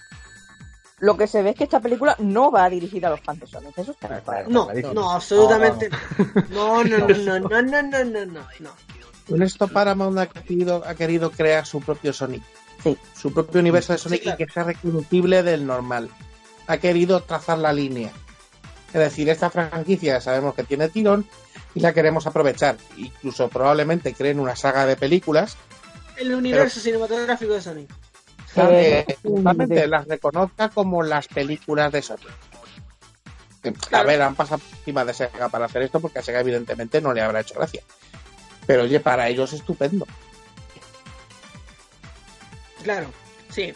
lo 0.99 1.17
que 1.17 1.27
se 1.27 1.43
ve 1.43 1.51
es 1.51 1.57
que 1.57 1.65
esta 1.65 1.81
película 1.81 2.17
no 2.19 2.51
va 2.51 2.69
dirigida 2.71 3.09
a 3.09 3.11
los 3.11 3.21
pantesones. 3.21 3.77
Eso 3.77 3.93
está 3.93 4.21
claro. 4.21 4.49
No, 4.49 4.69
no, 4.95 5.13
absolutamente 5.13 5.91
no. 6.51 6.83
No, 6.83 6.85
no, 6.85 7.09
no, 7.09 7.41
no, 7.41 7.63
no, 7.63 7.83
no, 7.83 8.05
no, 8.05 8.25
no. 8.25 8.71
Con 9.29 9.43
esto 9.43 9.69
Paramount 9.69 10.19
ha 10.19 10.27
querido, 10.27 10.83
ha 10.87 10.95
querido 10.95 11.31
crear 11.31 11.67
su 11.67 11.81
propio 11.81 12.13
Sonic. 12.13 12.43
Sí. 12.83 12.97
Su 13.15 13.33
propio 13.33 13.61
universo 13.61 13.93
de 13.93 13.99
Sonic 13.99 14.27
y 14.27 14.37
que 14.37 14.47
sea 14.49 14.65
reconocible 14.65 15.43
del 15.43 15.67
normal. 15.67 16.09
Ha 16.67 16.79
querido 16.79 17.21
trazar 17.21 17.59
la 17.59 17.73
línea. 17.73 18.13
Es 18.89 19.01
decir, 19.01 19.29
esta 19.29 19.51
franquicia 19.51 20.21
sabemos 20.21 20.55
que 20.55 20.65
tiene 20.65 20.89
tirón 20.89 21.27
y 21.75 21.81
la 21.81 21.93
queremos 21.93 22.27
aprovechar. 22.27 22.77
Incluso 22.97 23.49
probablemente 23.49 24.15
creen 24.15 24.41
una 24.41 24.57
saga 24.57 24.87
de 24.87 24.97
películas 24.97 25.57
El 26.17 26.35
universo 26.35 26.81
cinematográfico 26.81 27.53
de 27.55 27.61
Sonic. 27.61 27.91
que 28.55 28.99
Eh, 29.01 29.19
justamente 29.23 29.87
las 29.87 30.07
reconozca 30.07 30.71
como 30.71 31.03
las 31.03 31.29
películas 31.29 31.93
de 31.93 32.01
Sonic. 32.03 32.29
A 33.65 33.73
Claro. 33.73 34.09
ver, 34.09 34.23
han 34.23 34.35
pasado 34.37 34.59
por 34.59 34.79
encima 34.79 35.05
de 35.05 35.13
Sega 35.13 35.49
para 35.49 35.67
hacer 35.67 35.83
esto 35.83 35.99
porque 36.01 36.21
a 36.21 36.23
Sega 36.23 36.41
evidentemente 36.41 37.01
no 37.01 37.13
le 37.13 37.21
habrá 37.21 37.41
hecho 37.41 37.55
gracia. 37.55 37.83
Pero 38.67 38.85
oye, 38.85 39.01
para 39.01 39.29
ellos 39.29 39.53
es 39.53 39.61
estupendo. 39.61 40.07
Claro, 42.83 43.09
sí. 43.51 43.75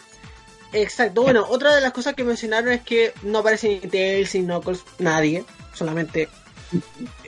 Exacto. 0.73 1.23
Bueno, 1.23 1.45
otra 1.49 1.75
de 1.75 1.81
las 1.81 1.91
cosas 1.91 2.13
que 2.13 2.23
mencionaron 2.23 2.71
es 2.71 2.81
que 2.81 3.13
no 3.23 3.39
aparece 3.39 3.69
ni 3.69 3.79
Tails 3.89 4.35
ni 4.35 4.43
Knuckles, 4.43 4.83
nadie, 4.99 5.43
solamente 5.73 6.29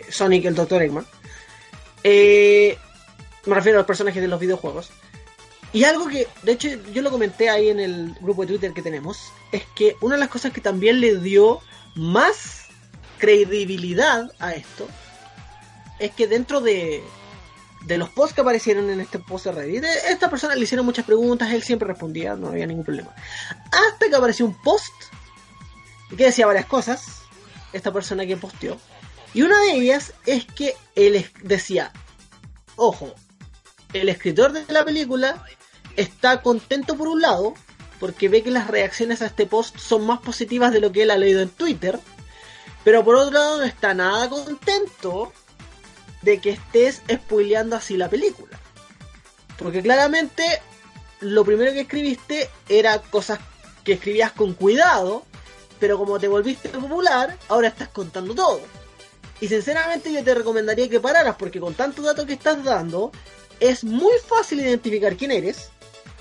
Sonic, 0.10 0.46
el 0.46 0.56
Dr. 0.56 0.82
Eggman. 0.82 1.06
Eh, 2.04 2.78
me 3.46 3.56
refiero 3.56 3.78
a 3.78 3.82
los 3.82 3.88
personajes 3.88 4.22
de 4.22 4.28
los 4.28 4.40
videojuegos. 4.40 4.92
Y 5.74 5.86
algo 5.86 6.08
que, 6.08 6.28
de 6.44 6.52
hecho, 6.52 6.70
yo 6.94 7.02
lo 7.02 7.10
comenté 7.10 7.50
ahí 7.50 7.70
en 7.70 7.80
el 7.80 8.14
grupo 8.22 8.44
de 8.44 8.50
Twitter 8.50 8.74
que 8.74 8.84
tenemos, 8.84 9.32
es 9.52 9.64
que 9.76 9.96
una 10.02 10.16
de 10.16 10.20
las 10.20 10.30
cosas 10.30 10.54
que 10.54 10.62
también 10.62 11.02
le 11.02 11.18
dio 11.18 11.62
más 11.96 12.68
credibilidad 13.18 14.32
a 14.40 14.54
esto 14.54 14.88
es 16.00 16.12
que 16.12 16.28
dentro 16.28 16.62
de, 16.62 17.04
de 17.86 17.98
los 17.98 18.10
posts 18.10 18.36
que 18.36 18.42
aparecieron 18.42 18.90
en 18.90 19.02
este 19.02 19.20
post 19.20 19.46
de 19.46 19.52
Reddit, 19.52 19.84
eh, 19.84 20.00
esta 20.10 20.30
persona 20.30 20.56
le 20.56 20.64
hicieron 20.64 20.86
muchas 20.86 21.06
preguntas, 21.06 21.52
él 21.52 21.64
siempre 21.64 21.88
respondía, 21.88 22.36
no 22.36 22.48
había 22.48 22.66
ningún 22.66 22.86
problema. 22.86 23.14
Hasta 23.72 24.10
que 24.10 24.16
apareció 24.16 24.46
un 24.46 24.60
post 24.62 24.94
que 26.10 26.26
decía 26.26 26.46
varias 26.46 26.66
cosas, 26.66 27.22
esta 27.74 27.92
persona 27.92 28.26
que 28.26 28.38
posteó. 28.38 28.78
Y 29.34 29.42
una 29.42 29.60
de 29.60 29.74
ellas 29.74 30.14
es 30.26 30.46
que 30.46 30.76
él 30.96 31.26
decía, 31.42 31.92
ojo, 32.76 33.14
el 33.94 34.10
escritor 34.10 34.52
de 34.54 34.72
la 34.72 34.86
película 34.86 35.44
está 35.96 36.42
contento 36.42 36.96
por 36.96 37.08
un 37.08 37.22
lado, 37.22 37.54
porque 38.00 38.30
ve 38.30 38.44
que 38.44 38.52
las 38.52 38.68
reacciones 38.68 39.22
a 39.22 39.28
este 39.28 39.46
post 39.46 39.78
son 39.78 40.06
más 40.06 40.20
positivas 40.20 40.72
de 40.72 40.82
lo 40.82 40.92
que 40.92 41.04
él 41.04 41.12
ha 41.12 41.18
leído 41.18 41.42
en 41.42 41.50
Twitter, 41.50 42.00
pero 42.84 43.04
por 43.04 43.16
otro 43.16 43.32
lado 43.32 43.58
no 43.58 43.64
está 43.64 43.94
nada 43.94 44.30
contento 44.30 45.32
de 46.24 46.40
que 46.40 46.52
estés 46.52 47.02
spoileando 47.12 47.76
así 47.76 47.98
la 47.98 48.10
película. 48.10 48.60
Porque 49.58 49.82
claramente 49.82 50.44
lo 51.20 51.46
primero 51.46 51.72
que 51.72 51.82
escribiste 51.82 52.50
era 52.68 53.00
cosas 53.00 53.40
que 53.84 53.94
escribías 53.94 54.32
con 54.32 54.54
cuidado, 54.54 55.26
pero 55.80 55.98
como 55.98 56.20
te 56.20 56.28
volviste 56.28 56.70
popular, 56.70 57.38
ahora 57.50 57.68
estás 57.68 57.90
contando 57.90 58.34
todo. 58.34 58.62
Y 59.42 59.48
sinceramente 59.48 60.12
yo 60.12 60.24
te 60.24 60.34
recomendaría 60.34 60.90
que 60.90 61.00
pararas, 61.00 61.36
porque 61.36 61.60
con 61.60 61.74
tanto 61.74 62.02
dato 62.02 62.26
que 62.26 62.34
estás 62.34 62.64
dando, 62.64 63.12
es 63.60 63.84
muy 63.84 64.14
fácil 64.26 64.62
identificar 64.62 65.16
quién 65.18 65.32
eres, 65.32 65.70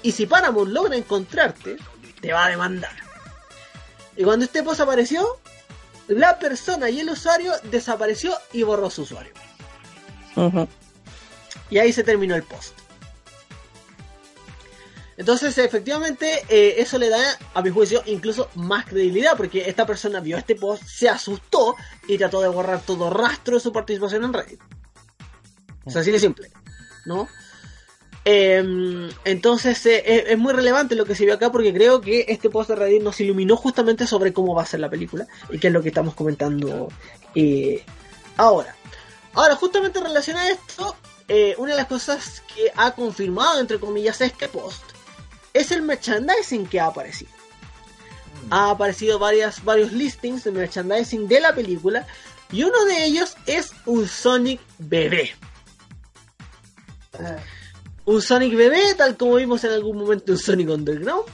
y 0.03 0.13
si 0.13 0.27
Paramount 0.27 0.73
logra 0.73 0.97
encontrarte, 0.97 1.77
te 2.21 2.33
va 2.33 2.47
a 2.47 2.49
demandar. 2.49 2.95
Y 4.17 4.25
cuando 4.25 4.45
este 4.45 4.63
post 4.63 4.81
apareció, 4.81 5.39
la 6.09 6.39
persona 6.39 6.91
y 6.91 7.01
el 7.01 7.11
usuario 7.11 7.53
desapareció 7.65 8.37
y 8.53 8.65
borró 8.65 8.91
su 8.91 9.03
usuario. 9.03 9.33
Y 11.71 11.79
ahí 11.79 11.93
se 11.93 12.05
terminó 12.05 12.35
el 12.35 12.43
post. 12.43 12.75
Entonces, 15.17 15.57
efectivamente, 15.59 16.43
eh, 16.49 16.75
eso 16.79 16.99
le 16.99 17.09
da, 17.09 17.19
a 17.55 17.63
mi 17.63 17.71
juicio, 17.71 18.03
incluso 18.07 18.49
más 18.55 18.87
credibilidad, 18.87 19.37
porque 19.37 19.69
esta 19.69 19.87
persona 19.87 20.21
vio 20.21 20.37
este 20.37 20.57
post, 20.57 20.83
se 20.85 21.09
asustó 21.09 21.77
y 22.09 22.19
trató 22.19 22.41
de 22.41 22.49
borrar 22.49 22.81
todo 22.81 23.11
rastro 23.11 23.55
de 23.55 23.61
su 23.61 23.73
participación 23.73 24.25
en 24.25 24.33
Reddit. 24.33 24.61
O 25.85 25.91
sea, 25.91 26.01
así 26.01 26.11
de 26.11 26.19
simple, 26.19 26.51
¿no? 27.05 27.29
Em, 28.25 29.11
entonces, 29.25 29.85
eh, 29.87 30.03
es, 30.05 30.25
es 30.29 30.39
muy 30.39 30.53
relevante 30.53 30.95
lo 30.95 31.05
que 31.05 31.15
se 31.15 31.25
vio 31.25 31.35
acá, 31.35 31.53
porque 31.53 31.75
creo 31.75 32.01
que 32.01 32.25
este 32.29 32.51
post 32.51 32.71
de 32.71 32.77
Reddit 32.77 33.03
nos 33.03 33.21
iluminó 33.21 33.57
justamente 33.57 34.07
sobre 34.07 34.33
cómo 34.33 34.55
va 34.55 34.63
a 34.63 34.67
ser 34.67 34.81
la 34.81 34.91
película, 34.91 35.27
y 35.51 35.59
que 35.59 35.67
es 35.67 35.73
lo 35.73 35.83
que 35.83 35.89
estamos 35.89 36.15
comentando 36.15 36.89
eh, 37.35 37.85
ahora. 38.37 38.75
Ahora, 39.35 39.57
justamente 39.57 39.99
en 39.99 40.05
relación 40.05 40.37
a 40.37 40.49
esto, 40.49 40.97
eh, 41.29 41.55
una 41.59 41.73
de 41.73 41.79
las 41.79 41.87
cosas 41.87 42.43
que 42.55 42.71
ha 42.77 42.95
confirmado, 42.95 43.61
entre 43.61 43.81
comillas, 43.81 44.21
este 44.21 44.49
post 44.49 44.83
es 45.55 45.71
el 45.71 45.83
merchandising 45.83 46.67
que 46.67 46.81
ha 46.81 46.87
aparecido. 46.87 47.31
Ha 48.51 48.71
aparecido 48.71 49.19
varias, 49.19 49.65
varios 49.65 49.93
listings 49.93 50.45
de 50.45 50.51
merchandising 50.51 51.29
de 51.29 51.41
la 51.41 51.55
película 51.55 52.07
y 52.51 52.65
uno 52.65 52.85
de 52.85 53.05
ellos 53.05 53.37
es 53.47 53.73
un 53.87 54.07
Sonic 54.07 54.61
bebé. 54.79 55.33
Un 58.05 58.21
Sonic 58.21 58.55
bebé, 58.55 58.95
tal 58.97 59.17
como 59.17 59.37
vimos 59.37 59.65
en 59.65 59.71
algún 59.71 59.97
momento 59.97 60.33
en 60.33 60.39
Sonic 60.39 60.69
Underground. 60.69 61.25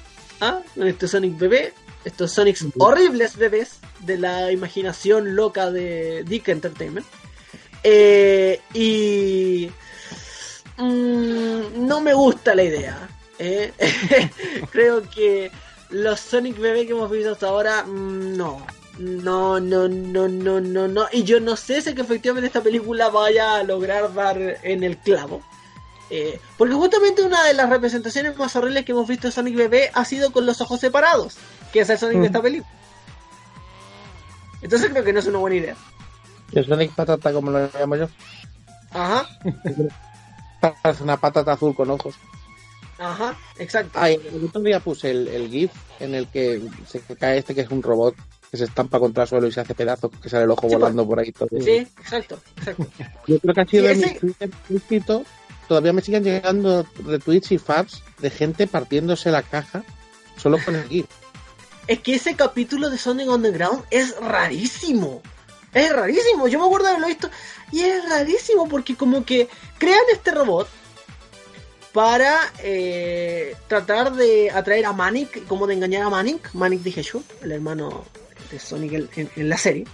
¿Ah? 0.40 0.60
Este 0.76 1.08
Sonic 1.08 1.36
bebé, 1.38 1.72
estos 2.04 2.32
Sonics 2.32 2.66
horribles 2.78 3.36
bebés 3.36 3.78
de 4.00 4.18
la 4.18 4.52
imaginación 4.52 5.34
loca 5.34 5.70
de 5.70 6.24
Dick 6.24 6.48
Entertainment. 6.48 7.06
Eh, 7.82 8.60
y 8.74 9.70
mm, 10.76 11.86
no 11.86 12.00
me 12.00 12.14
gusta 12.14 12.54
la 12.54 12.62
idea. 12.62 13.08
¿eh? 13.38 13.72
Creo 14.70 15.08
que 15.08 15.50
los 15.90 16.20
Sonic 16.20 16.58
bebé 16.58 16.86
que 16.86 16.92
hemos 16.92 17.10
visto 17.10 17.32
hasta 17.32 17.48
ahora, 17.48 17.84
mm, 17.84 18.36
no. 18.36 18.66
No, 18.98 19.60
no, 19.60 19.88
no, 19.88 20.26
no, 20.26 20.60
no, 20.60 20.88
no. 20.88 21.06
Y 21.12 21.22
yo 21.22 21.38
no 21.38 21.54
sé 21.54 21.80
si 21.80 21.94
que 21.94 22.00
efectivamente 22.00 22.48
esta 22.48 22.62
película 22.62 23.10
vaya 23.10 23.54
a 23.54 23.62
lograr 23.62 24.12
dar 24.12 24.58
en 24.64 24.82
el 24.82 24.98
clavo. 24.98 25.40
Eh, 26.10 26.40
porque 26.56 26.74
justamente 26.74 27.22
una 27.22 27.44
de 27.44 27.54
las 27.54 27.68
representaciones 27.68 28.36
más 28.36 28.56
horribles 28.56 28.84
que 28.84 28.92
hemos 28.92 29.06
visto 29.06 29.28
de 29.28 29.32
Sonic 29.32 29.54
bebé 29.54 29.90
ha 29.94 30.04
sido 30.04 30.32
con 30.32 30.46
los 30.46 30.60
ojos 30.60 30.80
separados, 30.80 31.36
que 31.72 31.80
es 31.80 31.90
el 31.90 31.98
Sonic 31.98 32.18
de 32.18 32.26
esta 32.26 32.42
película. 32.42 32.72
Entonces 34.62 34.90
creo 34.90 35.04
que 35.04 35.12
no 35.12 35.20
es 35.20 35.26
una 35.26 35.38
buena 35.38 35.56
idea. 35.56 35.76
El 36.52 36.66
Sonic 36.66 36.92
Patata, 36.94 37.32
como 37.32 37.50
lo 37.50 37.68
llamo 37.78 37.96
yo. 37.96 38.08
Ajá, 38.90 39.26
Parece 40.60 41.02
una 41.04 41.16
patata 41.16 41.52
azul 41.52 41.74
con 41.74 41.90
ojos. 41.90 42.14
ajá, 42.98 43.36
exacto. 43.58 43.92
Ay, 44.00 44.18
el 44.32 44.44
otro 44.46 44.60
día 44.62 44.80
puse 44.80 45.10
el, 45.10 45.28
el 45.28 45.48
GIF 45.50 45.70
en 46.00 46.14
el 46.14 46.26
que 46.26 46.60
se 46.86 47.00
cae 47.16 47.38
este 47.38 47.54
que 47.54 47.60
es 47.60 47.70
un 47.70 47.82
robot 47.82 48.14
que 48.50 48.56
se 48.56 48.64
estampa 48.64 48.98
contra 48.98 49.24
el 49.24 49.28
suelo 49.28 49.46
y 49.46 49.52
se 49.52 49.60
hace 49.60 49.74
pedazos, 49.74 50.10
que 50.22 50.28
sale 50.28 50.44
el 50.44 50.50
ojo 50.50 50.68
Sí, 50.68 50.74
volando 50.74 51.06
por 51.06 51.20
ahí 51.20 51.30
todo. 51.32 51.48
Sí, 51.60 51.86
exacto, 52.00 52.38
exacto. 52.56 52.86
Yo 53.26 53.38
creo 53.38 53.54
que 53.54 53.60
ha 53.60 53.66
sido 53.66 53.88
ese- 53.88 54.18
mis 54.70 54.82
Twitter 54.84 55.20
todavía 55.68 55.92
me 55.92 56.00
siguen 56.00 56.24
llegando 56.24 56.86
retweets 57.04 57.52
y 57.52 57.58
faps 57.58 58.02
de 58.20 58.30
gente 58.30 58.66
partiéndose 58.66 59.30
la 59.30 59.42
caja 59.42 59.84
solo 60.38 60.58
con 60.64 60.74
el 60.76 60.88
GIF. 60.88 61.06
Es 61.86 62.00
que 62.00 62.14
ese 62.14 62.34
capítulo 62.36 62.88
de 62.90 62.96
Sonic 62.98 63.28
Underground 63.28 63.84
es 63.90 64.16
rarísimo. 64.18 65.20
Es 65.74 65.92
rarísimo. 65.92 66.48
Yo 66.48 66.58
me 66.58 66.66
acuerdo 66.66 66.86
de 66.86 66.90
haberlo 66.92 67.08
visto. 67.08 67.30
Y 67.72 67.80
es 67.82 68.08
rarísimo 68.08 68.68
porque 68.68 68.96
como 68.96 69.24
que 69.24 69.48
crean 69.78 70.00
este 70.12 70.30
robot 70.30 70.68
para 71.92 72.38
eh, 72.62 73.56
tratar 73.66 74.12
de 74.12 74.50
atraer 74.50 74.86
a 74.86 74.92
Manic, 74.92 75.46
como 75.46 75.66
de 75.66 75.74
engañar 75.74 76.02
a 76.02 76.10
Manic, 76.10 76.52
Manic 76.54 76.82
the 76.82 76.90
Hedgehog, 76.90 77.22
el 77.42 77.52
hermano 77.52 78.04
de 78.50 78.58
Sonic 78.58 78.92
en, 78.92 79.08
en- 79.16 79.30
en 79.36 79.48
la 79.48 79.56
serie. 79.58 79.86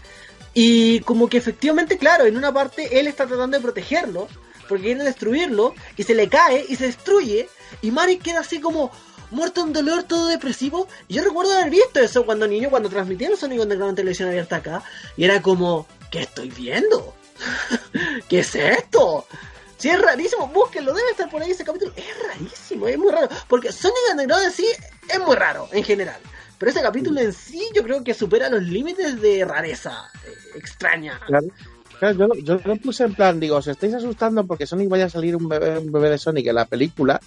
Y 0.52 1.01
como 1.01 1.28
que 1.28 1.36
efectivamente, 1.38 1.96
claro, 1.98 2.26
en 2.26 2.36
una 2.36 2.52
parte 2.52 2.98
él 3.01 3.06
está 3.06 3.26
tratando 3.26 3.56
de 3.56 3.62
protegerlo, 3.62 4.28
porque 4.68 4.84
quiere 4.84 5.05
destruirlo, 5.05 5.74
y 5.96 6.02
se 6.05 6.14
le 6.14 6.28
cae 6.28 6.64
y 6.68 6.76
se 6.76 6.86
destruye, 6.86 7.48
y 7.82 7.90
Manic 7.90 8.22
queda 8.22 8.40
así 8.40 8.60
como 8.60 8.90
muerto 9.30 9.62
en 9.62 9.72
dolor, 9.72 10.05
todo 10.05 10.28
depresivo. 10.28 10.88
Y 11.09 11.14
yo 11.14 11.24
recuerdo 11.24 11.52
haber 11.52 11.70
visto 11.70 12.01
eso 12.01 12.24
cuando 12.24 12.46
niño, 12.46 12.70
cuando 12.70 12.88
transmitieron 12.88 13.36
Sonic 13.36 13.60
Underground 13.60 13.90
en 13.90 13.96
televisión 13.96 14.28
abierta 14.28 14.56
acá, 14.56 14.82
y 15.16 15.24
era 15.24 15.42
como, 15.42 15.86
¿qué 16.10 16.22
estoy 16.22 16.51
viendo? 16.51 17.14
¿Qué 18.28 18.40
es 18.40 18.55
esto? 18.55 19.26
Sí, 19.76 19.90
es 19.90 20.01
rarísimo, 20.01 20.48
búsquenlo, 20.48 20.94
debe 20.94 21.10
estar 21.10 21.28
por 21.28 21.42
ahí 21.42 21.51
ese 21.51 21.64
capítulo. 21.64 21.92
Es 21.96 22.26
rarísimo, 22.26 22.86
es 22.88 22.98
muy 22.98 23.10
raro. 23.10 23.28
Porque 23.48 23.72
Sonic 23.72 23.96
Underground 24.10 24.46
en 24.46 24.52
sí 24.52 24.66
es 25.09 25.20
muy 25.20 25.36
raro, 25.36 25.68
en 25.72 25.84
general. 25.84 26.20
Pero 26.59 26.70
ese 26.70 26.82
capítulo 26.82 27.20
en 27.20 27.32
sí 27.32 27.68
yo 27.74 27.82
creo 27.82 28.02
que 28.02 28.14
supera 28.14 28.48
los 28.48 28.62
límites 28.62 29.20
de 29.20 29.44
rareza 29.44 30.10
eh, 30.26 30.56
extraña. 30.56 31.20
Claro. 31.26 31.46
Yo, 32.01 32.28
yo 32.42 32.60
lo 32.64 32.76
puse 32.76 33.05
en 33.05 33.14
plan, 33.14 33.40
digo, 33.40 33.56
os 33.56 33.66
estáis 33.66 33.94
asustando 33.94 34.46
porque 34.46 34.66
Sonic 34.66 34.88
vaya 34.88 35.06
a 35.06 35.10
salir 35.10 35.36
un 35.36 35.48
bebé, 35.48 35.78
un 35.78 35.92
bebé 35.92 36.10
de 36.10 36.18
Sonic 36.18 36.46
en 36.46 36.55
la 36.55 36.66
película 36.66 37.20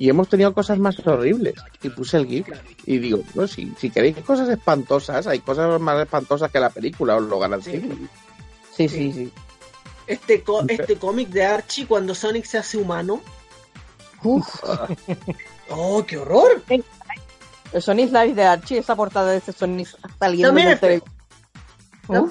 y 0.00 0.08
hemos 0.08 0.28
tenido 0.30 0.54
cosas 0.54 0.78
más 0.78 0.98
horribles. 1.06 1.54
Y 1.82 1.90
puse 1.90 2.16
el 2.16 2.26
GIF 2.26 2.48
y 2.86 2.98
digo, 2.98 3.22
no, 3.34 3.46
si, 3.46 3.70
si 3.78 3.90
queréis 3.90 4.16
cosas 4.24 4.48
espantosas, 4.48 5.26
hay 5.26 5.40
cosas 5.40 5.78
más 5.78 6.00
espantosas 6.00 6.50
que 6.50 6.58
la 6.58 6.70
película, 6.70 7.16
os 7.16 7.22
lo 7.24 7.38
garantizo. 7.38 7.86
Sí, 8.74 8.88
sí, 8.88 9.12
sí. 9.12 9.30
Este, 10.06 10.42
co- 10.42 10.64
este 10.66 10.96
cómic 10.96 11.28
de 11.28 11.44
Archie 11.44 11.86
cuando 11.86 12.14
Sonic 12.14 12.46
se 12.46 12.56
hace 12.56 12.78
humano. 12.78 13.20
Uf. 14.24 14.48
¡Oh, 15.68 16.02
qué 16.06 16.16
horror! 16.16 16.62
El 17.72 17.82
Sonic 17.82 18.10
Live 18.10 18.34
de 18.34 18.44
Archie, 18.44 18.78
esa 18.78 18.96
portada 18.96 19.30
de 19.32 19.36
ese 19.36 19.52
Sonic 19.52 19.86
saliendo 20.18 20.48
También 20.48 20.66
del 20.68 20.74
es 20.74 20.80
feo. 20.80 21.04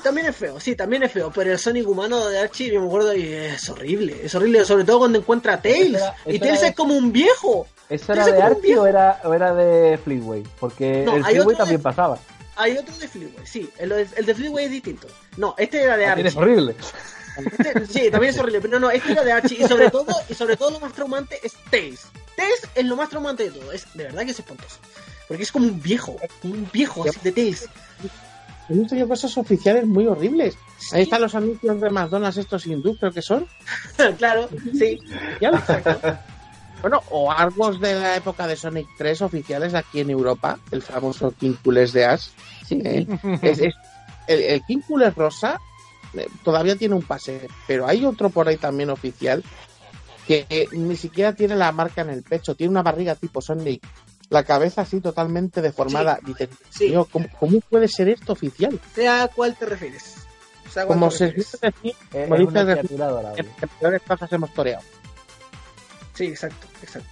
También 0.04 0.28
es 0.28 0.36
feo, 0.36 0.60
sí, 0.60 0.76
también 0.76 1.04
es 1.04 1.12
feo, 1.12 1.32
pero 1.34 1.52
el 1.52 1.60
Sonic 1.60 1.88
humano 1.88 2.28
de 2.28 2.40
Archie, 2.40 2.72
yo 2.72 2.82
me 2.82 2.88
acuerdo, 2.88 3.16
y 3.16 3.24
es 3.34 3.70
horrible, 3.70 4.20
es 4.24 4.34
horrible, 4.36 4.66
sobre 4.66 4.84
todo 4.84 5.00
cuando 5.00 5.20
encuentra 5.20 5.54
a 5.54 5.62
Tails, 5.62 5.96
era- 5.96 6.16
y 6.26 6.40
Tails 6.40 6.64
es 6.64 6.76
como 6.76 6.96
un 6.96 7.12
viejo. 7.12 7.68
¿Eso 7.90 8.14
era 8.14 8.26
de 8.26 8.42
Archie 8.42 8.78
o 8.78 8.86
era, 8.86 9.20
o 9.24 9.34
era 9.34 9.54
de 9.56 9.98
Fleetway? 10.04 10.44
Porque 10.60 11.04
No, 11.06 11.16
el 11.16 11.24
Fleetway 11.26 11.56
también 11.58 11.78
de- 11.78 11.84
pasaba. 11.84 12.20
Hay 12.56 12.78
otro 12.78 12.96
de 12.98 13.08
Fleetway, 13.08 13.46
sí, 13.48 13.70
el, 13.78 13.92
el 13.92 14.26
de 14.26 14.36
Fleetway 14.36 14.66
es 14.66 14.72
distinto. 14.72 15.08
No, 15.38 15.56
este 15.58 15.82
era 15.84 15.96
de 15.98 16.06
También 16.06 16.28
es 16.28 16.36
Archie. 16.38 16.52
horrible. 16.52 16.76
Este- 17.38 17.86
sí, 17.88 18.12
también 18.12 18.34
es 18.34 18.40
horrible, 18.40 18.60
pero 18.62 18.80
no, 18.82 18.92
este 18.92 19.14
era 19.14 19.24
de 19.24 19.32
Archie, 19.32 19.64
y 19.64 19.68
sobre 19.68 19.90
todo, 19.90 20.08
y 20.28 20.34
sobre 20.34 20.58
todo 20.58 20.72
lo 20.72 20.80
más 20.82 20.92
traumante 20.94 21.40
es 21.42 21.54
Tails. 21.72 22.02
Tails 22.36 22.62
es 22.76 22.86
lo 22.86 22.96
más 22.98 23.10
traumante 23.10 23.44
de 23.50 23.52
todo, 23.52 23.72
es 23.72 23.86
de 23.94 24.04
verdad 24.04 24.26
que 24.26 24.32
es 24.32 24.40
espantoso. 24.40 24.78
Porque 25.28 25.44
es 25.44 25.52
como 25.52 25.66
un 25.68 25.82
viejo, 25.82 26.18
como 26.42 26.56
un 26.56 26.70
viejo 26.74 27.06
así 27.08 27.18
de 27.24 27.32
Tails. 27.32 27.66
Hemos 28.70 28.88
tenido 28.88 29.08
cosas 29.08 29.36
oficiales 29.38 29.86
muy 29.88 30.06
horribles. 30.08 30.56
Sí. 30.78 30.96
Ahí 30.96 31.02
están 31.04 31.22
los 31.22 31.34
anuncios 31.36 31.82
de 31.82 31.90
McDonald's 31.90 32.38
estos 32.38 32.66
hindús, 32.68 32.98
creo 33.00 33.12
que 33.12 33.22
son. 33.22 33.48
claro, 34.18 34.48
sí. 34.78 35.00
Ya 35.42 35.52
lo- 35.52 35.62
Bueno, 36.82 37.02
o 37.10 37.32
arbos 37.32 37.80
de 37.82 37.96
la 37.96 38.16
época 38.16 38.48
de 38.48 38.56
Sonic 38.56 38.88
3 38.98 39.22
oficiales 39.24 39.74
aquí 39.74 40.00
en 40.00 40.12
Europa, 40.12 40.58
el 40.72 40.82
famoso 40.82 41.32
Quíncules 41.32 41.92
de 41.94 42.06
Ash. 42.06 42.28
Sí, 42.66 42.80
¿eh? 42.84 43.06
Es- 43.42 43.60
es- 43.60 43.74
el, 44.28 44.42
el 44.42 45.16
rosa 45.16 45.60
eh, 46.14 46.28
todavía 46.44 46.76
tiene 46.76 46.94
un 46.96 47.02
pase, 47.02 47.48
pero 47.68 47.88
hay 47.88 48.06
otro 48.06 48.30
por 48.30 48.48
ahí 48.48 48.58
también 48.58 48.92
oficial 48.92 49.44
que 50.28 50.68
ni 50.74 50.96
siquiera 50.96 51.34
tiene 51.34 51.56
la 51.56 51.72
marca 51.72 52.02
en 52.04 52.12
el 52.12 52.22
pecho, 52.22 52.54
tiene 52.56 52.70
una 52.72 52.84
barriga 52.84 53.16
tipo 53.16 53.42
Sonic, 53.42 53.84
la 54.30 54.44
cabeza 54.44 54.82
así 54.82 55.02
totalmente 55.02 55.62
deformada. 55.62 56.20
Dices, 56.24 56.50
Sí. 56.70 56.88
"Tío, 56.90 57.06
¿cómo, 57.12 57.28
cómo 57.40 57.60
puede 57.62 57.88
ser 57.88 58.10
esto 58.10 58.34
oficial? 58.34 58.80
Sea 58.94 59.24
a 59.24 59.28
cuál 59.28 59.56
te 59.56 59.66
refieres. 59.66 60.16
Sea 60.72 60.84
a 60.84 60.86
cuál 60.86 61.00
Como 61.00 61.10
te 61.10 61.18
se 61.18 61.18
suele 61.18 61.36
decir, 61.36 61.96
Es, 62.14 62.24
como 62.24 62.36
es 62.36 62.40
dice 62.42 62.52
una 62.52 62.62
el 62.62 62.68
refrán, 62.68 62.86
criatura 62.86 63.06
adorable. 63.08 63.42
en 63.42 63.48
en 63.62 63.70
peores 63.80 64.02
cosas 64.04 64.34
hemos 64.34 64.54
toreado. 64.54 64.84
Sí, 66.14 66.26
exacto, 66.26 66.68
exacto. 66.84 67.10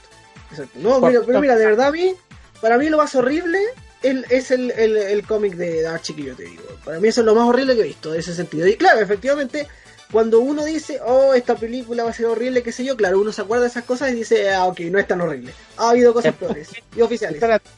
exacto. 0.52 0.80
No, 0.80 1.00
mira, 1.00 1.22
pero 1.26 1.40
mira, 1.42 1.56
de 1.56 1.66
verdad 1.66 1.88
a 1.88 1.92
mí, 1.92 2.14
para 2.62 2.78
mí 2.78 2.90
lo 2.90 2.98
más 2.98 3.16
horrible 3.16 3.60
el- 4.04 4.26
es 4.30 4.52
el, 4.52 4.72
el, 4.72 4.96
el 4.98 5.26
cómic 5.26 5.56
de 5.56 5.88
Archie 5.88 6.16
que 6.16 6.24
yo 6.24 6.36
te 6.36 6.44
digo. 6.44 6.64
Para 6.86 7.00
mí 7.00 7.08
eso 7.08 7.22
es 7.22 7.26
lo 7.26 7.34
más 7.36 7.48
horrible 7.48 7.76
que 7.76 7.82
he 7.82 7.86
visto, 7.86 8.14
en 8.14 8.20
ese 8.20 8.34
sentido. 8.36 8.68
Y 8.68 8.76
claro, 8.76 9.00
efectivamente, 9.00 9.68
cuando 10.12 10.40
uno 10.40 10.64
dice, 10.64 11.00
oh, 11.06 11.34
esta 11.34 11.56
película 11.56 12.04
va 12.04 12.12
a 12.12 12.14
ser 12.14 12.28
horrible, 12.28 12.64
qué 12.64 12.72
sé 12.72 12.86
yo, 12.86 12.96
claro, 12.96 13.20
uno 13.20 13.32
se 13.32 13.42
acuerda 13.42 13.64
de 13.64 13.70
esas 13.70 13.84
cosas 13.84 14.12
y 14.12 14.16
dice, 14.16 14.54
ah, 14.54 14.66
ok, 14.66 14.80
no 14.92 15.00
es 15.00 15.08
tan 15.08 15.20
horrible. 15.22 15.54
Ha 15.78 15.90
habido 15.90 16.14
cosas 16.14 16.34
peores 16.36 16.70
y 16.96 17.02
oficiales. 17.02 17.36
Espérate, 17.36 17.70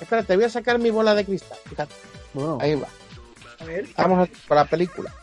espérate, 0.00 0.36
voy 0.36 0.44
a 0.44 0.50
sacar 0.50 0.78
mi 0.78 0.90
bola 0.90 1.14
de 1.14 1.24
cristal. 1.24 1.58
Fíjate, 1.68 1.94
Bueno, 2.34 2.58
ahí 2.60 2.74
va. 2.74 2.88
A 3.60 3.64
ver, 3.64 3.86
Vamos 3.96 4.28
a- 4.28 4.48
con 4.48 4.56
la 4.56 4.64
película. 4.66 5.14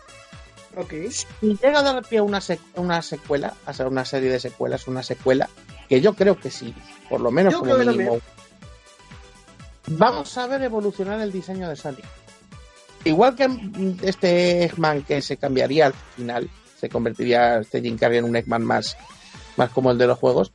ok. 0.75 0.93
Si 1.11 1.25
llega 1.61 1.79
a 1.79 1.83
dar 1.83 2.03
pie 2.03 2.17
a 2.19 2.23
una, 2.23 2.39
sec- 2.39 2.59
una 2.75 3.01
secuela, 3.01 3.53
a 3.65 3.73
ser 3.73 3.87
una 3.87 4.03
serie 4.03 4.31
de 4.31 4.39
secuelas, 4.39 4.87
una 4.87 5.03
secuela, 5.03 5.49
que 5.87 6.01
yo 6.01 6.13
creo 6.15 6.39
que 6.39 6.49
sí, 6.49 6.73
por 7.09 7.21
lo 7.21 7.29
menos 7.31 7.53
Yo 7.53 7.59
como 7.59 7.73
creo 7.75 7.85
que 7.85 7.91
mínimo. 7.91 8.19
Vamos 9.87 10.35
a 10.37 10.47
ver 10.47 10.63
evolucionar 10.63 11.21
el 11.21 11.31
diseño 11.31 11.69
de 11.69 11.75
Sonic. 11.75 12.05
Igual 13.05 13.35
que 13.35 13.47
este 14.01 14.65
Eggman 14.65 15.03
que 15.03 15.21
se 15.21 15.37
cambiaría 15.37 15.87
al 15.87 15.93
final, 15.93 16.49
se 16.79 16.89
convertiría 16.89 17.59
este 17.59 17.81
Jim 17.81 17.97
Carrey 17.97 18.17
en 18.17 18.25
un 18.25 18.35
Eggman 18.35 18.63
más, 18.63 18.97
más 19.57 19.69
como 19.69 19.91
el 19.91 19.97
de 19.97 20.07
los 20.07 20.19
juegos, 20.19 20.51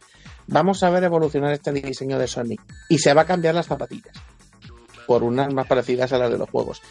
vamos 0.48 0.82
a 0.82 0.90
ver 0.90 1.05
evolucionar 1.05 1.52
este 1.52 1.72
diseño 1.72 2.18
de 2.18 2.27
Sonic. 2.27 2.60
Y 2.89 2.98
se 2.98 3.14
va 3.14 3.22
a 3.22 3.27
cambiar 3.27 3.55
las 3.55 3.66
zapatillas 3.66 4.16
por 5.06 5.22
unas 5.22 5.52
más 5.52 5.66
parecidas 5.66 6.12
a 6.12 6.18
las 6.18 6.31
de 6.31 6.39
los 6.39 6.51
juegos. 6.51 6.82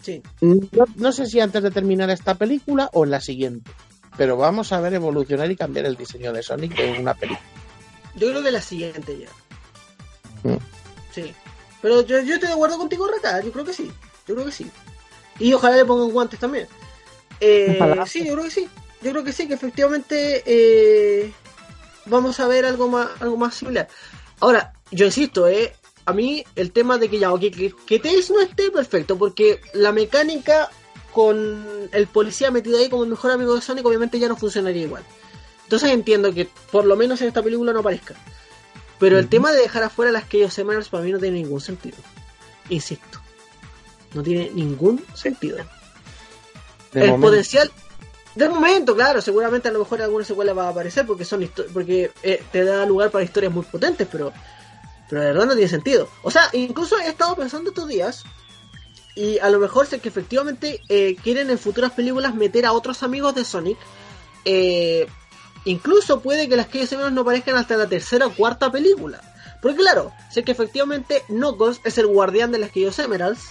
Sí, 0.00 0.22
No, 0.40 0.84
no 0.96 1.12
sé 1.12 1.26
si 1.26 1.40
antes 1.40 1.62
de 1.62 1.70
terminar 1.70 2.08
esta 2.10 2.34
película 2.34 2.88
o 2.92 3.04
en 3.04 3.10
la 3.10 3.20
siguiente, 3.20 3.70
pero 4.16 4.36
vamos 4.36 4.72
a 4.72 4.80
ver 4.80 4.94
evolucionar 4.94 5.50
y 5.50 5.56
cambiar 5.56 5.86
el 5.86 5.96
diseño 5.96 6.32
de 6.32 6.42
Sonic 6.42 6.78
en 6.78 7.00
una 7.00 7.14
película. 7.14 7.46
yo 8.14 8.30
creo 8.30 8.42
que 8.42 8.50
la 8.52 8.62
siguiente 8.62 9.18
ya. 9.18 10.48
Mm. 10.48 10.58
Sí. 11.12 11.34
Pero 11.82 12.04
yo, 12.06 12.20
yo 12.22 12.34
estoy 12.34 12.48
de 12.48 12.54
acuerdo 12.54 12.78
contigo, 12.78 13.08
Rata, 13.08 13.40
yo 13.42 13.52
creo 13.52 13.64
que 13.64 13.72
sí. 13.72 13.90
Yo 14.26 14.34
creo 14.34 14.46
que 14.46 14.52
sí. 14.52 14.70
Y 15.38 15.52
ojalá 15.52 15.76
le 15.76 15.84
pongan 15.84 16.10
guantes 16.10 16.40
también. 16.40 16.66
Eh, 17.40 17.78
sí, 18.06 18.26
yo 18.26 18.32
creo 18.34 18.44
que 18.44 18.50
sí. 18.50 18.68
Yo 19.00 19.10
creo 19.12 19.24
que 19.24 19.32
sí, 19.32 19.46
que 19.46 19.54
efectivamente 19.54 20.42
eh, 20.44 21.32
vamos 22.06 22.40
a 22.40 22.48
ver 22.48 22.64
algo 22.64 22.88
más, 22.88 23.08
algo 23.20 23.36
más 23.36 23.54
similar. 23.54 23.88
Ahora, 24.40 24.72
yo 24.90 25.06
insisto, 25.06 25.46
eh, 25.46 25.74
a 26.04 26.12
mí 26.12 26.44
el 26.56 26.72
tema 26.72 26.98
de 26.98 27.08
que 27.08 27.18
ya, 27.18 27.32
ok, 27.32 27.40
que, 27.40 27.72
que 27.86 27.98
Tails 28.00 28.30
no 28.30 28.40
esté 28.40 28.70
perfecto, 28.70 29.16
porque 29.16 29.60
la 29.72 29.92
mecánica 29.92 30.70
con 31.12 31.88
el 31.92 32.06
policía 32.06 32.50
metido 32.50 32.78
ahí 32.78 32.88
como 32.88 33.04
el 33.04 33.10
mejor 33.10 33.30
amigo 33.30 33.54
de 33.54 33.60
Sonic 33.60 33.86
obviamente 33.86 34.18
ya 34.18 34.28
no 34.28 34.36
funcionaría 34.36 34.82
igual. 34.82 35.04
Entonces 35.64 35.90
entiendo 35.90 36.32
que 36.32 36.48
por 36.72 36.84
lo 36.86 36.96
menos 36.96 37.20
en 37.20 37.28
esta 37.28 37.42
película 37.42 37.72
no 37.72 37.80
aparezca. 37.80 38.14
Pero 38.98 39.18
el 39.18 39.28
tema 39.28 39.52
de 39.52 39.60
dejar 39.60 39.82
afuera 39.84 40.10
las 40.10 40.28
Chaos 40.28 40.58
Emeralds 40.58 40.88
para 40.88 41.04
mí 41.04 41.12
no 41.12 41.18
tiene 41.18 41.42
ningún 41.42 41.60
sentido. 41.60 41.96
Insisto. 42.68 43.20
No 44.14 44.22
tiene 44.22 44.50
ningún 44.50 45.04
sentido. 45.14 45.58
De 46.92 47.02
el 47.02 47.10
momento. 47.10 47.28
potencial. 47.28 47.70
De 48.34 48.48
momento, 48.48 48.94
claro, 48.94 49.20
seguramente 49.20 49.68
a 49.68 49.72
lo 49.72 49.80
mejor 49.80 50.00
alguna 50.00 50.24
secuela 50.24 50.52
va 50.52 50.66
a 50.66 50.70
aparecer 50.70 51.06
porque 51.06 51.24
son 51.24 51.48
porque 51.72 52.12
eh, 52.22 52.42
te 52.52 52.62
da 52.64 52.86
lugar 52.86 53.10
para 53.10 53.24
historias 53.24 53.52
muy 53.52 53.64
potentes, 53.64 54.06
pero 54.10 54.32
pero 55.08 55.22
de 55.22 55.26
verdad 55.28 55.46
no 55.46 55.52
tiene 55.54 55.68
sentido. 55.68 56.08
O 56.22 56.30
sea, 56.30 56.48
incluso 56.52 56.98
he 56.98 57.08
estado 57.08 57.34
pensando 57.34 57.70
estos 57.70 57.88
días 57.88 58.24
y 59.14 59.38
a 59.38 59.50
lo 59.50 59.58
mejor 59.58 59.86
sé 59.86 59.98
que 59.98 60.08
efectivamente 60.08 60.80
eh, 60.88 61.16
quieren 61.22 61.50
en 61.50 61.58
futuras 61.58 61.92
películas 61.92 62.34
meter 62.34 62.66
a 62.66 62.72
otros 62.72 63.02
amigos 63.02 63.34
de 63.34 63.44
Sonic. 63.44 63.78
Eh, 64.44 65.08
incluso 65.64 66.20
puede 66.20 66.48
que 66.48 66.56
las 66.56 66.68
que 66.68 66.82
ellos 66.82 67.10
no 67.10 67.22
aparezcan 67.22 67.56
hasta 67.56 67.76
la 67.76 67.88
tercera 67.88 68.26
o 68.26 68.34
cuarta 68.34 68.70
película. 68.70 69.20
Porque 69.60 69.78
claro, 69.78 70.12
sé 70.30 70.44
que 70.44 70.52
efectivamente 70.52 71.24
Knuckles 71.28 71.80
es 71.84 71.98
el 71.98 72.06
guardián 72.06 72.52
de 72.52 72.58
las 72.58 72.72
Chaos 72.72 72.98
Emeralds. 73.00 73.48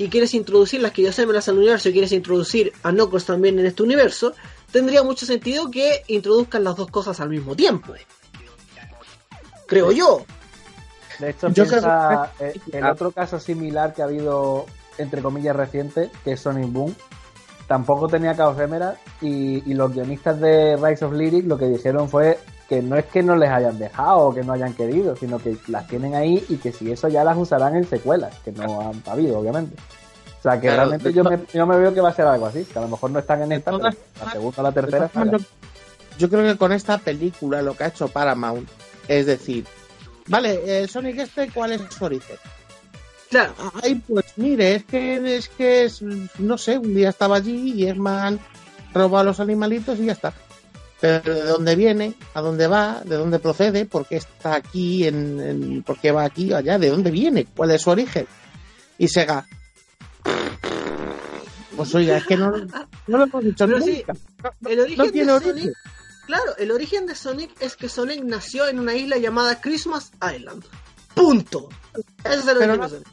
Y 0.00 0.08
quieres 0.08 0.32
introducir 0.32 0.80
las 0.80 0.92
que 0.92 1.02
ya 1.02 1.12
semelas 1.12 1.46
al 1.50 1.58
universo 1.58 1.90
y 1.90 1.92
quieres 1.92 2.12
introducir 2.12 2.72
a 2.82 2.90
Knuckles 2.90 3.26
también 3.26 3.58
en 3.58 3.66
este 3.66 3.82
universo, 3.82 4.32
tendría 4.72 5.02
mucho 5.02 5.26
sentido 5.26 5.70
que 5.70 6.04
introduzcan 6.08 6.64
las 6.64 6.74
dos 6.74 6.90
cosas 6.90 7.20
al 7.20 7.28
mismo 7.28 7.54
tiempo. 7.54 7.92
Creo 9.66 9.92
yo. 9.92 10.24
De 11.18 11.28
hecho, 11.28 11.48
Yo 11.48 11.66
piensa, 11.66 12.32
creo 12.38 12.54
el 12.72 12.84
otro 12.86 13.10
caso 13.12 13.38
similar 13.38 13.92
que 13.92 14.00
ha 14.00 14.06
habido, 14.06 14.64
entre 14.96 15.20
comillas, 15.20 15.54
reciente, 15.54 16.10
que 16.24 16.32
es 16.32 16.40
Sonic 16.40 16.72
Boom, 16.72 16.96
tampoco 17.66 18.08
tenía 18.08 18.34
caos 18.34 18.58
Emerald 18.58 18.96
y, 19.20 19.70
y 19.70 19.74
los 19.74 19.92
guionistas 19.92 20.40
de 20.40 20.78
Rise 20.82 21.04
of 21.04 21.12
Lyric 21.12 21.44
lo 21.44 21.58
que 21.58 21.66
dijeron 21.66 22.08
fue 22.08 22.38
que 22.70 22.80
no 22.80 22.96
es 22.96 23.04
que 23.06 23.22
no 23.22 23.36
les 23.36 23.50
hayan 23.50 23.78
dejado 23.78 24.20
o 24.28 24.34
que 24.34 24.42
no 24.42 24.52
hayan 24.54 24.72
querido, 24.72 25.14
sino 25.16 25.38
que 25.38 25.56
las 25.66 25.86
tienen 25.88 26.14
ahí 26.14 26.42
y 26.48 26.56
que 26.56 26.72
si 26.72 26.90
eso 26.90 27.08
ya 27.08 27.22
las 27.24 27.36
usarán 27.36 27.74
en 27.76 27.84
secuelas, 27.84 28.34
que 28.44 28.52
no 28.52 28.80
han 28.80 29.02
habido, 29.06 29.40
obviamente. 29.40 29.76
O 30.38 30.42
sea, 30.42 30.54
que 30.54 30.68
Claro, 30.68 30.76
realmente 30.76 31.12
yo 31.12 31.22
to- 31.24 31.30
me, 31.30 31.40
yo 31.52 31.66
me 31.66 31.76
veo 31.76 31.92
que 31.92 32.00
va 32.00 32.08
a 32.08 32.14
ser 32.14 32.26
algo 32.26 32.46
así, 32.46 32.64
que 32.64 32.78
a 32.78 32.82
lo 32.82 32.88
mejor 32.88 33.10
no 33.10 33.18
están 33.18 33.42
en 33.42 33.52
esta, 33.52 33.72
pero 33.72 33.78
todas 33.80 33.96
la 34.24 34.30
segunda 34.32 34.60
o 34.60 34.62
la 34.62 34.72
tercera. 34.72 35.10
yo, 35.14 35.38
yo 36.16 36.30
creo 36.30 36.44
que 36.44 36.56
con 36.56 36.72
esta 36.72 36.96
película 36.98 37.60
lo 37.60 37.76
que 37.76 37.84
ha 37.84 37.88
hecho 37.88 38.08
Paramount 38.08 38.66
es 39.08 39.26
decir, 39.26 39.66
vale, 40.28 40.60
eh, 40.64 40.86
Sonic 40.88 41.18
este, 41.18 41.50
¿cuál 41.50 41.72
es 41.72 41.82
su 41.90 42.04
origen? 42.04 42.36
Claro, 43.30 43.52
Ay, 43.82 43.96
pues 44.08 44.24
mire, 44.36 44.76
es 44.76 44.84
que 44.84 45.36
es 45.36 45.48
que 45.48 45.84
es, 45.84 46.02
no 46.38 46.56
sé, 46.56 46.78
un 46.78 46.94
día 46.94 47.08
estaba 47.10 47.36
allí 47.36 47.72
y 47.74 47.86
Esman 47.86 48.38
roba 48.94 49.20
a 49.20 49.24
los 49.24 49.40
animalitos 49.40 49.98
y 49.98 50.06
ya 50.06 50.12
está. 50.12 50.32
Pero 51.00 51.34
de 51.34 51.42
dónde 51.44 51.76
viene, 51.76 52.14
a 52.34 52.42
dónde 52.42 52.66
va, 52.66 53.00
de 53.04 53.16
dónde 53.16 53.38
procede, 53.38 53.86
por 53.86 54.06
qué 54.06 54.16
está 54.16 54.54
aquí, 54.54 55.06
en, 55.06 55.40
en- 55.40 55.82
por 55.82 55.98
qué 55.98 56.12
va 56.12 56.24
aquí 56.24 56.52
o 56.52 56.56
allá, 56.56 56.78
de 56.78 56.90
dónde 56.90 57.10
viene, 57.10 57.46
cuál 57.56 57.70
es 57.70 57.80
su 57.82 57.90
origen. 57.90 58.26
Y 58.98 59.08
Sega, 59.08 59.46
pues 61.76 61.94
oiga, 61.94 62.18
es 62.18 62.26
que 62.26 62.36
no, 62.36 62.50
no 63.06 63.18
lo 63.18 63.24
hemos 63.24 63.44
dicho 63.44 63.66
Pero 63.66 63.80
sí, 63.80 64.04
nunca. 64.06 64.12
el 64.68 64.80
origen 64.80 64.98
No 65.06 65.10
tiene 65.10 65.26
de 65.28 65.32
origen. 65.32 65.56
Sonic, 65.58 65.72
claro, 66.26 66.56
el 66.58 66.70
origen 66.70 67.06
de 67.06 67.14
Sonic 67.14 67.50
es 67.62 67.76
que 67.76 67.88
Sonic 67.88 68.22
nació 68.24 68.68
en 68.68 68.78
una 68.78 68.94
isla 68.94 69.16
llamada 69.16 69.60
Christmas 69.60 70.10
Island. 70.36 70.64
Punto. 71.14 71.68
Ese 72.24 72.38
es 72.40 72.46
el 72.48 72.56
origen 72.58 72.76
no- 72.76 72.82
de 72.82 72.88
Sonic. 72.90 73.08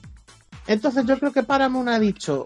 Entonces 0.67 1.05
yo 1.05 1.17
creo 1.17 1.31
que 1.31 1.43
Paramount 1.43 1.87
ha 1.87 1.99
dicho, 1.99 2.45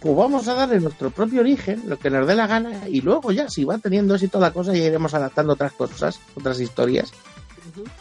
pues 0.00 0.16
vamos 0.16 0.46
a 0.48 0.54
darle 0.54 0.80
nuestro 0.80 1.10
propio 1.10 1.40
origen, 1.40 1.82
lo 1.86 1.98
que 1.98 2.10
nos 2.10 2.26
dé 2.26 2.34
la 2.34 2.46
gana, 2.46 2.88
y 2.88 3.00
luego 3.00 3.32
ya, 3.32 3.48
si 3.48 3.64
va 3.64 3.78
teniendo 3.78 4.14
éxito 4.14 4.38
la 4.38 4.52
cosa, 4.52 4.72
ya 4.72 4.84
iremos 4.84 5.14
adaptando 5.14 5.54
otras 5.54 5.72
cosas, 5.72 6.20
otras 6.34 6.60
historias. 6.60 7.12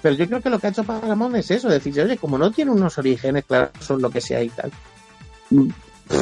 Pero 0.02 0.16
yo 0.16 0.28
creo 0.28 0.42
que 0.42 0.50
lo 0.50 0.60
que 0.60 0.68
ha 0.68 0.70
hecho 0.70 0.84
Paramount 0.84 1.36
es 1.36 1.52
eso, 1.52 1.70
decir, 1.70 2.00
oye, 2.00 2.18
como 2.18 2.38
no 2.38 2.52
tiene 2.52 2.72
unos 2.72 2.98
orígenes 2.98 3.46
claros, 3.46 3.72
son 3.80 4.02
lo 4.02 4.10
que 4.10 4.22
sea 4.22 4.42
y 4.42 4.50
tal, 4.50 4.72
mm, 5.50 5.70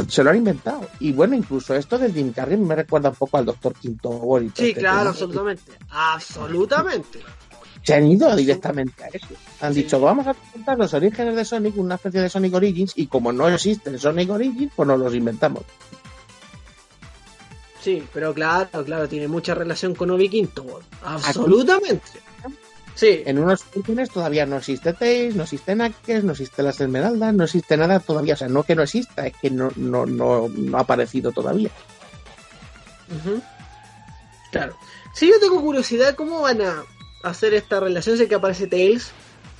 se 0.07 0.23
lo 0.23 0.29
han 0.29 0.37
inventado. 0.37 0.87
Y 0.99 1.11
bueno, 1.11 1.35
incluso 1.35 1.75
esto 1.75 1.97
del 1.97 2.13
Jim 2.13 2.31
Carrey 2.31 2.57
me 2.57 2.75
recuerda 2.75 3.09
un 3.09 3.15
poco 3.15 3.37
al 3.37 3.45
Doctor 3.45 3.73
Quinto 3.73 4.09
y 4.09 4.19
todo 4.19 4.39
Sí, 4.55 4.69
este 4.69 4.79
claro, 4.79 5.09
absolutamente. 5.09 5.71
Absolutamente. 5.89 7.19
Se 7.85 7.93
han 7.93 8.07
ido 8.07 8.35
directamente 8.35 9.03
a 9.03 9.07
eso. 9.07 9.27
Han 9.61 9.73
dicho, 9.73 9.99
vamos 9.99 10.25
a 10.25 10.33
contar 10.33 10.75
los 10.77 10.91
orígenes 10.95 11.35
de 11.35 11.45
Sonic, 11.45 11.77
una 11.77 11.95
especie 11.95 12.19
de 12.19 12.29
Sonic 12.29 12.55
Origins, 12.55 12.93
y 12.95 13.05
como 13.05 13.31
no 13.31 13.47
existe 13.47 13.95
Sonic 13.99 14.29
Origins, 14.31 14.71
pues 14.75 14.87
nos 14.87 14.99
los 14.99 15.13
inventamos. 15.13 15.63
Sí, 17.79 18.03
pero 18.11 18.33
claro, 18.33 18.83
claro, 18.83 19.07
tiene 19.07 19.27
mucha 19.27 19.53
relación 19.53 19.93
con 19.93 20.09
Obi 20.09 20.29
Quinto. 20.29 20.65
Absolutamente. 21.03 22.01
Sí, 22.95 23.21
En 23.25 23.37
unos 23.37 23.63
orígenes 23.75 24.09
todavía 24.09 24.45
no 24.45 24.55
existe 24.57 24.93
Tails, 24.93 25.35
no 25.35 25.43
existe 25.43 25.75
Knuckles, 25.75 26.23
no 26.23 26.31
existe 26.31 26.63
las 26.63 26.81
Esmeraldas, 26.81 27.33
no 27.33 27.43
existe 27.43 27.77
nada 27.77 27.99
todavía. 27.99 28.33
O 28.33 28.37
sea, 28.37 28.47
no 28.47 28.63
que 28.63 28.73
no 28.73 28.81
exista, 28.81 29.27
es 29.27 29.33
que 29.37 29.51
no, 29.51 29.69
no, 29.75 30.07
no, 30.07 30.49
no 30.49 30.77
ha 30.77 30.81
aparecido 30.81 31.31
todavía. 31.31 31.69
Claro. 34.49 34.75
Si 35.13 35.27
yo 35.27 35.39
tengo 35.39 35.61
curiosidad, 35.61 36.15
¿cómo 36.15 36.41
van 36.41 36.61
a 36.61 36.83
hacer 37.29 37.53
esta 37.53 37.79
relación? 37.79 38.17
Sé 38.17 38.27
que 38.27 38.35
aparece 38.35 38.67
Tails. 38.67 39.11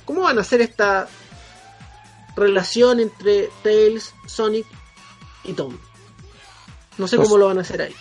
¿Cómo 0.04 0.22
van 0.22 0.38
a 0.38 0.42
hacer 0.42 0.60
esta 0.60 1.08
relación 2.36 3.00
entre 3.00 3.48
Tails, 3.62 4.14
Sonic 4.26 4.66
y 5.44 5.52
Tom? 5.52 5.76
No 6.98 7.08
sé 7.08 7.16
Pues- 7.16 7.28
cómo 7.28 7.38
lo 7.38 7.46
van 7.46 7.58
a 7.58 7.62
hacer 7.62 7.82
ahí. 7.82 7.94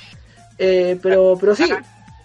Eh, 0.58 1.00
pero, 1.02 1.38
pero 1.40 1.56
sí. 1.56 1.68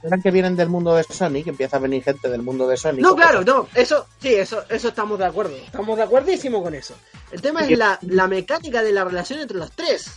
Verán 0.02 0.22
que 0.22 0.30
vienen 0.30 0.56
del 0.56 0.68
mundo 0.70 0.94
de 0.94 1.02
Sonic, 1.04 1.46
empieza 1.48 1.76
a 1.76 1.80
venir 1.80 2.02
gente 2.02 2.30
del 2.30 2.40
mundo 2.42 2.66
de 2.66 2.76
Sonic. 2.76 3.02
No, 3.02 3.14
claro, 3.14 3.42
no. 3.44 3.68
Eso, 3.74 4.06
sí, 4.20 4.32
eso, 4.34 4.64
eso 4.68 4.88
estamos 4.88 5.18
de 5.18 5.26
acuerdo. 5.26 5.54
Estamos 5.56 5.96
de 5.96 6.04
acuerdísimo 6.04 6.62
con 6.62 6.74
eso. 6.74 6.94
El 7.32 7.42
tema 7.42 7.60
es 7.66 7.76
la, 7.76 7.98
la 8.02 8.26
mecánica 8.26 8.82
de 8.82 8.92
la 8.92 9.04
relación 9.04 9.40
entre 9.40 9.58
los 9.58 9.70
tres. 9.72 10.10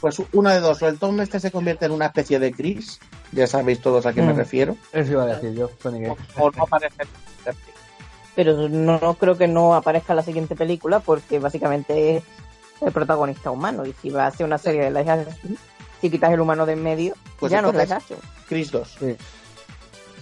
Pues 0.00 0.16
una 0.32 0.52
de 0.54 0.60
dos, 0.60 0.82
o 0.82 0.88
el 0.88 0.98
Tom 0.98 1.18
este 1.20 1.40
se 1.40 1.50
convierte 1.50 1.86
en 1.86 1.92
una 1.92 2.06
especie 2.06 2.38
de 2.38 2.52
Chris, 2.52 3.00
ya 3.32 3.46
sabéis 3.46 3.80
todos 3.80 4.04
a 4.06 4.12
qué 4.12 4.20
me 4.22 4.34
Mm. 4.34 4.36
refiero, 4.36 4.76
Eso 4.92 5.12
iba 5.12 5.22
a 5.22 5.26
decir 5.26 5.54
yo, 5.54 5.70
Sonic 5.82 6.10
o, 6.10 6.42
o 6.44 6.50
no 6.50 6.62
aparece. 6.64 6.94
Pero 8.34 8.68
no, 8.68 8.98
no 9.00 9.14
creo 9.14 9.38
que 9.38 9.48
no 9.48 9.74
aparezca 9.74 10.12
en 10.12 10.16
la 10.18 10.22
siguiente 10.22 10.54
película 10.54 11.00
porque 11.00 11.38
básicamente 11.38 12.16
es 12.18 12.24
el 12.82 12.92
protagonista 12.92 13.50
humano. 13.50 13.86
Y 13.86 13.94
si 13.94 14.10
va 14.10 14.26
a 14.26 14.30
ser 14.30 14.44
una 14.44 14.58
serie 14.58 14.82
de 14.84 14.90
live 14.90 15.10
action, 15.10 15.58
si 16.02 16.10
quitas 16.10 16.30
el 16.32 16.40
humano 16.40 16.66
de 16.66 16.74
en 16.74 16.82
medio, 16.82 17.14
Pues 17.40 17.50
ya 17.50 17.62
no 17.62 17.68
es 17.70 17.74
live 17.76 17.94
action. 17.94 18.18
Chris 18.46 18.70
2, 18.70 18.96
Sí. 19.00 19.16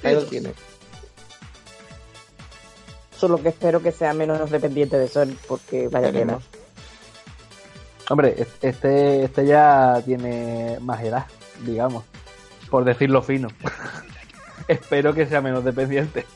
ahí 0.04 0.14
lo 0.14 0.22
tiene. 0.26 0.52
Solo 3.18 3.42
que 3.42 3.48
espero 3.48 3.82
que 3.82 3.90
sea 3.90 4.12
menos 4.12 4.50
dependiente 4.50 4.96
de 4.98 5.08
Sonic 5.08 5.38
porque 5.48 5.88
vaya 5.88 6.12
que. 6.12 6.24
Hombre, 8.10 8.34
es- 8.38 8.48
este, 8.62 9.24
este 9.24 9.46
ya 9.46 10.02
tiene 10.04 10.78
más 10.80 11.02
edad, 11.02 11.26
digamos, 11.64 12.04
por 12.70 12.84
decirlo 12.84 13.22
fino. 13.22 13.48
Espero 14.68 15.14
que 15.14 15.26
sea 15.26 15.40
menos 15.40 15.64
dependiente. 15.64 16.26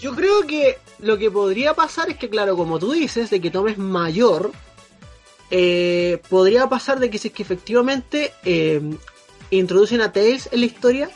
Yo 0.00 0.14
creo 0.14 0.46
que 0.46 0.78
lo 1.00 1.18
que 1.18 1.30
podría 1.30 1.74
pasar 1.74 2.08
es 2.10 2.16
que, 2.16 2.30
claro, 2.30 2.56
como 2.56 2.78
tú 2.78 2.92
dices, 2.92 3.30
de 3.30 3.40
que 3.40 3.50
Tom 3.50 3.68
es 3.68 3.76
mayor, 3.78 4.50
eh, 5.50 6.22
podría 6.28 6.68
pasar 6.68 6.98
de 7.00 7.10
que 7.10 7.18
si 7.18 7.28
es 7.28 7.34
que 7.34 7.42
efectivamente 7.42 8.32
eh, 8.44 8.80
introducen 9.50 10.00
a 10.00 10.12
Tails 10.12 10.48
en 10.52 10.60
la 10.60 10.66
historia, 10.66 11.10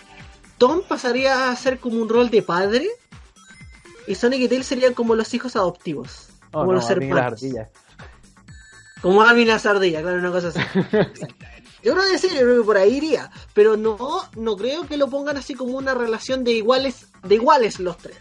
Tom 0.59 0.83
pasaría 0.87 1.51
a 1.51 1.57
ser 1.57 1.79
como 1.79 2.01
un 2.03 2.09
rol 2.09 2.31
de 2.31 2.43
padre 2.43 2.89
y 4.07 4.15
Sonic 4.17 4.41
y 4.43 4.49
Tails 4.49 4.67
serían 4.67 4.93
como 4.95 5.15
los 5.15 5.33
hijos 5.35 5.57
adoptivos, 5.57 6.29
Oh, 6.53 6.61
como 6.61 6.67
no, 6.67 6.79
los 6.79 6.91
hermanos. 6.91 7.43
Ardillas. 9.05 9.13
Como 9.13 9.23
Abby 9.23 9.43
y 9.43 9.45
la 9.45 9.59
sardilla, 9.59 10.01
claro, 10.03 10.19
una 10.19 10.33
cosa 10.33 10.49
así. 10.49 10.61
Yo 11.83 11.93
creo 11.93 12.05
que 12.11 12.19
sí, 12.19 12.29
yo 12.33 12.41
creo 12.41 12.61
que 12.63 12.65
por 12.65 12.77
ahí 12.79 12.97
iría. 12.97 13.31
Pero 13.53 13.77
no, 13.77 13.99
no 14.37 14.57
creo 14.57 14.87
que 14.87 14.97
lo 14.97 15.11
pongan 15.11 15.37
así 15.37 15.55
como 15.55 15.77
una 15.77 15.93
relación 15.93 16.43
de 16.43 16.53
iguales, 16.53 17.09
de 17.23 17.35
iguales 17.35 17.79
los 17.79 17.99
tres. 17.99 18.17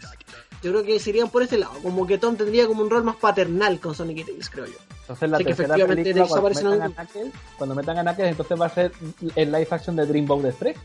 Yo 0.62 0.70
creo 0.70 0.82
que 0.84 1.00
serían 1.00 1.30
por 1.30 1.42
ese 1.42 1.56
lado, 1.56 1.72
como 1.82 2.06
que 2.06 2.18
Tom 2.18 2.36
tendría 2.36 2.66
como 2.66 2.82
un 2.82 2.90
rol 2.90 3.04
más 3.04 3.16
paternal 3.16 3.80
con 3.80 3.94
Sonic 3.94 4.18
y 4.18 4.24
Tails, 4.24 4.50
creo 4.50 4.66
yo. 4.66 4.74
Entonces 5.00 5.30
la 5.30 5.38
tercera 5.38 5.76
efectivamente 5.76 6.12
película, 6.12 6.40
cuando 6.40 6.50
metan, 6.50 6.66
a 6.66 6.72
algún- 6.84 6.92
Knuckles, 6.94 7.32
cuando 7.56 7.74
metan 7.74 7.98
a 7.98 8.02
Knuckles, 8.02 8.30
entonces 8.32 8.60
va 8.60 8.66
a 8.66 8.70
ser 8.70 8.92
el 9.34 9.50
live 9.52 9.68
action 9.70 9.96
de 9.96 10.06
Dreamboat 10.06 10.44
Express. 10.44 10.76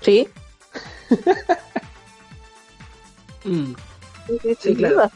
Sí, 0.00 0.28
Mm. 3.44 3.74
sí, 4.42 4.56
Sí, 4.60 4.74
claro. 4.74 5.10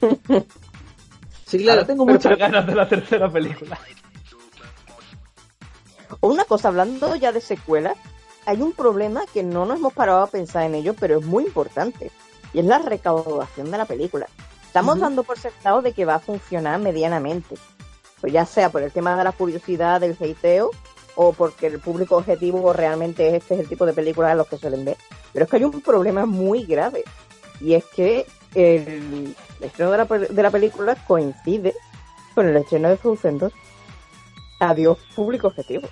Sí, 1.54 1.62
claro. 1.62 1.80
Ahora 1.80 1.86
tengo 1.86 2.04
muchas 2.04 2.36
ganas 2.36 2.66
de 2.66 2.74
la 2.74 2.88
tercera 2.88 3.30
película. 3.30 3.78
O 6.18 6.28
Una 6.28 6.44
cosa, 6.44 6.66
hablando 6.66 7.14
ya 7.14 7.30
de 7.30 7.40
secuelas, 7.40 7.96
hay 8.44 8.60
un 8.60 8.72
problema 8.72 9.22
que 9.32 9.44
no 9.44 9.64
nos 9.64 9.78
hemos 9.78 9.92
parado 9.92 10.22
a 10.22 10.26
pensar 10.26 10.64
en 10.64 10.74
ello, 10.74 10.94
pero 10.98 11.20
es 11.20 11.24
muy 11.24 11.44
importante. 11.44 12.10
Y 12.52 12.58
es 12.58 12.64
la 12.64 12.80
recaudación 12.80 13.70
de 13.70 13.78
la 13.78 13.84
película. 13.84 14.26
Estamos 14.66 14.98
dando 14.98 15.22
por 15.22 15.38
sentado 15.38 15.80
de 15.80 15.92
que 15.92 16.04
va 16.04 16.16
a 16.16 16.18
funcionar 16.18 16.80
medianamente. 16.80 17.54
Pues 18.20 18.32
ya 18.32 18.46
sea 18.46 18.70
por 18.70 18.82
el 18.82 18.90
tema 18.90 19.16
de 19.16 19.22
la 19.22 19.30
curiosidad, 19.30 20.00
del 20.00 20.16
hateo, 20.20 20.72
o 21.14 21.32
porque 21.34 21.68
el 21.68 21.78
público 21.78 22.16
objetivo 22.16 22.72
realmente 22.72 23.36
este 23.36 23.54
es 23.54 23.60
el 23.60 23.68
tipo 23.68 23.86
de 23.86 23.92
películas 23.92 24.32
a 24.32 24.34
los 24.34 24.48
que 24.48 24.58
suelen 24.58 24.84
ver. 24.84 24.96
Pero 25.32 25.44
es 25.44 25.50
que 25.50 25.58
hay 25.58 25.64
un 25.64 25.80
problema 25.80 26.26
muy 26.26 26.64
grave. 26.64 27.04
Y 27.60 27.74
es 27.74 27.84
que 27.84 28.26
el, 28.56 29.36
el 29.64 29.70
estreno 29.70 29.90
de 29.92 29.98
la, 29.98 30.04
de 30.04 30.42
la 30.42 30.50
película 30.50 30.94
coincide 30.94 31.74
con 32.34 32.48
el 32.48 32.56
estreno 32.56 32.88
de 32.88 32.96
Frozen 32.96 33.38
2. 33.38 33.52
Adiós, 34.60 34.98
público 35.14 35.48
objetivo. 35.48 35.88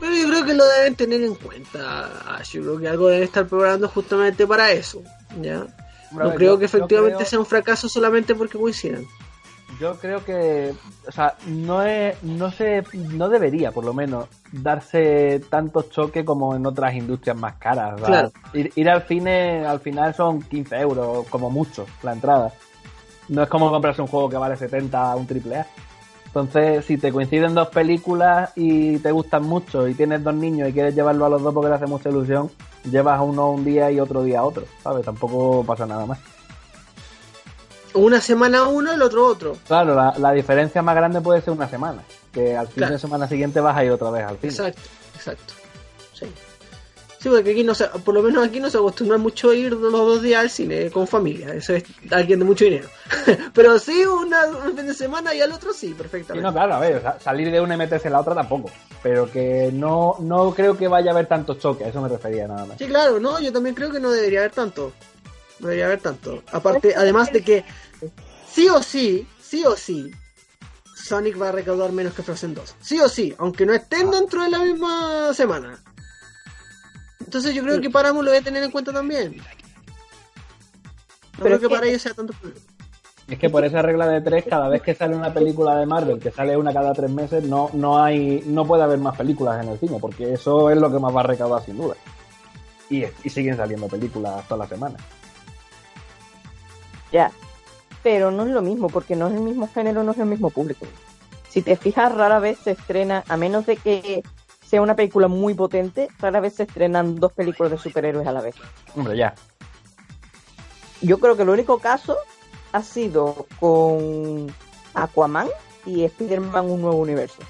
Pero 0.00 0.14
yo 0.14 0.28
creo 0.28 0.44
que 0.44 0.54
lo 0.54 0.64
deben 0.66 0.94
tener 0.94 1.22
en 1.22 1.34
cuenta. 1.34 2.36
Ash. 2.36 2.52
Yo 2.52 2.62
creo 2.62 2.78
que 2.78 2.88
algo 2.88 3.08
deben 3.08 3.24
estar 3.24 3.46
preparando 3.46 3.88
justamente 3.88 4.46
para 4.46 4.72
eso. 4.72 5.02
¿ya? 5.40 5.66
No 6.12 6.34
creo 6.34 6.58
que 6.58 6.66
efectivamente 6.66 7.24
sea 7.24 7.38
un 7.38 7.46
fracaso 7.46 7.88
solamente 7.88 8.34
porque 8.34 8.58
coincidan. 8.58 9.06
Yo 9.80 9.96
creo 9.98 10.24
que, 10.24 10.72
o 11.06 11.12
sea, 11.12 11.34
no 11.46 11.82
es, 11.82 12.22
no 12.22 12.50
se, 12.50 12.82
no 12.94 13.28
debería, 13.28 13.72
por 13.72 13.84
lo 13.84 13.92
menos, 13.92 14.26
darse 14.50 15.40
tanto 15.50 15.82
choque 15.82 16.24
como 16.24 16.54
en 16.54 16.64
otras 16.64 16.94
industrias 16.94 17.36
más 17.36 17.56
caras. 17.56 18.00
Claro. 18.00 18.32
Ir, 18.54 18.72
ir 18.74 18.88
al 18.88 19.02
cine 19.02 19.66
al 19.66 19.80
final 19.80 20.14
son 20.14 20.40
15 20.40 20.76
euros, 20.76 21.26
como 21.28 21.50
mucho, 21.50 21.84
la 22.02 22.12
entrada. 22.12 22.52
No 23.28 23.42
es 23.42 23.48
como 23.48 23.70
comprarse 23.70 24.00
un 24.00 24.08
juego 24.08 24.30
que 24.30 24.36
vale 24.36 24.56
70 24.56 25.12
a 25.12 25.16
un 25.16 25.26
triple 25.26 25.56
A. 25.56 25.66
Entonces, 26.26 26.84
si 26.84 26.98
te 26.98 27.12
coinciden 27.12 27.54
dos 27.54 27.68
películas 27.68 28.52
y 28.56 28.98
te 28.98 29.10
gustan 29.10 29.42
mucho 29.44 29.88
y 29.88 29.94
tienes 29.94 30.22
dos 30.22 30.34
niños 30.34 30.68
y 30.68 30.72
quieres 30.72 30.94
llevarlo 30.94 31.24
a 31.24 31.30
los 31.30 31.42
dos 31.42 31.54
porque 31.54 31.70
te 31.70 31.76
hace 31.76 31.86
mucha 31.86 32.10
ilusión, 32.10 32.50
llevas 32.84 33.18
a 33.18 33.22
uno 33.22 33.50
un 33.52 33.64
día 33.64 33.90
y 33.90 34.00
otro 34.00 34.22
día 34.22 34.40
a 34.40 34.44
otro, 34.44 34.64
¿sabes? 34.82 35.04
Tampoco 35.04 35.64
pasa 35.64 35.86
nada 35.86 36.04
más. 36.04 36.18
Una 37.96 38.20
semana 38.20 38.64
uno, 38.68 38.92
el 38.92 39.02
otro 39.02 39.26
otro. 39.26 39.56
Claro, 39.66 39.94
la, 39.94 40.14
la 40.18 40.32
diferencia 40.32 40.82
más 40.82 40.94
grande 40.94 41.20
puede 41.20 41.40
ser 41.40 41.52
una 41.52 41.68
semana, 41.68 42.02
que 42.32 42.56
al 42.56 42.66
fin 42.68 42.76
Claro. 42.76 42.92
de 42.94 42.98
semana 42.98 43.28
siguiente 43.28 43.60
vas 43.60 43.76
a 43.76 43.84
ir 43.84 43.90
otra 43.90 44.10
vez 44.10 44.24
al 44.24 44.36
cine. 44.38 44.50
Exacto, 44.52 44.82
exacto. 45.14 45.54
Sí. 46.12 46.26
Sí, 47.18 47.30
porque 47.30 47.50
aquí 47.52 47.64
no 47.64 47.74
se, 47.74 47.86
por 47.86 48.14
lo 48.14 48.22
menos 48.22 48.46
aquí 48.46 48.60
no 48.60 48.70
se 48.70 48.76
acostumbra 48.76 49.16
mucho 49.18 49.50
a 49.50 49.54
ir 49.54 49.72
los 49.72 49.90
dos 49.90 50.22
días 50.22 50.42
al 50.42 50.50
cine 50.50 50.90
con 50.90 51.06
familia. 51.08 51.52
Eso 51.54 51.74
es 51.74 51.82
alguien 52.10 52.38
de 52.38 52.44
mucho 52.44 52.64
dinero. 52.66 52.88
Pero 53.54 53.78
sí, 53.78 54.04
una, 54.04 54.44
un 54.46 54.76
fin 54.76 54.86
de 54.86 54.94
semana 54.94 55.34
y 55.34 55.40
al 55.40 55.50
otro 55.50 55.72
sí, 55.72 55.88
Sí, 55.88 55.94
perfectamente. 55.94 56.46
no, 56.46 56.52
claro, 56.52 56.74
a 56.74 56.78
ver, 56.78 57.02
salir 57.20 57.50
de 57.50 57.60
una 57.60 57.74
y 57.74 57.78
meterse 57.78 58.08
en 58.08 58.12
la 58.12 58.20
otra 58.20 58.34
tampoco. 58.34 58.70
Pero 59.02 59.30
que 59.30 59.70
no, 59.72 60.16
no 60.20 60.52
creo 60.54 60.76
que 60.76 60.86
vaya 60.88 61.10
a 61.10 61.14
haber 61.14 61.26
tanto 61.26 61.54
choque, 61.54 61.84
a 61.84 61.88
eso 61.88 62.00
me 62.02 62.08
refería 62.08 62.46
nada 62.46 62.64
más. 62.66 62.78
Sí, 62.78 62.86
claro, 62.86 63.18
no, 63.18 63.40
yo 63.40 63.52
también 63.52 63.74
creo 63.74 63.90
que 63.90 63.98
no 63.98 64.10
debería 64.10 64.40
haber 64.40 64.52
tanto. 64.52 64.92
No 65.58 65.68
debería 65.68 65.86
haber 65.86 66.00
tanto. 66.00 66.42
Aparte, 66.52 66.94
además 66.94 67.32
de 67.32 67.42
que 67.42 67.64
sí 68.56 68.68
o 68.70 68.82
sí, 68.82 69.26
sí 69.38 69.64
o 69.66 69.76
sí, 69.76 70.10
Sonic 70.94 71.38
va 71.40 71.50
a 71.50 71.52
recaudar 71.52 71.92
menos 71.92 72.14
que 72.14 72.22
Frozen 72.22 72.54
2. 72.54 72.74
Sí 72.80 72.98
o 73.00 73.08
sí, 73.08 73.34
aunque 73.38 73.66
no 73.66 73.74
estén 73.74 74.10
dentro 74.10 74.42
de 74.42 74.48
la 74.50 74.60
misma 74.60 75.34
semana. 75.34 75.78
Entonces 77.20 77.54
yo 77.54 77.62
creo 77.62 77.80
que 77.82 77.90
Paramount 77.90 78.24
lo 78.24 78.30
debe 78.32 78.42
tener 78.44 78.62
en 78.64 78.70
cuenta 78.70 78.94
también. 78.94 79.36
No 79.36 79.42
Pero 81.44 81.58
creo 81.58 81.68
que- 81.68 81.74
para 81.74 81.86
ellos 81.86 82.00
sea 82.00 82.14
tanto 82.14 82.32
problema. 82.32 82.60
Es 83.28 83.38
que 83.38 83.50
por 83.50 83.62
esa 83.64 83.82
regla 83.82 84.06
de 84.08 84.20
tres, 84.22 84.44
cada 84.48 84.68
vez 84.68 84.80
que 84.80 84.94
sale 84.94 85.14
una 85.16 85.34
película 85.34 85.76
de 85.76 85.84
Marvel, 85.84 86.18
que 86.18 86.30
sale 86.30 86.56
una 86.56 86.72
cada 86.72 86.94
tres 86.94 87.10
meses, 87.10 87.44
no, 87.44 87.68
no 87.74 88.02
hay, 88.02 88.42
no 88.46 88.64
puede 88.64 88.84
haber 88.84 88.98
más 89.00 89.18
películas 89.18 89.62
en 89.62 89.70
el 89.72 89.78
cine, 89.80 89.98
porque 90.00 90.32
eso 90.32 90.70
es 90.70 90.78
lo 90.78 90.90
que 90.90 90.98
más 91.00 91.14
va 91.14 91.20
a 91.20 91.24
recaudar 91.24 91.62
sin 91.64 91.76
duda. 91.76 91.96
Y, 92.88 93.04
y 93.24 93.28
siguen 93.28 93.56
saliendo 93.56 93.88
películas 93.88 94.46
todas 94.46 94.60
las 94.60 94.68
semanas. 94.68 95.02
Ya. 97.12 97.30
Pero 98.06 98.30
no 98.30 98.44
es 98.44 98.50
lo 98.50 98.62
mismo, 98.62 98.86
porque 98.86 99.16
no 99.16 99.26
es 99.26 99.34
el 99.34 99.40
mismo 99.40 99.68
género, 99.74 100.04
no 100.04 100.12
es 100.12 100.18
el 100.18 100.26
mismo 100.26 100.50
público. 100.50 100.86
Si 101.48 101.60
te 101.60 101.74
fijas, 101.74 102.14
rara 102.14 102.38
vez 102.38 102.56
se 102.56 102.70
estrena, 102.70 103.24
a 103.26 103.36
menos 103.36 103.66
de 103.66 103.76
que 103.76 104.22
sea 104.64 104.80
una 104.80 104.94
película 104.94 105.26
muy 105.26 105.54
potente, 105.54 106.06
rara 106.20 106.38
vez 106.38 106.54
se 106.54 106.62
estrenan 106.62 107.16
dos 107.16 107.32
películas 107.32 107.72
de 107.72 107.78
superhéroes 107.78 108.24
a 108.28 108.30
la 108.30 108.42
vez. 108.42 108.54
Hombre, 108.94 109.16
ya. 109.16 109.34
Yo 111.00 111.18
creo 111.18 111.36
que 111.36 111.42
el 111.42 111.48
único 111.48 111.80
caso 111.80 112.16
ha 112.70 112.80
sido 112.84 113.48
con 113.58 114.54
Aquaman 114.94 115.48
y 115.84 116.04
Spider-Man 116.04 116.70
Un 116.70 116.82
Nuevo 116.82 116.98
Universo. 116.98 117.42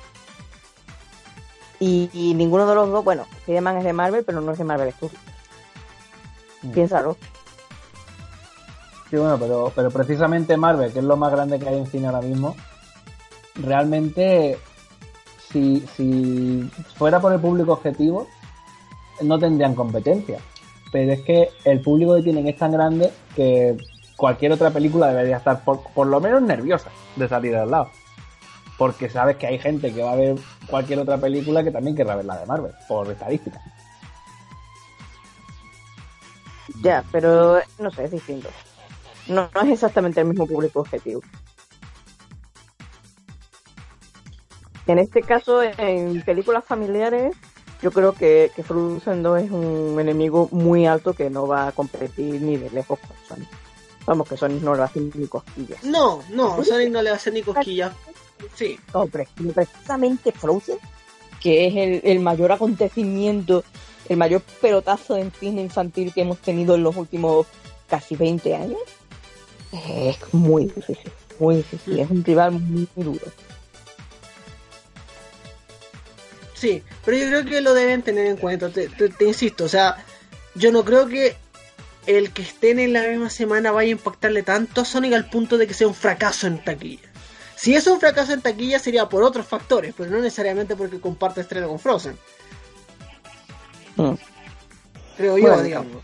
Y, 1.81 2.09
y 2.15 2.33
ninguno 2.33 2.67
de 2.67 2.75
los 2.77 2.91
dos, 2.91 3.05
bueno, 3.05 3.27
Spider-Man 3.41 3.77
es 3.77 3.85
de 3.85 3.93
Marvel, 3.93 4.25
pero 4.25 4.41
no 4.41 4.53
es 4.53 4.57
de 4.57 4.65
Marvel 4.65 4.91
Studios. 4.95 5.21
Mm. 6.63 6.71
Piénsalo. 6.71 7.19
Sí, 9.11 9.17
bueno, 9.17 9.39
pero, 9.39 9.73
pero 9.75 9.91
precisamente 9.91 10.57
Marvel, 10.57 10.93
que 10.93 10.99
es 10.99 11.05
lo 11.05 11.17
más 11.17 11.31
grande 11.31 11.59
que 11.59 11.69
hay 11.69 11.79
en 11.79 11.87
cine 11.87 12.09
ahora 12.09 12.23
mismo, 12.23 12.57
realmente, 13.55 14.59
si, 15.51 15.81
si 15.97 16.69
fuera 16.97 17.21
por 17.21 17.33
el 17.33 17.41
público 17.41 17.73
objetivo, 17.73 18.27
no 19.23 19.39
tendrían 19.39 19.75
competencia. 19.75 20.39
Pero 20.93 21.13
es 21.13 21.21
que 21.23 21.51
el 21.65 21.81
público 21.81 22.17
que 22.17 22.23
tienen 22.23 22.47
es 22.49 22.57
tan 22.57 22.73
grande 22.73 23.13
que 23.35 23.77
cualquier 24.17 24.53
otra 24.53 24.71
película 24.71 25.09
debería 25.09 25.37
estar 25.37 25.63
por, 25.65 25.83
por 25.93 26.07
lo 26.07 26.21
menos 26.21 26.43
nerviosa 26.43 26.91
de 27.17 27.29
salir 27.29 27.55
al 27.57 27.71
lado. 27.71 27.91
Porque 28.79 29.09
sabes 29.09 29.37
que 29.37 29.47
hay 29.47 29.59
gente 29.59 29.93
que 29.93 30.03
va 30.03 30.13
a 30.13 30.17
ver 30.17 30.37
cualquier 30.69 30.99
otra 30.99 31.17
película 31.17 31.63
que 31.63 31.71
también 31.71 31.97
querrá 31.97 32.17
ver 32.17 32.25
la 32.25 32.39
de 32.39 32.47
Marvel, 32.47 32.73
por 32.89 33.11
estadística. 33.11 33.61
Ya, 36.83 37.05
pero 37.11 37.61
no 37.79 37.91
sé, 37.91 38.05
es 38.05 38.11
distinto. 38.11 38.49
No, 39.29 39.51
no 39.55 39.61
es 39.63 39.71
exactamente 39.71 40.21
el 40.21 40.27
mismo 40.27 40.47
público 40.47 40.81
objetivo. 40.81 41.23
En 44.87 44.99
este 44.99 45.23
caso, 45.23 45.63
en 45.63 46.23
películas 46.23 46.65
familiares, 46.65 47.35
yo 47.83 47.91
creo 47.91 48.13
que, 48.13 48.53
que 48.55 48.63
Frozen 48.63 49.23
2 49.23 49.43
es 49.43 49.51
un 49.51 49.99
enemigo 50.01 50.49
muy 50.53 50.87
alto 50.87 51.13
que 51.13 51.29
no 51.29 51.47
va 51.47 51.69
a 51.69 51.73
competir 51.73 52.41
ni 52.41 52.57
de 52.57 52.71
lejos 52.71 52.99
con 53.01 53.17
Sonic. 53.29 53.49
Vamos, 54.07 54.29
que 54.29 54.37
Sonic 54.37 54.63
no 54.63 54.73
le 54.73 54.79
va 54.79 54.85
a 54.85 54.89
hacer 54.89 55.03
ni 55.03 55.27
cosquillas. 55.27 55.83
No, 55.83 56.23
no, 56.31 56.63
Sonic 56.63 56.91
no 56.91 57.03
le 57.03 57.11
va 57.11 57.17
a 57.17 57.19
hacer 57.19 57.33
ni 57.33 57.43
cosquillas. 57.43 57.93
Sí, 58.55 58.79
No, 58.95 59.07
pero 59.07 59.25
precisamente 59.55 60.31
Frozen, 60.31 60.79
que 61.41 61.67
es 61.67 61.75
el, 61.75 62.01
el 62.05 62.21
mayor 62.21 62.53
acontecimiento, 62.53 63.65
el 64.09 64.17
mayor 64.17 64.43
pelotazo 64.61 65.17
en 65.17 65.33
cine 65.33 65.63
infantil 65.63 66.13
que 66.15 66.21
hemos 66.21 66.39
tenido 66.39 66.77
en 66.77 66.83
los 66.83 66.97
últimos 66.97 67.47
casi 67.89 68.15
20 68.15 68.55
años, 68.55 68.79
es 69.73 70.17
muy 70.33 70.65
difícil, 70.67 71.11
muy 71.39 71.57
difícil. 71.57 71.99
Es 72.01 72.11
un 72.11 72.25
rival 72.25 72.53
muy 72.53 72.89
duro. 72.97 73.21
Sí, 76.55 76.83
pero 77.05 77.17
yo 77.19 77.27
creo 77.29 77.45
que 77.45 77.61
lo 77.61 77.75
deben 77.75 78.03
tener 78.03 78.27
en 78.27 78.37
cuenta, 78.39 78.71
te, 78.71 78.89
te- 78.89 79.11
te 79.11 79.25
insisto, 79.27 79.65
o 79.65 79.69
sea, 79.69 79.97
yo 80.55 80.73
no 80.73 80.85
creo 80.85 81.07
que 81.07 81.37
el 82.07 82.33
que 82.33 82.43
estén 82.43 82.79
en 82.79 82.93
la 82.95 83.03
misma 83.03 83.29
semana 83.29 83.73
vaya 83.73 83.89
a 83.89 83.93
impactarle 83.93 84.43
tanto 84.43 84.81
a 84.81 84.85
Sonic 84.85 85.13
al 85.13 85.29
punto 85.29 85.59
de 85.59 85.67
que 85.67 85.75
sea 85.75 85.87
un 85.89 85.95
fracaso 85.95 86.47
en 86.47 86.63
taquilla. 86.65 87.09
Si 87.57 87.75
es 87.75 87.87
un 87.87 88.01
fracaso 88.01 88.33
en 88.33 88.41
taquilla 88.43 88.79
sería 88.79 89.09
por 89.09 89.23
otros 89.23 89.47
factores, 89.47 89.93
pero 89.97 90.11
no 90.11 90.19
necesariamente 90.19 90.77
porque 90.77 91.01
comparte 91.01 91.41
estreno 91.43 91.69
con 91.69 91.79
Frozen, 91.79 92.17
Mm. 93.97 94.13
creo 95.17 95.39
yo, 95.39 95.63
digamos. 95.63 96.03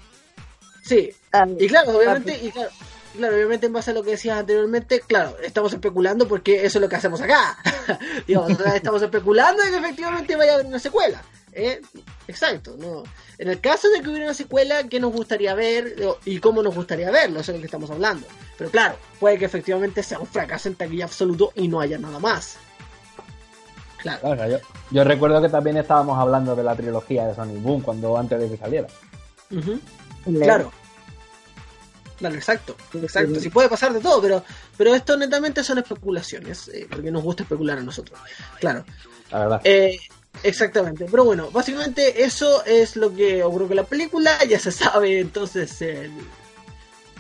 Sí, 0.83 1.11
Ah, 1.35 1.47
y 1.59 1.67
claro, 1.67 1.97
obviamente, 1.97 2.39
y 2.43 2.51
claro, 2.51 2.71
claro, 3.17 3.35
obviamente 3.37 3.67
en 3.67 3.73
base 3.73 3.91
a 3.91 3.95
lo 3.95 4.03
que 4.03 4.11
decías 4.13 4.39
anteriormente, 4.39 5.01
claro, 5.01 5.37
estamos 5.43 5.73
especulando 5.73 6.27
porque 6.29 6.65
eso 6.65 6.79
es 6.79 6.83
lo 6.83 6.89
que 6.89 6.97
hacemos 6.97 7.21
acá. 7.21 7.59
Digamos, 8.27 8.51
estamos 8.75 9.03
especulando 9.03 9.63
de 9.63 9.71
que 9.71 9.77
efectivamente 9.77 10.37
vaya 10.37 10.53
a 10.53 10.55
haber 10.57 10.67
una 10.67 10.79
secuela. 10.79 11.23
¿eh? 11.53 11.81
Exacto, 12.29 12.75
no. 12.79 13.03
En 13.39 13.49
el 13.49 13.61
caso 13.61 13.89
de 13.91 14.01
que 14.01 14.09
hubiera 14.09 14.25
una 14.27 14.35
secuela, 14.35 14.85
¿qué 14.89 14.99
nos 15.01 15.13
gustaría 15.13 15.55
ver 15.55 15.97
y 16.25 16.39
cómo 16.39 16.63
nos 16.63 16.75
gustaría 16.75 17.11
verlo? 17.11 17.41
Eso 17.41 17.51
es 17.53 17.57
lo 17.59 17.61
que 17.61 17.67
estamos 17.67 17.91
hablando. 17.91 18.27
Pero 18.57 18.71
claro, 18.71 18.97
puede 19.21 19.39
que 19.39 19.45
efectivamente 19.45 20.03
sea 20.03 20.19
un 20.19 20.27
fracaso 20.27 20.69
en 20.69 20.77
taquilla 20.77 21.05
absoluto 21.05 21.53
y 21.55 21.69
no 21.69 21.81
haya 21.81 21.99
nada 21.99 22.19
más. 22.19 22.57
Claro. 23.99 24.21
Claro, 24.21 24.35
o 24.35 24.37
sea, 24.37 24.49
yo, 24.49 24.59
yo 24.91 25.05
recuerdo 25.05 25.41
que 25.43 25.49
también 25.49 25.77
estábamos 25.77 26.19
hablando 26.19 26.57
de 26.57 26.65
la 26.65 26.75
trilogía 26.75 27.27
de 27.27 27.35
Sonic 27.35 27.63
Boom 27.63 27.83
cuando 27.83 28.17
antes 28.19 28.41
de 28.41 28.49
que 28.49 28.57
saliera. 28.57 28.89
Le- 30.27 30.41
Claro. 30.45 30.73
Claro, 32.23 32.37
exacto, 32.37 32.77
exacto. 32.95 33.41
Sí 33.41 33.49
puede 33.49 33.69
pasar 33.69 33.93
de 33.93 33.99
todo, 33.99 34.23
pero, 34.23 34.45
pero 34.77 34.95
esto 34.95 35.17
netamente 35.17 35.65
son 35.65 35.79
especulaciones, 35.79 36.69
eh, 36.69 36.87
porque 36.89 37.11
nos 37.11 37.21
gusta 37.25 37.43
especular 37.43 37.79
a 37.79 37.83
nosotros. 37.83 38.17
Claro. 38.61 38.85
La 39.33 39.39
verdad. 39.41 39.61
Eh, 39.65 39.99
exactamente. 40.45 41.07
Pero 41.11 41.25
bueno, 41.25 41.51
básicamente 41.51 42.23
eso 42.23 42.65
es 42.65 42.95
lo 42.95 43.13
que 43.13 43.43
ocurrió 43.43 43.67
con 43.67 43.77
la 43.77 43.83
película. 43.83 44.39
Ya 44.49 44.61
se 44.61 44.71
sabe 44.71 45.19
entonces 45.19 45.83
el- 45.83 46.13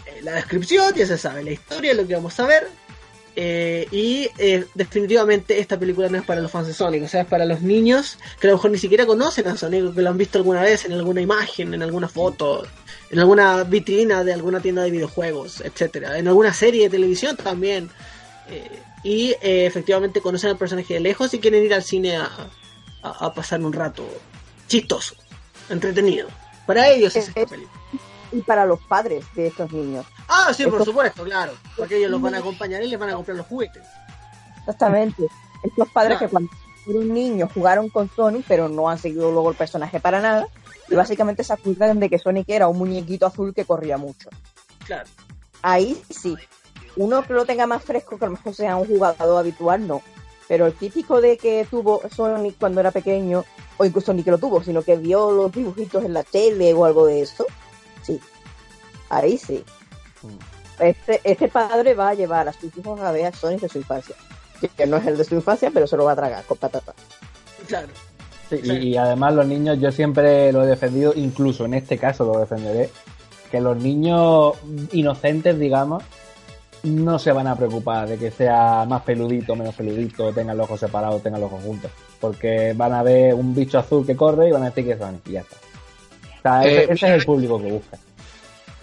eh, 0.06 0.20
la 0.22 0.34
descripción, 0.34 0.94
ya 0.94 1.04
se 1.04 1.18
sabe 1.18 1.42
la 1.42 1.50
historia, 1.50 1.94
lo 1.94 2.06
que 2.06 2.14
vamos 2.14 2.38
a 2.38 2.46
ver. 2.46 2.68
Eh, 3.34 3.86
y 3.90 4.28
eh, 4.36 4.66
definitivamente 4.74 5.58
esta 5.58 5.78
película 5.78 6.08
no 6.10 6.18
es 6.18 6.24
para 6.24 6.42
los 6.42 6.50
fans 6.50 6.66
de 6.66 6.74
Sonic, 6.74 7.04
o 7.04 7.08
sea, 7.08 7.22
es 7.22 7.26
para 7.26 7.46
los 7.46 7.62
niños 7.62 8.18
que 8.38 8.46
a 8.46 8.50
lo 8.50 8.56
mejor 8.58 8.70
ni 8.72 8.76
siquiera 8.78 9.06
conocen 9.06 9.48
a 9.48 9.56
Sonic, 9.56 9.94
que 9.94 10.02
lo 10.02 10.10
han 10.10 10.18
visto 10.18 10.36
alguna 10.38 10.60
vez 10.62 10.84
en 10.84 10.92
alguna 10.92 11.22
imagen, 11.22 11.72
en 11.72 11.82
alguna 11.82 12.08
foto, 12.08 12.66
en 13.10 13.18
alguna 13.18 13.64
vitrina 13.64 14.22
de 14.22 14.34
alguna 14.34 14.60
tienda 14.60 14.82
de 14.82 14.90
videojuegos, 14.90 15.62
etcétera, 15.62 16.18
en 16.18 16.28
alguna 16.28 16.52
serie 16.52 16.84
de 16.84 16.90
televisión 16.90 17.36
también. 17.36 17.88
Eh, 18.50 18.70
y 19.04 19.30
eh, 19.40 19.64
efectivamente 19.66 20.20
conocen 20.20 20.50
al 20.50 20.58
personaje 20.58 20.94
de 20.94 21.00
lejos 21.00 21.32
y 21.32 21.38
quieren 21.40 21.64
ir 21.64 21.72
al 21.72 21.82
cine 21.82 22.16
a, 22.16 22.28
a- 23.02 23.26
a 23.26 23.34
pasar 23.34 23.60
un 23.62 23.72
rato 23.72 24.06
chistoso, 24.68 25.14
entretenido. 25.70 26.28
Para 26.66 26.88
ellos 26.90 27.16
es 27.16 27.28
esta 27.28 27.46
película. 27.46 27.81
Y 28.32 28.40
para 28.42 28.64
los 28.64 28.80
padres 28.80 29.24
de 29.34 29.48
estos 29.48 29.70
niños. 29.72 30.06
Ah, 30.28 30.52
sí, 30.54 30.64
por 30.64 30.74
Esto- 30.74 30.84
supuesto, 30.86 31.24
claro. 31.24 31.52
Porque 31.76 31.98
ellos 31.98 32.10
los 32.10 32.20
van 32.20 32.34
a 32.34 32.38
acompañar 32.38 32.82
y 32.82 32.88
les 32.88 32.98
van 32.98 33.10
a 33.10 33.14
comprar 33.14 33.36
los 33.36 33.46
juguetes. 33.46 33.82
Exactamente. 34.60 35.26
Estos 35.62 35.88
padres 35.90 36.18
Claro. 36.18 36.26
que 36.26 36.30
cuando 36.30 36.50
fueron 36.84 37.12
niños 37.14 37.50
jugaron 37.52 37.88
con 37.88 38.08
Sonic, 38.14 38.44
pero 38.48 38.68
no 38.68 38.88
han 38.88 38.98
seguido 38.98 39.30
luego 39.30 39.50
el 39.50 39.56
personaje 39.56 40.00
para 40.00 40.20
nada. 40.20 40.46
Y 40.88 40.94
básicamente 40.94 41.44
se 41.44 41.52
acuerdan 41.52 42.00
de 42.00 42.08
que 42.10 42.18
Sonic 42.18 42.48
era 42.48 42.68
un 42.68 42.78
muñequito 42.78 43.26
azul 43.26 43.54
que 43.54 43.64
corría 43.64 43.96
mucho. 43.98 44.28
Claro. 44.86 45.08
Ahí 45.62 46.00
sí. 46.10 46.34
uno 46.96 47.22
que 47.22 47.32
lo 47.32 47.46
tenga 47.46 47.66
más 47.66 47.82
fresco, 47.84 48.18
que 48.18 48.24
a 48.24 48.28
lo 48.28 48.34
mejor 48.36 48.54
sea 48.54 48.76
un 48.76 48.86
jugador 48.86 49.38
habitual, 49.38 49.86
no. 49.86 50.02
Pero 50.48 50.66
el 50.66 50.74
típico 50.74 51.20
de 51.20 51.38
que 51.38 51.66
tuvo 51.70 52.02
Sonic 52.14 52.58
cuando 52.58 52.80
era 52.80 52.90
pequeño, 52.90 53.44
o 53.78 53.84
incluso 53.84 54.12
ni 54.12 54.22
que 54.22 54.30
lo 54.32 54.36
tuvo, 54.38 54.62
sino 54.62 54.82
que 54.82 54.96
vio 54.96 55.30
los 55.30 55.50
dibujitos 55.52 56.04
en 56.04 56.12
la 56.12 56.22
tele 56.24 56.74
o 56.74 56.84
algo 56.84 57.06
de 57.06 57.22
eso. 57.22 57.46
Ahí 59.12 59.36
sí. 59.36 59.62
Este, 60.80 61.20
este 61.22 61.48
padre 61.48 61.92
va 61.92 62.08
a 62.08 62.14
llevar 62.14 62.48
a 62.48 62.52
sus 62.54 62.74
hijos 62.76 62.98
a 62.98 63.12
ver 63.12 63.26
a 63.26 63.32
Sonic 63.32 63.60
de 63.60 63.68
su 63.68 63.78
infancia. 63.78 64.16
Que 64.76 64.86
no 64.86 64.96
es 64.96 65.06
el 65.06 65.18
de 65.18 65.24
su 65.24 65.34
infancia, 65.34 65.70
pero 65.72 65.86
se 65.86 65.98
lo 65.98 66.04
va 66.04 66.12
a 66.12 66.16
tragar 66.16 66.44
con 66.44 66.56
patata. 66.56 66.94
Claro. 67.68 67.88
Sí, 68.48 68.60
y, 68.62 68.72
y 68.88 68.96
además 68.96 69.34
los 69.34 69.46
niños, 69.46 69.78
yo 69.78 69.92
siempre 69.92 70.50
lo 70.50 70.64
he 70.64 70.66
defendido, 70.66 71.12
incluso 71.14 71.66
en 71.66 71.74
este 71.74 71.98
caso 71.98 72.24
lo 72.24 72.40
defenderé, 72.40 72.88
que 73.50 73.60
los 73.60 73.76
niños 73.76 74.54
inocentes, 74.92 75.58
digamos, 75.58 76.02
no 76.84 77.18
se 77.18 77.32
van 77.32 77.48
a 77.48 77.54
preocupar 77.54 78.08
de 78.08 78.16
que 78.16 78.30
sea 78.30 78.86
más 78.88 79.02
peludito, 79.02 79.54
menos 79.54 79.74
peludito, 79.74 80.32
tengan 80.32 80.56
los 80.56 80.64
ojos 80.64 80.80
separados, 80.80 81.22
tengan 81.22 81.42
los 81.42 81.52
ojos 81.52 81.64
juntos. 81.64 81.90
Porque 82.18 82.72
van 82.74 82.94
a 82.94 83.02
ver 83.02 83.34
un 83.34 83.54
bicho 83.54 83.78
azul 83.78 84.06
que 84.06 84.16
corre 84.16 84.48
y 84.48 84.52
van 84.52 84.62
a 84.62 84.70
decir 84.70 84.86
que 84.86 84.92
es 84.92 84.98
Sonic 84.98 85.28
y 85.28 85.32
ya 85.32 85.40
está. 85.40 85.56
O 85.56 86.42
sea, 86.42 86.64
ese, 86.64 86.80
Eh, 86.80 86.84
ese 86.84 87.06
es 87.08 87.12
el 87.12 87.24
público 87.26 87.60
que 87.60 87.72
busca. 87.72 87.98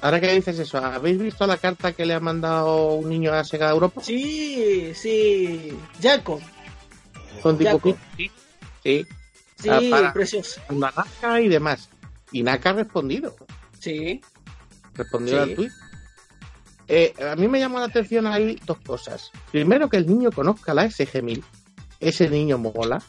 Ahora 0.02 0.22
que 0.22 0.32
dices 0.34 0.58
eso, 0.60 0.78
¿habéis 0.78 1.20
visto 1.20 1.46
la 1.46 1.58
carta 1.58 1.92
que 1.94 2.06
le 2.06 2.14
ha 2.14 2.20
mandado 2.20 2.94
un 2.94 3.10
niño 3.10 3.34
a 3.34 3.44
Sega 3.44 3.70
Europa? 3.70 4.02
Sí, 4.04 4.94
sí. 4.96 5.78
Jacob. 6.02 6.40
Con 7.44 7.58
dibujito. 7.58 7.98
Sí, 8.16 8.32
sí. 8.84 9.06
Sí, 9.58 9.70
Ah, 9.70 9.80
para. 9.90 10.14
precioso. 10.14 10.62
Naka 10.70 11.42
y 11.42 11.50
demás. 11.50 11.90
Y 12.32 12.44
Naka 12.44 12.70
ha 12.70 12.74
respondido. 12.74 13.36
Sí. 13.80 14.22
Respondió 14.94 15.36
Sí. 15.44 15.50
al 15.50 15.56
tweet. 15.56 15.72
Eh, 16.88 17.14
a 17.32 17.36
mí 17.36 17.48
me 17.50 17.60
llama 17.60 17.80
la 17.82 17.86
atención 17.88 18.26
ahí 18.26 18.58
dos 18.66 18.80
cosas. 18.80 19.32
Primero, 19.52 19.90
que 19.90 19.98
el 19.98 20.08
niño 20.08 20.32
conozca 20.32 20.74
la 20.74 20.86
SG-1000. 20.86 21.44
Ese 22.00 22.30
niño 22.30 22.58
mola. 22.58 23.02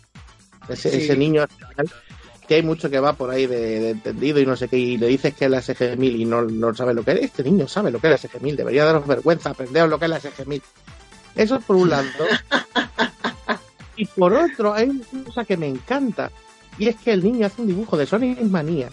Ese, 0.68 0.90
Sí. 0.90 0.98
ese 0.98 1.16
niño 1.16 1.46
que 2.50 2.56
hay 2.56 2.62
mucho 2.64 2.90
que 2.90 2.98
va 2.98 3.12
por 3.12 3.30
ahí 3.30 3.46
de, 3.46 3.78
de 3.78 3.90
entendido 3.90 4.40
y 4.40 4.44
no 4.44 4.56
sé 4.56 4.66
qué, 4.66 4.76
y 4.76 4.96
le 4.96 5.06
dices 5.06 5.34
que 5.34 5.44
es 5.44 5.50
la 5.52 5.62
SG-1000 5.62 6.18
y 6.18 6.24
no, 6.24 6.42
no 6.42 6.74
sabe 6.74 6.94
lo 6.94 7.04
que 7.04 7.12
es. 7.12 7.20
Este 7.20 7.44
niño 7.44 7.68
sabe 7.68 7.92
lo 7.92 8.00
que 8.00 8.12
es 8.12 8.24
la 8.24 8.28
SG-1000. 8.28 8.56
Debería 8.56 8.84
daros 8.84 9.06
vergüenza, 9.06 9.50
aprenderos 9.50 9.88
lo 9.88 10.00
que 10.00 10.06
es 10.06 10.10
la 10.10 10.20
SG-1000. 10.20 10.60
Eso 11.36 11.60
por 11.60 11.76
un 11.76 11.90
lado. 11.90 12.08
y 13.96 14.04
por 14.04 14.34
otro, 14.34 14.74
hay 14.74 14.88
una 14.88 15.24
cosa 15.26 15.44
que 15.44 15.56
me 15.56 15.68
encanta. 15.68 16.32
Y 16.76 16.88
es 16.88 16.96
que 16.96 17.12
el 17.12 17.22
niño 17.22 17.46
hace 17.46 17.62
un 17.62 17.68
dibujo 17.68 17.96
de 17.96 18.06
Sonic 18.06 18.40
Manía. 18.40 18.88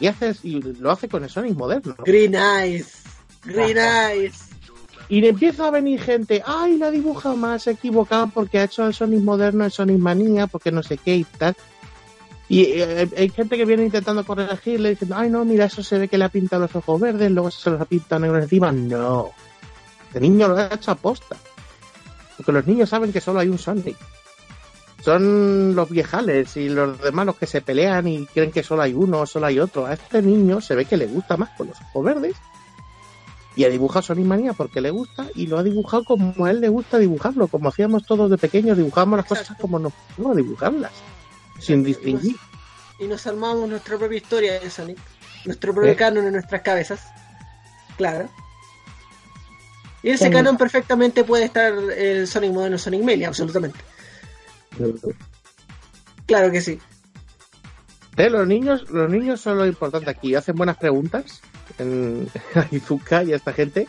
Y, 0.00 0.08
hace, 0.08 0.34
y 0.42 0.60
lo 0.60 0.90
hace 0.90 1.08
con 1.08 1.22
el 1.22 1.30
Sonic 1.30 1.56
moderno. 1.56 1.94
Green 2.04 2.34
Eyes. 2.34 3.04
Green 3.44 3.78
Eyes. 3.78 4.48
Y 5.08 5.20
le 5.20 5.28
empieza 5.28 5.68
a 5.68 5.70
venir 5.70 6.00
gente, 6.00 6.42
ay, 6.44 6.78
la 6.78 6.90
dibuja 6.90 7.36
más 7.36 7.68
equivocado 7.68 8.28
porque 8.34 8.58
ha 8.58 8.64
hecho 8.64 8.84
el 8.88 8.92
Sonic 8.92 9.22
moderno, 9.22 9.64
el 9.64 9.70
Sonic 9.70 9.98
Manía, 9.98 10.48
porque 10.48 10.72
no 10.72 10.82
sé 10.82 10.98
qué 10.98 11.14
y 11.14 11.22
tal. 11.22 11.54
Y 12.48 12.62
eh, 12.62 13.08
hay 13.16 13.28
gente 13.28 13.56
que 13.56 13.64
viene 13.64 13.84
intentando 13.84 14.24
corregirle 14.24 14.90
diciendo, 14.90 15.16
ay, 15.18 15.28
no, 15.28 15.44
mira, 15.44 15.66
eso 15.66 15.82
se 15.82 15.98
ve 15.98 16.08
que 16.08 16.16
le 16.16 16.24
ha 16.24 16.30
pintado 16.30 16.62
los 16.62 16.74
ojos 16.74 17.00
verdes, 17.00 17.30
luego 17.30 17.50
se 17.50 17.70
los 17.70 17.80
ha 17.80 17.84
pintado 17.84 18.20
negros 18.20 18.42
encima. 18.42 18.72
No. 18.72 19.30
Este 20.06 20.20
niño 20.20 20.48
lo 20.48 20.56
ha 20.56 20.74
hecho 20.74 20.90
a 20.90 20.94
posta. 20.94 21.36
Porque 22.36 22.52
los 22.52 22.66
niños 22.66 22.88
saben 22.88 23.12
que 23.12 23.20
solo 23.20 23.40
hay 23.40 23.48
un 23.48 23.58
Sonic. 23.58 23.96
Son 25.02 25.74
los 25.74 25.90
viejales 25.90 26.56
y 26.56 26.68
los 26.68 27.00
demás 27.00 27.26
los 27.26 27.36
que 27.36 27.46
se 27.46 27.60
pelean 27.60 28.08
y 28.08 28.26
creen 28.26 28.50
que 28.50 28.62
solo 28.62 28.82
hay 28.82 28.94
uno 28.94 29.20
o 29.20 29.26
solo 29.26 29.46
hay 29.46 29.60
otro. 29.60 29.86
A 29.86 29.92
este 29.92 30.22
niño 30.22 30.60
se 30.60 30.74
ve 30.74 30.86
que 30.86 30.96
le 30.96 31.06
gusta 31.06 31.36
más 31.36 31.50
con 31.56 31.68
los 31.68 31.76
ojos 31.80 32.04
verdes 32.04 32.36
y 33.58 33.64
ha 33.64 33.68
dibujado 33.68 34.02
Sonic 34.02 34.24
Manía 34.24 34.52
porque 34.52 34.80
le 34.80 34.90
gusta 34.90 35.26
y 35.34 35.48
lo 35.48 35.58
ha 35.58 35.64
dibujado 35.64 36.04
como 36.04 36.44
a 36.44 36.50
él 36.52 36.60
le 36.60 36.68
gusta 36.68 36.96
dibujarlo, 36.96 37.48
como 37.48 37.70
hacíamos 37.70 38.06
todos 38.06 38.30
de 38.30 38.38
pequeños, 38.38 38.76
dibujamos 38.76 39.16
las 39.16 39.26
cosas 39.26 39.56
como 39.60 39.80
nos 39.80 39.92
gusta 40.16 40.36
dibujarlas, 40.36 40.92
sin 41.58 41.82
distinguir. 41.82 42.36
Y 42.98 43.06
nos 43.06 43.26
armamos 43.26 43.68
nuestra 43.68 43.96
propia 43.96 44.18
historia 44.18 44.58
de 44.58 44.70
Sonic. 44.70 44.98
Nuestro 45.44 45.72
propio 45.72 45.92
¿Eh? 45.92 45.96
canon 45.96 46.26
en 46.26 46.32
nuestras 46.32 46.62
cabezas. 46.62 47.00
Claro. 47.96 48.28
Y 50.02 50.10
ese 50.10 50.30
canon 50.30 50.56
perfectamente 50.56 51.24
puede 51.24 51.44
estar 51.44 51.72
el 51.72 52.26
Sonic 52.26 52.52
moderno 52.52 52.78
Sonic 52.78 53.02
Mania, 53.02 53.28
absolutamente. 53.28 53.78
Claro 56.26 56.50
que 56.52 56.60
sí. 56.60 56.78
Eh, 58.16 58.30
los 58.30 58.46
niños, 58.46 58.88
los 58.90 59.10
niños 59.10 59.40
son 59.40 59.58
lo 59.58 59.66
importante 59.66 60.10
aquí, 60.10 60.34
hacen 60.34 60.56
buenas 60.56 60.76
preguntas 60.76 61.40
en, 61.78 62.28
a 62.54 62.66
Izuka 62.70 63.22
y 63.22 63.32
a 63.32 63.36
esta 63.36 63.52
gente 63.52 63.86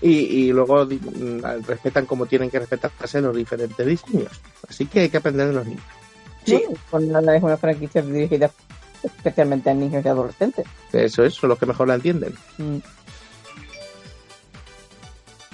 y, 0.00 0.10
y 0.10 0.52
luego 0.52 0.84
mm, 0.84 1.64
respetan 1.66 2.04
como 2.04 2.26
tienen 2.26 2.50
que 2.50 2.58
respetarse 2.58 3.20
los 3.20 3.34
diferentes 3.34 3.86
diseños. 3.86 4.40
Así 4.68 4.86
que 4.86 5.00
hay 5.00 5.08
que 5.08 5.16
aprender 5.16 5.48
de 5.48 5.54
los 5.54 5.66
niños. 5.66 5.84
Sí. 6.44 6.62
Nada, 6.92 7.36
es 7.36 7.42
una 7.42 7.56
franquicia 7.56 8.02
dirigida 8.02 8.50
especialmente 9.02 9.70
a 9.70 9.74
niños 9.74 10.04
y 10.04 10.08
adolescentes. 10.08 10.66
Eso 10.92 11.24
es, 11.24 11.34
son 11.34 11.50
los 11.50 11.58
que 11.58 11.66
mejor 11.66 11.88
la 11.88 11.94
entienden. 11.94 12.34
Mm. 12.58 12.78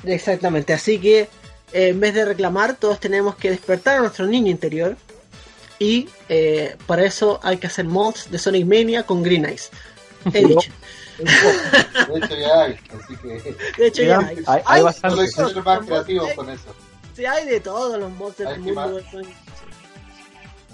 Exactamente. 0.05 0.73
Así 0.73 0.99
que 0.99 1.21
eh, 1.73 1.89
en 1.89 2.01
vez 2.01 2.15
de 2.15 2.25
reclamar, 2.25 2.77
todos 2.77 3.01
tenemos 3.01 3.37
que 3.37 3.51
despertar 3.51 3.99
a 3.99 4.01
nuestro 4.01 4.27
niño 4.27 4.51
interior. 4.51 4.97
Y 5.79 6.09
eh, 6.29 6.77
para 6.87 7.05
eso 7.05 7.41
hay 7.43 7.57
que 7.57 7.67
hacer 7.67 7.87
mods 7.87 8.31
de 8.31 8.39
Sonic 8.39 8.67
Mania 8.67 9.05
con 9.05 9.23
Green 9.23 9.47
Eyes. 9.47 9.71
He 10.33 10.45
dicho. 10.45 10.71
De 11.19 12.19
hecho 12.19 12.37
ya 12.37 12.63
hay, 12.65 12.79
así 12.99 13.17
que 13.17 13.57
De 13.79 13.87
hecho, 13.87 14.03
ya 14.03 14.19
hay. 14.21 14.37
Hay, 14.37 14.45
hay 14.47 14.63
Hay- 14.67 14.83
bastante. 14.83 15.27
solo 15.29 15.49
hay 15.49 15.55
ser 15.55 15.63
más 15.65 15.87
creativos 15.87 16.33
con 16.35 16.51
eso. 16.51 16.75
Sí, 17.17 17.25
hay 17.27 17.47
de 17.47 17.61
todos 17.61 17.99
los 17.99 18.11
mods 18.13 18.37
del 18.39 18.59
mundo 18.61 18.75
más- 18.75 18.95
de 18.95 19.11
Sonic. 19.11 19.29
No. 19.29 19.35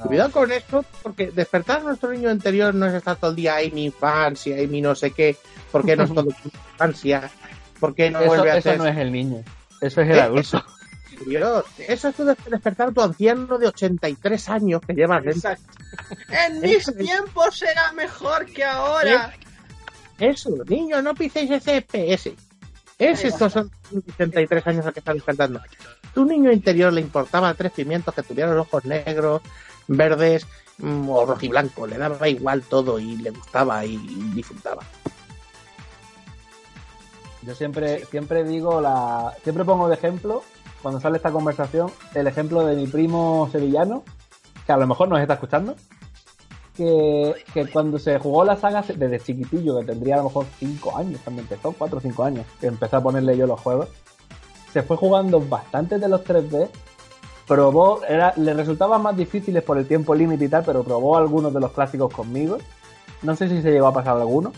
Cuidado 0.04 0.30
con 0.30 0.52
esto, 0.52 0.84
porque 1.02 1.30
despertar 1.30 1.78
a 1.80 1.84
nuestro 1.84 2.10
niño 2.12 2.30
interior 2.30 2.74
no 2.74 2.86
es 2.86 2.94
estar 2.94 3.16
todo 3.16 3.30
el 3.30 3.36
día, 3.36 3.56
ay, 3.56 3.70
mi 3.70 3.84
infancia, 3.86 4.56
ay, 4.56 4.66
mi 4.66 4.80
no 4.82 4.94
sé 4.94 5.10
qué, 5.12 5.36
¿por 5.72 5.84
qué 5.84 5.96
no 5.96 6.04
es 6.04 6.12
todo 6.14 6.28
infancia? 6.74 7.30
¿Por 7.80 7.94
qué 7.94 8.10
no 8.10 8.18
Eso, 8.20 8.28
vuelve 8.28 8.50
a 8.50 8.56
eso 8.58 8.68
ser 8.70 8.78
no 8.78 8.86
es 8.86 8.96
el 8.96 9.12
niño. 9.12 9.42
Eso 9.80 10.00
es 10.02 10.08
el 10.10 10.16
Eh, 10.16 10.20
adulto. 10.20 10.64
Dios, 11.26 11.64
Eso 11.78 12.08
es 12.08 12.14
tu 12.14 12.24
des- 12.26 12.36
despertar 12.50 12.88
a 12.88 12.92
tu 12.92 13.00
anciano 13.00 13.56
de 13.58 13.66
83 13.68 14.48
años 14.50 14.82
que 14.86 14.92
llevas 14.92 15.24
dentro. 15.24 15.50
En 16.30 16.60
mis 16.60 16.84
tiempos 16.96 17.62
era 17.62 17.90
mejor 17.92 18.44
que 18.46 18.64
ahora. 18.64 19.32
Eso, 20.18 20.50
niños, 20.68 21.02
no 21.02 21.14
piséis 21.14 21.50
ese 21.50 21.80
FPS. 21.82 22.32
Es 22.98 23.24
estos 23.24 23.52
son 23.52 23.70
83 24.14 24.66
años 24.66 24.86
a 24.86 24.92
que 24.92 25.00
están 25.00 25.16
despertando. 25.16 25.60
Tu 26.14 26.24
niño 26.24 26.50
interior 26.50 26.92
le 26.92 27.02
importaba 27.02 27.52
tres 27.54 27.72
pimientos 27.72 28.14
que 28.14 28.22
tuvieran 28.22 28.56
ojos 28.58 28.84
negros, 28.86 29.42
verdes 29.88 30.46
mm, 30.78 31.08
o 31.08 31.26
rojiblanco. 31.26 31.86
Le 31.86 31.98
daba 31.98 32.28
igual 32.28 32.62
todo 32.62 32.98
y 32.98 33.16
le 33.16 33.30
gustaba 33.30 33.84
y, 33.84 33.94
y 33.94 34.30
disfrutaba. 34.34 34.82
Yo 37.46 37.54
siempre, 37.54 38.04
siempre 38.06 38.42
digo 38.44 38.80
la. 38.80 39.32
Siempre 39.44 39.64
pongo 39.64 39.88
de 39.88 39.94
ejemplo, 39.94 40.42
cuando 40.82 41.00
sale 41.00 41.16
esta 41.16 41.30
conversación, 41.30 41.90
el 42.14 42.26
ejemplo 42.26 42.66
de 42.66 42.74
mi 42.74 42.88
primo 42.88 43.48
sevillano, 43.52 44.02
que 44.66 44.72
a 44.72 44.76
lo 44.76 44.86
mejor 44.86 45.08
nos 45.08 45.20
está 45.20 45.34
escuchando. 45.34 45.76
Que, 46.76 47.34
que 47.54 47.66
cuando 47.68 47.98
se 47.98 48.18
jugó 48.18 48.44
la 48.44 48.56
saga 48.56 48.82
desde 48.82 49.20
chiquitillo, 49.20 49.78
que 49.78 49.86
tendría 49.86 50.16
a 50.16 50.18
lo 50.18 50.24
mejor 50.24 50.44
5 50.58 50.98
años, 50.98 51.20
cuando 51.24 51.40
empezó, 51.40 51.72
4 51.72 51.96
o 51.96 52.00
5 52.02 52.22
años, 52.24 52.46
que 52.60 52.66
empecé 52.66 52.96
a 52.96 53.00
ponerle 53.00 53.34
yo 53.34 53.46
los 53.46 53.58
juegos, 53.60 53.88
se 54.72 54.82
fue 54.82 54.98
jugando 54.98 55.40
bastantes 55.40 55.98
de 56.00 56.08
los 56.08 56.22
3D, 56.22 56.68
probó, 57.46 58.02
era, 58.08 58.32
le 58.36 58.54
resultaban 58.54 59.02
más 59.02 59.16
difíciles 59.16 59.62
por 59.62 59.78
el 59.78 59.86
tiempo 59.86 60.14
límite 60.14 60.44
y 60.44 60.48
tal, 60.48 60.64
pero 60.64 60.82
probó 60.82 61.16
algunos 61.16 61.52
de 61.54 61.60
los 61.60 61.72
clásicos 61.72 62.12
conmigo. 62.12 62.58
No 63.22 63.36
sé 63.36 63.48
si 63.48 63.62
se 63.62 63.70
llegó 63.70 63.86
a 63.86 63.94
pasar 63.94 64.16
alguno. 64.16 64.52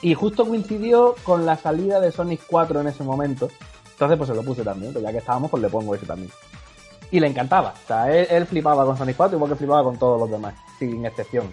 Y 0.00 0.14
justo 0.14 0.46
coincidió 0.46 1.14
con 1.24 1.46
la 1.46 1.56
salida 1.56 2.00
de 2.00 2.12
Sonic 2.12 2.42
4 2.46 2.80
en 2.80 2.88
ese 2.88 3.02
momento. 3.02 3.48
Entonces 3.92 4.18
pues 4.18 4.28
se 4.28 4.36
lo 4.36 4.42
puse 4.42 4.62
también, 4.62 4.92
pues 4.92 5.04
ya 5.04 5.12
que 5.12 5.18
estábamos 5.18 5.50
pues 5.50 5.62
le 5.62 5.68
pongo 5.68 5.94
ese 5.94 6.06
también. 6.06 6.30
Y 7.10 7.20
le 7.20 7.26
encantaba. 7.26 7.74
O 7.84 7.86
sea, 7.86 8.12
él, 8.12 8.26
él 8.30 8.46
flipaba 8.46 8.84
con 8.84 8.96
Sonic 8.96 9.16
4 9.16 9.36
igual 9.36 9.50
que 9.50 9.56
flipaba 9.56 9.82
con 9.82 9.98
todos 9.98 10.20
los 10.20 10.30
demás, 10.30 10.54
sin 10.78 11.04
excepción. 11.06 11.52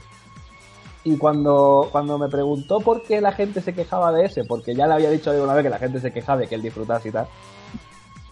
Y 1.03 1.17
cuando, 1.17 1.89
cuando 1.91 2.19
me 2.19 2.29
preguntó 2.29 2.79
por 2.79 3.01
qué 3.03 3.21
la 3.21 3.31
gente 3.31 3.61
se 3.61 3.73
quejaba 3.73 4.11
de 4.11 4.25
ese, 4.25 4.43
porque 4.43 4.75
ya 4.75 4.85
le 4.85 4.93
había 4.93 5.09
dicho 5.09 5.31
alguna 5.31 5.53
vez 5.53 5.63
que 5.63 5.69
la 5.69 5.79
gente 5.79 5.99
se 5.99 6.11
quejaba 6.11 6.41
de 6.41 6.47
que 6.47 6.55
él 6.55 6.61
disfrutase 6.61 7.09
y 7.09 7.11
tal, 7.11 7.27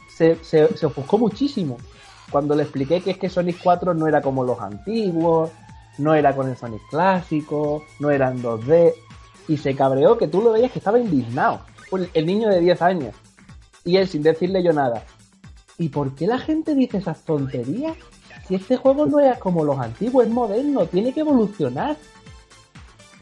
se, 0.08 0.44
se, 0.44 0.78
se 0.78 0.86
ofuscó 0.86 1.18
muchísimo. 1.18 1.78
Cuando 2.32 2.56
le 2.56 2.64
expliqué 2.64 3.02
que 3.02 3.12
es 3.12 3.18
que 3.18 3.30
Sonic 3.30 3.58
4 3.64 3.94
no 3.94 4.08
era 4.08 4.22
como 4.22 4.44
los 4.44 4.60
antiguos, 4.60 5.50
no 5.98 6.14
era 6.14 6.36
con 6.36 6.48
el 6.50 6.56
Sonic 6.58 6.82
clásico, 6.90 7.84
no 8.00 8.10
era 8.12 8.30
en 8.32 8.42
2D, 8.42 8.94
y 9.48 9.58
se 9.58 9.76
cabreó 9.76 10.18
que 10.18 10.28
tú 10.28 10.42
lo 10.42 10.52
veías 10.52 10.72
que 10.72 10.80
estaba 10.80 11.00
indignado. 11.00 11.62
El- 12.14 12.26
niño 12.26 12.50
de 12.50 12.60
10 12.60 12.82
años. 12.82 13.16
Y 13.84 13.98
él 13.98 14.08
sin 14.08 14.22
decirle 14.22 14.64
yo 14.64 14.74
nada. 14.74 15.04
¿Y 15.78 15.90
por 15.90 16.14
qué 16.14 16.28
la 16.28 16.38
gente 16.38 16.76
dice 16.76 16.98
esas 16.98 17.22
tonterías? 17.24 17.98
Si 18.48 18.56
este 18.56 18.78
juego 18.78 19.06
no 19.06 19.20
era 19.20 19.40
como 19.40 19.64
los 19.64 19.80
antiguos, 19.80 20.26
es 20.26 20.32
moderno, 20.32 20.86
tiene 20.86 21.14
que 21.14 21.22
evolucionar. 21.22 21.98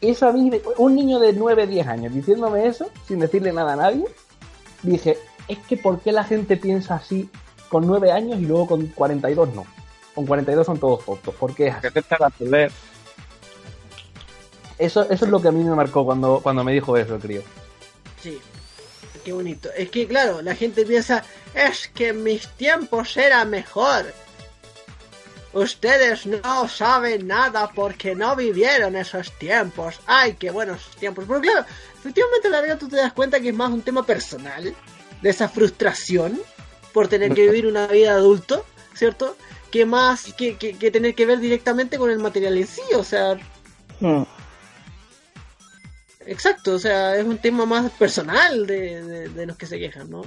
Eso 0.00 0.28
a 0.28 0.32
mí, 0.32 0.50
un 0.76 0.94
niño 0.94 1.18
de 1.18 1.32
9, 1.32 1.66
10 1.66 1.86
años 1.86 2.12
diciéndome 2.14 2.66
eso, 2.66 2.86
sin 3.06 3.18
decirle 3.20 3.52
nada 3.52 3.72
a 3.72 3.76
nadie, 3.76 4.04
dije, 4.82 5.18
es 5.48 5.58
que 5.60 5.76
¿por 5.76 6.00
qué 6.00 6.12
la 6.12 6.24
gente 6.24 6.56
piensa 6.56 6.96
así 6.96 7.30
con 7.68 7.86
9 7.86 8.12
años 8.12 8.38
y 8.40 8.46
luego 8.46 8.66
con 8.66 8.86
42 8.88 9.54
no? 9.54 9.66
Con 10.14 10.26
42 10.26 10.66
son 10.66 10.78
todos 10.78 11.04
fotos. 11.04 11.34
¿Por 11.34 11.54
qué 11.54 11.68
es. 11.68 11.76
Eso, 14.78 15.02
eso 15.02 15.24
es 15.24 15.30
lo 15.30 15.40
que 15.40 15.48
a 15.48 15.52
mí 15.52 15.62
me 15.64 15.74
marcó 15.74 16.04
cuando, 16.04 16.40
cuando 16.42 16.64
me 16.64 16.72
dijo 16.72 16.96
eso, 16.96 17.18
crío. 17.18 17.42
Sí, 18.22 18.40
qué 19.24 19.32
bonito. 19.32 19.70
Es 19.76 19.90
que, 19.90 20.06
claro, 20.06 20.40
la 20.42 20.54
gente 20.54 20.86
piensa, 20.86 21.24
es 21.54 21.88
que 21.88 22.08
en 22.08 22.22
mis 22.22 22.48
tiempos 22.50 23.16
era 23.16 23.44
mejor. 23.44 24.06
Ustedes 25.52 26.26
no 26.26 26.68
saben 26.68 27.26
nada 27.26 27.70
porque 27.74 28.14
no 28.14 28.36
vivieron 28.36 28.94
esos 28.96 29.32
tiempos. 29.38 30.00
Ay, 30.06 30.34
qué 30.34 30.50
buenos 30.50 30.90
tiempos. 30.98 31.24
Pero 31.26 31.40
claro, 31.40 31.66
efectivamente, 31.98 32.48
la 32.48 32.60
verdad, 32.60 32.78
tú 32.78 32.88
te 32.88 32.96
das 32.96 33.12
cuenta 33.12 33.40
que 33.40 33.48
es 33.48 33.54
más 33.54 33.70
un 33.70 33.82
tema 33.82 34.04
personal, 34.04 34.74
de 35.22 35.30
esa 35.30 35.48
frustración 35.48 36.40
por 36.98 37.06
tener 37.06 37.32
que 37.32 37.42
vivir 37.46 37.64
una 37.68 37.86
vida 37.86 38.10
de 38.14 38.18
adulto, 38.18 38.64
¿cierto? 38.92 39.36
Que 39.70 39.86
más 39.86 40.32
que, 40.34 40.56
que, 40.56 40.76
que 40.76 40.90
tener 40.90 41.14
que 41.14 41.26
ver 41.26 41.38
directamente 41.38 41.96
con 41.96 42.10
el 42.10 42.18
material 42.18 42.56
en 42.58 42.66
sí. 42.66 42.82
O 42.96 43.04
sea, 43.04 43.38
Hmm. 44.00 44.22
exacto, 46.26 46.74
o 46.74 46.78
sea, 46.78 47.14
es 47.16 47.24
un 47.24 47.38
tema 47.38 47.66
más 47.66 47.90
personal 47.92 48.66
de, 48.66 49.02
de, 49.02 49.28
de 49.28 49.46
los 49.46 49.56
que 49.56 49.66
se 49.66 49.78
quejan, 49.78 50.10
¿no? 50.10 50.22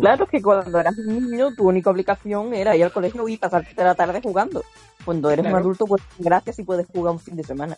Claro 0.00 0.26
que 0.28 0.40
cuando 0.40 0.78
eras 0.78 0.96
un 0.98 1.28
niño 1.28 1.52
tu 1.56 1.68
única 1.68 1.90
obligación 1.90 2.54
era 2.54 2.76
ir 2.76 2.84
al 2.84 2.92
colegio 2.92 3.26
y 3.28 3.36
pasarte 3.36 3.74
la 3.82 3.96
tarde 3.96 4.20
jugando. 4.22 4.64
Cuando 5.04 5.28
eres 5.30 5.42
Claro. 5.42 5.56
un 5.56 5.60
adulto, 5.62 5.86
pues 5.86 6.02
gracias 6.18 6.54
si 6.56 6.62
puedes 6.62 6.86
jugar 6.86 7.12
un 7.14 7.18
fin 7.20 7.34
de 7.34 7.42
semana. 7.42 7.76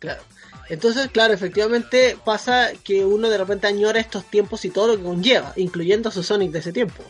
Claro. 0.00 0.22
Entonces, 0.68 1.08
claro, 1.12 1.32
efectivamente 1.32 2.18
pasa 2.24 2.70
que 2.82 3.04
uno 3.04 3.28
de 3.30 3.38
repente 3.38 3.66
añora 3.66 4.00
estos 4.00 4.24
tiempos 4.24 4.64
y 4.64 4.70
todo 4.70 4.88
lo 4.88 4.96
que 4.96 5.04
conlleva, 5.04 5.52
incluyendo 5.56 6.08
a 6.08 6.12
su 6.12 6.22
Sonic 6.22 6.50
de 6.50 6.58
ese 6.58 6.72
tiempo. 6.72 7.02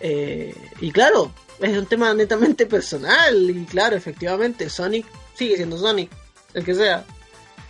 Eh, 0.00 0.54
y 0.80 0.90
claro, 0.90 1.32
es 1.60 1.76
un 1.76 1.86
tema 1.86 2.12
netamente 2.14 2.66
personal. 2.66 3.50
Y 3.50 3.64
claro, 3.64 3.96
efectivamente, 3.96 4.68
Sonic 4.70 5.06
sigue 5.34 5.56
siendo 5.56 5.78
Sonic, 5.78 6.10
el 6.54 6.64
que 6.64 6.74
sea. 6.74 7.04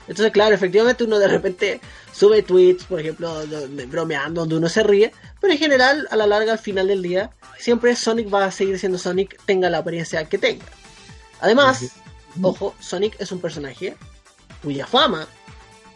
Entonces, 0.07 0.33
claro, 0.33 0.55
efectivamente 0.55 1.05
uno 1.05 1.19
de 1.19 1.29
repente 1.29 1.81
sube 2.13 2.43
tweets, 2.43 2.85
por 2.85 3.01
ejemplo, 3.01 3.47
donde- 3.47 3.87
bromeando, 3.87 4.41
donde 4.43 4.57
uno 4.57 4.69
se 4.71 4.83
ríe. 4.83 5.13
Pero 5.41 5.53
en 5.53 5.59
general, 5.59 6.09
a 6.11 6.17
la 6.17 6.27
larga, 6.27 6.53
al 6.53 6.59
final 6.59 6.89
del 6.89 7.03
día, 7.03 7.31
siempre 7.59 7.95
Sonic 7.95 8.33
va 8.33 8.47
a 8.47 8.51
seguir 8.51 8.79
siendo 8.79 8.97
Sonic, 8.97 9.39
tenga 9.45 9.69
la 9.69 9.79
apariencia 9.79 10.25
que 10.25 10.39
tenga. 10.39 10.65
Además, 11.41 11.85
ojo, 12.43 12.75
Sonic 12.81 13.21
es 13.21 13.31
un 13.33 13.41
personaje 13.41 13.97
cuya 14.63 14.87
fama 14.87 15.27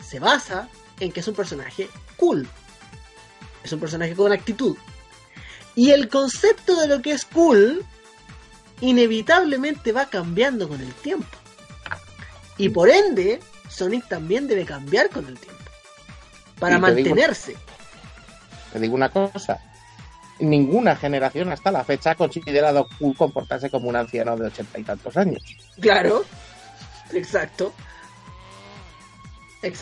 se 0.04 0.18
basa 0.18 0.68
en 1.00 1.12
que 1.12 1.20
es 1.20 1.28
un 1.28 1.34
personaje 1.34 1.88
cool. 2.16 2.48
Es 3.64 3.72
un 3.72 3.80
personaje 3.80 4.14
con 4.14 4.32
actitud. 4.32 4.76
Y 5.74 5.90
el 5.90 6.08
concepto 6.08 6.76
de 6.80 6.88
lo 6.88 7.00
que 7.02 7.12
es 7.12 7.24
cool 7.24 7.84
inevitablemente 8.80 9.92
va 9.92 10.06
cambiando 10.06 10.68
con 10.68 10.80
el 10.80 10.92
tiempo. 10.94 11.36
Y 12.58 12.68
por 12.68 12.90
ende, 12.90 13.40
Sonic 13.68 14.06
también 14.08 14.46
debe 14.48 14.64
cambiar 14.64 15.08
con 15.08 15.26
el 15.26 15.38
tiempo. 15.38 15.62
Para 16.58 16.76
digo- 16.76 16.86
mantenerse. 16.88 17.56
Te 18.72 18.78
digo 18.78 18.94
una 18.94 19.08
cosa. 19.10 19.60
Ninguna 20.38 20.96
generación 20.96 21.52
hasta 21.52 21.70
la 21.70 21.84
fecha 21.84 22.10
ha 22.12 22.14
considerado 22.16 22.88
cool 22.98 23.16
comportarse 23.16 23.70
como 23.70 23.88
un 23.88 23.96
anciano 23.96 24.36
de 24.36 24.46
ochenta 24.46 24.78
y 24.78 24.82
tantos 24.82 25.16
años. 25.16 25.42
Claro. 25.80 26.24
Exacto. 27.12 27.72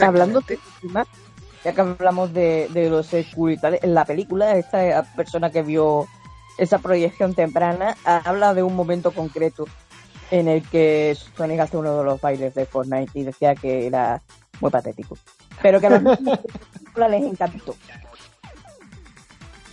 Hablando 0.00 0.40
de 0.40 0.58
tema, 0.80 1.06
ya 1.64 1.72
que 1.72 1.80
hablamos 1.80 2.32
de, 2.32 2.68
de 2.72 2.90
los 2.90 3.08
tal, 3.60 3.78
en 3.82 3.94
la 3.94 4.04
película, 4.04 4.56
esta 4.56 5.02
persona 5.16 5.50
que 5.50 5.62
vio 5.62 6.06
esa 6.58 6.78
proyección 6.78 7.34
temprana 7.34 7.96
habla 8.04 8.52
de 8.54 8.62
un 8.62 8.76
momento 8.76 9.12
concreto 9.12 9.66
en 10.30 10.48
el 10.48 10.62
que 10.68 11.16
Sonic 11.36 11.60
hace 11.60 11.76
uno 11.76 11.96
de 11.98 12.04
los 12.04 12.20
bailes 12.20 12.54
de 12.54 12.66
Fortnite 12.66 13.18
y 13.18 13.24
decía 13.24 13.54
que 13.54 13.86
era 13.86 14.22
muy 14.60 14.70
patético. 14.70 15.16
Pero 15.62 15.80
que 15.80 15.86
a 15.86 15.90
la 15.90 16.16
película 16.16 17.08
les 17.08 17.22
encantó. 17.24 17.74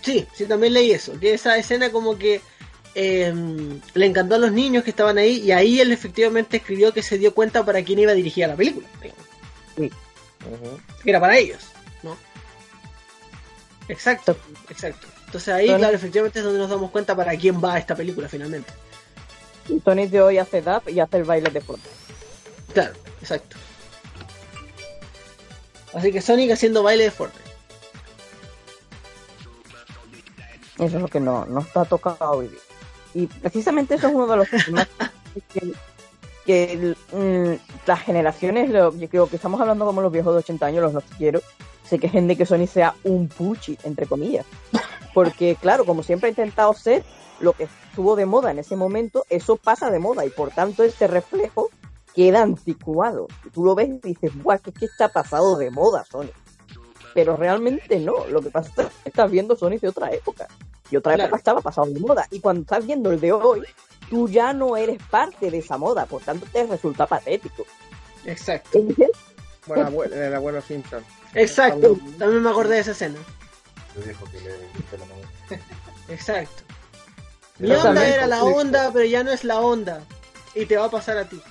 Sí, 0.01 0.25
sí, 0.34 0.45
también 0.45 0.73
leí 0.73 0.91
eso, 0.91 1.19
que 1.19 1.34
esa 1.34 1.57
escena 1.57 1.91
como 1.91 2.17
que 2.17 2.41
eh, 2.95 3.34
le 3.93 4.05
encantó 4.05 4.35
a 4.35 4.39
los 4.39 4.53
niños 4.53 4.84
que 4.84 4.91
estaban 4.91 5.17
ahí 5.17 5.41
y 5.41 5.51
ahí 5.51 5.81
él 5.81 5.91
efectivamente 5.91 6.57
escribió 6.57 6.93
que 6.93 7.03
se 7.03 7.17
dio 7.17 7.34
cuenta 7.34 7.65
para 7.65 7.84
quién 7.84 7.99
iba 7.99 8.13
dirigida 8.13 8.47
la 8.47 8.55
película, 8.55 8.88
digamos, 9.01 9.26
Ujú. 9.77 10.79
que 11.03 11.09
era 11.09 11.19
para 11.19 11.37
ellos, 11.37 11.59
¿no? 12.03 12.17
Exacto, 13.87 14.35
exacto. 14.69 15.07
Entonces 15.25 15.53
ahí, 15.53 15.67
claro, 15.67 15.95
efectivamente 15.95 16.39
es 16.39 16.45
donde 16.45 16.59
nos 16.59 16.69
damos 16.69 16.91
cuenta 16.91 17.15
para 17.15 17.35
quién 17.35 17.63
va 17.63 17.77
esta 17.77 17.95
película 17.95 18.29
finalmente. 18.29 18.71
Y 19.69 19.79
Sonic 19.81 20.09
de 20.09 20.21
hoy 20.21 20.37
hace 20.37 20.61
dab 20.61 20.87
y 20.87 20.99
hace 20.99 21.17
el 21.17 21.23
baile 21.23 21.49
de 21.49 21.61
Fortnite. 21.61 21.89
Claro, 22.73 22.93
exacto. 23.21 23.57
Así 25.93 26.11
que 26.11 26.21
Sonic 26.21 26.51
haciendo 26.51 26.83
baile 26.83 27.05
de 27.05 27.11
Fortnite. 27.11 27.47
Eso 30.75 30.97
es 30.97 31.01
lo 31.01 31.07
que 31.07 31.19
no, 31.19 31.45
nos 31.45 31.75
ha 31.75 31.85
tocado 31.85 32.39
vivir. 32.39 32.59
Y 33.13 33.27
precisamente 33.27 33.95
eso 33.95 34.07
es 34.07 34.13
uno 34.13 34.27
de 34.27 34.37
los 34.37 34.49
temas 34.65 34.87
que, 35.53 35.73
que 36.48 36.95
mm, 37.14 37.53
las 37.88 37.99
generaciones, 38.02 38.69
lo- 38.72 38.95
yo 38.95 39.07
creo 39.10 39.28
que 39.28 39.36
estamos 39.36 39.61
hablando 39.61 39.86
como 39.86 40.02
los 40.02 40.11
viejos 40.11 40.34
de 40.34 40.40
80 40.40 40.65
años, 40.65 40.82
los 40.82 40.94
no 40.94 41.02
quiero, 41.19 41.41
se 41.84 41.99
quejen 41.99 42.28
de 42.28 42.36
que 42.36 42.45
Sony 42.48 42.65
sea 42.65 42.95
un 43.03 43.28
puchi, 43.28 43.78
entre 43.84 44.07
comillas. 44.07 44.45
Porque, 45.14 45.56
claro, 45.61 45.86
como 45.86 46.02
siempre 46.03 46.28
ha 46.28 46.32
intentado 46.32 46.74
ser 46.74 47.03
lo 47.40 47.53
que 47.53 47.65
estuvo 47.65 48.15
de 48.15 48.26
moda 48.26 48.49
en 48.52 48.60
ese 48.60 48.76
momento, 48.76 49.24
eso 49.30 49.57
pasa 49.57 49.91
de 49.91 49.99
moda 49.99 50.26
y 50.26 50.30
por 50.30 50.49
tanto 50.52 50.84
ese 50.84 51.06
reflejo 51.07 51.69
queda 52.15 52.41
anticuado. 52.41 53.28
Y 53.45 53.49
tú 53.49 53.64
lo 53.64 53.76
ves 53.76 53.90
y 53.90 53.99
dices, 54.14 54.32
guau, 54.41 54.57
que 54.60 54.72
es 54.72 54.76
que 54.78 54.86
está 54.86 55.10
pasado 55.10 55.56
de 55.57 55.69
moda 55.69 56.03
Sony. 56.10 56.32
Pero 57.14 57.36
realmente 57.36 57.99
no, 57.99 58.26
lo 58.28 58.41
que 58.41 58.49
pasa 58.52 58.69
es 58.69 58.76
que 59.03 59.10
estás 59.10 59.30
viendo 59.32 59.56
Sony 59.56 59.78
de 59.82 59.88
otra 59.90 60.11
época. 60.11 60.48
Y 60.90 60.95
otra 60.95 61.14
Claro. 61.15 61.28
época 61.28 61.38
estaba 61.40 61.61
pasado 61.61 61.88
de 61.88 61.99
moda. 61.99 62.26
Y 62.32 62.40
cuando 62.40 62.61
estás 62.61 62.86
viendo 62.86 63.11
el 63.11 63.19
de 63.19 63.32
hoy, 63.34 63.64
tú 64.09 64.27
ya 64.29 64.53
no 64.53 64.77
eres 64.77 65.01
parte 65.09 65.51
de 65.51 65.57
esa 65.59 65.77
moda, 65.77 66.05
por 66.05 66.21
tanto 66.21 66.45
te 66.51 66.65
resulta 66.65 67.05
patético. 67.07 67.65
Exacto. 68.25 68.79
Bueno, 69.65 69.89
abue- 69.89 70.11
el 70.11 70.34
abuelo 70.34 70.61
Simpson. 70.61 71.03
Exacto. 71.34 71.97
También 72.17 72.41
me 72.41 72.49
acordé 72.49 72.75
de 72.75 72.81
esa 72.81 72.91
escena. 72.91 73.19
El 73.97 74.03
viejo 74.03 74.25
que 74.25 74.39
le 74.41 74.49
la 74.51 75.05
novela. 75.05 75.29
Exacto. 76.09 76.63
Mi 77.59 77.71
onda 77.71 78.07
era 78.07 78.27
la 78.27 78.43
onda, 78.43 78.91
pero 78.93 79.05
ya 79.05 79.23
no 79.23 79.31
es 79.31 79.43
la 79.43 79.59
onda. 79.59 80.01
Y 80.53 80.65
te 80.65 80.77
va 80.77 80.85
a 80.85 80.91
pasar 80.91 81.17
a 81.17 81.25
ti. 81.27 81.41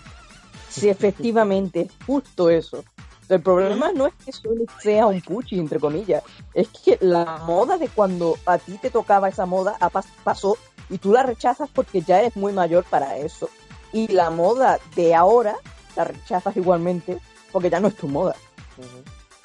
Sí, 0.71 0.89
efectivamente, 0.89 1.83
es 1.83 1.93
justo 2.07 2.49
eso. 2.51 2.85
El 3.29 3.41
problema 3.43 3.91
no 3.93 4.07
es 4.07 4.15
que 4.25 4.31
Sonic 4.33 4.71
sea 4.81 5.07
un 5.07 5.21
puchi, 5.21 5.59
entre 5.59 5.81
comillas. 5.81 6.23
Es 6.55 6.69
que 6.69 6.97
la 7.01 7.39
moda 7.39 7.77
de 7.77 7.89
cuando 7.89 8.39
a 8.47 8.59
ti 8.59 8.79
te 8.81 8.91
tocaba 8.91 9.29
esa 9.29 9.47
moda 9.47 9.77
pasó 10.23 10.57
y 10.89 10.99
tú 10.99 11.13
la 11.13 11.23
rechazas 11.23 11.69
porque 11.73 12.03
ya 12.03 12.19
eres 12.21 12.37
muy 12.37 12.53
mayor 12.53 12.85
para 12.85 13.17
eso. 13.17 13.49
Y 13.93 14.09
la 14.09 14.31
moda 14.31 14.79
de 14.95 15.15
ahora 15.15 15.57
la 15.97 16.05
rechazas 16.05 16.57
igualmente 16.57 17.19
porque 17.53 17.71
ya 17.71 17.81
no 17.81 17.89
es 17.89 17.97
tu 17.97 18.09
moda. 18.09 18.37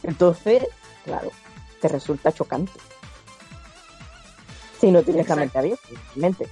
Entonces, 0.04 0.68
claro, 1.06 1.32
te 1.80 1.88
resulta 1.88 2.32
chocante. 2.32 2.74
Si 4.80 4.92
no 4.92 5.04
tienes 5.04 5.30
la 5.30 5.36
mente 5.36 5.58
abierta, 5.58 5.88
es 5.90 6.18
la 6.18 6.30
pena, 6.32 6.50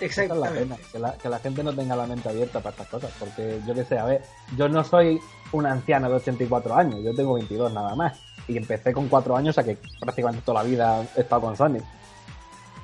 Exactamente. 0.00 0.76
que 0.92 0.98
la, 0.98 1.12
que 1.16 1.28
la 1.28 1.38
gente 1.38 1.62
no 1.62 1.72
tenga 1.72 1.94
la 1.94 2.06
mente 2.06 2.28
abierta 2.28 2.60
para 2.60 2.72
estas 2.72 2.88
cosas, 2.88 3.12
porque 3.18 3.60
yo 3.66 3.74
que 3.74 3.84
sé, 3.84 3.98
a 3.98 4.04
ver, 4.04 4.22
yo 4.56 4.68
no 4.68 4.82
soy 4.82 5.20
un 5.52 5.66
anciano 5.66 6.08
de 6.08 6.16
84 6.16 6.74
años, 6.74 7.00
yo 7.02 7.14
tengo 7.14 7.34
22 7.34 7.72
nada 7.72 7.94
más, 7.94 8.18
y 8.48 8.56
empecé 8.56 8.92
con 8.92 9.08
4 9.08 9.36
años, 9.36 9.56
o 9.56 9.60
sea 9.60 9.64
que 9.64 9.78
prácticamente 10.00 10.42
toda 10.44 10.62
la 10.62 10.68
vida 10.68 11.04
he 11.16 11.20
estado 11.20 11.42
con 11.42 11.56
Sonic. 11.56 11.82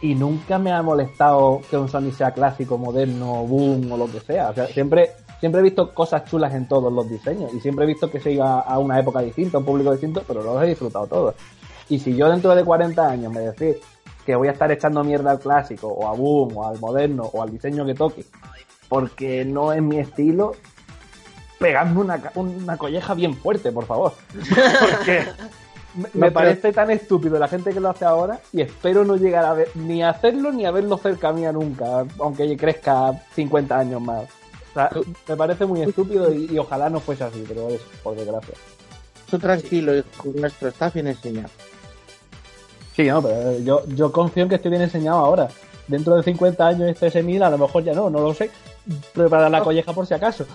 Y 0.03 0.15
nunca 0.15 0.59
me 0.59 0.73
ha 0.73 0.83
molestado 0.83 1.61
que 1.69 1.77
un 1.77 1.89
Sonic 1.89 2.15
sea 2.15 2.31
clásico, 2.31 2.79
moderno, 2.79 3.45
boom 3.45 3.93
o 3.93 3.97
lo 3.99 4.11
que 4.11 4.21
sea. 4.21 4.51
O 4.51 4.55
sea, 4.55 4.67
siempre, 4.67 5.11
siempre 5.41 5.61
he 5.61 5.65
visto 5.65 5.93
cosas 5.93 6.25
chulas 6.25 6.55
en 6.55 6.67
todos 6.67 6.91
los 6.91 7.09
diseños 7.09 7.53
y 7.53 7.61
siempre 7.61 7.85
he 7.85 7.89
visto 7.89 8.11
que 8.11 8.19
se 8.19 8.33
iba 8.33 8.61
a 8.61 8.79
una 8.79 8.99
época 8.99 9.21
distinta, 9.21 9.59
un 9.59 9.65
público 9.67 9.93
distinto, 9.93 10.23
pero 10.27 10.43
los 10.43 10.63
he 10.63 10.69
disfrutado 10.69 11.07
todos. 11.07 11.35
Y 11.91 11.99
si 11.99 12.17
yo 12.17 12.31
dentro 12.31 12.55
de 12.55 12.65
40 12.65 13.11
años 13.11 13.31
me 13.31 13.41
decís 13.41 13.77
que 14.25 14.35
voy 14.37 14.49
a 14.49 14.53
estar 14.53 14.71
echando 14.71 15.05
mierda 15.05 15.33
al 15.33 15.41
clásico, 15.41 15.89
o 15.89 16.07
a 16.07 16.13
Boom, 16.13 16.57
o 16.57 16.67
al 16.67 16.79
moderno, 16.79 17.25
o 17.33 17.43
al 17.43 17.51
diseño 17.51 17.85
que 17.85 17.95
toque, 17.95 18.25
porque 18.89 19.45
no 19.45 19.73
es 19.73 19.83
mi 19.83 19.99
estilo, 19.99 20.53
pegadme 21.61 22.01
una, 22.01 22.21
una 22.35 22.77
colleja 22.79 23.13
bien 23.15 23.37
fuerte, 23.37 23.71
por 23.71 23.85
favor. 23.85 24.15
Porque 24.81 25.27
me, 26.15 26.31
parece 26.31 26.73
tan 26.73 26.91
estúpido 26.91 27.39
la 27.39 27.49
gente 27.49 27.73
que 27.73 27.81
lo 27.81 27.91
hace 27.91 28.07
ahora 28.07 28.41
y 28.53 28.63
espero 28.63 29.05
no 29.05 29.17
llegar 29.17 29.45
a 29.45 29.53
ver 29.53 29.69
ni 29.75 30.03
a 30.03 30.09
hacerlo 30.09 30.53
ni 30.53 30.65
a 30.65 30.71
verlo 30.71 30.97
cerca 30.97 31.33
mía 31.33 31.53
nunca, 31.53 32.07
aunque 32.19 32.57
crezca 32.57 33.13
50 33.35 33.79
años 33.79 34.01
más. 34.01 34.25
O 34.25 34.73
sea, 34.73 34.91
me 35.29 35.37
parece 35.37 35.67
muy 35.67 35.83
estúpido 35.83 36.33
y, 36.33 36.47
y 36.51 36.59
ojalá 36.59 36.89
no 36.89 36.99
fuese 36.99 37.25
así, 37.25 37.45
pero 37.47 37.69
es 37.69 37.83
por 38.03 38.17
desgracia. 38.17 38.55
Tú 39.31 39.39
tranquilo, 39.39 39.95
hijo 39.95 40.07
nuestro, 40.35 40.69
estás 40.69 40.95
bien 40.95 41.09
enseñado. 41.09 41.51
Sí, 42.97 43.05
no, 43.05 43.21
pero 43.21 43.59
yo, 43.59 43.85
yo 43.89 44.11
confío 44.11 44.45
en 44.45 44.49
que 44.49 44.55
estoy 44.55 44.71
bien 44.71 44.83
enseñado 44.83 45.19
ahora. 45.19 45.49
Dentro 45.89 46.17
de 46.17 46.23
50 46.23 46.67
años 46.67 46.89
este 46.89 47.11
senil, 47.11 47.43
a 47.43 47.51
lo 47.51 47.59
mejor 47.59 47.85
ya 47.85 47.93
no, 47.93 48.09
no 48.09 48.21
lo 48.21 48.33
sé. 48.33 48.51
Prepara 49.13 49.49
la 49.49 49.63
colleja 49.63 49.93
por 49.93 50.07
si 50.07 50.15
acaso. 50.15 50.47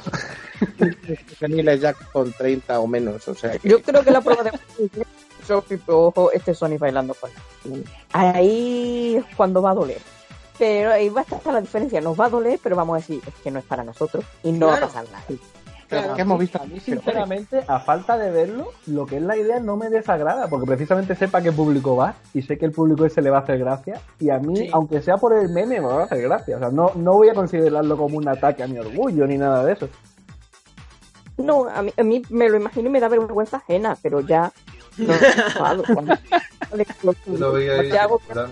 Senil 1.39 1.67
es 1.69 1.81
ya 1.81 1.93
con 1.93 2.31
30 2.31 2.79
o 2.79 2.87
menos, 2.87 3.27
o 3.27 3.35
sea 3.35 3.57
que... 3.57 3.69
Yo 3.69 3.81
creo 3.81 4.03
que 4.03 4.11
la 4.11 4.21
prueba 4.21 4.43
de 4.43 4.51
Sophie 5.47 5.79
ojo, 5.87 6.31
este 6.31 6.53
Sony 6.53 6.77
bailando 6.79 7.13
con 7.13 7.29
Ahí 8.13 9.15
es 9.17 9.35
cuando 9.35 9.61
va 9.61 9.71
a 9.71 9.75
doler. 9.75 10.01
Pero 10.57 10.91
ahí 10.91 11.09
va 11.09 11.21
a 11.21 11.23
estar 11.23 11.53
la 11.53 11.61
diferencia. 11.61 12.01
Nos 12.01 12.19
va 12.19 12.25
a 12.25 12.29
doler, 12.29 12.59
pero 12.63 12.75
vamos 12.75 12.95
a 12.95 12.99
decir, 12.99 13.21
es 13.25 13.33
que 13.43 13.51
no 13.51 13.59
es 13.59 13.65
para 13.65 13.83
nosotros 13.83 14.23
y 14.43 14.51
no 14.51 14.67
va 14.67 14.77
a 14.77 14.81
pasar 14.81 15.05
nada. 15.11 15.25
Pero 15.87 16.15
que 16.15 16.21
hemos 16.21 16.39
visto 16.39 16.61
A 16.61 16.65
mí, 16.65 16.79
sinceramente, 16.79 17.63
a 17.67 17.79
falta 17.79 18.17
de 18.17 18.31
verlo, 18.31 18.71
lo 18.87 19.05
que 19.05 19.17
es 19.17 19.21
la 19.21 19.37
idea 19.37 19.59
no 19.59 19.77
me 19.77 19.89
desagrada, 19.89 20.47
porque 20.47 20.65
precisamente 20.65 21.15
sepa 21.15 21.41
qué 21.41 21.51
público 21.51 21.95
va 21.95 22.15
y 22.33 22.41
sé 22.41 22.57
que 22.57 22.65
el 22.65 22.71
público 22.71 23.05
ese 23.05 23.21
le 23.21 23.29
va 23.29 23.37
a 23.37 23.41
hacer 23.41 23.59
gracia. 23.59 24.01
Y 24.19 24.29
a 24.31 24.39
mí, 24.39 24.55
Sí. 24.57 24.69
aunque 24.73 25.01
sea 25.01 25.17
por 25.17 25.33
el 25.33 25.49
meme, 25.49 25.79
me 25.81 25.87
va 25.87 26.01
a 26.01 26.05
hacer 26.05 26.21
gracia. 26.21 26.55
O 26.57 26.59
sea, 26.59 26.69
no, 26.69 26.91
no 26.95 27.13
voy 27.13 27.29
a 27.29 27.33
considerarlo 27.33 27.97
como 27.97 28.17
un 28.17 28.27
ataque 28.27 28.63
a 28.63 28.67
mi 28.67 28.79
orgullo 28.79 29.27
ni 29.27 29.37
nada 29.37 29.63
de 29.63 29.73
eso. 29.73 29.89
No, 31.37 31.67
a 31.67 31.81
mí, 31.81 31.93
a 31.97 32.03
mí 32.03 32.21
me 32.29 32.47
lo 32.49 32.57
imagino 32.57 32.87
y 32.87 32.91
me 32.91 32.99
da 32.99 33.07
vergüenza 33.09 33.57
ajena, 33.57 33.97
pero 34.01 34.21
ya 34.21 34.51
no 34.97 35.13
cuando- 35.93 36.15
Lo 37.27 37.51
veía 37.51 37.79
ahí 37.79 37.91
hago 37.91 38.21
pero 38.27 38.47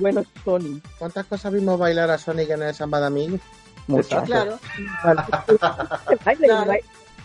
bueno, 0.00 0.24
Sony. 0.44 0.80
¿Cuántas 0.98 1.26
cosas 1.26 1.52
vimos 1.52 1.78
bailar 1.78 2.10
a 2.10 2.18
Sonic 2.18 2.50
en 2.50 2.62
el 2.62 2.74
Samba 2.74 3.00
de 3.00 3.06
Amigos? 3.06 3.40
Muchas. 3.86 4.24
Claro. 4.24 4.58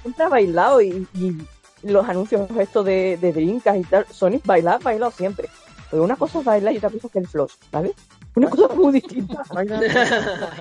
Siempre 0.02 0.24
ha 0.26 0.30
bailado 0.30 0.82
y, 0.82 1.08
y 1.16 1.38
los 1.84 2.08
anuncios 2.08 2.50
estos 2.60 2.86
de, 2.86 3.18
de 3.22 3.32
drinkas 3.34 3.78
y 3.78 3.84
tal. 3.84 4.06
Sonic 4.12 4.46
baila, 4.46 4.74
ha 4.74 4.78
bailado 4.80 5.12
siempre. 5.12 5.50
Pero 5.90 6.04
una 6.04 6.16
cosa 6.16 6.40
es 6.40 6.46
bailar 6.46 6.74
y 6.74 6.78
otra 6.78 6.90
cosa 6.90 7.08
es 7.08 7.14
que 7.14 7.20
el 7.20 7.28
floss, 7.28 7.58
¿sabes? 7.72 7.92
Una 8.36 8.50
cosa 8.50 8.74
muy 8.76 8.94
distinta. 8.94 9.44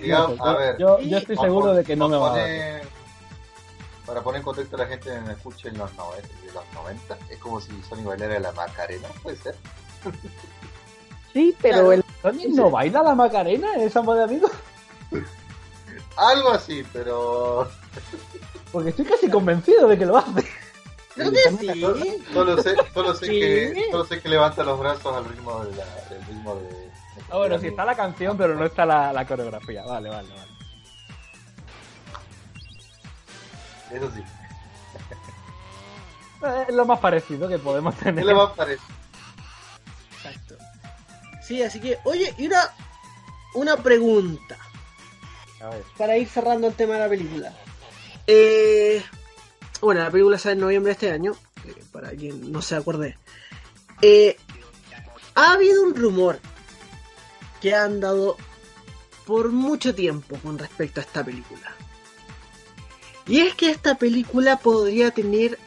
Digamos, 0.00 0.40
a 0.40 0.52
ver, 0.54 0.78
Yo, 0.78 1.00
yo 1.00 1.18
estoy 1.18 1.36
seguro 1.36 1.66
pon- 1.68 1.76
de 1.76 1.84
que 1.84 1.96
no 1.96 2.08
me 2.08 2.16
va 2.16 2.34
a 2.34 2.38
dar. 2.38 2.82
Para 4.06 4.22
poner 4.22 4.38
en 4.38 4.44
contexto 4.44 4.76
a 4.76 4.78
la 4.80 4.86
gente 4.86 5.10
que 5.10 5.20
me 5.20 5.32
escuche 5.32 5.68
en 5.68 5.76
los 5.78 5.92
90, 5.94 6.28
de 6.28 6.52
los 6.52 6.64
90, 6.74 7.18
es 7.30 7.38
como 7.38 7.60
si 7.60 7.70
Sony 7.82 8.04
bailara 8.04 8.38
la 8.40 8.52
Macarena, 8.52 9.08
puede 9.22 9.36
ser. 9.36 9.54
Sí, 11.32 11.54
pero 11.60 11.74
Claro. 11.74 11.92
el 11.92 12.04
¿Sonic 12.22 12.48
no 12.54 12.70
baila 12.70 13.02
la 13.02 13.14
Macarena 13.14 13.74
en 13.74 13.90
Samba 13.90 14.14
de 14.14 14.24
Amigos? 14.24 14.50
Algo 16.16 16.50
así, 16.52 16.84
pero 16.92 17.68
Porque 18.72 18.90
estoy 18.90 19.04
casi 19.04 19.28
convencido 19.30 19.86
de 19.88 19.98
que 19.98 20.06
lo 20.06 20.16
hace. 20.18 20.44
Creo 21.14 21.30
que 21.32 21.38
sí. 21.58 22.22
solo 22.32 22.62
sé, 22.62 22.76
solo 22.94 23.14
sé 23.14 23.26
Sí. 23.26 23.32
que 23.40 23.88
solo 23.90 24.04
sé 24.04 24.20
que 24.20 24.28
levanta 24.28 24.62
los 24.64 24.78
brazos 24.78 25.16
al 25.16 25.24
ritmo 25.24 25.64
de 25.64 25.76
la, 25.76 25.84
del 26.10 26.24
ritmo 26.26 26.54
de, 26.56 26.62
de- 26.68 26.88
Ah, 27.30 27.36
bueno, 27.38 27.58
sí 27.58 27.66
está 27.68 27.84
la 27.84 27.96
canción, 27.96 28.36
pero 28.36 28.54
no 28.54 28.64
está 28.64 28.86
la, 28.86 29.12
la 29.12 29.26
coreografía. 29.26 29.82
Vale, 29.84 30.08
vale, 30.08 30.28
vale. 30.28 30.48
Eso 33.92 34.10
sí. 34.14 34.22
Eh, 36.44 36.64
Es 36.68 36.74
lo 36.74 36.86
más 36.86 37.00
parecido 37.00 37.48
que 37.48 37.58
podemos 37.58 37.94
¿Qué 37.96 38.04
tener. 38.04 38.24
le 38.24 38.32
va 38.34 38.44
a 38.44 38.54
parecer? 38.54 38.86
Exacto. 40.16 40.54
Sí, 41.42 41.62
así 41.62 41.80
que, 41.80 41.98
oye, 42.04 42.32
y 42.38 42.46
una, 42.46 42.60
una 43.54 43.76
pregunta 43.76 44.56
A 45.60 45.70
ver. 45.70 45.82
para 45.96 46.16
ir 46.16 46.28
cerrando 46.28 46.68
el 46.68 46.74
tema 46.74 46.94
de 46.94 47.00
la 47.00 47.08
película. 47.08 47.52
Eh, 48.26 49.02
bueno, 49.80 50.02
la 50.02 50.10
película 50.10 50.38
sale 50.38 50.54
en 50.54 50.60
noviembre 50.60 50.90
de 50.90 50.92
este 50.92 51.10
año, 51.10 51.32
eh, 51.66 51.74
para 51.92 52.10
quien 52.10 52.52
no 52.52 52.62
se 52.62 52.76
acuerde. 52.76 53.16
Eh, 54.02 54.36
ha 55.34 55.52
habido 55.52 55.82
un 55.82 55.94
rumor 55.94 56.38
que 57.60 57.74
ha 57.74 57.84
andado 57.84 58.36
por 59.26 59.50
mucho 59.50 59.94
tiempo 59.94 60.36
con 60.42 60.58
respecto 60.58 61.00
a 61.00 61.04
esta 61.04 61.24
película. 61.24 61.74
Y 63.26 63.40
es 63.40 63.54
que 63.54 63.70
esta 63.70 63.96
película 63.96 64.56
podría 64.56 65.10
tener 65.10 65.58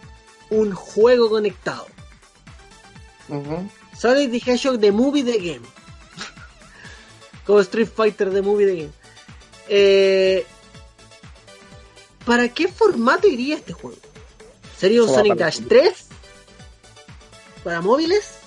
un 0.50 0.74
juego 0.74 1.30
conectado. 1.30 1.86
Ujú. 3.30 3.70
Sonic 3.98 4.32
the 4.32 4.52
Hedgehog 4.52 4.80
The 4.80 4.92
Movie 4.92 5.24
The 5.24 5.38
Game. 5.38 5.68
Como 7.46 7.60
Street 7.60 7.88
Fighter 7.88 8.32
The 8.32 8.42
Movie 8.42 8.66
The 8.66 8.76
Game. 8.76 9.01
Eh, 9.70 10.46
¿Para 12.26 12.50
qué 12.50 12.68
formato 12.68 13.28
iría 13.28 13.56
este 13.56 13.74
juego? 13.74 13.98
¿Sería 14.78 15.04
un 15.04 15.10
Sonic 15.10 15.34
para 15.34 15.46
Dash 15.46 15.60
3? 15.68 16.08
¿Para 17.64 17.82
móviles? 17.82 18.38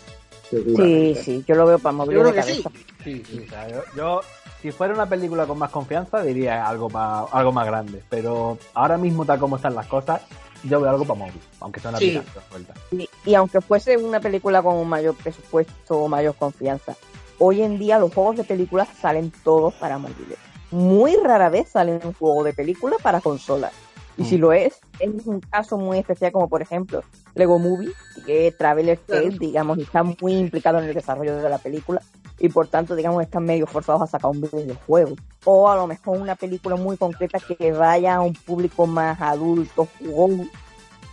Sí, 0.50 1.16
sí, 1.24 1.44
yo 1.46 1.54
lo 1.56 1.66
veo 1.66 1.78
para 1.78 1.92
móvil 1.92 2.16
Yo 2.16 2.24
de 2.24 2.30
creo 2.30 2.44
que 2.44 2.50
cabeza. 2.52 2.70
Sí, 3.02 3.22
sí, 3.28 3.44
o 3.46 3.50
sea, 3.50 3.68
yo, 3.68 3.82
yo, 3.96 4.20
si 4.62 4.70
fuera 4.70 4.94
una 4.94 5.08
película 5.08 5.46
con 5.46 5.58
más 5.58 5.70
confianza, 5.70 6.22
diría 6.22 6.66
algo 6.66 6.88
más, 6.88 7.26
algo 7.32 7.52
más 7.52 7.66
grande. 7.66 8.02
Pero 8.08 8.58
ahora 8.74 8.96
mismo, 8.96 9.24
tal 9.24 9.38
como 9.38 9.56
están 9.56 9.74
las 9.74 9.86
cosas, 9.86 10.22
yo 10.62 10.80
veo 10.80 10.90
algo 10.90 11.04
para 11.04 11.18
móvil, 11.18 11.40
aunque 11.60 11.80
sea 11.80 11.90
una 11.90 11.98
Sí. 11.98 12.20
suelta. 12.48 12.74
Y, 12.92 13.08
y 13.26 13.34
aunque 13.34 13.60
fuese 13.60 13.96
una 13.96 14.20
película 14.20 14.62
con 14.62 14.76
un 14.76 14.88
mayor 14.88 15.14
presupuesto 15.16 15.96
o 15.98 16.08
mayor 16.08 16.34
confianza, 16.36 16.96
hoy 17.38 17.62
en 17.62 17.78
día 17.78 17.98
los 17.98 18.14
juegos 18.14 18.36
de 18.36 18.44
películas 18.44 18.88
salen 19.00 19.32
todos 19.42 19.74
para 19.74 19.98
móviles. 19.98 20.38
Muy 20.70 21.16
rara 21.22 21.48
vez 21.50 21.68
salen 21.70 22.00
un 22.04 22.12
juego 22.14 22.42
de 22.44 22.52
película 22.52 22.96
para 23.02 23.20
consolas. 23.20 23.72
Y 24.16 24.22
Mm. 24.22 24.26
si 24.26 24.38
lo 24.38 24.52
es, 24.52 24.78
es 25.00 25.26
un 25.26 25.40
caso 25.40 25.76
muy 25.76 25.98
especial 25.98 26.30
como 26.30 26.48
por 26.48 26.62
ejemplo 26.62 27.02
Lego 27.34 27.58
Movie, 27.58 27.90
que 28.24 28.52
Traveler 28.56 28.98
Claro. 28.98 29.22
Tales, 29.24 29.38
digamos, 29.40 29.78
está 29.78 30.02
muy 30.04 30.34
implicado 30.34 30.78
en 30.78 30.84
el 30.84 30.94
desarrollo 30.94 31.36
de 31.36 31.48
la 31.48 31.58
película 31.58 32.00
y 32.38 32.48
por 32.48 32.68
tanto, 32.68 32.94
digamos, 32.94 33.22
están 33.22 33.44
medio 33.44 33.66
forzados 33.66 34.02
a 34.02 34.06
sacar 34.06 34.30
un 34.30 34.40
videojuego. 34.40 35.16
O 35.44 35.68
a 35.68 35.76
lo 35.76 35.86
mejor 35.88 36.18
una 36.20 36.36
película 36.36 36.76
muy 36.76 36.96
concreta 36.96 37.38
que 37.40 37.72
vaya 37.72 38.16
a 38.16 38.20
un 38.20 38.34
público 38.34 38.86
más 38.86 39.20
adulto, 39.20 39.88
jugón, 39.98 40.48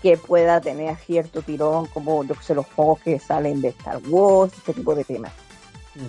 que 0.04 0.18
pueda 0.18 0.62
tener 0.62 0.96
cierto 0.98 1.42
tirón, 1.44 1.86
como 1.88 2.24
yo 2.24 2.34
que 2.36 2.44
sé, 2.44 2.56
los 2.56 2.66
juegos 2.68 3.00
que 3.02 3.20
salen 3.20 3.62
de 3.62 3.70
Star 3.70 4.00
Wars, 4.10 4.54
este 4.58 4.74
tipo 4.74 4.94
de 4.96 5.04
temas. 5.04 5.32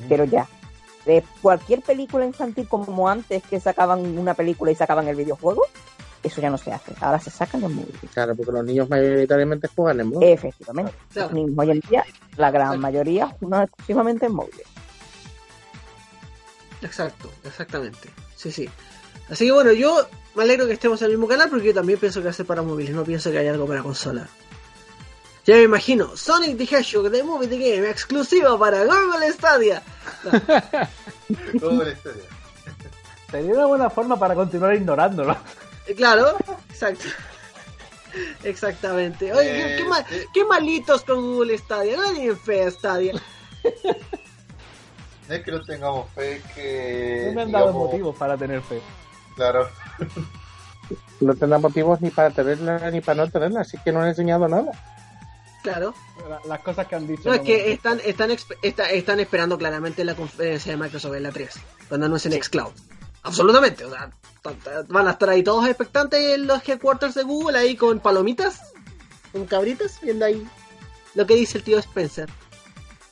Pero 0.09 0.25
ya, 0.25 0.47
de 1.07 1.25
cualquier 1.41 1.83
película 1.83 2.25
infantil 2.25 2.69
como 2.69 3.09
antes 3.09 3.43
que 3.45 3.61
sacaban 3.61 4.19
una 4.19 4.35
película 4.35 4.71
y 4.71 4.75
sacaban 4.75 5.09
el 5.09 5.17
videojuego, 5.17 5.63
eso 6.23 6.41
ya 6.41 6.51
no 6.51 6.59
se 6.59 6.73
hace. 6.73 6.93
Ahora 7.01 7.19
se 7.19 7.31
sacan 7.31 7.61
los 7.63 7.71
móviles. 7.73 8.01
Claro, 8.13 8.37
porque 8.37 8.53
los 8.53 8.65
niños 8.65 8.89
mayoritariamente 8.89 9.69
juegan 9.69 10.01
en 10.01 10.09
móvil. 10.09 10.29
Efectivamente. 10.29 10.93
Claro. 11.13 11.29
Los 11.29 11.37
niños 11.37 11.55
hoy 11.59 11.71
en 11.71 11.81
día, 11.81 12.05
la 12.37 12.51
gran 12.51 12.67
Exacto. 12.69 12.81
mayoría 12.83 13.27
juegan 13.41 13.63
exclusivamente 13.65 14.27
en 14.27 14.33
móviles. 14.33 14.67
Exacto, 16.83 17.31
exactamente. 17.45 18.09
Sí, 18.37 18.51
sí. 18.51 18.69
Así 19.31 19.47
que 19.47 19.53
bueno, 19.53 19.73
yo 19.73 20.07
me 20.35 20.43
alegro 20.43 20.67
que 20.67 20.73
estemos 20.73 21.01
en 21.03 21.07
el 21.07 21.13
mismo 21.13 21.29
canal 21.29 21.49
porque 21.49 21.67
yo 21.67 21.75
también 21.75 21.99
pienso 21.99 22.23
que 22.23 22.33
ser 22.33 22.47
para 22.47 22.63
móviles, 22.63 22.95
no 22.95 23.05
pienso 23.05 23.31
que 23.31 23.39
haya 23.39 23.53
algo 23.53 23.67
para 23.67 23.83
consola. 23.83 24.29
Ya 25.45 25.55
me 25.57 25.63
imagino, 25.63 26.17
Sonic 26.17 26.57
the 26.57 26.65
Hedgehog 26.65 27.11
The 27.11 27.23
Movie 27.25 27.49
The 27.49 27.59
Game, 27.59 27.91
exclusiva 27.91 28.57
para 28.59 28.85
Google 28.85 29.33
Stadia. 29.33 29.83
La 30.23 30.89
historia. 31.91 32.25
Sería 33.31 33.53
una 33.55 33.67
buena 33.67 33.91
forma 33.91 34.19
para 34.19 34.35
continuar 34.35 34.75
ignorándolo. 34.75 35.37
Eh, 35.87 35.95
Claro, 35.97 36.37
exacto. 36.71 37.05
Exactamente. 38.45 39.33
Oye, 39.33 39.43
¿qué- 39.51 39.75
Eh, 39.75 39.77
¿qué, 39.79 39.85
ma- 39.85 40.05
sí. 40.09 40.17
qué 40.35 40.45
malitos 40.45 41.03
con 41.03 41.21
Google 41.23 41.57
Stadia? 41.59 41.97
No 41.97 42.13
tienen 42.13 42.39
fe 42.39 42.65
a 42.65 42.71
Stadia. 42.71 43.15
No 45.29 45.35
es 45.35 45.43
que 45.45 45.51
no 45.51 45.63
tengamos 45.65 46.11
fe, 46.15 46.37
es 46.37 46.45
que. 46.53 47.25
No 47.29 47.33
me 47.35 47.43
han 47.43 47.53
dado 47.53 47.73
motivos 47.73 48.15
para 48.17 48.37
tener 48.37 48.61
fe. 48.63 48.81
Claro. 49.35 49.69
No 51.21 51.35
tendrá 51.35 51.59
motivos 51.59 52.01
ni 52.01 52.11
para 52.11 52.31
tenerla 52.31 52.91
ni 52.91 53.01
para 53.01 53.25
no 53.25 53.31
tenerla, 53.31 53.61
así 53.63 53.79
que 53.83 53.93
no 53.93 54.03
han 54.03 54.09
enseñado 54.09 54.47
nada. 54.47 54.71
Claro. 55.63 55.95
La- 56.29 56.41
Las 56.47 56.61
cosas 56.61 56.87
que 56.87 56.97
han 56.97 57.07
dicho. 57.07 57.23
No, 57.29 57.35
es 57.35 57.41
que 57.41 57.73
están, 57.73 58.01
están, 58.05 58.31
está- 58.63 58.91
están 58.91 59.21
esperando 59.21 59.57
claramente 59.59 60.05
la 60.05 60.15
conferencia 60.15 60.73
de 60.73 60.77
Microsoft 60.83 61.15
en 61.15 61.23
la 61.23 61.31
3, 61.33 61.51
cuando 61.89 62.07
anuncien 62.07 62.33
Xcloud. 62.43 62.73
Absolutamente, 63.25 63.85
o 63.85 63.91
sea, 63.91 64.11
van 64.89 65.07
a 65.07 65.13
estar 65.13 65.29
ahí 65.31 65.43
todos 65.45 65.67
expectantes 65.69 66.35
en 66.35 66.47
los 66.49 66.69
headquarters 66.69 67.15
de 67.15 67.23
Google, 67.23 67.57
ahí 67.59 67.77
con 67.77 68.01
palomitas, 68.01 68.73
con 69.31 69.47
cabritas, 69.47 70.01
viendo 70.03 70.25
ahí 70.25 70.45
lo 71.15 71.25
que 71.27 71.37
dice 71.37 71.59
el 71.59 71.65
tío 71.65 71.79
Spencer. 71.79 72.29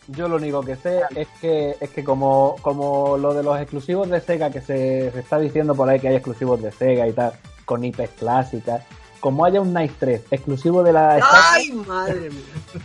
Yo 0.09 0.27
lo 0.29 0.37
único 0.37 0.63
que 0.63 0.75
sé 0.75 1.03
es 1.15 1.29
que 1.41 1.77
es 1.81 1.91
que 1.91 2.03
como, 2.03 2.57
como 2.63 3.17
lo 3.17 3.33
de 3.33 3.45
los 3.45 3.61
exclusivos 3.61 4.09
de 4.11 4.21
Sega 4.21 4.51
que 4.51 4.61
se, 4.61 5.13
se 5.13 5.21
está 5.21 5.39
diciendo 5.39 5.77
por 5.77 5.89
ahí 5.89 6.01
que 6.01 6.09
hay 6.09 6.17
exclusivos 6.17 6.61
de 6.61 6.73
Sega 6.73 7.07
y 7.07 7.13
tal, 7.13 7.35
con 7.65 7.85
IPs 7.85 8.11
clásicas, 8.19 8.83
como 9.21 9.45
haya 9.45 9.61
un 9.61 9.73
Nice 9.73 9.95
3 9.99 10.23
exclusivo 10.31 10.83
de 10.83 10.93
la 10.93 11.21
¡Ay, 11.23 11.73
madre 11.73 12.31
mía! 12.31 12.43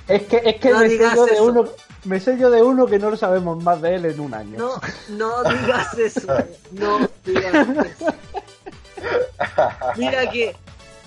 es 0.08 0.24
que 0.24 0.42
es 0.46 0.56
que 0.58 0.70
No 0.70 0.80
me 0.80 0.98
yo 0.98 1.26
de 1.26 1.42
uno 1.42 1.66
me 2.06 2.20
sé 2.20 2.38
yo 2.38 2.52
de 2.52 2.62
uno 2.62 2.86
que 2.86 3.00
no 3.00 3.10
lo 3.10 3.18
sabemos 3.18 3.64
más 3.64 3.82
de 3.82 3.96
él 3.96 4.06
en 4.06 4.20
un 4.20 4.34
año. 4.34 4.58
No, 4.60 4.80
no 5.10 5.44
digas 5.44 5.98
eso, 5.98 6.28
no 6.72 7.10
digas 7.26 7.68
eso. 7.68 8.14
Mira 9.98 10.30
que, 10.30 10.56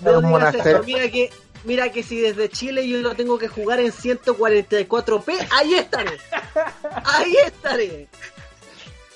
no 0.01 0.21
digas 0.21 0.55
eso, 0.55 0.83
mira 0.83 1.09
que 1.09 1.31
mira 1.65 1.91
que 1.91 2.03
si 2.03 2.21
desde 2.21 2.49
Chile 2.49 2.89
yo 2.89 2.99
lo 2.99 3.15
tengo 3.15 3.39
que 3.39 3.49
jugar 3.49 3.81
en 3.81 3.93
144p, 3.93 5.49
ahí 5.53 5.75
estaré. 5.75 6.19
Ahí 7.05 7.37
estaré. 7.47 8.09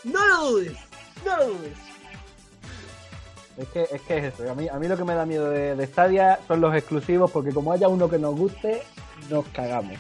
No 0.05 0.27
lo 0.27 0.51
dudes, 0.51 0.79
no 1.25 1.37
lo 1.37 1.47
dudes. 1.47 1.92
Es 3.57 3.69
que, 3.69 3.83
es 3.91 4.01
que 4.03 4.19
es 4.19 4.35
eso. 4.35 4.51
A 4.51 4.55
mí, 4.55 4.69
a 4.69 4.79
mí 4.79 4.89
lo 4.89 4.97
que 4.97 5.05
me 5.05 5.15
da 5.15 5.27
miedo 5.27 5.51
de, 5.51 5.77
de 5.77 5.87
Stadia 5.87 6.41
son 6.49 6.61
los 6.61 6.75
exclusivos, 6.75 7.31
porque 7.31 7.53
como 7.53 7.73
haya 7.73 7.89
uno 7.89 8.09
que 8.09 8.19
nos 8.19 8.35
guste, 8.35 8.83
nos 9.29 9.47
cagamos. 9.49 9.99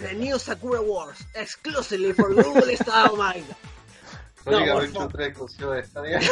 The 0.00 0.14
New 0.14 0.38
Sakura 0.38 0.80
Wars, 0.80 1.26
exclusively 1.34 2.12
for 2.12 2.34
Google 2.34 2.76
Stadia 2.76 3.10
Online. 3.12 3.44
3 4.44 5.28
exclusivo 5.28 5.70
de 5.72 5.84
Stadia. 5.84 6.20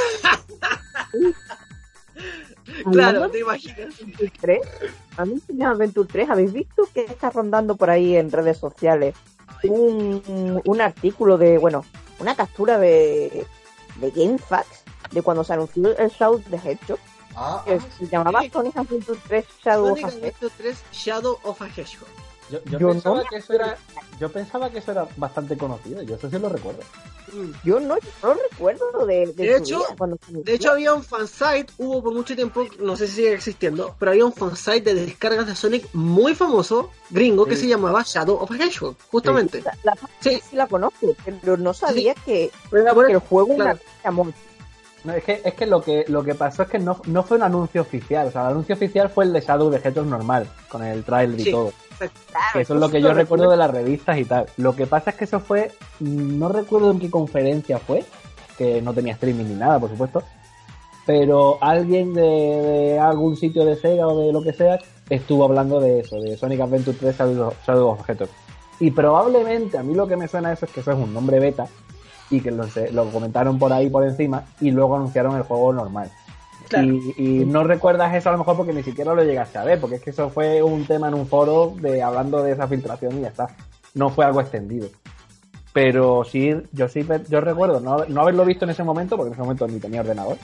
Claro, 2.90 3.28
te 3.30 3.40
imaginas. 3.40 3.94
Adventure 4.00 4.32
3, 4.40 4.60
a 5.16 5.24
mí 5.24 5.42
Sonic 5.46 5.62
Adventure 5.62 6.08
3, 6.10 6.30
¿habéis 6.30 6.52
visto 6.52 6.88
que 6.92 7.04
está 7.04 7.30
rondando 7.30 7.76
por 7.76 7.90
ahí 7.90 8.16
en 8.16 8.30
redes 8.30 8.58
sociales 8.58 9.14
un, 9.64 10.60
un 10.64 10.80
artículo 10.80 11.38
de, 11.38 11.58
bueno, 11.58 11.84
una 12.20 12.34
captura 12.36 12.78
de, 12.78 13.46
de 13.96 14.10
GameFAQs 14.10 14.81
de 15.12 15.22
cuando 15.22 15.44
se 15.44 15.52
anunció 15.52 15.96
el 15.96 16.10
Shadow 16.10 16.40
the 16.50 16.56
Hedgehog, 16.56 16.98
Ah, 17.34 17.62
que 17.64 17.74
ah, 17.74 17.78
se 17.98 18.06
llamaba 18.08 18.42
sí. 18.42 18.50
Sonic 18.50 18.76
Adventure 18.76 19.18
3 19.26 19.44
Shadow 19.64 19.86
Sonic 19.88 20.04
of 20.04 20.04
a 20.04 20.16
Hedgehog. 20.16 20.24
Adventure 20.26 20.52
3 20.58 20.76
Shadow 20.92 21.38
of 21.44 21.62
a 21.62 21.66
Hedgehog. 21.66 22.08
Yo, 22.50 22.58
yo 22.66 22.78
Yo 22.78 22.88
pensaba 22.88 23.16
no- 23.16 23.24
que 23.30 23.36
eso 23.36 23.52
era, 23.54 23.78
yo 24.20 24.28
pensaba 24.30 24.68
que 24.70 24.78
eso 24.78 24.90
era 24.90 25.08
bastante 25.16 25.56
conocido, 25.56 26.02
yo 26.02 26.16
eso 26.16 26.28
sí 26.28 26.38
lo 26.38 26.48
recuerdo. 26.50 26.80
Mm. 27.32 27.50
Yo 27.64 27.80
no, 27.80 27.94
no 28.22 28.34
lo 28.34 28.34
recuerdo 28.50 29.06
de, 29.06 29.26
de, 29.28 29.32
De 29.32 29.56
hecho- 29.56 29.82
cuando. 29.96 30.18
De 30.28 30.52
hecho 30.52 30.72
había 30.72 30.92
un 30.92 31.02
fansite, 31.02 31.72
hubo 31.78 32.02
por 32.02 32.12
mucho 32.12 32.34
tiempo, 32.36 32.66
no 32.80 32.96
sé 32.96 33.06
si 33.06 33.14
sigue 33.16 33.32
existiendo, 33.32 33.94
pero 33.98 34.10
había 34.10 34.26
un 34.26 34.34
fansite 34.34 34.92
de 34.94 35.06
descargas 35.06 35.46
de 35.46 35.54
Sonic 35.56 35.88
muy 35.94 36.34
famoso, 36.34 36.90
gringo, 37.08 37.46
que 37.46 37.54
Sí. 37.56 37.62
se 37.62 37.68
llamaba 37.68 38.02
Shadow 38.04 38.36
of 38.42 38.50
a 38.50 38.56
Hedgehog, 38.56 38.96
justamente. 39.10 39.62
la, 39.62 39.74
la 39.84 39.94
Sí, 40.20 40.42
sí 40.50 40.56
la 40.56 40.66
conozco, 40.66 41.14
pero 41.40 41.56
no 41.56 41.72
sabía 41.72 42.12
que, 42.14 42.50
que 42.70 42.76
el 42.76 43.18
juego 43.20 43.54
claro. 43.54 43.78
era. 44.04 44.12
No, 45.04 45.12
es 45.12 45.24
que, 45.24 45.40
es 45.44 45.54
que 45.54 45.66
lo 45.66 45.82
que 45.82 46.04
lo 46.08 46.22
que 46.22 46.34
pasó 46.34 46.62
es 46.62 46.68
que 46.68 46.78
no, 46.78 46.96
no 47.06 47.22
fue 47.24 47.36
un 47.36 47.42
anuncio 47.42 47.82
oficial, 47.82 48.28
o 48.28 48.30
sea, 48.30 48.42
el 48.42 48.48
anuncio 48.52 48.74
oficial 48.76 49.08
fue 49.10 49.24
el 49.24 49.32
de 49.32 49.40
Shadow 49.40 49.72
Hedgehog 49.72 50.06
normal, 50.06 50.46
con 50.68 50.84
el 50.84 51.02
trailer 51.02 51.40
y 51.40 51.44
Sí. 51.44 51.50
todo. 51.50 51.68
exacto. 51.90 52.20
Claro, 52.30 52.46
Que 52.52 52.60
eso 52.60 52.74
es 52.74 52.80
lo 52.80 52.88
que 52.88 53.00
yo 53.02 53.12
recuerdo 53.12 53.50
de 53.50 53.56
las 53.56 53.70
revistas 53.70 54.18
y 54.18 54.24
tal. 54.24 54.46
Lo 54.56 54.76
que 54.76 54.86
pasa 54.86 55.10
es 55.10 55.16
que 55.16 55.24
eso 55.24 55.40
fue, 55.40 55.72
no 56.00 56.48
recuerdo 56.48 56.90
en 56.92 57.00
qué 57.00 57.10
conferencia 57.10 57.78
fue, 57.78 58.04
que 58.56 58.80
no 58.82 58.92
tenía 58.94 59.14
streaming 59.14 59.44
ni 59.46 59.54
nada, 59.54 59.80
por 59.80 59.90
supuesto, 59.90 60.22
pero 61.04 61.58
alguien 61.60 62.14
de, 62.14 62.22
de 62.22 62.98
algún 63.00 63.36
sitio 63.36 63.64
de 63.64 63.76
Sega 63.76 64.06
o 64.06 64.20
de 64.20 64.32
lo 64.32 64.42
que 64.42 64.52
sea 64.52 64.78
estuvo 65.10 65.44
hablando 65.44 65.80
de 65.80 66.00
eso, 66.00 66.20
de 66.20 66.36
Sonic 66.36 66.60
Adventure 66.60 66.96
3 66.98 67.16
Shadow, 67.18 67.52
Shadow 67.66 67.88
of 67.90 68.08
Hedgehog. 68.08 68.28
Y 68.78 68.90
probablemente 68.92 69.78
a 69.78 69.82
mí 69.82 69.94
lo 69.94 70.06
que 70.06 70.16
me 70.16 70.28
suena 70.28 70.50
a 70.50 70.52
eso 70.52 70.64
es 70.66 70.72
que 70.72 70.80
eso 70.80 70.92
es 70.92 70.98
un 70.98 71.12
nombre 71.12 71.38
beta 71.40 71.66
y 72.32 72.40
que 72.40 72.50
lo, 72.50 72.64
se- 72.66 72.90
lo 72.90 73.08
comentaron 73.10 73.58
por 73.58 73.72
ahí 73.72 73.88
por 73.88 74.02
encima 74.04 74.44
y 74.60 74.70
luego 74.72 74.96
anunciaron 74.96 75.36
el 75.36 75.42
juego 75.44 75.72
normal. 75.72 76.10
Claro. 76.68 76.86
Y, 76.88 77.14
y 77.18 77.44
no 77.44 77.64
recuerdas 77.64 78.14
eso 78.14 78.28
a 78.30 78.32
lo 78.32 78.38
mejor 78.38 78.56
porque 78.56 78.72
ni 78.72 78.82
siquiera 78.82 79.14
lo 79.14 79.22
llegaste 79.22 79.58
a 79.58 79.64
ver, 79.64 79.78
porque 79.80 79.96
es 79.96 80.02
que 80.02 80.10
eso 80.10 80.30
fue 80.30 80.62
un 80.62 80.86
tema 80.86 81.08
en 81.08 81.14
un 81.14 81.26
foro 81.26 81.74
de 81.80 82.02
hablando 82.02 82.42
de 82.42 82.52
esa 82.52 82.66
filtración 82.66 83.18
y 83.18 83.22
ya 83.22 83.28
está. 83.28 83.48
No 83.94 84.08
fue 84.10 84.24
algo 84.24 84.40
extendido. 84.40 84.88
Pero 85.74 86.24
sí, 86.24 86.54
yo 86.72 86.88
sí, 86.88 87.06
yo 87.28 87.40
recuerdo 87.40 87.80
no, 87.80 88.04
no 88.06 88.20
haberlo 88.22 88.44
visto 88.44 88.64
en 88.64 88.70
ese 88.70 88.82
momento, 88.84 89.16
porque 89.16 89.28
en 89.28 89.32
ese 89.34 89.42
momento 89.42 89.66
ni 89.68 89.78
tenía 89.80 90.00
ordenador. 90.00 90.36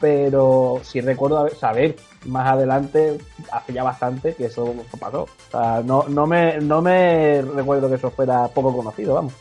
Pero 0.00 0.80
sí 0.82 1.00
recuerdo 1.02 1.46
saber 1.50 1.96
más 2.24 2.48
adelante, 2.48 3.18
hace 3.52 3.72
ya 3.74 3.82
bastante, 3.82 4.34
que 4.34 4.46
eso 4.46 4.74
pasó. 4.98 5.24
O 5.24 5.28
sea, 5.50 5.82
no, 5.84 6.04
no, 6.08 6.26
me, 6.26 6.58
no 6.58 6.80
me 6.80 7.42
recuerdo 7.42 7.88
que 7.88 7.96
eso 7.96 8.10
fuera 8.10 8.48
poco 8.48 8.74
conocido, 8.74 9.14
vamos. 9.14 9.34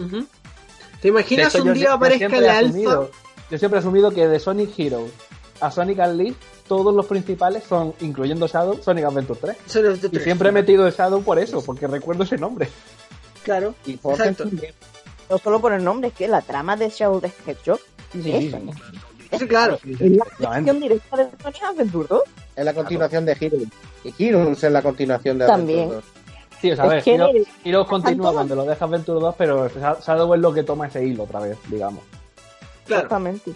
Ujú. 0.00 0.24
¿Te 1.04 1.08
imaginas 1.08 1.54
hecho, 1.54 1.62
un 1.62 1.68
yo- 1.68 1.74
día 1.74 1.84
yo 1.88 1.92
aparezca 1.92 2.40
la 2.40 2.56
alfa? 2.56 3.08
Yo 3.50 3.58
siempre 3.58 3.76
he 3.78 3.80
asumido 3.80 4.10
que 4.10 4.26
de 4.26 4.40
Sonic 4.40 4.70
Heroes 4.78 5.12
a 5.60 5.70
Sonic 5.70 5.98
Unleashed, 5.98 6.34
todos 6.66 6.94
los 6.94 7.04
principales 7.04 7.62
son, 7.68 7.92
incluyendo 8.00 8.46
Shadow, 8.46 8.80
Sonic 8.82 9.04
Adventure 9.04 9.38
3. 9.38 9.56
Sonic 9.66 9.86
Adventure 9.88 10.06
Y 10.08 10.10
3. 10.12 10.24
siempre 10.24 10.48
he 10.48 10.52
metido 10.52 10.86
el 10.86 10.94
Shadow 10.94 11.22
por 11.22 11.38
eso, 11.38 11.62
porque 11.62 11.86
recuerdo 11.86 12.24
ese 12.24 12.38
nombre. 12.38 12.70
Claro, 13.42 13.74
Y 13.84 13.92
exacto. 14.02 14.44
No 15.28 15.36
solo 15.36 15.60
por 15.60 15.74
el 15.74 15.84
nombre, 15.84 16.08
es 16.08 16.14
que 16.14 16.26
la 16.26 16.40
trama 16.40 16.74
de 16.74 16.88
Shadow 16.88 17.20
the 17.20 17.30
Hedgehog 17.46 17.80
es 18.14 18.50
Sonic. 18.50 18.74
Sí, 19.38 19.46
claro. 19.46 19.78
Es 19.84 20.00
la 20.38 20.50
versión 20.50 20.80
directa 20.80 21.16
de 21.18 21.28
Sonic 21.42 21.62
Adventure 21.64 22.06
2. 22.08 22.22
Es 22.56 22.64
la 22.64 22.72
continuación 22.72 23.26
de 23.26 23.36
Heroes. 23.38 23.68
Y 24.04 24.24
Heroes 24.24 24.64
es 24.64 24.72
la 24.72 24.80
continuación 24.80 25.36
de 25.38 25.46
También. 25.46 25.80
Adventure 25.90 26.06
2. 26.06 26.23
Sí, 26.64 26.70
o 26.72 26.76
sea, 26.76 26.84
a 26.86 26.88
ver, 26.88 27.02
Heroes 27.06 27.86
continúa 27.88 28.22
todos. 28.24 28.34
cuando 28.36 28.54
lo 28.54 28.64
deja 28.64 28.84
Adventure 28.86 29.20
2, 29.20 29.34
pero 29.36 29.68
Shadow 29.68 30.32
es 30.32 30.40
lo 30.40 30.54
que 30.54 30.62
toma 30.62 30.86
ese 30.86 31.04
hilo 31.04 31.24
otra 31.24 31.40
vez, 31.40 31.58
digamos. 31.68 32.02
Claro. 32.86 33.02
Exactamente. 33.02 33.52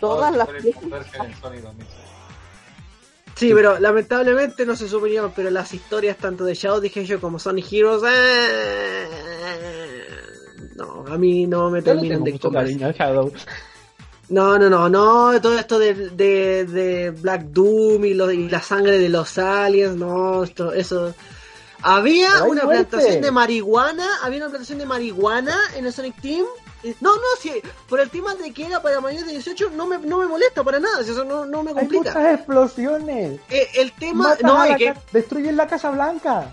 Todas 0.00 0.34
las 0.34 0.48
Sonic 0.48 0.62
piezas. 0.62 0.80
Convergen 0.82 1.22
en 1.22 1.36
Sonic 1.40 1.60
2006. 1.62 1.98
Sí, 3.36 3.52
pero 3.54 3.78
lamentablemente 3.78 4.66
no 4.66 4.74
se 4.74 4.88
supieron, 4.88 5.32
pero 5.36 5.50
las 5.50 5.72
historias 5.72 6.16
tanto 6.16 6.44
de 6.44 6.54
Shadow 6.54 6.80
the 6.80 6.88
Hedgehog 6.88 7.20
como 7.20 7.38
Sonic 7.38 7.72
Heroes, 7.72 8.02
eh, 8.12 9.06
no, 10.76 11.04
a 11.06 11.16
mí 11.16 11.46
no 11.46 11.70
me 11.70 11.78
Yo 11.78 11.84
terminan 11.84 12.10
tengo 12.10 12.24
de 12.24 12.32
mucho 12.32 12.48
convencer. 12.48 12.78
cariño 12.80 12.88
a 12.88 12.92
Shadow. 12.92 13.32
No, 14.30 14.58
no, 14.58 14.68
no, 14.68 14.88
no, 14.88 15.40
todo 15.40 15.58
esto 15.58 15.78
de, 15.78 15.94
de, 16.10 16.64
de 16.64 17.10
Black 17.10 17.42
Doom 17.44 18.04
y, 18.04 18.14
lo- 18.14 18.32
y 18.32 18.48
la 18.48 18.60
sangre 18.62 18.98
de 18.98 19.08
los 19.08 19.38
aliens, 19.38 19.94
no, 19.96 20.42
esto, 20.42 20.72
eso. 20.72 21.14
Había 21.82 22.28
hay 22.44 22.50
una 22.50 22.64
muerte. 22.64 22.84
plantación 22.86 23.20
de 23.22 23.30
marihuana, 23.30 24.06
había 24.22 24.38
una 24.38 24.48
plantación 24.48 24.78
de 24.78 24.86
marihuana 24.86 25.56
en 25.76 25.86
el 25.86 25.92
Sonic 25.92 26.20
Team. 26.20 26.46
No, 27.00 27.14
no, 27.14 27.22
si 27.40 27.52
por 27.88 28.00
el 28.00 28.10
tema 28.10 28.34
de 28.34 28.52
que 28.52 28.66
era 28.66 28.82
para 28.82 29.00
mayores 29.00 29.26
de 29.26 29.32
18 29.34 29.70
no 29.70 29.86
me, 29.86 29.98
no 29.98 30.18
me 30.18 30.26
molesta 30.26 30.64
para 30.64 30.80
nada, 30.80 31.04
si 31.04 31.12
eso 31.12 31.24
no, 31.24 31.44
no 31.46 31.62
me 31.62 31.70
Hay 31.70 31.76
complica. 31.76 32.12
muchas 32.14 32.34
explosiones. 32.34 33.40
Eh, 33.50 33.68
el 33.76 33.92
tema, 33.92 34.30
Matan 34.30 34.46
no, 34.46 34.64
es 34.64 34.76
que, 34.76 34.94
Destruyen 35.12 35.56
la 35.56 35.68
Casa 35.68 35.90
Blanca. 35.90 36.52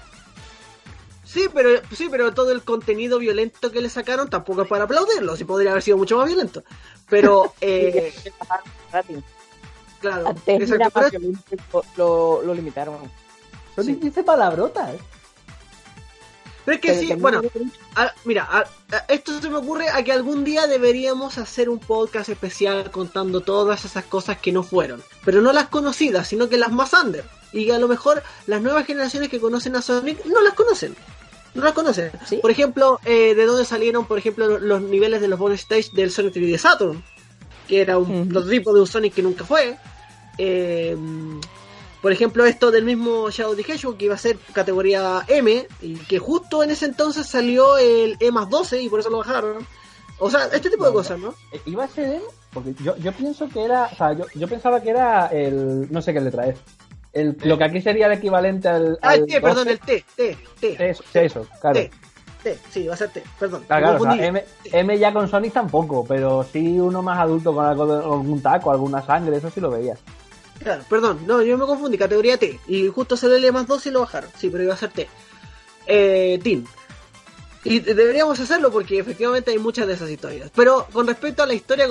sí, 1.24 1.48
pero, 1.52 1.82
sí, 1.96 2.10
pero 2.12 2.32
todo 2.34 2.52
el 2.52 2.62
contenido 2.64 3.18
violento 3.18 3.72
que 3.72 3.82
le 3.82 3.90
sacaron 3.90 4.30
tampoco 4.30 4.62
es 4.64 4.68
para 4.68 4.84
aplaudirlo, 4.84 5.36
si 5.36 5.46
podría 5.46 5.72
haber 5.72 5.82
sido 5.82 5.98
mucho 5.98 6.18
más 6.18 6.28
violento. 6.28 6.64
Pero, 7.10 7.54
eh, 7.62 8.14
claro, 10.00 10.28
Antes 10.28 10.70
era 10.72 10.90
más 10.94 11.10
violento, 11.12 11.42
lo, 11.74 11.84
lo, 11.98 12.42
lo 12.44 12.54
limitaron. 12.54 12.98
Sonic 13.76 13.96
Sí. 14.00 14.06
dice 14.10 14.24
palabrotas. 14.24 14.92
Pero 16.70 16.76
es 16.76 16.82
que 16.82 16.88
Pero 16.90 17.00
sí, 17.02 17.22
bueno, 17.22 17.42
Ah, 17.96 18.12
mira, 18.26 18.48
ah, 18.52 18.64
ah, 18.92 19.06
esto 19.08 19.42
se 19.42 19.50
me 19.50 19.58
ocurre 19.58 19.90
a 19.90 20.04
que 20.04 20.12
algún 20.12 20.44
día 20.44 20.68
deberíamos 20.68 21.38
hacer 21.38 21.70
un 21.70 21.80
podcast 21.80 22.30
especial 22.30 22.92
contando 22.92 23.42
todas 23.42 23.86
esas 23.86 24.06
cosas 24.06 24.38
que 24.38 24.52
no 24.52 24.64
fueron, 24.64 25.02
pero 25.26 25.42
no 25.42 25.52
las 25.52 25.68
conocidas, 25.70 26.28
sino 26.28 26.48
que 26.50 26.58
las 26.58 26.72
más 26.72 26.94
under. 26.94 27.26
Y 27.52 27.72
a 27.72 27.80
lo 27.80 27.88
mejor 27.88 28.22
las 28.48 28.62
nuevas 28.62 28.86
generaciones 28.86 29.30
que 29.30 29.40
conocen 29.40 29.76
a 29.76 29.82
Sonic 29.82 30.24
no 30.26 30.42
las 30.42 30.54
conocen. 30.54 30.96
No 31.56 31.64
las 31.64 31.74
conocen. 31.74 32.12
Sí. 32.28 32.38
Por 32.38 32.52
ejemplo, 32.52 33.00
eh, 33.06 33.34
de 33.34 33.46
dónde 33.48 33.66
salieron, 33.66 34.06
por 34.06 34.20
ejemplo, 34.20 34.48
lo- 34.48 34.60
los 34.60 34.82
niveles 34.84 35.20
de 35.22 35.28
los 35.28 35.40
bonus 35.40 35.62
stage 35.62 35.90
del 35.94 36.12
Sonic 36.12 36.34
3D 36.36 36.58
Saturn, 36.60 37.04
que 37.68 37.82
era 37.82 37.98
un 37.98 38.30
prototipo 38.30 38.74
de 38.74 38.82
un 38.82 38.88
Sonic 38.88 39.16
que 39.16 39.24
nunca 39.24 39.44
fue. 39.46 39.78
Eh, 40.38 40.96
por 42.02 42.12
ejemplo, 42.12 42.46
esto 42.46 42.72
del 42.72 42.86
mismo 42.86 43.30
Shadow 43.30 43.56
the 43.56 43.62
Hedgehog 43.62 43.98
que 43.98 44.06
iba 44.06 44.16
a 44.16 44.18
ser 44.18 44.38
categoría 44.54 45.24
M 45.28 45.68
y 45.82 45.96
que 45.96 46.20
justo 46.20 46.64
en 46.64 46.72
ese 46.72 46.86
entonces 46.86 47.28
salió 47.28 47.78
el 47.78 48.16
E 48.20 48.32
más 48.32 48.50
12 48.50 48.82
y 48.82 48.90
por 48.90 49.00
eso 49.00 49.10
lo 49.10 49.18
bajaron. 49.20 49.66
O 50.20 50.30
sea, 50.30 50.46
este 50.52 50.70
tipo 50.70 50.86
de 50.86 50.92
cosas, 50.94 51.18
¿no? 51.20 51.34
Eh, 51.52 51.62
¿Iba 51.66 51.86
a 51.86 51.88
ser 51.88 52.16
él? 52.16 52.22
Porque 52.54 52.74
yo, 52.84 52.96
yo 52.98 53.12
pienso 53.14 53.48
que 53.48 53.64
era. 53.64 53.86
O 53.92 53.96
sea, 53.96 54.14
yo, 54.14 54.26
yo 54.36 54.48
pensaba 54.48 54.82
que 54.82 54.90
era 54.90 55.28
el. 55.28 55.92
No 55.92 56.02
sé 56.02 56.14
qué 56.14 56.20
letra 56.22 56.48
es. 56.48 56.58
El, 57.14 57.38
lo 57.44 57.58
que 57.58 57.64
aquí 57.64 57.82
sería 57.82 58.08
el 58.08 58.14
equivalente 58.14 58.68
al. 58.68 58.98
Ah, 59.02 59.16
el 59.16 59.26
T, 59.26 59.40
perdón, 59.42 59.68
12. 59.68 59.72
el 59.72 59.80
T, 59.80 60.06
T, 60.16 60.38
T. 60.60 60.90
Eso, 60.90 61.04
eso, 61.14 61.48
claro. 61.62 61.80
T, 61.80 61.92
T, 62.44 62.58
sí, 62.70 62.88
va 62.88 62.94
a 62.94 62.98
ser 62.98 63.10
T, 63.10 63.24
perdón. 63.40 63.64
Claro, 63.66 63.94
me 63.94 63.98
claro, 63.98 63.98
o 63.98 64.00
sea, 64.04 64.10
confundí. 64.24 64.26
M, 64.28 64.46
M 64.80 65.00
ya 65.00 65.14
con 65.14 65.28
Sonic 65.30 65.54
tampoco, 65.54 66.06
pero 66.08 66.44
sí 66.52 66.80
uno 66.80 67.02
más 67.02 67.20
adulto 67.20 67.54
con 67.54 67.66
algo 67.66 67.88
de- 67.88 68.04
algún 68.04 68.42
taco, 68.42 68.72
alguna 68.72 69.02
sangre, 69.06 69.38
eso 69.38 69.50
sí 69.50 69.60
lo 69.62 69.72
veía. 69.72 69.96
Claro, 70.60 70.84
perdón, 70.90 71.22
no, 71.26 71.42
yo 71.42 71.58
me 71.58 71.66
confundí, 71.66 71.98
categoría 71.98 72.38
T. 72.38 72.60
Y 72.68 72.88
justo 72.90 73.16
salió 73.16 73.38
el 73.38 73.46
E 73.46 73.52
más 73.52 73.68
12 73.68 73.90
y 73.90 73.92
lo 73.92 74.02
bajaron. 74.02 74.30
Sí, 74.38 74.50
pero 74.50 74.64
iba 74.64 74.74
a 74.74 74.78
ser 74.78 74.92
T. 74.92 75.08
Eh, 75.88 76.40
Team. 76.44 76.66
Y 77.64 77.80
deberíamos 77.80 78.40
hacerlo 78.40 78.72
porque 78.72 79.00
efectivamente 79.00 79.52
hay 79.52 79.58
muchas 79.58 79.86
de 79.86 79.94
esas 79.94 80.10
historias. 80.10 80.50
Pero 80.56 80.88
con 80.94 81.08
respecto 81.08 81.44
a 81.44 81.46
la 81.46 81.54
historia 81.54 81.88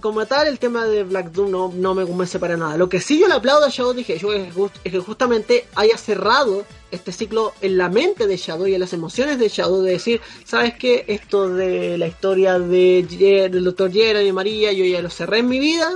como, 0.00 0.26
tal, 0.26 0.48
el 0.48 0.58
tema 0.58 0.84
de 0.84 1.04
Black 1.04 1.30
Doom 1.30 1.50
no, 1.50 1.72
no 1.72 1.94
me 1.94 2.04
convence 2.04 2.40
para 2.40 2.56
nada. 2.56 2.76
Lo 2.76 2.88
que 2.88 3.00
sí 3.00 3.20
yo 3.20 3.28
le 3.28 3.34
aplaudo 3.34 3.66
a 3.66 3.68
Shadow 3.68 3.94
the 3.94 4.00
Hedgehog 4.00 4.34
es, 4.82 4.90
que 4.90 4.98
justamente 4.98 5.66
haya 5.76 5.96
cerrado 5.96 6.64
este 6.90 7.12
ciclo 7.12 7.52
en 7.60 7.78
la 7.78 7.88
mente 7.88 8.26
de 8.26 8.36
Shadow 8.36 8.66
y 8.66 8.74
en 8.74 8.80
las 8.80 8.92
emociones 8.92 9.38
de 9.38 9.48
Shadow 9.48 9.82
de 9.82 9.92
decir, 9.92 10.20
¿sabes 10.44 10.74
qué? 10.74 11.04
Esto 11.06 11.48
de 11.48 11.98
la 11.98 12.08
historia 12.08 12.58
de 12.58 13.06
del 13.50 13.64
Dr. 13.64 13.92
Jeremy 13.92 14.28
y 14.28 14.32
María, 14.32 14.72
yo 14.72 14.84
ya 14.84 15.00
lo 15.00 15.08
cerré 15.08 15.38
en 15.38 15.48
mi 15.48 15.60
vida, 15.60 15.88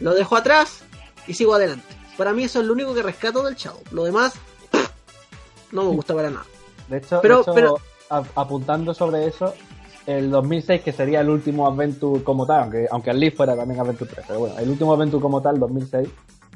lo 0.00 0.14
dejo 0.14 0.34
atrás 0.34 0.82
y 1.26 1.34
sigo 1.34 1.54
adelante. 1.54 1.84
Para 2.16 2.32
mí 2.32 2.44
eso 2.44 2.60
es 2.60 2.66
lo 2.66 2.72
único 2.74 2.94
que 2.94 3.02
rescato 3.02 3.42
del 3.42 3.54
Shadow. 3.54 3.80
Lo 3.90 4.04
demás, 4.04 4.34
no 5.72 5.84
me 5.84 5.90
gusta 5.90 6.14
para 6.14 6.30
nada. 6.30 6.44
De 6.88 6.98
hecho, 6.98 7.20
Pero- 7.22 7.36
de 7.36 7.42
hecho, 7.42 7.54
pero- 7.54 7.76
a- 8.10 8.22
apuntando 8.36 8.92
sobre 8.92 9.26
eso, 9.26 9.54
el 10.06 10.30
2006, 10.30 10.82
que 10.82 10.92
sería 10.92 11.20
el 11.20 11.30
último 11.30 11.66
Adventure 11.66 12.22
como 12.22 12.44
tal, 12.46 12.62
aunque, 12.64 12.86
aunque 12.90 13.10
el 13.10 13.20
Leaf 13.20 13.36
fuera 13.36 13.56
también 13.56 13.80
Adventure 13.80 14.10
3, 14.12 14.26
pero 14.26 14.40
bueno, 14.40 14.58
el 14.58 14.68
último 14.68 14.92
Adventure 14.94 15.22
como 15.22 15.40
tal, 15.40 15.58
2006, 15.58 16.08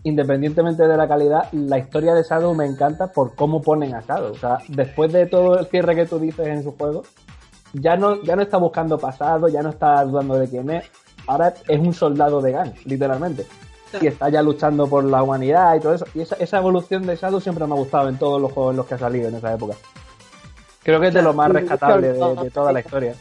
independientemente 0.05 0.87
de 0.87 0.97
la 0.97 1.09
calidad, 1.09 1.49
la 1.53 1.79
historia 1.79 2.13
de 2.15 2.23
Shadow 2.23 2.55
me 2.55 2.67
encanta 2.67 3.11
por 3.13 3.35
cómo 3.35 3.63
ponen 3.63 3.95
a 3.95 4.01
Shadow. 4.03 4.33
O 4.33 4.37
sea, 4.37 4.59
después 4.69 5.13
de 5.13 5.27
todo 5.27 5.59
el 5.59 5.67
cierre 5.67 5.95
que 5.97 6.07
tú 6.07 6.19
dices 6.19 6.47
en 6.47 6.63
su 6.63 6.73
juego, 6.73 7.03
ya 7.73 7.97
no, 7.97 8.23
ya 8.23 8.37
no 8.37 8.43
está 8.43 8.59
buscando 8.59 8.99
pasado, 8.99 9.49
ya 9.49 9.63
no 9.63 9.71
está 9.71 10.05
dudando 10.05 10.35
de 10.39 10.49
quién 10.49 10.69
es, 10.71 10.85
ahora 11.27 11.55
es 11.67 11.81
un 11.81 11.93
soldado 11.95 12.41
de 12.43 12.53
Gang, 12.53 12.73
literalmente. 12.85 13.47
Y 14.01 14.07
está 14.07 14.29
ya 14.29 14.43
luchando 14.43 14.87
por 14.89 15.05
la 15.05 15.23
humanidad 15.23 15.77
y 15.77 15.81
todo 15.81 15.95
eso. 15.95 16.07
Y 16.15 16.21
esa, 16.21 16.37
esa 16.37 16.59
evolución 16.59 17.07
de 17.07 17.17
Shadow 17.17 17.41
siempre 17.41 17.67
me 17.67 17.75
ha 17.75 17.77
gustado 17.77 18.09
en 18.09 18.19
todos 18.19 18.41
los 18.41 18.53
juegos 18.53 18.73
en 18.73 18.77
los 18.79 18.87
que 18.87 18.95
ha 18.95 18.99
salido 18.99 19.29
en 19.29 19.37
esa 19.37 19.55
época. 19.55 19.75
Creo 20.87 21.01
que 21.01 21.09
es 21.09 21.15
de 21.15 21.23
lo 21.23 21.35
más 21.35 21.51
rescatable 21.51 22.13
de, 22.13 22.51
toda 22.51 22.73
la 22.73 22.79
historia. 22.79 23.17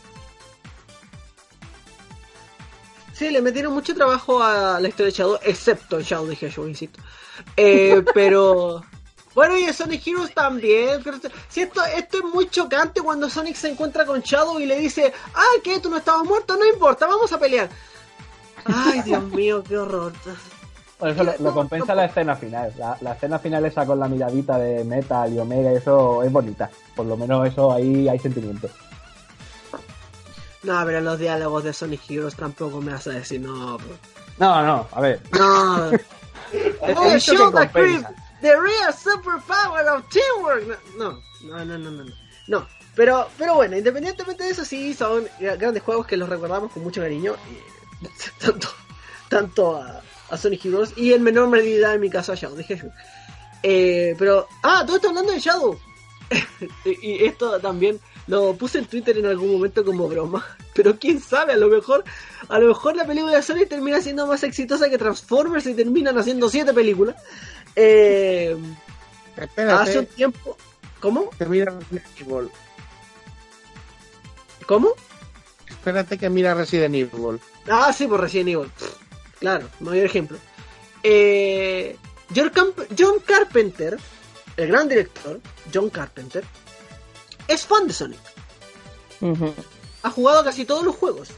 Sí, 3.11 3.31
le 3.31 3.41
metieron 3.41 3.73
mucho 3.73 3.95
trabajo 3.95 4.43
a 4.43 4.79
la 4.79 4.87
historia 4.87 5.11
de 5.11 5.17
Shadow, 5.17 5.39
excepto 5.41 5.97
el 5.97 6.03
Shadow 6.03 6.27
de 6.27 6.33
Hedgehog, 6.33 6.67
insisto. 6.67 7.01
Eh, 7.57 8.03
pero... 8.13 8.83
Bueno, 9.33 9.57
y 9.57 9.65
de 9.65 9.73
Sonic 9.73 10.05
Heroes 10.05 10.33
también. 10.35 11.03
Si 11.49 11.61
esto, 11.61 11.83
esto 11.83 12.17
es 12.19 12.23
muy 12.23 12.49
chocante 12.49 13.01
cuando 13.01 13.29
Sonic 13.31 13.55
se 13.55 13.69
encuentra 13.69 14.05
con 14.05 14.21
Shadow 14.21 14.59
y 14.59 14.67
le 14.67 14.77
dice, 14.77 15.11
ah, 15.33 15.59
¿qué? 15.63 15.79
¿Tú 15.79 15.89
no 15.89 15.97
estabas 15.97 16.23
muerto? 16.23 16.55
No 16.55 16.65
importa, 16.65 17.07
vamos 17.07 17.33
a 17.33 17.39
pelear. 17.39 17.67
Ay, 18.65 19.01
Dios 19.01 19.23
mío, 19.23 19.63
qué 19.67 19.75
horror. 19.77 20.13
Por 20.97 21.09
eso 21.09 21.23
lo, 21.23 21.34
lo 21.39 21.53
compensa 21.53 21.93
la 21.93 22.05
escena 22.05 22.35
final. 22.35 22.73
La, 22.77 22.97
la 23.01 23.13
escena 23.13 23.38
final 23.39 23.65
esa 23.65 23.85
con 23.85 23.99
la 23.99 24.07
miradita 24.07 24.57
de 24.57 24.84
Metal 24.85 25.31
y 25.34 25.39
Omega, 25.39 25.72
eso 25.72 26.23
es 26.23 26.31
bonita. 26.31 26.69
Por 26.95 27.05
lo 27.05 27.17
menos 27.17 27.47
eso 27.47 27.73
ahí 27.73 28.07
hay 28.07 28.19
sentimiento. 28.19 28.69
No, 30.63 30.84
pero 30.85 31.01
los 31.01 31.19
diálogos 31.19 31.63
de 31.63 31.73
Sonic 31.73 32.09
Heroes 32.09 32.35
tampoco 32.35 32.81
me 32.81 32.93
vas 32.93 33.05
a 33.07 33.11
decir, 33.11 33.41
no, 33.41 33.77
bro. 33.77 33.97
No, 34.39 34.63
no, 34.63 34.88
a 34.91 35.01
ver. 35.01 35.22
No. 35.31 35.91
Oh, 36.80 37.17
show 37.17 37.51
the 37.51 37.67
creep, 37.67 38.05
the 38.39 38.55
real 38.55 38.93
superpower 38.93 39.85
of 39.88 40.07
teamwork. 40.09 40.80
No, 40.95 41.19
no, 41.43 41.65
no, 41.65 41.77
no, 41.77 41.91
no, 41.91 42.03
no. 42.03 42.13
No, 42.47 42.67
pero, 42.95 43.27
pero 43.38 43.55
bueno, 43.55 43.76
independientemente 43.76 44.43
de 44.43 44.51
eso, 44.51 44.63
sí 44.63 44.93
son 44.93 45.27
grandes 45.39 45.84
juegos 45.84 46.05
que 46.05 46.15
los 46.15 46.30
recordamos 46.30 46.72
con 46.72 46.84
mucho 46.84 47.01
cariño. 47.01 47.35
y 48.01 48.07
tanto 48.45 48.69
tanto 49.27 49.76
a, 49.76 50.01
a 50.30 50.38
Sonic 50.38 50.65
Heroes 50.65 50.93
y 50.95 51.14
en 51.14 51.23
menor 51.23 51.49
medida 51.49 51.93
en 51.93 52.02
mi 52.02 52.10
caso 52.10 52.31
a 52.31 52.35
Shadow, 52.35 52.57
dije 52.57 52.77
yo. 52.77 52.89
Eh, 53.64 54.15
pero, 54.18 54.47
ah, 54.64 54.84
todo 54.85 54.97
esto 54.97 55.10
hablando 55.10 55.31
de 55.31 55.39
Shadow. 55.39 55.80
y 56.85 57.26
esto 57.26 57.60
también 57.60 57.99
lo 58.27 58.56
puse 58.56 58.80
en 58.80 58.85
Twitter 58.85 59.18
en 59.18 59.27
algún 59.27 59.52
momento 59.52 59.84
como 59.84 60.07
broma. 60.07 60.45
Pero 60.73 60.97
quién 60.99 61.22
sabe, 61.22 61.53
a 61.53 61.57
lo 61.57 61.69
mejor, 61.69 62.03
a 62.49 62.60
lo 62.60 62.68
mejor 62.68 62.95
la 62.95 63.06
película 63.06 63.34
de 63.34 63.41
Sonic 63.41 63.69
termina 63.69 64.02
siendo 64.02 64.27
más 64.27 64.43
exitosa 64.43 64.89
que 64.89 64.97
Transformers 64.97 65.65
y 65.68 65.73
terminan 65.73 66.18
haciendo 66.18 66.49
siete 66.49 66.73
películas. 66.73 67.15
Eh, 67.76 68.57
Espérate, 69.38 69.61
hace 69.72 69.99
un 69.99 70.06
tiempo. 70.07 70.57
¿Cómo? 70.99 71.30
mira 71.47 71.72
Resident 71.72 72.06
Evil. 72.19 72.49
¿Cómo? 74.65 74.89
Espérate 75.69 76.18
que 76.18 76.30
mira 76.30 76.56
Resident 76.56 76.95
Evil. 76.95 77.39
Ah, 77.69 77.93
sí, 77.93 78.07
por 78.07 78.22
Resident 78.22 78.49
Evil. 78.49 78.72
Claro, 79.39 79.69
mayor 79.79 80.05
ejemplo. 80.05 80.37
Eh, 81.03 81.97
John, 82.35 83.19
Carpenter, 83.25 83.97
el 84.57 84.67
gran 84.67 84.87
director, 84.89 85.39
John 85.73 85.89
Carpenter, 85.89 86.43
es 87.47 87.65
fan 87.65 87.87
de 87.87 87.93
Sonic. 87.93 88.19
Ha 90.03 90.09
jugado 90.09 90.43
casi 90.43 90.65
todos 90.65 90.83
los 90.83 90.95
juegos. 90.95 91.29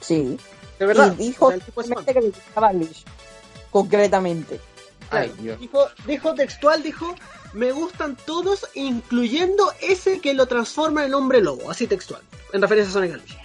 Sí. 0.00 0.38
De 0.78 0.86
verdad. 0.86 1.14
Y 1.18 1.28
dijo 1.28 1.46
O 1.46 1.48
sea, 1.48 1.56
el 1.56 1.62
tipo 1.62 1.80
es 1.80 1.88
fan. 1.88 1.96
simplemente 1.98 2.14
que 2.14 2.20
le 2.20 2.32
gustaba 2.44 2.72
Lish. 2.72 3.04
Concretamente. 3.70 4.60
Claro, 5.08 5.32
Ay, 5.36 5.42
Dios. 5.42 5.60
dijo, 5.60 5.86
dijo 6.06 6.34
textual, 6.34 6.82
dijo, 6.82 7.14
me 7.52 7.70
gustan 7.72 8.16
todos, 8.24 8.66
incluyendo 8.74 9.72
ese 9.80 10.20
que 10.20 10.32
lo 10.34 10.46
transforma 10.46 11.04
en 11.04 11.12
hombre 11.14 11.40
lobo, 11.42 11.70
así 11.70 11.86
textual, 11.86 12.22
en 12.52 12.62
referencia 12.62 12.90
a 12.90 12.92
Sonic 12.94 13.12
Unleashed. 13.12 13.38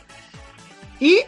Y 1.02 1.20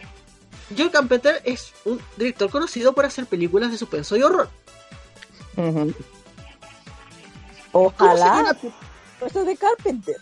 John 0.78 0.90
Carpenter 0.90 1.41
es 1.46 1.74
un 1.86 2.00
director 2.18 2.50
conocido 2.50 2.94
por 2.94 3.06
hacer 3.06 3.26
películas 3.26 3.72
de 3.72 3.78
suspenso 3.78 4.16
y 4.16 4.24
horror. 4.24 4.50
¿Cómo 5.56 5.72
sería, 5.74 5.94
Ojalá 7.74 8.40
una, 8.40 8.58
eso 9.28 9.44
de 9.46 9.58
Carpenter. 9.58 10.16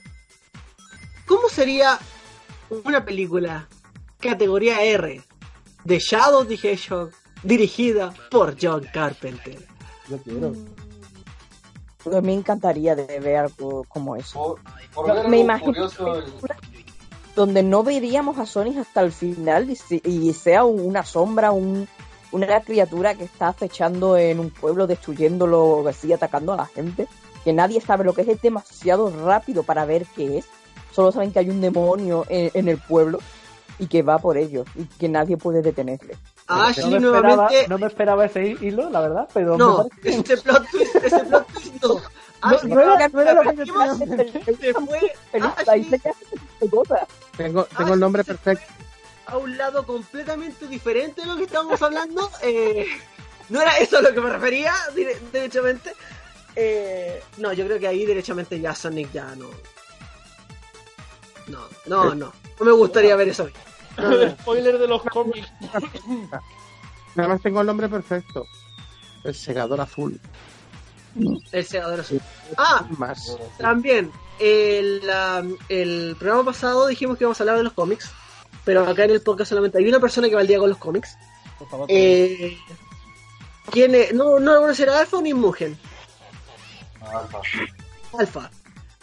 cómo 1.26 1.48
sería 1.49 1.99
una 2.84 3.06
película 3.06 3.68
categoría 4.19 4.82
R 4.84 5.22
de 5.84 5.99
Shadow 5.99 6.45
the 6.45 6.56
Hedgehog 6.56 7.11
dirigida 7.44 8.14
por 8.32 8.56
John 8.61 8.86
Carpenter? 8.91 9.65
Yo 10.10 10.18
quiero. 10.24 10.53
Pues 12.03 12.24
me 12.24 12.34
encantaría 12.34 12.95
de 12.95 13.19
ver 13.19 13.36
algo 13.38 13.84
como 13.86 14.15
eso. 14.15 14.34
Por, 14.34 14.61
por 14.94 15.07
No, 15.07 15.14
ver 15.15 15.24
me 15.28 15.38
algo 15.41 15.44
imagino 15.44 15.72
curioso, 15.74 16.24
Donde 17.38 17.61
no 17.61 17.84
veríamos 17.84 18.39
a 18.39 18.45
Sonic 18.47 18.77
hasta 18.80 19.01
el 19.01 19.11
final 19.11 19.69
y, 19.69 20.01
y 20.09 20.34
sea 20.34 20.65
una 20.65 21.05
sombra, 21.05 21.51
un, 21.51 21.88
una 22.31 22.61
criatura 22.61 23.14
que 23.14 23.26
está 23.26 23.49
acechando 23.49 24.18
en 24.18 24.39
un 24.39 24.49
pueblo, 24.49 24.88
destruyéndolo, 24.88 25.88
así 25.88 26.11
atacando 26.11 26.53
a 26.53 26.57
la 26.57 26.65
gente. 26.65 27.07
Que 27.43 27.53
nadie 27.53 27.80
sabe 27.80 28.03
lo 28.05 28.14
que 28.14 28.22
es, 28.23 28.27
es 28.27 28.41
demasiado 28.41 29.14
rápido 29.23 29.61
para 29.61 29.85
ver 29.85 30.05
qué 30.15 30.39
es. 30.39 30.45
Solo 30.91 31.11
saben 31.11 31.31
que 31.31 31.38
hay 31.39 31.49
un 31.51 31.61
demonio 31.61 32.26
en, 32.27 32.49
en 32.55 32.68
el 32.69 32.80
pueblo 32.80 33.19
y 33.77 33.85
que 33.85 34.01
va 34.01 34.18
por 34.18 34.35
ellos 34.38 34.65
y 34.76 34.85
que 34.85 35.07
nadie 35.07 35.38
puede 35.38 35.61
detenerle. 35.61 36.15
no, 36.49 36.55
Ashley 36.64 36.89
me 36.89 36.97
esperaba, 36.97 37.49
no 37.69 37.77
me 37.77 37.85
esperaba 37.85 38.26
ese 38.26 38.47
hilo, 38.59 38.89
la 38.89 39.01
verdad, 39.01 39.30
pero 39.31 39.55
No, 39.57 39.88
parece- 40.01 40.19
ese 40.34 40.38
plot 40.38 40.65
twist, 40.72 40.95
ese 40.95 41.19
plot 41.26 41.47
twist 41.53 41.84
no. 41.84 42.01
Ashley 42.41 42.73
no 42.73 42.81
era- 42.81 43.07
no 43.09 43.22
era 43.22 43.34
lo 43.34 43.41
que 43.43 43.65
yo 43.65 43.73
repetimos, 43.76 44.57
se 44.59 44.73
fue 44.73 44.99
Ahí 45.68 45.84
se 45.84 45.95
Ashley 45.97 46.01
queda 47.38 47.47
cosa. 47.53 47.68
Tengo, 47.68 47.77
tengo 47.77 47.93
el 47.93 47.99
nombre 47.99 48.23
perfecto. 48.23 48.65
a 49.27 49.38
un 49.38 49.57
lado 49.57 49.85
completamente 49.85 50.68
diferente 50.68 51.22
de 51.22 51.27
lo 51.27 51.35
que 51.38 51.43
estábamos 51.43 51.81
hablando. 51.81 52.30
Eh, 52.43 52.85
no 53.49 53.61
era 53.61 53.77
eso 53.77 53.97
a 53.99 54.01
lo 54.01 54.14
que 54.14 54.19
me 54.19 54.30
refería, 54.30 54.73
dire- 54.93 55.18
derechamente. 55.31 55.93
Eh, 56.55 57.23
no, 57.38 57.53
yo 57.53 57.65
creo 57.65 57.80
que 57.80 57.88
ahí 57.88 58.05
derechamente 58.05 58.59
ya 58.59 58.76
Sonic 58.76 59.11
ya 59.14 59.34
no. 59.35 59.49
No, 61.47 61.59
no, 61.85 62.14
no. 62.15 62.34
No 62.59 62.65
me 62.65 62.72
gustaría 62.73 63.15
ver 63.15 63.30
eso. 63.30 63.49
no, 63.97 64.09
no. 64.09 64.30
Spoiler 64.41 64.77
de 64.77 64.88
los 64.88 65.01
cómics. 65.03 65.47
Nada 67.15 67.30
más 67.30 67.41
tengo 67.41 67.61
el 67.61 67.68
nombre 67.68 67.88
perfecto. 67.88 68.45
El 69.23 69.34
segador 69.34 69.80
azul. 69.81 70.19
El 71.51 71.65
segador 71.65 72.01
azul. 72.01 72.22
Ah, 72.57 72.85
Más. 72.97 73.38
También, 73.57 74.11
el, 74.39 75.01
um, 75.09 75.55
el 75.69 76.15
programa 76.19 76.45
pasado 76.45 76.88
dijimos 76.88 77.18
que 77.18 77.23
íbamos 77.23 77.39
a 77.39 77.43
hablar 77.43 77.57
de 77.57 77.64
los 77.64 77.73
cómics, 77.73 78.09
pero 78.64 78.88
acá 78.88 79.05
en 79.05 79.11
el 79.11 79.22
podcast 79.22 79.49
solamente 79.49 79.77
hay 79.77 79.88
una 79.88 79.99
persona 79.99 80.27
que 80.30 80.35
va 80.35 80.41
al 80.41 80.47
día 80.47 80.59
con 80.59 80.69
los 80.69 80.77
cómics. 80.77 81.18
Por 81.59 81.69
favor, 81.69 81.88
Eh, 81.89 82.57
¿Quién 83.72 83.95
es? 83.95 84.14
No, 84.14 84.39
no 84.39 84.65
lo 84.68 84.73
será 84.73 84.99
Alfa 84.99 85.22
ni 85.22 85.34
Mugen. 85.34 85.77
Alfa. 87.01 87.39
Alfa. 88.18 88.51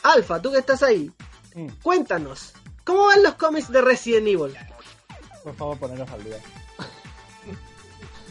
Alfa, 0.02 0.42
tú 0.42 0.52
que 0.52 0.58
estás 0.58 0.82
ahí, 0.82 1.10
Mm, 1.54 1.68
cuéntanos, 1.82 2.52
¿cómo 2.84 3.06
van 3.06 3.22
los 3.22 3.34
cómics 3.34 3.70
de 3.70 3.80
Resident 3.80 4.26
Evil? 4.26 4.56
por 5.44 5.54
favor, 5.54 5.78
poneros 5.78 6.10
al 6.10 6.24
día. 6.24 6.36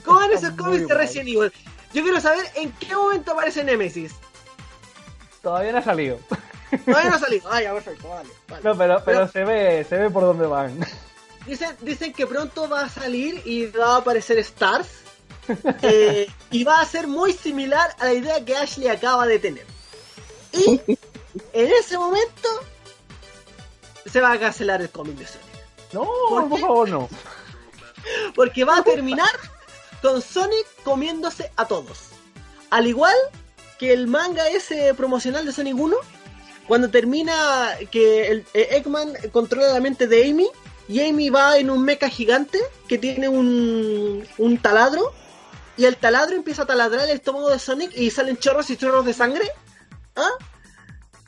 ¿Cómo 0.04 0.20
van 0.20 0.32
esos 0.32 0.52
cómics 0.52 0.88
de. 0.88 0.94
Resident 0.94 1.30
Evil? 1.30 1.54
Yo 1.94 2.04
quiero 2.04 2.20
saber 2.20 2.46
en 2.56 2.72
qué 2.74 2.94
momento 2.96 3.32
aparece 3.32 3.64
Nemesis. 3.64 4.14
Todavía 5.42 5.72
no 5.72 5.78
ha 5.78 5.82
salido. 5.84 6.20
Todavía 6.78 7.10
no 7.10 7.16
ha 7.16 7.20
salido. 7.20 7.50
Ah, 7.52 7.62
ya, 7.62 7.74
perfecto, 7.74 8.10
vale. 8.10 8.30
vale. 8.48 8.64
No, 8.64 8.78
pero, 8.78 9.02
pero 9.04 9.20
Pero- 9.20 9.32
se 9.32 9.44
ve, 9.44 9.86
se 9.88 9.98
ve 9.98 10.10
por 10.10 10.24
dónde 10.24 10.48
van. 10.48 10.80
Dicen, 11.46 11.76
dicen 11.82 12.14
que 12.14 12.26
pronto 12.26 12.70
va 12.70 12.82
a 12.86 12.90
salir 12.90 13.42
y 13.46 13.68
va 13.68 13.96
a 13.96 13.98
aparecer 13.98 14.38
Stars. 14.40 14.88
eh, 15.82 16.28
y 16.52 16.64
va 16.64 16.80
a 16.80 16.86
ser 16.86 17.06
muy 17.08 17.34
similar 17.34 17.94
a 18.00 18.06
la 18.06 18.14
idea 18.14 18.46
que 18.46 18.56
Ashley 18.56 18.88
acaba 18.88 19.26
de 19.28 19.40
tener. 19.40 19.66
Y 20.54 20.80
en 21.52 21.72
ese 21.74 21.98
momento 21.98 22.50
se 24.06 24.22
va 24.22 24.32
a 24.32 24.40
cancelar 24.40 24.82
el 24.82 24.90
cómic 24.90 25.18
de 25.18 25.28
Sonic. 25.28 25.48
No, 25.92 26.08
¿Por 26.30 26.48
por 26.48 26.60
favor, 26.60 26.90
no. 26.90 27.10
Porque 28.36 28.64
va 28.64 28.78
a 28.78 28.84
terminar 28.84 29.30
con 30.02 30.22
Sonic 30.22 30.66
comiéndose 30.84 31.52
a 31.58 31.66
todos. 31.66 32.10
Al 32.70 32.88
igual 32.88 33.16
que 33.80 33.92
el 33.92 34.08
manga 34.08 34.48
ese 34.48 34.94
promocional 34.94 35.46
de 35.46 35.52
Sonic 35.52 35.76
1, 35.78 35.98
cuando 36.68 36.90
termina 36.90 37.70
que 37.92 38.28
el 38.28 38.46
eh, 38.54 38.70
Eggman 38.72 39.14
controla 39.32 39.74
la 39.74 39.80
mente 39.80 40.08
de 40.08 40.30
Amy 40.30 40.48
y 40.88 41.02
Amy 41.02 41.30
va 41.30 41.58
en 41.58 41.70
un 41.70 41.84
mecha 41.84 42.10
gigante 42.10 42.60
que 42.88 42.98
tiene 42.98 43.30
un, 43.30 44.28
un 44.38 44.58
taladro 44.58 45.14
y 45.78 45.86
el 45.86 45.98
taladro 45.98 46.36
empieza 46.36 46.64
a 46.64 46.66
taladrar 46.66 47.10
el 47.10 47.16
estómago 47.16 47.50
de 47.50 47.60
Sonic 47.60 47.92
y 47.98 48.12
salen 48.12 48.38
chorros 48.38 48.70
y 48.70 48.78
chorros 48.78 49.06
de 49.06 49.14
sangre. 49.14 49.50
¿Ah? 50.16 50.30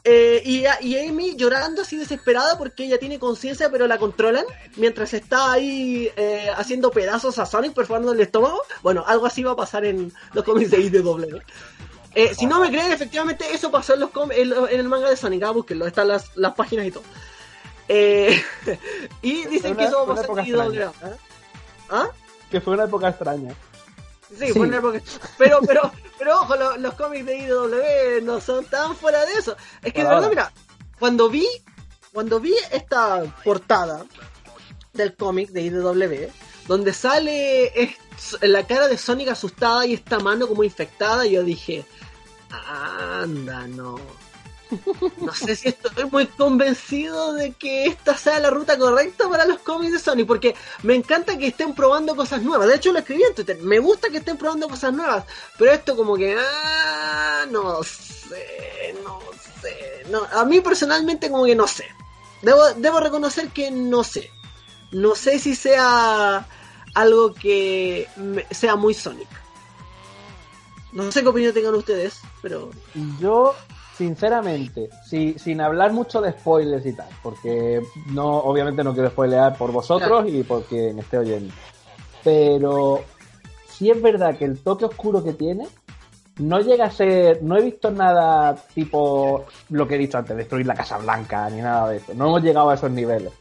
Eh, 0.07 0.43
y, 0.45 0.65
y, 0.87 0.99
Amy 0.99 1.35
llorando 1.35 1.81
así 1.81 1.97
desesperada 1.97 2.59
porque 2.59 2.85
ella 2.85 2.99
tiene 2.99 3.17
conciencia 3.17 3.71
pero 3.71 3.87
la 3.87 3.97
controlan 3.97 4.45
mientras 4.75 5.15
está 5.15 5.51
ahí 5.51 6.11
eh, 6.15 6.47
haciendo 6.55 6.91
pedazos 6.91 7.39
a 7.39 7.47
Sonic 7.47 7.73
perforando 7.73 8.13
el 8.13 8.19
estómago. 8.19 8.61
Bueno, 8.83 9.03
algo 9.07 9.25
así 9.25 9.41
va 9.41 9.53
a 9.53 9.55
pasar 9.55 9.83
en 9.83 10.13
los 10.33 10.43
cómics 10.43 10.69
de 10.69 10.81
IDW. 10.81 11.39
Eh, 12.15 12.33
si 12.33 12.45
no 12.45 12.59
me 12.61 12.69
creen, 12.69 12.91
efectivamente 12.91 13.45
eso 13.53 13.69
pasó 13.69 13.93
en, 13.93 13.99
los 13.99 14.09
en, 14.31 14.53
en 14.53 14.79
el 14.79 14.87
manga 14.87 15.09
de 15.09 15.17
Sonic. 15.17 15.43
Ah, 15.43 15.51
búsquenlo, 15.51 15.85
están 15.85 16.07
las, 16.07 16.35
las 16.35 16.53
páginas 16.55 16.85
y 16.87 16.91
todo. 16.91 17.03
Eh, 17.87 18.41
y 19.21 19.45
dicen 19.45 19.71
Una- 19.71 19.79
que 19.81 19.85
eso 19.87 19.97
va 19.97 20.03
a 20.03 20.15
pasar 20.15 20.25
época 20.25 20.41
en 20.41 20.47
extraña. 20.47 20.91
¿ah? 21.89 22.07
Que 22.49 22.61
fue 22.61 22.73
una 22.73 22.85
época 22.85 23.09
extraña. 23.09 23.53
Sí, 24.29 24.47
Sí. 24.47 24.53
fue 24.53 24.67
una 24.67 24.77
época- 24.77 25.01
Pero, 25.37 25.59
pero, 25.67 25.91
pero 26.17 26.35
ojo, 26.41 26.55
lo- 26.55 26.77
los 26.77 26.93
cómics 26.95 27.25
de 27.25 27.37
IDW 27.37 28.23
no 28.23 28.39
son 28.41 28.65
tan 28.65 28.95
fuera 28.95 29.25
de 29.25 29.33
eso. 29.33 29.55
Es 29.83 29.93
que 29.93 30.01
de 30.03 30.07
verdad, 30.09 30.29
mira, 30.29 30.51
cuando 30.99 31.29
vi, 31.29 31.45
cuando 32.13 32.39
vi 32.39 32.55
esta 32.71 33.23
portada 33.43 34.05
del 34.93 35.15
cómic 35.15 35.49
de 35.49 35.61
IDW, 35.63 36.31
donde 36.67 36.93
sale 36.93 37.65
es- 37.79 37.97
la 38.41 38.65
cara 38.65 38.87
de 38.87 38.97
Sonic 38.97 39.29
asustada 39.29 39.85
y 39.85 39.93
esta 39.93 40.19
mano 40.19 40.47
como 40.47 40.63
infectada, 40.63 41.25
yo 41.25 41.43
dije, 41.43 41.85
anda, 42.49 43.67
no. 43.67 43.99
No 45.21 45.33
sé 45.33 45.55
si 45.55 45.69
estoy 45.69 46.05
muy 46.11 46.25
convencido 46.27 47.33
de 47.33 47.51
que 47.53 47.85
esta 47.85 48.17
sea 48.17 48.39
la 48.39 48.49
ruta 48.49 48.77
correcta 48.77 49.29
para 49.29 49.45
los 49.45 49.59
cómics 49.59 49.93
de 49.93 49.99
Sony, 49.99 50.25
porque 50.25 50.55
me 50.83 50.95
encanta 50.95 51.37
que 51.37 51.47
estén 51.47 51.73
probando 51.73 52.15
cosas 52.15 52.41
nuevas. 52.41 52.67
De 52.67 52.75
hecho, 52.75 52.91
lo 52.91 52.99
escribí 52.99 53.23
en 53.23 53.35
Twitter. 53.35 53.57
Me 53.61 53.79
gusta 53.79 54.09
que 54.09 54.17
estén 54.17 54.37
probando 54.37 54.67
cosas 54.67 54.93
nuevas, 54.93 55.25
pero 55.57 55.71
esto 55.71 55.95
como 55.95 56.15
que, 56.15 56.35
ah, 56.37 57.45
no 57.49 57.83
sé, 57.83 58.95
no 59.03 59.19
sé. 59.61 60.03
No, 60.09 60.23
a 60.31 60.45
mí 60.45 60.61
personalmente 60.61 61.29
como 61.29 61.45
que 61.45 61.55
no 61.55 61.67
sé. 61.67 61.85
Debo, 62.41 62.73
debo 62.75 62.99
reconocer 62.99 63.49
que 63.49 63.71
no 63.71 64.03
sé. 64.03 64.31
No 64.91 65.15
sé 65.15 65.39
si 65.39 65.55
sea 65.55 66.47
algo 66.95 67.33
que 67.33 68.07
sea 68.51 68.75
muy 68.75 68.93
Sonic. 68.93 69.27
No 70.93 71.11
sé 71.11 71.21
qué 71.21 71.27
opinión 71.27 71.53
tengan 71.53 71.75
ustedes, 71.75 72.21
pero... 72.41 72.71
Yo, 73.19 73.53
sinceramente, 73.97 74.89
si, 75.05 75.37
sin 75.37 75.61
hablar 75.61 75.91
mucho 75.91 76.21
de 76.21 76.31
spoilers 76.31 76.85
y 76.85 76.93
tal, 76.93 77.09
porque 77.21 77.81
no, 78.07 78.37
obviamente 78.37 78.83
no 78.83 78.93
quiero 78.93 79.09
spoilear 79.09 79.57
por 79.57 79.71
vosotros 79.71 80.25
y 80.27 80.43
por 80.43 80.63
quien 80.63 80.97
esté 80.97 81.17
oyendo. 81.17 81.53
Pero 82.23 83.03
si 83.67 83.91
es 83.91 84.01
verdad 84.01 84.37
que 84.37 84.45
el 84.45 84.59
toque 84.59 84.85
oscuro 84.85 85.21
que 85.21 85.33
tiene 85.33 85.67
no 86.37 86.59
llega 86.59 86.85
a 86.85 86.91
ser. 86.91 87.41
No 87.43 87.57
he 87.57 87.61
visto 87.61 87.91
nada 87.91 88.55
tipo 88.73 89.45
lo 89.69 89.87
que 89.87 89.95
he 89.95 89.99
dicho 89.99 90.17
antes, 90.17 90.35
destruir 90.35 90.65
la 90.65 90.75
Casa 90.75 90.97
Blanca 90.97 91.49
ni 91.49 91.61
nada 91.61 91.89
de 91.89 91.97
eso. 91.97 92.13
No 92.13 92.27
hemos 92.27 92.43
llegado 92.43 92.69
a 92.69 92.75
esos 92.75 92.91
niveles. 92.91 93.31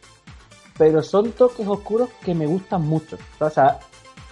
Pero 0.76 1.02
son 1.02 1.32
toques 1.32 1.66
oscuros 1.66 2.08
que 2.24 2.34
me 2.34 2.46
gustan 2.46 2.82
mucho. 2.82 3.16
O 3.38 3.50
sea, 3.50 3.78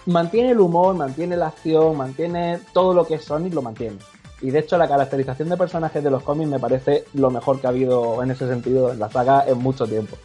mantiene 0.05 0.51
el 0.51 0.59
humor, 0.59 0.95
mantiene 0.95 1.37
la 1.37 1.47
acción, 1.47 1.97
mantiene 1.97 2.59
todo 2.73 2.93
lo 2.93 3.05
que 3.05 3.15
es 3.15 3.23
Sonic, 3.23 3.53
lo 3.53 3.61
mantiene. 3.61 3.97
Y 4.41 4.51
de 4.51 4.59
hecho 4.59 4.77
la 4.77 4.89
caracterización 4.89 5.47
de 5.47 5.57
personajes 5.57 6.03
de 6.03 6.11
los 6.11 6.21
cómics 6.21 6.49
me 6.49 6.59
parece 6.59 7.05
lo 7.13 7.31
mejor 7.31 7.61
que 7.61 7.67
ha 7.67 7.69
habido 7.69 8.21
en 8.21 8.31
ese 8.31 8.47
sentido 8.47 8.91
en 8.91 8.99
la 8.99 9.09
saga 9.09 9.45
en 9.47 9.57
mucho 9.57 9.87
tiempo. 9.87 10.17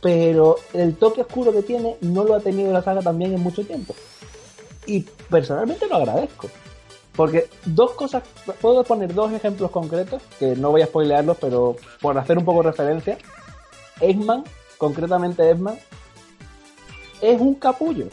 Pero 0.00 0.56
el 0.72 0.96
toque 0.96 1.20
oscuro 1.20 1.52
que 1.52 1.62
tiene 1.62 1.96
no 2.00 2.24
lo 2.24 2.34
ha 2.34 2.40
tenido 2.40 2.72
la 2.72 2.82
saga 2.82 3.02
también 3.02 3.34
en 3.34 3.42
mucho 3.42 3.62
tiempo. 3.62 3.94
Y 4.86 5.02
personalmente 5.28 5.86
lo 5.86 5.96
agradezco. 5.96 6.48
Porque 7.14 7.50
dos 7.66 7.90
cosas, 7.90 8.22
puedo 8.62 8.82
poner 8.84 9.12
dos 9.12 9.30
ejemplos 9.32 9.70
concretos, 9.70 10.22
que 10.38 10.56
no 10.56 10.70
voy 10.70 10.80
a 10.80 10.86
spoilearlos, 10.86 11.36
pero 11.38 11.76
por 12.00 12.16
hacer 12.16 12.38
un 12.38 12.46
poco 12.46 12.62
referencia. 12.62 13.18
Eggman, 14.00 14.44
concretamente 14.80 15.48
Eggman, 15.48 15.76
es 17.20 17.38
un 17.38 17.54
capullo. 17.54 18.06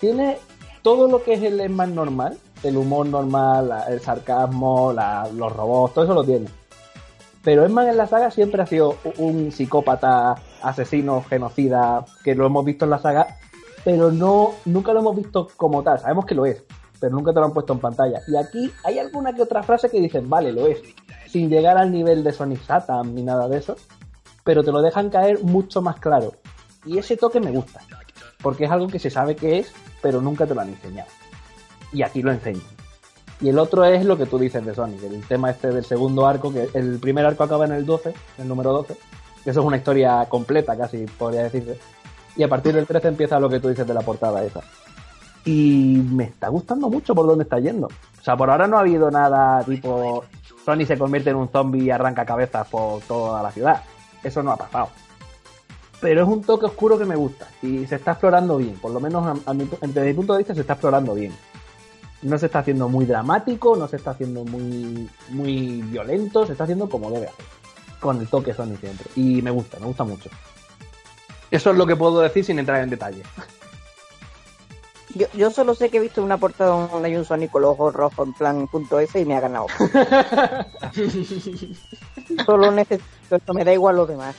Tiene 0.00 0.38
todo 0.82 1.06
lo 1.06 1.22
que 1.22 1.34
es 1.34 1.42
el 1.42 1.60
Eggman 1.60 1.94
normal, 1.94 2.38
el 2.62 2.78
humor 2.78 3.06
normal, 3.06 3.84
el 3.88 4.00
sarcasmo, 4.00 4.94
los 5.34 5.52
robots, 5.54 5.94
todo 5.94 6.04
eso 6.04 6.14
lo 6.14 6.24
tiene. 6.24 6.48
Pero 7.44 7.64
Eggman 7.64 7.88
en 7.88 7.98
la 7.98 8.06
saga 8.06 8.30
siempre 8.30 8.62
ha 8.62 8.66
sido 8.66 8.96
un 9.18 9.52
psicópata, 9.52 10.36
asesino, 10.62 11.22
genocida, 11.28 12.06
que 12.24 12.34
lo 12.34 12.46
hemos 12.46 12.64
visto 12.64 12.86
en 12.86 12.90
la 12.90 12.98
saga, 12.98 13.36
pero 13.84 14.10
no, 14.10 14.52
nunca 14.64 14.94
lo 14.94 15.00
hemos 15.00 15.14
visto 15.14 15.48
como 15.58 15.82
tal. 15.82 16.00
Sabemos 16.00 16.24
que 16.24 16.34
lo 16.34 16.46
es, 16.46 16.64
pero 16.98 17.14
nunca 17.14 17.34
te 17.34 17.40
lo 17.40 17.46
han 17.46 17.52
puesto 17.52 17.74
en 17.74 17.80
pantalla. 17.80 18.20
Y 18.26 18.36
aquí 18.36 18.72
hay 18.82 18.98
alguna 18.98 19.34
que 19.34 19.42
otra 19.42 19.62
frase 19.62 19.90
que 19.90 20.00
dicen, 20.00 20.28
vale, 20.30 20.52
lo 20.52 20.66
es, 20.66 20.80
sin 21.28 21.50
llegar 21.50 21.76
al 21.76 21.92
nivel 21.92 22.24
de 22.24 22.32
Sonic 22.32 22.62
Satan 22.62 23.14
ni 23.14 23.22
nada 23.22 23.46
de 23.46 23.58
eso, 23.58 23.76
pero 24.48 24.64
te 24.64 24.72
lo 24.72 24.80
dejan 24.80 25.10
caer 25.10 25.44
mucho 25.44 25.82
más 25.82 26.00
claro. 26.00 26.32
Y 26.86 26.96
ese 26.96 27.18
toque 27.18 27.38
me 27.38 27.50
gusta, 27.50 27.82
porque 28.40 28.64
es 28.64 28.70
algo 28.70 28.86
que 28.86 28.98
se 28.98 29.10
sabe 29.10 29.36
que 29.36 29.58
es, 29.58 29.74
pero 30.00 30.22
nunca 30.22 30.46
te 30.46 30.54
lo 30.54 30.62
han 30.62 30.70
enseñado. 30.70 31.10
Y 31.92 32.00
aquí 32.00 32.22
lo 32.22 32.32
enseñan. 32.32 32.62
Y 33.42 33.50
el 33.50 33.58
otro 33.58 33.84
es 33.84 34.06
lo 34.06 34.16
que 34.16 34.24
tú 34.24 34.38
dices 34.38 34.64
de 34.64 34.74
Sonic, 34.74 35.02
el 35.02 35.22
tema 35.26 35.50
este 35.50 35.68
del 35.68 35.84
segundo 35.84 36.26
arco, 36.26 36.50
que 36.50 36.66
el 36.72 36.98
primer 36.98 37.26
arco 37.26 37.44
acaba 37.44 37.66
en 37.66 37.72
el 37.72 37.84
12, 37.84 38.14
el 38.38 38.48
número 38.48 38.72
12, 38.72 38.96
que 39.44 39.50
eso 39.50 39.60
es 39.60 39.66
una 39.66 39.76
historia 39.76 40.24
completa 40.30 40.74
casi, 40.78 41.04
podría 41.04 41.42
decirse. 41.42 41.78
Y 42.34 42.42
a 42.42 42.48
partir 42.48 42.74
del 42.74 42.86
13 42.86 43.08
empieza 43.08 43.38
lo 43.38 43.50
que 43.50 43.60
tú 43.60 43.68
dices 43.68 43.86
de 43.86 43.92
la 43.92 44.00
portada 44.00 44.42
esa. 44.42 44.62
Y 45.44 46.02
me 46.10 46.24
está 46.24 46.48
gustando 46.48 46.88
mucho 46.88 47.14
por 47.14 47.26
dónde 47.26 47.44
está 47.44 47.58
yendo. 47.58 47.88
O 47.88 48.24
sea, 48.24 48.34
por 48.34 48.48
ahora 48.48 48.66
no 48.66 48.78
ha 48.78 48.80
habido 48.80 49.10
nada 49.10 49.62
tipo 49.64 50.24
Sonic 50.64 50.88
se 50.88 50.96
convierte 50.96 51.28
en 51.28 51.36
un 51.36 51.50
zombie 51.50 51.84
y 51.84 51.90
arranca 51.90 52.24
cabezas 52.24 52.66
por 52.68 53.02
toda 53.02 53.42
la 53.42 53.50
ciudad. 53.52 53.82
Eso 54.22 54.42
no 54.42 54.52
ha 54.52 54.56
pasado. 54.56 54.88
Pero 56.00 56.22
es 56.22 56.28
un 56.28 56.42
toque 56.42 56.66
oscuro 56.66 56.96
que 56.98 57.04
me 57.04 57.16
gusta 57.16 57.48
y 57.62 57.86
se 57.86 57.96
está 57.96 58.12
explorando 58.12 58.56
bien. 58.56 58.74
Por 58.76 58.92
lo 58.92 59.00
menos 59.00 59.26
a- 59.26 59.50
a 59.50 59.54
mi 59.54 59.68
desde 59.80 60.04
mi 60.06 60.14
punto 60.14 60.32
de 60.34 60.38
vista 60.38 60.54
se 60.54 60.60
está 60.60 60.74
explorando 60.74 61.14
bien. 61.14 61.34
No 62.22 62.38
se 62.38 62.46
está 62.46 62.60
haciendo 62.60 62.88
muy 62.88 63.04
dramático, 63.04 63.76
no 63.76 63.86
se 63.88 63.96
está 63.96 64.10
haciendo 64.12 64.44
muy, 64.44 65.08
muy 65.30 65.82
violento, 65.82 66.46
se 66.46 66.52
está 66.52 66.64
haciendo 66.64 66.88
como 66.88 67.10
debe 67.10 67.26
hacer. 67.28 67.44
Con 68.00 68.20
el 68.20 68.28
toque 68.28 68.54
Sonic 68.54 68.80
siempre. 68.80 69.06
Y 69.16 69.42
me 69.42 69.50
gusta, 69.50 69.78
me 69.80 69.86
gusta 69.86 70.04
mucho. 70.04 70.30
Eso 71.50 71.70
es 71.70 71.76
lo 71.76 71.86
que 71.86 71.96
puedo 71.96 72.20
decir 72.20 72.44
sin 72.44 72.58
entrar 72.58 72.80
en 72.82 72.90
detalle. 72.90 73.22
Yo, 75.14 75.26
yo 75.34 75.50
solo 75.50 75.74
sé 75.74 75.88
que 75.90 75.96
he 75.96 76.00
visto 76.00 76.22
una 76.22 76.36
portada 76.38 76.86
donde 76.88 77.08
hay 77.08 77.16
un 77.16 77.24
Sonic 77.24 77.50
con 77.50 77.62
los 77.62 77.70
ojos 77.72 77.94
rojos 77.94 78.26
en 78.28 78.34
plan 78.34 78.66
punto 78.68 79.00
S 79.00 79.18
y 79.18 79.24
me 79.24 79.36
ha 79.36 79.40
ganado. 79.40 79.66
solo 82.44 82.70
necesito 82.70 83.36
esto, 83.36 83.54
me 83.54 83.64
da 83.64 83.72
igual 83.72 83.96
lo 83.96 84.06
demás. 84.06 84.34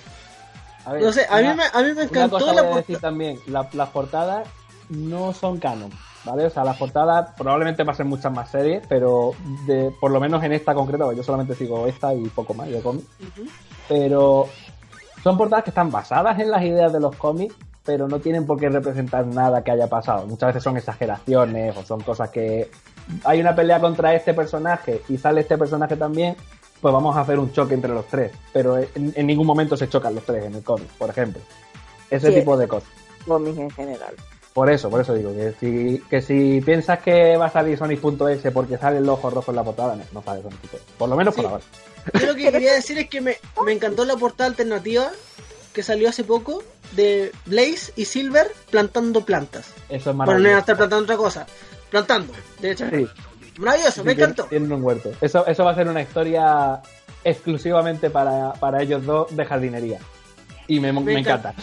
A 0.85 0.93
ver, 0.93 1.03
No 1.03 1.11
sé, 1.11 1.25
a 1.29 1.37
mí 1.37 1.43
una- 1.43 1.55
me, 1.55 1.63
a 1.63 1.77
mí 1.81 1.87
me 1.87 1.91
Una 1.93 2.03
encantó 2.03 2.39
cosa 2.39 2.53
la 2.53 2.69
portada. 2.69 2.99
también, 2.99 3.39
la- 3.47 3.69
las 3.73 3.89
portadas 3.89 4.47
no 4.89 5.33
son 5.33 5.59
canon, 5.59 5.91
¿vale? 6.23 6.45
O 6.45 6.49
sea, 6.49 6.63
las 6.63 6.77
portadas 6.77 7.29
probablemente 7.37 7.85
pasen 7.85 8.07
muchas 8.07 8.31
más 8.33 8.49
series, 8.49 8.81
pero 8.87 9.33
de, 9.67 9.93
por 9.99 10.09
lo 10.11 10.19
menos 10.19 10.43
en 10.43 10.53
esta 10.53 10.73
concreta, 10.73 11.03
porque 11.03 11.17
yo 11.17 11.23
solamente 11.23 11.53
sigo 11.55 11.85
esta 11.85 12.13
y 12.13 12.23
poco 12.29 12.53
más 12.53 12.69
de 12.69 12.81
cómic, 12.81 13.05
pero 13.87 14.47
son 15.23 15.37
portadas 15.37 15.63
que 15.63 15.71
están 15.71 15.91
basadas 15.91 16.39
en 16.39 16.49
las 16.49 16.63
ideas 16.63 16.91
de 16.93 16.99
los 16.99 17.15
cómics, 17.15 17.55
pero 17.85 18.07
no 18.07 18.19
tienen 18.19 18.45
por 18.45 18.59
qué 18.59 18.69
representar 18.69 19.25
nada 19.25 19.63
que 19.63 19.71
haya 19.71 19.87
pasado. 19.87 20.25
Muchas 20.27 20.47
veces 20.47 20.63
son 20.63 20.77
exageraciones 20.77 21.75
o 21.75 21.83
son 21.83 22.01
cosas 22.01 22.29
que 22.29 22.69
hay 23.25 23.41
una 23.41 23.55
pelea 23.55 23.79
contra 23.79 24.13
este 24.13 24.33
personaje 24.33 25.01
y 25.09 25.17
sale 25.17 25.41
este 25.41 25.57
personaje 25.57 25.95
también, 25.97 26.35
pues 26.81 26.93
vamos 26.93 27.15
a 27.17 27.21
hacer 27.21 27.37
un 27.39 27.51
choque 27.51 27.73
entre 27.73 27.91
los 27.93 28.07
tres, 28.07 28.31
pero 28.53 28.77
en, 28.77 29.13
en 29.15 29.27
ningún 29.27 29.45
momento 29.47 29.75
se 29.77 29.89
chocan 29.89 30.15
los 30.15 30.23
tres 30.25 30.45
en 30.45 30.55
el 30.55 30.63
cómic, 30.63 30.87
por 30.97 31.09
ejemplo. 31.09 31.41
Ese 32.09 32.29
Sí. 32.31 32.39
tipo 32.39 32.57
de 32.57 32.67
cosas. 32.67 32.89
Cómics 33.27 33.57
en 33.57 33.69
general. 33.71 34.13
Por 34.53 34.69
eso, 34.69 34.89
por 34.89 34.99
eso 35.01 35.13
digo, 35.13 35.31
que 35.33 35.53
si, 35.59 35.99
que 36.09 36.21
si 36.21 36.59
piensas 36.61 36.99
que 36.99 37.37
va 37.37 37.45
a 37.45 37.51
salir 37.51 37.77
Sonic.exe 37.77 38.51
porque 38.51 38.77
sale 38.77 38.97
el 38.97 39.07
ojo 39.07 39.29
rojo 39.29 39.51
en 39.51 39.55
la 39.55 39.63
portada, 39.63 39.95
no, 39.95 40.03
no 40.11 40.23
sale 40.23 40.41
Sonic.exe. 40.41 40.79
Por 40.97 41.07
lo 41.09 41.15
menos 41.15 41.35
Sí. 41.35 41.41
por 41.41 41.51
ahora. 41.51 41.63
Yo 42.19 42.25
lo 42.27 42.35
que 42.35 42.51
quería 42.51 42.73
decir 42.73 42.97
es 42.97 43.09
que 43.09 43.21
me, 43.21 43.37
me 43.65 43.73
encantó 43.73 44.05
la 44.05 44.15
portada 44.17 44.49
alternativa 44.49 45.11
que 45.73 45.83
salió 45.83 46.09
hace 46.09 46.23
poco 46.23 46.63
de 46.93 47.31
Blaze 47.45 47.93
y 47.95 48.05
Silver 48.05 48.51
plantando 48.71 49.23
plantas. 49.23 49.67
Eso 49.89 50.09
es 50.09 50.15
Bueno, 50.15 50.15
no 50.15 50.23
iban 50.23 50.25
a 50.25 50.39
maravilloso. 50.39 50.59
estar 50.59 50.77
plantando 50.77 51.03
otra 51.03 51.17
cosa. 51.17 51.45
Plantando, 51.91 52.33
de 52.59 52.71
hecho. 52.71 52.85
Sí, 52.89 53.07
Maravilloso, 53.59 54.03
me 54.05 54.13
encantó. 54.13 54.45
Tienen 54.45 54.71
un 54.71 54.81
huerto. 54.81 55.11
Eso, 55.19 55.45
eso 55.45 55.65
va 55.65 55.71
a 55.71 55.75
ser 55.75 55.87
una 55.87 56.01
historia 56.01 56.81
exclusivamente 57.23 58.09
para, 58.09 58.53
para 58.53 58.81
ellos 58.81 59.05
dos 59.05 59.35
de 59.35 59.45
jardinería. 59.45 59.99
Y 60.67 60.79
me, 60.79 60.93
me 60.93 61.01
Me 61.01 61.19
encanta. 61.19 61.53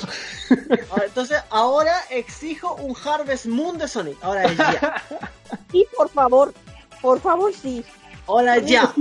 Ahora, 0.90 1.04
Entonces, 1.06 1.38
ahora 1.48 1.94
exijo 2.10 2.74
un 2.74 2.94
Harvest 3.02 3.46
Moon 3.46 3.78
de 3.78 3.88
Sonic. 3.88 4.18
Ahora 4.22 4.44
es 4.44 4.56
ya. 4.56 5.02
Sí, 5.70 5.86
por 5.96 6.08
favor, 6.08 6.52
por 7.00 7.20
favor, 7.20 7.52
sí. 7.54 7.84
Ahora 8.26 8.58
ya. 8.58 8.92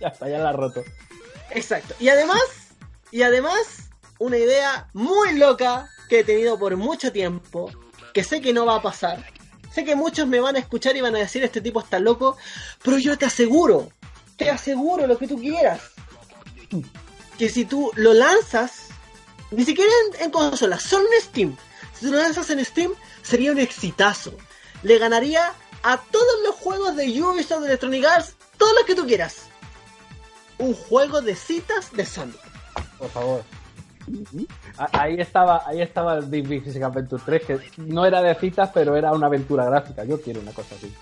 Ya 0.00 0.08
está, 0.08 0.28
ya 0.28 0.38
la 0.38 0.50
ha 0.50 0.52
roto. 0.52 0.84
Exacto. 1.50 1.94
Y 1.98 2.08
además, 2.08 2.40
y 3.10 3.22
además, 3.22 3.90
una 4.18 4.38
idea 4.38 4.86
muy 4.92 5.36
loca 5.36 5.88
que 6.08 6.20
he 6.20 6.24
tenido 6.24 6.58
por 6.58 6.76
mucho 6.76 7.10
tiempo, 7.10 7.72
que 8.14 8.22
sé 8.22 8.40
que 8.40 8.52
no 8.52 8.66
va 8.66 8.76
a 8.76 8.82
pasar. 8.82 9.24
Sé 9.78 9.84
que 9.84 9.94
muchos 9.94 10.26
me 10.26 10.40
van 10.40 10.56
a 10.56 10.58
escuchar 10.58 10.96
y 10.96 11.00
van 11.00 11.14
a 11.14 11.20
decir 11.20 11.44
este 11.44 11.60
tipo 11.60 11.78
está 11.80 12.00
loco, 12.00 12.36
pero 12.82 12.98
yo 12.98 13.16
te 13.16 13.26
aseguro, 13.26 13.88
te 14.36 14.50
aseguro 14.50 15.06
lo 15.06 15.16
que 15.16 15.28
tú 15.28 15.38
quieras, 15.38 15.80
que 17.38 17.48
si 17.48 17.64
tú 17.64 17.92
lo 17.94 18.12
lanzas, 18.12 18.88
ni 19.52 19.64
siquiera 19.64 19.92
en, 20.16 20.24
en 20.24 20.30
consolas, 20.32 20.82
solo 20.82 21.06
en 21.12 21.22
Steam, 21.22 21.56
si 21.94 22.06
tú 22.06 22.12
lo 22.12 22.18
lanzas 22.18 22.50
en 22.50 22.64
Steam, 22.64 22.92
sería 23.22 23.52
un 23.52 23.60
exitazo. 23.60 24.32
Le 24.82 24.98
ganaría 24.98 25.52
a 25.84 25.98
todos 25.98 26.42
los 26.44 26.56
juegos 26.56 26.96
de 26.96 27.22
Ubisoft, 27.22 27.60
de 27.60 27.68
Electronic 27.68 28.04
Arts, 28.04 28.34
todo 28.56 28.72
lo 28.74 28.84
que 28.84 28.96
tú 28.96 29.06
quieras. 29.06 29.42
Un 30.58 30.74
juego 30.74 31.22
de 31.22 31.36
citas 31.36 31.92
de 31.92 32.04
Sonic. 32.04 32.40
Por 32.98 33.10
favor. 33.10 33.44
Ahí 34.92 35.20
estaba, 35.20 35.62
ahí 35.66 35.80
estaba 35.80 36.16
el 36.16 36.26
Big 36.26 36.46
Big 36.46 36.62
Physical 36.62 36.90
Adventure 36.90 37.22
3, 37.24 37.44
que 37.44 37.60
no 37.78 38.04
era 38.06 38.22
de 38.22 38.34
citas, 38.34 38.70
pero 38.72 38.96
era 38.96 39.12
una 39.12 39.26
aventura 39.26 39.64
gráfica. 39.64 40.04
Yo 40.04 40.20
quiero 40.20 40.40
una 40.40 40.52
cosa 40.52 40.74
así. 40.74 40.92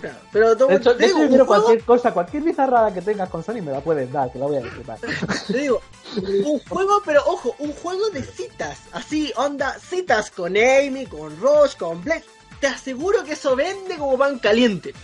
Claro, 0.00 0.16
pero 0.32 0.54
De 0.54 0.76
hecho, 0.76 0.94
de 0.94 1.06
hecho, 1.06 1.18
yo 1.18 1.28
quiero 1.28 1.46
cualquier 1.46 1.82
cosa, 1.82 2.12
cualquier 2.12 2.42
bizarrada 2.42 2.92
que 2.92 3.02
tengas 3.02 3.28
con 3.28 3.44
Sony 3.44 3.60
me 3.62 3.70
la 3.70 3.80
puedes 3.80 4.10
dar, 4.10 4.32
que 4.32 4.38
la 4.38 4.46
voy 4.46 4.56
a 4.56 4.60
disfrutar. 4.60 4.98
Te 5.46 5.58
digo, 5.58 5.82
un 6.16 6.58
juego, 6.60 7.02
pero 7.04 7.22
ojo, 7.26 7.54
un 7.58 7.72
juego 7.74 8.08
de 8.10 8.22
citas. 8.22 8.78
Así, 8.92 9.32
onda, 9.36 9.78
citas 9.78 10.30
con 10.30 10.56
Amy, 10.56 11.06
con 11.06 11.38
Roche, 11.38 11.76
con 11.78 12.02
Blake. 12.02 12.24
Te 12.60 12.66
aseguro 12.66 13.24
que 13.24 13.32
eso 13.32 13.54
vende 13.56 13.96
como 13.96 14.16
pan 14.16 14.38
caliente. 14.38 14.94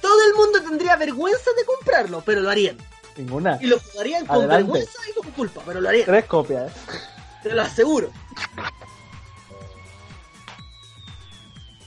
Todo 0.00 0.26
el 0.28 0.34
mundo 0.34 0.62
tendría 0.62 0.96
vergüenza 0.96 1.50
de 1.56 1.64
comprarlo, 1.64 2.22
pero 2.24 2.40
lo 2.40 2.50
harían. 2.50 2.76
Ninguna. 3.16 3.58
Y 3.60 3.66
lo 3.66 3.78
jugarían 3.78 4.26
con 4.26 4.36
Adelante. 4.36 4.62
vergüenza 4.64 4.98
y 5.10 5.14
con 5.20 5.30
culpa, 5.32 5.62
pero 5.66 5.80
lo 5.80 5.88
harían. 5.88 6.06
Tres 6.06 6.24
copias. 6.24 6.70
¿eh? 6.72 6.98
Te 7.42 7.52
lo 7.54 7.62
aseguro. 7.62 8.10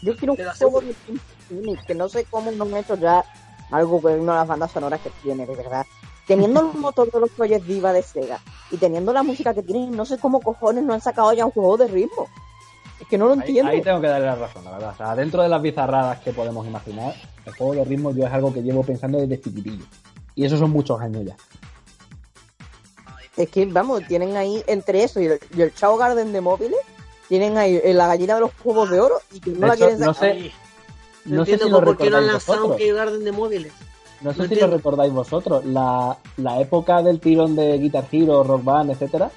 Yo 0.02 0.16
quiero 0.16 0.34
un 0.34 0.40
juego 0.58 0.82
de 0.82 1.78
que 1.88 1.95
no 1.95 2.08
sé 2.08 2.26
cómo 2.30 2.52
no 2.52 2.64
han 2.66 2.78
hecho 2.78 2.95
ya 2.95 3.24
algo 3.72 4.02
con 4.02 4.14
una 4.20 4.34
de 4.34 4.40
las 4.40 4.48
bandas 4.48 4.72
sonoras 4.72 5.02
que 5.02 5.10
tiene, 5.24 5.45
de 5.45 5.56
verdad. 5.56 5.86
Teniendo 6.28 6.60
el 6.72 6.78
motor 6.80 7.10
de 7.12 7.20
los 7.20 7.30
Project 7.32 7.66
Diva 7.66 7.94
de 7.94 8.04
Sega 8.04 8.40
y 8.70 8.78
teniendo 8.78 9.12
la 9.14 9.24
música 9.24 9.54
que 9.54 9.64
tienen, 9.64 9.95
no 9.95 10.06
sé 10.06 10.18
cómo 10.18 10.41
cojones 10.41 10.84
no 10.84 10.94
han 10.94 11.02
sacado 11.02 11.32
ya 11.34 11.45
un 11.45 11.52
juego 11.52 11.78
de 11.78 11.88
ritmo. 11.88 12.28
Es 12.99 13.08
que 13.08 13.18
no 13.18 13.26
lo 13.28 13.34
Ahí, 13.34 13.40
entiendo. 13.40 13.72
ahí 13.72 13.82
tengo 13.82 14.02
que 14.02 14.08
darle 14.08 14.26
la 14.28 14.36
razón, 14.36 14.64
la 14.66 14.72
verdad. 14.72 14.90
O 14.94 14.98
sea, 14.98 15.16
dentro 15.16 15.41
de 15.41 15.49
las 15.49 15.62
bizarradas 15.62 16.20
que 16.20 16.32
podemos 16.34 16.66
imaginar, 16.68 17.14
el 17.45 17.54
juego 17.56 17.74
de 17.76 17.86
ritmo 17.86 18.12
yo 18.12 18.26
es 18.28 18.34
algo 18.34 18.54
que 18.54 18.62
llevo 18.62 18.84
pensando 18.84 19.20
desde 19.20 19.40
chiquitillo. 19.41 19.86
Y 20.38 20.45
eso 20.45 20.57
son 20.57 20.69
muchos 20.72 21.01
años 21.01 21.26
ya. 21.26 21.35
Es 23.35 23.49
que, 23.49 23.65
vamos, 23.65 24.03
tienen 24.07 24.38
ahí 24.38 24.64
entre 24.68 25.03
eso 25.03 25.19
y 25.19 25.26
el, 25.26 25.39
y 25.55 25.61
el 25.64 25.73
Chao 25.73 25.97
Garden 25.97 26.31
de 26.31 26.41
móviles, 26.41 26.80
tienen 27.27 27.57
ahí 27.57 27.80
eh, 27.84 27.93
la 27.93 28.07
gallina 28.07 28.35
de 28.35 28.41
los 28.41 28.51
huevos 28.64 28.89
de 28.89 28.99
oro 29.01 29.15
y 29.34 29.39
que 29.39 29.49
no 29.49 29.59
De 29.61 29.68
la 29.68 29.73
hecho, 29.73 29.85
quieren 29.88 29.99
no 29.99 30.14
sacar. 30.14 30.30
sé- 30.35 30.51
No 31.26 31.43
sé 31.45 31.51
entiendo 31.53 31.65
si 31.65 31.72
lo 31.72 31.84
por 31.84 31.97
qué 31.97 32.09
no 32.09 32.18
han 32.18 32.27
lanzado 32.27 32.68
un. 32.68 32.77
Garden 32.95 33.23
de 33.26 33.31
móviles. 33.31 33.73
No 34.22 34.31
sé 34.31 34.38
No 34.39 34.43
si 34.45 34.53
entiendo. 34.53 34.68
lo 34.68 34.77
recordáis 34.77 35.11
vosotros. 35.11 35.65
La, 35.65 36.18
la 36.38 36.61
época 36.61 37.01
del 37.03 37.19
tirón 37.19 37.55
de 37.55 37.77
Guitar 37.80 38.05
Hero, 38.11 38.43
Rock 38.43 38.64
Band, 38.64 38.91
etcétera, 38.91 39.30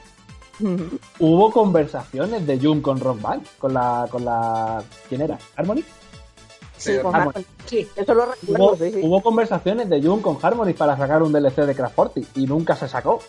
hubo 1.18 1.50
conversaciones 1.50 2.46
de 2.46 2.58
Jun 2.60 2.80
con 2.82 3.00
Rock 3.00 3.20
Band, 3.22 3.46
con 3.58 3.72
la, 3.74 4.06
con 4.10 4.24
la, 4.24 4.82
¿quién 5.08 5.22
era? 5.22 5.38
Harmony. 5.56 5.82
Sí, 6.80 6.92
Pero- 6.92 7.02
con 7.02 7.14
Ah, 7.14 7.18
Harmony. 7.18 7.44
Sí. 7.66 7.86
Eso 7.94 8.14
lo 8.14 8.24
recuerdo, 8.26 8.64
Hubo, 8.64 8.76
sí, 8.76 8.90
sí. 8.92 9.00
hubo 9.02 9.22
conversaciones 9.22 9.88
de 9.90 10.02
Jun 10.02 10.22
con 10.22 10.38
Harmony 10.40 10.72
para 10.72 10.96
sacar 10.96 11.22
un 11.22 11.30
DLC 11.32 11.66
de 11.66 11.74
Crash 11.74 11.92
40 11.94 12.20
y 12.34 12.46
nunca 12.46 12.74
se 12.74 12.88
sacó. 12.88 13.20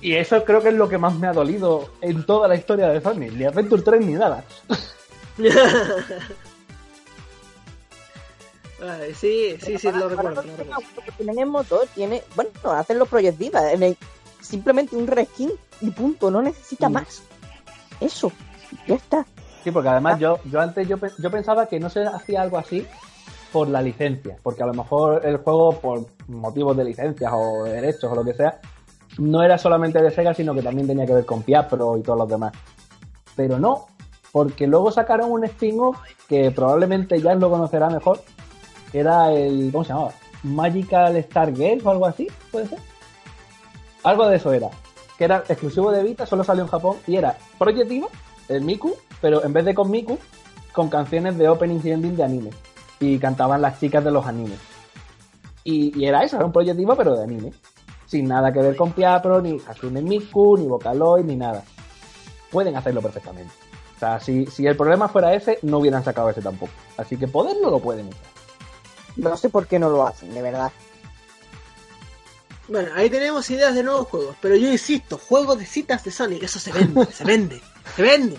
Y 0.00 0.14
eso 0.14 0.42
creo 0.44 0.60
que 0.60 0.68
es 0.70 0.74
lo 0.74 0.88
que 0.88 0.98
más 0.98 1.14
me 1.14 1.26
ha 1.28 1.32
dolido 1.32 1.88
en 2.00 2.24
toda 2.26 2.48
la 2.48 2.56
historia 2.56 2.88
de 2.88 3.00
Sony. 3.00 3.30
Ni 3.32 3.44
Adventure 3.44 3.82
3 3.82 4.04
ni 4.04 4.14
nada. 4.14 4.42
Ay, 8.82 9.14
sí, 9.14 9.56
sí, 9.64 9.78
sí, 9.78 9.90
lo 9.92 10.08
recuerdo. 10.08 10.42
lo 10.42 11.12
tienen 11.16 11.38
el 11.38 11.46
motor, 11.46 11.86
tiene, 11.94 12.22
bueno, 12.34 12.50
hacen 12.72 12.98
los 12.98 13.08
Project 13.08 13.38
Diva, 13.38 13.72
en 13.72 13.82
el- 13.82 13.96
simplemente 14.40 14.96
un 14.96 15.06
reskin 15.06 15.52
y 15.80 15.90
punto, 15.90 16.30
no 16.30 16.42
necesita 16.42 16.88
Mm. 16.88 16.92
más. 16.92 17.22
Eso, 18.00 18.30
ya 18.86 18.96
está. 18.96 19.24
Sí, 19.64 19.70
porque 19.70 19.88
además 19.88 20.20
yo, 20.20 20.38
yo 20.44 20.60
antes 20.60 20.86
yo, 20.86 20.96
yo 21.18 21.30
pensaba 21.30 21.66
que 21.66 21.80
no 21.80 21.88
se 21.88 22.04
hacía 22.04 22.42
algo 22.42 22.58
así 22.58 22.86
por 23.50 23.68
la 23.68 23.80
licencia, 23.80 24.36
porque 24.42 24.62
a 24.62 24.66
lo 24.66 24.74
mejor 24.74 25.24
el 25.24 25.38
juego 25.38 25.80
por 25.80 26.06
motivos 26.28 26.76
de 26.76 26.84
licencias 26.84 27.32
o 27.34 27.64
de 27.64 27.72
derechos 27.72 28.12
o 28.12 28.14
lo 28.14 28.24
que 28.24 28.34
sea, 28.34 28.60
no 29.18 29.42
era 29.42 29.56
solamente 29.56 30.02
de 30.02 30.10
Sega, 30.10 30.34
sino 30.34 30.54
que 30.54 30.60
también 30.60 30.86
tenía 30.86 31.06
que 31.06 31.14
ver 31.14 31.24
con 31.24 31.42
Piapro 31.42 31.96
y 31.96 32.02
todos 32.02 32.18
los 32.18 32.28
demás. 32.28 32.52
Pero 33.36 33.58
no, 33.58 33.86
porque 34.32 34.66
luego 34.66 34.90
sacaron 34.90 35.30
un 35.30 35.44
spin-off 35.44 35.96
que 36.28 36.50
probablemente 36.50 37.20
ya 37.22 37.34
lo 37.34 37.48
conocerá 37.48 37.88
mejor, 37.88 38.20
que 38.92 38.98
era 38.98 39.32
el, 39.32 39.70
¿cómo 39.72 39.84
se 39.84 39.92
llamaba? 39.94 40.12
Magical 40.42 41.16
Star 41.16 41.52
Games 41.52 41.86
o 41.86 41.90
algo 41.90 42.06
así, 42.06 42.26
puede 42.52 42.66
ser. 42.66 42.78
Algo 44.02 44.26
de 44.26 44.36
eso 44.36 44.52
era, 44.52 44.68
que 45.16 45.24
era 45.24 45.44
exclusivo 45.48 45.90
de 45.90 46.02
Vita, 46.02 46.26
solo 46.26 46.44
salió 46.44 46.64
en 46.64 46.68
Japón 46.68 46.96
y 47.06 47.16
era 47.16 47.38
Project 47.56 47.88
Diva, 47.88 48.08
el 48.48 48.62
Miku, 48.62 48.94
pero 49.24 49.42
en 49.42 49.54
vez 49.54 49.64
de 49.64 49.74
con 49.74 49.90
Miku, 49.90 50.18
con 50.74 50.90
canciones 50.90 51.38
de 51.38 51.48
openings 51.48 51.82
y 51.86 51.92
ending 51.92 52.14
de 52.14 52.24
anime. 52.24 52.50
Y 53.00 53.18
cantaban 53.18 53.62
las 53.62 53.80
chicas 53.80 54.04
de 54.04 54.10
los 54.10 54.26
animes. 54.26 54.58
Y, 55.64 55.98
y 55.98 56.04
era 56.04 56.22
eso, 56.22 56.36
era 56.36 56.44
un 56.44 56.52
Project 56.52 56.76
Diva, 56.76 56.94
pero 56.94 57.16
de 57.16 57.24
anime. 57.24 57.50
Sin 58.04 58.28
nada 58.28 58.52
que 58.52 58.60
ver 58.60 58.76
con 58.76 58.92
Piapro, 58.92 59.40
ni 59.40 59.58
Hatsune 59.66 60.02
Miku, 60.02 60.58
ni 60.58 60.66
Vocaloid, 60.66 61.24
ni 61.24 61.36
nada. 61.36 61.64
Pueden 62.50 62.76
hacerlo 62.76 63.00
perfectamente. 63.00 63.50
O 63.96 63.98
sea, 63.98 64.20
si, 64.20 64.44
si 64.44 64.66
el 64.66 64.76
problema 64.76 65.08
fuera 65.08 65.32
ese, 65.32 65.58
no 65.62 65.78
hubieran 65.78 66.04
sacado 66.04 66.28
ese 66.28 66.42
tampoco. 66.42 66.72
Así 66.98 67.16
que 67.16 67.26
poderlo 67.26 67.70
lo 67.70 67.78
pueden 67.78 68.08
usar. 68.08 68.20
No 69.16 69.38
sé 69.38 69.48
por 69.48 69.66
qué 69.66 69.78
no 69.78 69.88
lo 69.88 70.06
hacen, 70.06 70.34
de 70.34 70.42
verdad. 70.42 70.70
Bueno, 72.68 72.90
ahí 72.94 73.08
tenemos 73.08 73.48
ideas 73.48 73.74
de 73.74 73.84
nuevos 73.84 74.06
juegos, 74.06 74.36
pero 74.42 74.54
yo 74.54 74.70
insisto, 74.70 75.16
juegos 75.16 75.58
de 75.58 75.64
citas 75.64 76.04
de 76.04 76.10
Sonic, 76.10 76.42
eso 76.42 76.58
se 76.58 76.72
vende, 76.72 77.06
se 77.06 77.24
vende, 77.24 77.62
se 77.96 78.02
vende. 78.02 78.36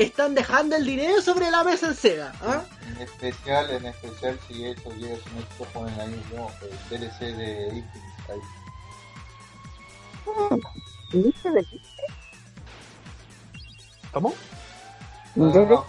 Están 0.00 0.34
dejando 0.34 0.76
el 0.76 0.86
dinero 0.86 1.20
sobre 1.20 1.50
la 1.50 1.62
mesa 1.62 1.88
en 1.88 1.94
Sega, 1.94 2.32
¿ah? 2.42 2.62
En 2.88 3.02
especial, 3.02 3.70
en 3.70 3.84
especial 3.86 4.38
si 4.48 4.64
eso 4.64 4.90
llega 4.96 5.14
a 5.14 5.18
su 5.18 5.28
éxito, 5.38 5.64
ponen 5.74 6.00
ahí 6.00 6.08
mismo 6.08 6.50
el 6.62 6.98
DLC 7.00 7.18
de 7.36 7.66
Infinite. 7.66 8.00
Ahí. 8.30 8.40
¿Viste 11.12 11.50
de 11.50 11.66
¿Cómo? 14.12 14.34
No, 15.34 15.46
¿De- 15.52 15.60
no, 15.60 15.66
no, 15.68 15.86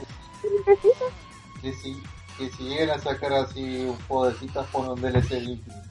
que, 1.61 1.73
si, 1.73 2.01
que 2.37 2.49
si 2.49 2.63
llegan 2.63 2.89
a 2.99 3.01
sacar 3.01 3.31
así 3.33 3.85
un 3.85 3.97
juego 4.07 4.29
de 4.29 4.37
citas, 4.39 4.67
ponen 4.71 4.91
un 4.91 5.01
DLC 5.01 5.29
de 5.29 5.37
Infinite. 5.39 5.81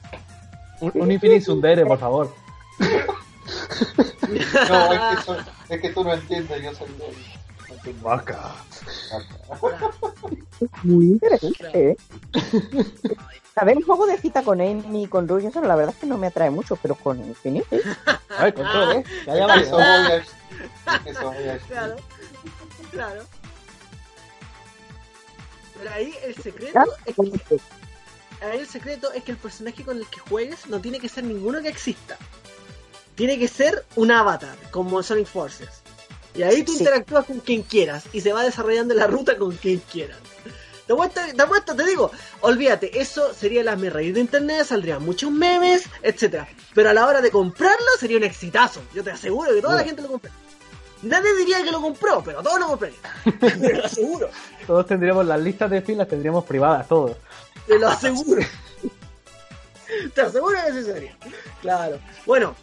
Un, 0.81 0.91
un 0.95 1.11
Infinite 1.11 1.41
Sundere, 1.41 1.85
por 1.85 1.97
favor. 1.99 2.33
No, 4.31 4.93
es 4.93 4.99
que, 4.99 5.21
eso- 5.21 5.37
es 5.67 5.81
que 5.81 5.89
tú 5.89 6.03
no 6.05 6.13
entiendes, 6.13 6.63
yo 6.63 6.73
soy 6.73 6.87
gay. 6.97 7.40
Vaca. 8.01 8.55
Muy 10.83 11.05
interesante, 11.05 11.91
¿eh? 11.91 11.97
A 13.55 13.65
ver, 13.65 13.77
un 13.77 13.83
juego 13.83 14.05
de 14.07 14.17
cita 14.17 14.43
con 14.43 14.61
Amy 14.61 15.03
y 15.03 15.07
con 15.07 15.27
Ruby, 15.27 15.47
eso 15.47 15.61
la 15.61 15.75
verdad 15.75 15.93
es 15.93 15.99
que 15.99 16.07
no 16.07 16.17
me 16.17 16.27
atrae 16.27 16.49
mucho, 16.49 16.77
pero 16.77 16.95
con 16.95 17.19
Infinite. 17.19 17.81
A 18.29 18.43
ver, 18.45 18.53
¿eh? 18.57 19.03
Que 21.03 21.09
eso 21.09 21.25
voy 21.25 21.49
a- 21.49 21.57
Claro, 21.67 21.95
claro. 22.91 23.23
Pero 25.77 25.91
ahí 25.93 26.13
el 26.23 26.35
secreto 26.35 26.79
es 27.05 27.15
que, 27.15 27.59
ahí 28.45 28.59
el 28.59 28.67
secreto 28.67 29.11
es 29.11 29.23
que 29.23 29.31
el 29.31 29.37
personaje 29.37 29.83
con 29.83 29.97
el 29.97 30.07
que 30.07 30.19
juegues 30.21 30.67
no 30.67 30.79
tiene 30.79 30.99
que 30.99 31.09
ser 31.09 31.23
ninguno 31.25 31.61
que 31.61 31.69
exista. 31.69 32.17
Tiene 33.15 33.37
que 33.37 33.47
ser 33.49 33.85
un 33.95 34.11
avatar, 34.11 34.55
como 34.71 35.03
Sonic 35.03 35.27
Forces. 35.27 35.81
Y 36.35 36.43
ahí 36.43 36.63
tú 36.63 36.71
Sí. 36.73 36.79
interactúas 36.79 37.25
con 37.25 37.39
quien 37.39 37.63
quieras 37.63 38.03
y 38.13 38.21
se 38.21 38.31
va 38.33 38.43
desarrollando 38.43 38.93
la 38.93 39.07
ruta 39.07 39.37
con 39.37 39.55
quien 39.55 39.79
quieras. 39.91 40.17
Te 40.87 40.93
apuesto, 40.93 41.21
te 41.35 41.41
apuesto, 41.41 41.75
te 41.75 41.85
digo, 41.85 42.11
olvídate, 42.41 42.99
eso 42.99 43.33
sería 43.33 43.63
la 43.63 43.75
reír 43.75 44.13
de 44.13 44.21
internet, 44.21 44.65
saldrían 44.65 45.03
muchos 45.03 45.31
memes, 45.31 45.83
etcétera. 46.01 46.47
Pero 46.73 46.89
a 46.89 46.93
la 46.93 47.05
hora 47.07 47.21
de 47.21 47.31
comprarlo 47.31 47.85
sería 47.99 48.17
un 48.17 48.23
exitazo. 48.23 48.81
Yo 48.93 49.03
te 49.03 49.11
aseguro 49.11 49.53
que 49.53 49.61
toda 49.61 49.75
la 49.75 49.83
gente 49.83 50.01
lo 50.01 50.09
compra. 50.09 50.31
Nadie 51.03 51.35
diría 51.35 51.63
que 51.63 51.71
lo 51.71 51.81
compró, 51.81 52.21
pero 52.23 52.43
todos 52.43 52.59
lo 52.59 52.67
comprarían. 52.67 53.01
Te 53.39 53.73
lo 53.75 53.85
aseguro, 53.85 54.29
Todos 54.67 54.85
tendríamos 54.85 55.25
las 55.25 55.39
listas 55.41 55.69
de 55.71 55.81
fin, 55.81 55.97
las 55.97 56.07
tendríamos 56.07 56.45
privadas, 56.45 56.87
todos. 56.87 57.17
te 57.67 57.79
lo 57.79 57.87
aseguro. 57.87 58.41
Te 60.13 60.21
aseguro 60.21 60.57
que 60.65 60.73
sí 60.73 60.83
sería. 60.83 61.17
Claro. 61.61 61.99
Bueno, 62.25 62.55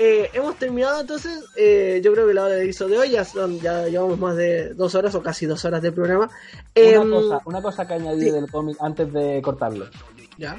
eh, 0.00 0.30
hemos 0.32 0.56
terminado 0.56 1.00
entonces. 1.00 1.44
eh, 1.56 2.00
yo 2.02 2.12
creo 2.12 2.26
que 2.26 2.34
la 2.34 2.44
hora 2.44 2.54
de 2.54 2.66
hizo 2.66 2.88
de 2.88 2.98
hoy 2.98 3.10
ya, 3.10 3.24
son, 3.24 3.60
ya 3.60 3.86
llevamos 3.86 4.18
más 4.18 4.34
de 4.36 4.72
dos 4.74 4.94
horas 4.94 5.14
o 5.14 5.22
casi 5.22 5.44
dos 5.46 5.64
horas 5.64 5.82
de 5.82 5.92
programa. 5.92 6.24
Una, 6.24 6.32
Em, 6.74 7.10
cosa, 7.10 7.40
una 7.44 7.62
cosa 7.62 7.86
que 7.86 7.94
añadir 7.94 8.24
sí. 8.24 8.30
del 8.30 8.50
cómic 8.50 8.76
antes 8.80 9.12
de 9.12 9.40
cortarlo. 9.42 9.86
Ya. 10.38 10.58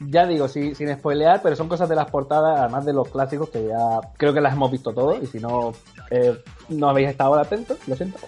Ya 0.00 0.26
digo, 0.26 0.48
sí, 0.48 0.74
sin 0.74 0.92
spoilear, 0.94 1.42
pero 1.42 1.54
son 1.54 1.68
cosas 1.68 1.88
de 1.88 1.94
las 1.94 2.10
portadas, 2.10 2.58
además 2.60 2.84
de 2.86 2.92
los 2.92 3.08
clásicos, 3.08 3.50
que 3.50 3.66
ya 3.68 4.00
creo 4.16 4.32
que 4.34 4.40
las 4.40 4.54
hemos 4.54 4.70
visto 4.72 4.92
todos, 4.92 5.22
y 5.22 5.26
si 5.26 5.38
no, 5.38 5.74
eh, 6.10 6.36
no 6.70 6.88
habéis 6.88 7.10
estado 7.10 7.34
atentos, 7.34 7.78
lo 7.86 7.94
siento. 7.94 8.18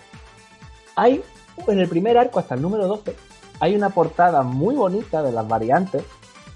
Hay, 0.95 1.23
en 1.67 1.79
el 1.81 1.89
primer 1.89 2.17
arco, 2.19 2.39
hasta 2.39 2.55
el 2.55 2.63
número 2.63 2.87
12, 2.87 3.17
hay 3.61 3.75
una 3.75 3.91
portada 3.91 4.43
muy 4.43 4.77
bonita 4.77 5.23
de 5.23 5.33
las 5.33 5.49
variantes 5.49 6.05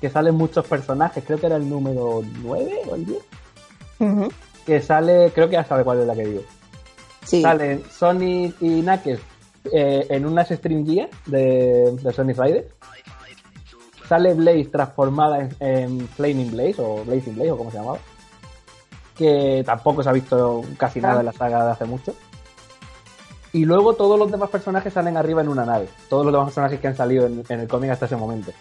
que 0.01 0.11
salen 0.11 0.35
muchos 0.37 0.65
personajes, 0.67 1.25
creo 1.27 1.41
que 1.41 1.47
era 1.47 1.57
el 1.57 1.69
número 1.69 2.23
9 2.43 2.83
o 2.89 2.95
el 2.95 3.05
10, 3.07 3.19
Que 4.65 4.81
sale, 4.81 5.33
creo 5.35 5.49
que 5.49 5.55
ya 5.55 5.65
sabe 5.65 5.85
cuál 5.85 6.01
es 6.01 6.07
la 6.07 6.15
que 6.15 6.27
digo. 6.27 6.43
Sí. 7.25 7.43
Salen 7.43 7.83
Sonic 7.91 8.57
y 8.61 8.83
Knuckles 8.83 9.21
eh, 9.73 10.07
en 10.09 10.27
unas 10.27 10.49
Stream 10.49 10.87
Gear 10.87 11.09
de, 11.27 11.97
de 12.01 12.13
Sonic 12.13 12.39
Rider. 12.39 12.69
Sale 14.09 14.35
Blaze 14.35 14.71
transformada 14.71 15.41
en, 15.41 15.57
en 15.61 16.09
Flaming 16.09 16.51
Blaze 16.51 16.77
o 16.79 17.05
Blazing 17.05 17.35
Blaze 17.35 17.51
o 17.53 17.59
como 17.59 17.71
se 17.71 17.79
llamaba. 17.79 17.99
Que 19.17 19.63
tampoco 19.67 20.03
se 20.03 20.09
ha 20.09 20.13
visto 20.13 20.63
casi 20.79 21.01
nada 21.01 21.21
en 21.21 21.27
la 21.27 21.33
saga 21.33 21.65
de 21.65 21.73
hace 21.73 21.85
mucho. 21.85 22.15
Y 23.53 23.65
luego 23.65 23.95
todos 23.95 24.19
los 24.19 24.31
demás 24.31 24.51
personajes 24.51 24.93
salen 24.93 25.17
arriba 25.17 25.43
en 25.43 25.49
una 25.49 25.65
nave. 25.65 25.89
Todos 26.09 26.25
los 26.25 26.33
demás 26.33 26.47
personajes 26.47 26.81
que 26.81 26.89
han 26.89 26.97
salido 26.97 27.27
en, 27.27 27.43
en 27.49 27.61
el 27.61 27.69
cómic 27.69 27.91
hasta 27.91 28.07
ese 28.07 28.17
momento. 28.17 28.53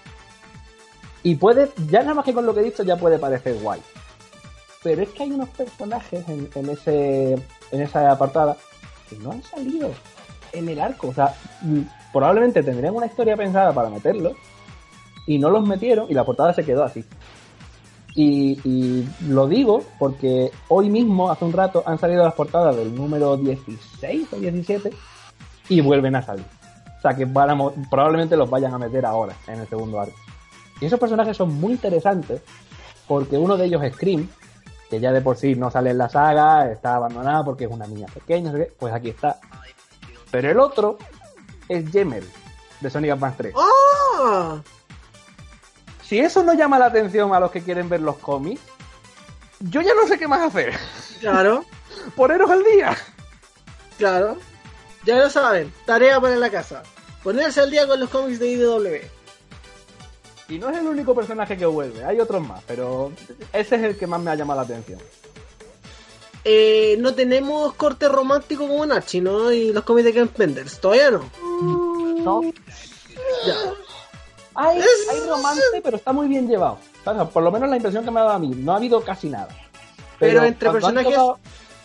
Y 1.23 1.35
puede, 1.35 1.69
ya 1.89 2.01
nada 2.01 2.15
más 2.15 2.25
que 2.25 2.33
con 2.33 2.45
lo 2.45 2.53
que 2.53 2.61
he 2.61 2.63
dicho, 2.63 2.83
ya 2.83 2.95
puede 2.95 3.19
parecer 3.19 3.57
guay. 3.61 3.81
Pero 4.87 5.01
es 5.01 5.09
que 5.09 5.23
hay 5.23 5.31
unos 5.31 5.49
personajes 5.49 6.23
en, 6.29 6.69
ese 6.69 7.33
en 7.33 7.81
esa 7.81 8.09
apartada 8.09 8.55
que 9.09 9.17
no 9.17 9.33
han 9.33 9.43
salido 9.43 9.91
en 10.53 10.69
el 10.69 10.79
arco. 10.79 11.09
O 11.09 11.13
sea, 11.13 11.35
mm, 11.61 11.81
probablemente 12.13 12.63
tendrían 12.63 12.95
una 12.95 13.07
historia 13.07 13.35
pensada 13.35 13.73
para 13.73 13.89
meterlos 13.89 14.31
y 15.25 15.39
no 15.39 15.49
los 15.49 15.67
metieron 15.67 16.09
y 16.09 16.13
la 16.13 16.23
portada 16.23 16.53
se 16.53 16.63
quedó 16.63 16.85
así. 16.85 17.03
Y, 18.15 19.05
lo 19.27 19.45
digo 19.49 19.83
porque 19.99 20.51
hoy 20.69 20.89
mismo, 20.89 21.29
hace 21.29 21.43
un 21.43 21.51
rato, 21.51 21.83
han 21.85 21.99
salido 21.99 22.23
las 22.23 22.33
portadas 22.33 22.77
del 22.77 22.95
número 22.95 23.35
16 23.35 24.27
o 24.31 24.37
17 24.37 24.89
y 25.67 25.81
vuelven 25.81 26.15
a 26.15 26.21
salir. 26.21 26.45
O 26.97 27.01
sea 27.01 27.13
que 27.13 27.25
van 27.25 27.49
a 27.49 27.71
probablemente 27.91 28.37
los 28.37 28.49
vayan 28.49 28.73
a 28.73 28.77
meter 28.77 29.05
ahora 29.05 29.35
en 29.47 29.59
el 29.59 29.67
segundo 29.67 29.99
arco. 29.99 30.15
Y 30.79 30.85
esos 30.85 30.97
personajes 30.97 31.35
son 31.35 31.59
muy 31.59 31.73
interesantes 31.73 32.41
porque 33.05 33.37
uno 33.37 33.57
de 33.57 33.65
ellos 33.65 33.83
es 33.83 33.93
Scream, 33.93 34.29
que 34.89 34.99
ya 34.99 35.11
de 35.11 35.21
por 35.21 35.37
sí 35.37 35.55
no 35.55 35.69
sale 35.69 35.91
en 35.91 35.97
la 35.97 36.09
saga, 36.09 36.71
está 36.71 36.95
abandonada 36.95 37.43
porque 37.43 37.65
es 37.65 37.71
una 37.71 37.87
niña 37.87 38.07
pequeña, 38.13 38.53
pues 38.79 38.93
aquí 38.93 39.09
está. 39.09 39.39
Pero 40.31 40.51
el 40.51 40.59
otro 40.59 40.97
es 41.67 41.89
Jemel, 41.91 42.29
de 42.79 42.89
Sonic 42.89 43.11
Advance 43.11 43.37
3. 43.37 43.53
¡Ah! 43.57 44.61
Si 46.03 46.19
eso 46.19 46.41
no 46.43 46.53
llama 46.53 46.79
la 46.79 46.85
atención 46.85 47.33
a 47.33 47.39
los 47.39 47.51
que 47.51 47.61
quieren 47.61 47.89
ver 47.89 48.01
los 48.01 48.17
cómics, 48.17 48.61
yo 49.59 49.81
ya 49.81 49.93
no 49.93 50.07
sé 50.07 50.17
qué 50.17 50.27
más 50.27 50.41
hacer. 50.41 50.73
Claro, 51.19 51.65
Poneros 52.15 52.49
al 52.49 52.63
día. 52.63 52.95
claro. 53.97 54.37
Ya 55.05 55.15
lo 55.17 55.29
saben, 55.29 55.73
tarea 55.85 56.19
para 56.19 56.35
la 56.35 56.49
casa. 56.49 56.83
Ponerse 57.23 57.61
al 57.61 57.71
día 57.71 57.87
con 57.87 57.97
los 57.99 58.09
cómics 58.09 58.39
de 58.39 58.47
IDW. 58.49 59.16
Y 60.49 60.57
no 60.59 60.69
es 60.69 60.77
el 60.77 60.87
único 60.87 61.13
personaje 61.13 61.57
que 61.57 61.65
vuelve, 61.65 62.03
hay 62.05 62.19
otros 62.19 62.41
más, 62.47 62.63
pero 62.65 63.11
ese 63.51 63.75
es 63.75 63.83
el 63.83 63.97
que 63.97 64.07
más 64.07 64.21
me 64.21 64.31
ha 64.31 64.35
llamado 64.35 64.61
la 64.61 64.65
atención. 64.65 64.99
Eh, 66.43 66.95
no 66.99 67.13
tenemos 67.13 67.73
corte 67.73 68.07
romántico 68.07 68.65
como 68.67 68.85
Nachi, 68.85 69.19
¿no? 69.19 69.51
Y 69.51 69.73
los 69.73 69.83
cómics 69.83 70.05
de 70.05 70.13
Ken 70.13 70.27
Penders. 70.29 70.79
Todavía 70.79 71.11
no. 71.11 71.29
No, 72.23 72.41
Ya. 73.45 73.55
Hay, 74.55 74.79
Es- 74.79 75.07
hay 75.11 75.19
romance, 75.27 75.61
pero 75.83 75.97
está 75.97 76.13
muy 76.13 76.27
bien 76.27 76.47
llevado. 76.47 76.77
O 77.05 77.13
sea, 77.13 77.25
por 77.25 77.43
lo 77.43 77.51
menos 77.51 77.69
la 77.69 77.75
impresión 77.75 78.03
que 78.05 78.11
me 78.11 78.19
ha 78.21 78.23
dado 78.23 78.35
a 78.35 78.39
mí, 78.39 78.49
no 78.49 78.71
ha 78.73 78.77
habido 78.77 79.01
casi 79.01 79.29
nada. 79.29 79.49
Pero 80.19 80.43
entre 80.43 80.69
cuando 80.69 80.87
han 80.87 80.93
personajes- 80.95 81.13
tocado- 81.15 81.39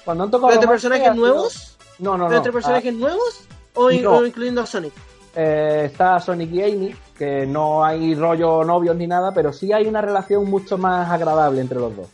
cuando 0.05 0.25
han 0.25 0.31
tocado 0.31 0.47
¿Pero 0.49 0.55
entre 0.55 0.67
romance, 0.67 0.89
personajes 0.89 1.17
nuevos? 1.17 1.77
No, 1.99 2.11
no, 2.13 2.25
¿Pero 2.25 2.31
no. 2.31 2.37
entre 2.37 2.53
personajes 2.53 2.95
nuevos? 2.95 3.41
O, 3.75 3.91
in- 3.91 4.03
No. 4.03 4.13
o 4.19 4.27
incluyendo 4.27 4.61
a 4.63 4.67
Sonic? 4.67 4.93
Eh, 5.35 5.83
está 5.87 6.19
Sonic 6.21 6.51
y 6.53 6.63
Amy, 6.63 6.95
que 7.23 7.47
no 7.47 7.85
hay 7.85 8.17
rollo 8.17 8.65
novios 8.65 8.97
ni 8.97 9.07
nada, 9.07 9.33
pero 9.33 9.53
sí 9.53 9.73
hay 9.73 9.87
una 9.87 10.01
relación 10.01 10.51
mucho 10.51 10.77
más 10.77 11.09
agradable 11.09 11.61
entre 11.61 11.79
los 11.79 11.97
dos. 11.97 12.09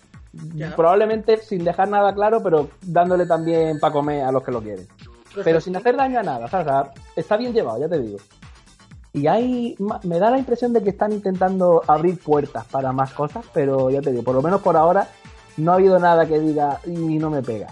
Ya. 0.54 0.76
Probablemente 0.76 1.38
sin 1.38 1.64
dejar 1.64 1.88
nada 1.88 2.14
claro, 2.14 2.42
pero 2.42 2.68
dándole 2.82 3.24
también 3.24 3.80
para 3.80 3.90
comer 3.90 4.24
a 4.24 4.30
los 4.30 4.42
que 4.42 4.52
lo 4.52 4.60
quieren. 4.60 4.86
Pero 5.42 5.62
sin 5.62 5.74
hacer 5.76 5.96
daño 5.96 6.20
a 6.20 6.22
nada, 6.22 6.46
¿sabes? 6.48 6.66
O 6.66 6.70
sea, 6.70 6.92
está 7.16 7.38
bien 7.38 7.54
llevado, 7.54 7.80
ya 7.80 7.88
te 7.88 7.98
digo. 8.00 8.18
Y 9.14 9.26
hay, 9.28 9.76
me 10.02 10.18
da 10.18 10.30
la 10.30 10.38
impresión 10.38 10.74
de 10.74 10.82
que 10.82 10.90
están 10.90 11.12
intentando 11.12 11.82
abrir 11.86 12.18
puertas 12.18 12.66
para 12.66 12.92
más 12.92 13.14
cosas, 13.14 13.46
pero 13.54 13.88
ya 13.88 14.02
te 14.02 14.10
digo, 14.10 14.22
por 14.22 14.34
lo 14.34 14.42
menos 14.42 14.60
por 14.60 14.76
ahora 14.76 15.08
no 15.56 15.72
ha 15.72 15.76
habido 15.76 15.98
nada 15.98 16.26
que 16.26 16.38
diga 16.38 16.80
y 16.84 17.18
no 17.18 17.30
me 17.30 17.40
pega. 17.40 17.68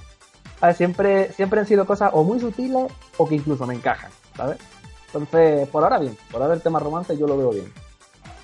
A 0.63 0.69
ver, 0.69 0.75
siempre, 0.75 1.33
siempre 1.35 1.61
han 1.61 1.67
sido 1.67 1.85
cosas 1.85 2.13
o 2.15 2.25
muy 2.25 2.41
sutiles 2.41 2.91
o 3.19 3.29
que 3.29 3.35
incluso 3.35 3.67
me 3.67 3.75
encajan, 3.75 4.11
¿sabes? 4.35 4.57
Entonces, 5.19 5.69
por 5.69 5.83
ahora 5.83 5.99
bien, 5.99 6.17
por 6.31 6.43
ahora 6.43 6.55
el 6.55 6.63
tema 6.63 6.79
romance 6.79 7.17
yo 7.17 7.27
lo 7.27 7.37
veo 7.37 7.51
bien. 7.51 7.73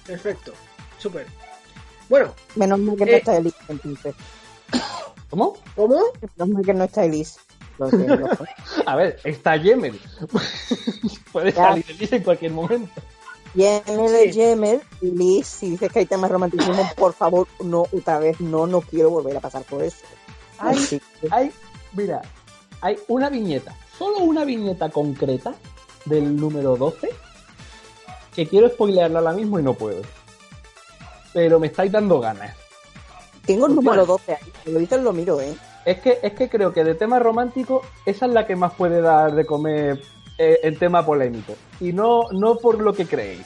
Perfecto. 0.07 0.53
Súper. 0.99 1.27
Bueno, 2.09 2.35
menos 2.57 2.78
mal 2.78 2.97
que 2.97 3.07
no 3.07 3.12
Eh. 3.12 3.16
está 3.16 3.36
Elise 3.36 3.57
entonces. 3.69 4.15
¿Cómo? 5.31 5.55
¿cómo? 5.77 6.01
Menos 6.36 6.55
mal 6.55 6.65
que 6.65 6.74
no 6.74 6.85
está 6.85 7.05
Elise. 7.05 7.40
A 8.86 8.97
ver, 8.97 9.19
está 9.24 9.57
Yemen. 9.57 9.99
Puede 11.32 11.53
Ya. 11.53 11.69
salir 11.70 11.85
Elise 11.89 12.16
en 12.16 12.23
cualquier 12.23 12.53
momento. 12.53 13.01
Yemer 13.55 14.09
Sí. 14.09 14.16
es 14.28 14.35
Yemer, 14.35 14.81
y 15.03 15.11
Liz, 15.11 15.47
si 15.47 15.70
dices 15.70 15.93
que 15.93 15.99
hay 16.01 16.07
temas 16.07 16.31
de 16.31 16.35
romanticismo, 16.35 16.89
por 16.97 17.12
favor, 17.12 17.47
no, 17.62 17.82
otra 17.93 18.19
vez, 18.19 18.40
no, 18.40 18.66
no 18.66 18.81
quiero 18.81 19.11
volver 19.11 19.36
a 19.36 19.40
pasar 19.40 19.62
por 19.65 19.82
eso. 19.82 19.99
Ay. 20.59 20.77
Así 20.78 21.01
que- 21.20 21.28
Hay, 21.31 21.53
mira, 21.93 22.23
hay 22.81 22.99
una 23.09 23.28
viñeta, 23.28 23.74
solo 23.99 24.19
una 24.20 24.44
viñeta 24.44 24.89
concreta 24.90 25.55
del 26.05 26.37
número 26.37 26.77
12 26.77 27.11
que 28.35 28.47
quiero 28.47 28.69
spoilearla 28.69 29.19
ahora 29.19 29.33
mismo 29.33 29.59
y 29.59 29.62
no 29.62 29.74
puedo. 29.74 30.03
Pero 31.33 31.61
me 31.61 31.69
estáis 31.69 31.93
dando 31.93 32.20
ganas. 32.20 32.57
Tengo 33.47 33.66
el 33.66 33.74
¿Por 33.74 33.85
número 33.85 34.07
cuál? 34.07 34.19
12 34.19 34.33
ahí, 34.33 34.73
lo 34.73 34.79
dices 34.79 35.01
lo 35.03 35.12
miro, 35.12 35.41
¿eh? 35.41 35.55
Es 35.85 36.01
que, 36.01 36.19
es 36.23 36.33
que 36.35 36.49
creo 36.49 36.73
que 36.73 36.85
de 36.85 36.95
tema 36.95 37.19
romántico, 37.19 37.83
esa 38.07 38.27
es 38.27 38.33
la 38.33 38.47
que 38.47 38.55
más 38.55 38.73
puede 38.74 39.01
dar 39.01 39.35
de 39.35 39.45
comer 39.45 40.01
eh, 40.39 40.61
en 40.62 40.79
tema 40.79 41.05
polémico. 41.05 41.55
Y 41.81 41.93
no, 41.93 42.24
no 42.31 42.57
por 42.57 42.81
lo 42.81 42.93
que 42.93 43.07
creéis. 43.07 43.45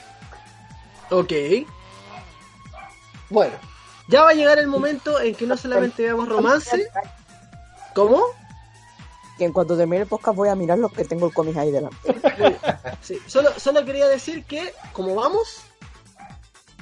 Ok. 1.10 1.32
Bueno, 3.30 3.54
ya 4.08 4.22
va 4.22 4.30
a 4.30 4.34
llegar 4.34 4.58
el 4.58 4.66
momento 4.66 5.18
en 5.20 5.34
que 5.34 5.46
no 5.46 5.56
solamente 5.56 6.02
veamos 6.02 6.28
romance. 6.28 6.88
¿Cómo? 7.94 8.22
Que 9.38 9.44
en 9.44 9.52
cuanto 9.52 9.76
termine 9.76 10.02
el 10.02 10.08
podcast 10.08 10.36
voy 10.36 10.48
a 10.48 10.54
mirar 10.54 10.78
los 10.78 10.92
que 10.92 11.04
tengo 11.04 11.26
el 11.26 11.34
cómic 11.34 11.56
ahí 11.56 11.70
delante. 11.70 11.96
Sí, 13.02 13.18
solo, 13.26 13.50
solo 13.58 13.84
quería 13.84 14.08
decir 14.08 14.44
que, 14.44 14.72
como 14.92 15.14
vamos, 15.14 15.62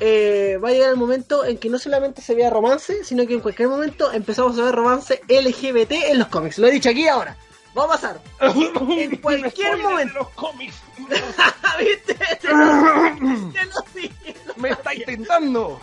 eh, 0.01 0.59
va 0.63 0.69
a 0.69 0.73
llegar 0.73 0.91
el 0.91 0.97
momento 0.97 1.45
en 1.45 1.59
que 1.59 1.69
no 1.69 1.79
solamente 1.79 2.21
se 2.23 2.35
vea 2.35 2.51
romance, 2.51 3.05
sino 3.05 3.27
que 3.27 3.35
en 3.35 3.41
cualquier 3.41 3.69
momento 3.69 4.13
empezamos 4.13 4.59
a 4.59 4.65
ver 4.65 4.75
romance 4.75 5.21
LGBT 5.29 5.93
en 6.09 6.19
los 6.19 6.29
cómics. 6.29 6.59
Lo 6.59 6.67
he 6.67 6.71
dicho 6.71 6.91
aquí 6.91 7.07
ahora. 7.07 7.37
Va 7.77 7.85
a 7.85 7.89
pasar. 7.89 8.21
En 8.41 9.17
cualquier 9.17 9.79
momento. 9.79 10.19
los 10.21 10.29
cómics. 10.31 10.77
¿Viste? 11.79 12.15
Te 12.41 12.49
lo, 12.49 13.53
te 13.53 13.65
lo 13.65 13.85
dije. 13.95 14.37
Lo, 14.47 14.55
¡Me 14.57 14.71
estáis 14.71 15.05
tentando! 15.05 15.81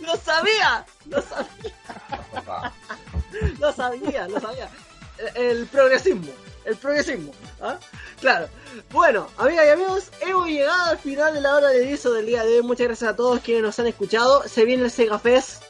lo 0.00 0.16
sabía. 0.16 0.84
Lo 1.06 1.20
sabía. 1.22 2.72
Lo 3.58 3.72
sabía, 3.72 4.28
lo 4.28 4.40
sabía. 4.40 4.68
El, 5.34 5.66
progresismo. 5.66 6.32
El 6.64 6.76
progresismo. 6.76 7.32
¿ah? 7.60 7.78
Claro. 8.20 8.48
Bueno, 8.90 9.28
amigas 9.36 9.66
y 9.66 9.70
amigos, 9.70 10.10
hemos 10.20 10.48
llegado 10.48 10.90
al 10.90 10.98
final 10.98 11.34
de 11.34 11.40
la 11.40 11.56
hora 11.56 11.68
de 11.68 11.92
eso 11.92 12.12
del 12.12 12.26
día 12.26 12.44
de 12.44 12.56
hoy. 12.56 12.62
Muchas 12.62 12.86
gracias 12.86 13.10
a 13.10 13.16
todos 13.16 13.40
quienes 13.40 13.62
nos 13.62 13.78
han 13.78 13.86
escuchado. 13.86 14.46
Se 14.48 14.64
viene 14.64 14.84
el 14.84 14.90
Sega 14.90 15.18
Fest. 15.18 15.62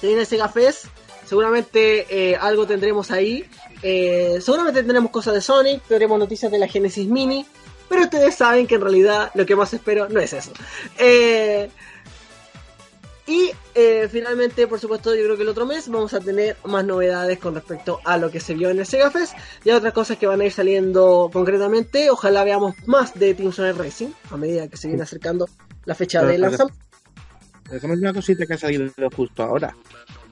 Se 0.00 0.06
viene 0.06 0.22
el 0.22 0.26
Sega 0.26 0.48
Fest. 0.48 0.86
Seguramente 1.26 2.06
eh, 2.10 2.36
algo 2.36 2.66
tendremos 2.66 3.10
ahí. 3.10 3.48
Eh, 3.82 4.38
seguramente 4.40 4.80
tendremos 4.80 5.10
cosas 5.10 5.34
de 5.34 5.40
Sonic. 5.40 5.82
Tendremos 5.84 6.18
noticias 6.18 6.50
de 6.52 6.58
la 6.58 6.68
Genesis 6.68 7.06
Mini. 7.06 7.46
Pero 7.88 8.02
ustedes 8.02 8.36
saben 8.36 8.68
que 8.68 8.76
en 8.76 8.82
realidad 8.82 9.32
lo 9.34 9.44
que 9.44 9.56
más 9.56 9.74
espero 9.74 10.08
no 10.08 10.20
es 10.20 10.32
eso. 10.32 10.52
Eh, 10.96 11.70
y 13.30 13.50
eh, 13.76 14.08
finalmente, 14.10 14.66
por 14.66 14.80
supuesto, 14.80 15.14
yo 15.14 15.22
creo 15.22 15.36
que 15.36 15.42
el 15.44 15.48
otro 15.48 15.64
mes 15.64 15.88
vamos 15.88 16.12
a 16.14 16.20
tener 16.20 16.56
más 16.64 16.84
novedades 16.84 17.38
con 17.38 17.54
respecto 17.54 18.00
a 18.04 18.18
lo 18.18 18.28
que 18.30 18.40
se 18.40 18.54
vio 18.54 18.70
en 18.70 18.80
el 18.80 18.86
Sega 18.86 19.10
Fest 19.10 19.34
y 19.64 19.70
a 19.70 19.76
otras 19.76 19.92
cosas 19.92 20.18
que 20.18 20.26
van 20.26 20.40
a 20.40 20.44
ir 20.46 20.52
saliendo 20.52 21.30
concretamente. 21.32 22.10
Ojalá 22.10 22.42
veamos 22.42 22.74
más 22.86 23.16
de 23.18 23.34
Team 23.34 23.52
Sonic 23.52 23.76
Racing 23.76 24.08
a 24.32 24.36
medida 24.36 24.66
que 24.66 24.76
se 24.76 24.88
viene 24.88 25.04
acercando 25.04 25.48
la 25.84 25.94
fecha 25.94 26.20
Pero, 26.20 26.32
de 26.32 26.38
lanzamiento. 26.38 26.80
Dejemos 27.70 27.98
una 27.98 28.12
cosita 28.12 28.46
que 28.46 28.54
ha 28.54 28.58
salido 28.58 28.90
justo 29.14 29.42
ahora. 29.44 29.76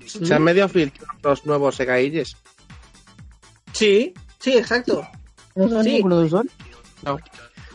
Se 0.05 0.35
han 0.35 0.43
medio 0.43 0.69
filtrado 0.69 1.13
los 1.23 1.47
nuevos 1.47 1.77
Sega 1.77 1.95
Ages. 1.95 2.37
Sí, 3.73 4.13
sí, 4.41 4.57
exacto. 4.57 5.07
¿No 5.55 5.69
son 5.69 5.85
Sí. 5.85 5.93
ninguno 5.95 6.21
de 6.21 6.29
Sol? 6.31 6.51
No. 7.05 7.19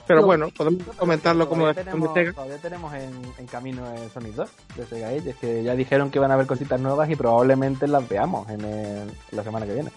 Pero 0.05 0.19
No. 0.21 0.25
bueno, 0.25 0.49
podemos 0.55 0.83
comentarlo 0.97 1.47
como 1.47 1.61
todavía 1.61 1.83
tenemos, 1.85 2.13
Sega. 2.13 2.33
todavía 2.33 2.57
tenemos 2.57 2.93
en, 2.93 3.21
en 3.37 3.47
camino 3.47 3.93
el 3.93 4.09
Sonic 4.11 4.33
2 4.35 4.49
de 4.75 4.85
Sega 4.85 5.07
Age, 5.09 5.29
es 5.29 5.35
que 5.37 5.63
ya 5.63 5.75
dijeron 5.75 6.11
que 6.11 6.19
van 6.19 6.31
a 6.31 6.33
haber 6.33 6.45
cositas 6.45 6.79
nuevas 6.79 7.09
y 7.09 7.15
probablemente 7.15 7.87
las 7.87 8.07
veamos 8.09 8.49
en, 8.49 8.61
el- 8.65 9.11
la 9.31 9.43
semana 9.43 9.65
que 9.65 9.73
viene. 9.73 9.91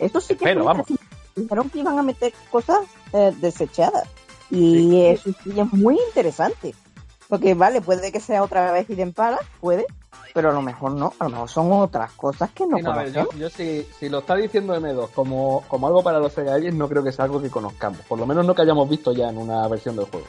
Eso 0.00 0.20
sí 0.20 0.34
que 0.34 0.52
vamos. 0.54 0.86
Dijeron 1.36 1.70
que 1.70 1.78
iban 1.78 1.98
a 1.98 2.02
meter 2.02 2.32
cosas 2.50 2.80
eh, 3.12 3.32
desechadas. 3.40 4.08
Y 4.50 5.00
eso 5.06 5.30
sí 5.42 5.58
es 5.58 5.72
muy 5.72 5.98
interesante. 6.08 6.74
Porque 7.34 7.54
vale, 7.54 7.80
puede 7.80 8.12
que 8.12 8.20
sea 8.20 8.44
otra 8.44 8.70
vez 8.70 8.88
Hidden 8.88 9.12
Palace, 9.12 9.44
puede, 9.60 9.86
pero 10.32 10.50
a 10.50 10.52
lo 10.52 10.62
mejor 10.62 10.92
no, 10.92 11.12
a 11.18 11.24
lo 11.24 11.30
mejor 11.30 11.48
son 11.48 11.72
otras 11.72 12.12
cosas 12.12 12.50
que 12.52 12.64
no 12.64 12.76
Sí, 12.76 12.82
no, 12.84 12.92
conocemos. 12.92 13.28
yo, 13.32 13.38
yo 13.38 13.50
si, 13.50 13.82
si 13.98 14.08
lo 14.08 14.20
está 14.20 14.36
diciendo 14.36 14.76
M2 14.76 15.10
como, 15.10 15.64
como 15.66 15.88
algo 15.88 16.04
para 16.04 16.20
los 16.20 16.32
Sega 16.32 16.56
no 16.72 16.88
creo 16.88 17.02
que 17.02 17.10
sea 17.10 17.24
algo 17.24 17.42
que 17.42 17.50
conozcamos. 17.50 18.02
Por 18.02 18.20
lo 18.20 18.24
menos 18.26 18.46
no 18.46 18.54
que 18.54 18.62
hayamos 18.62 18.88
visto 18.88 19.12
ya 19.12 19.30
en 19.30 19.38
una 19.38 19.66
versión 19.66 19.96
del 19.96 20.06
juego. 20.06 20.26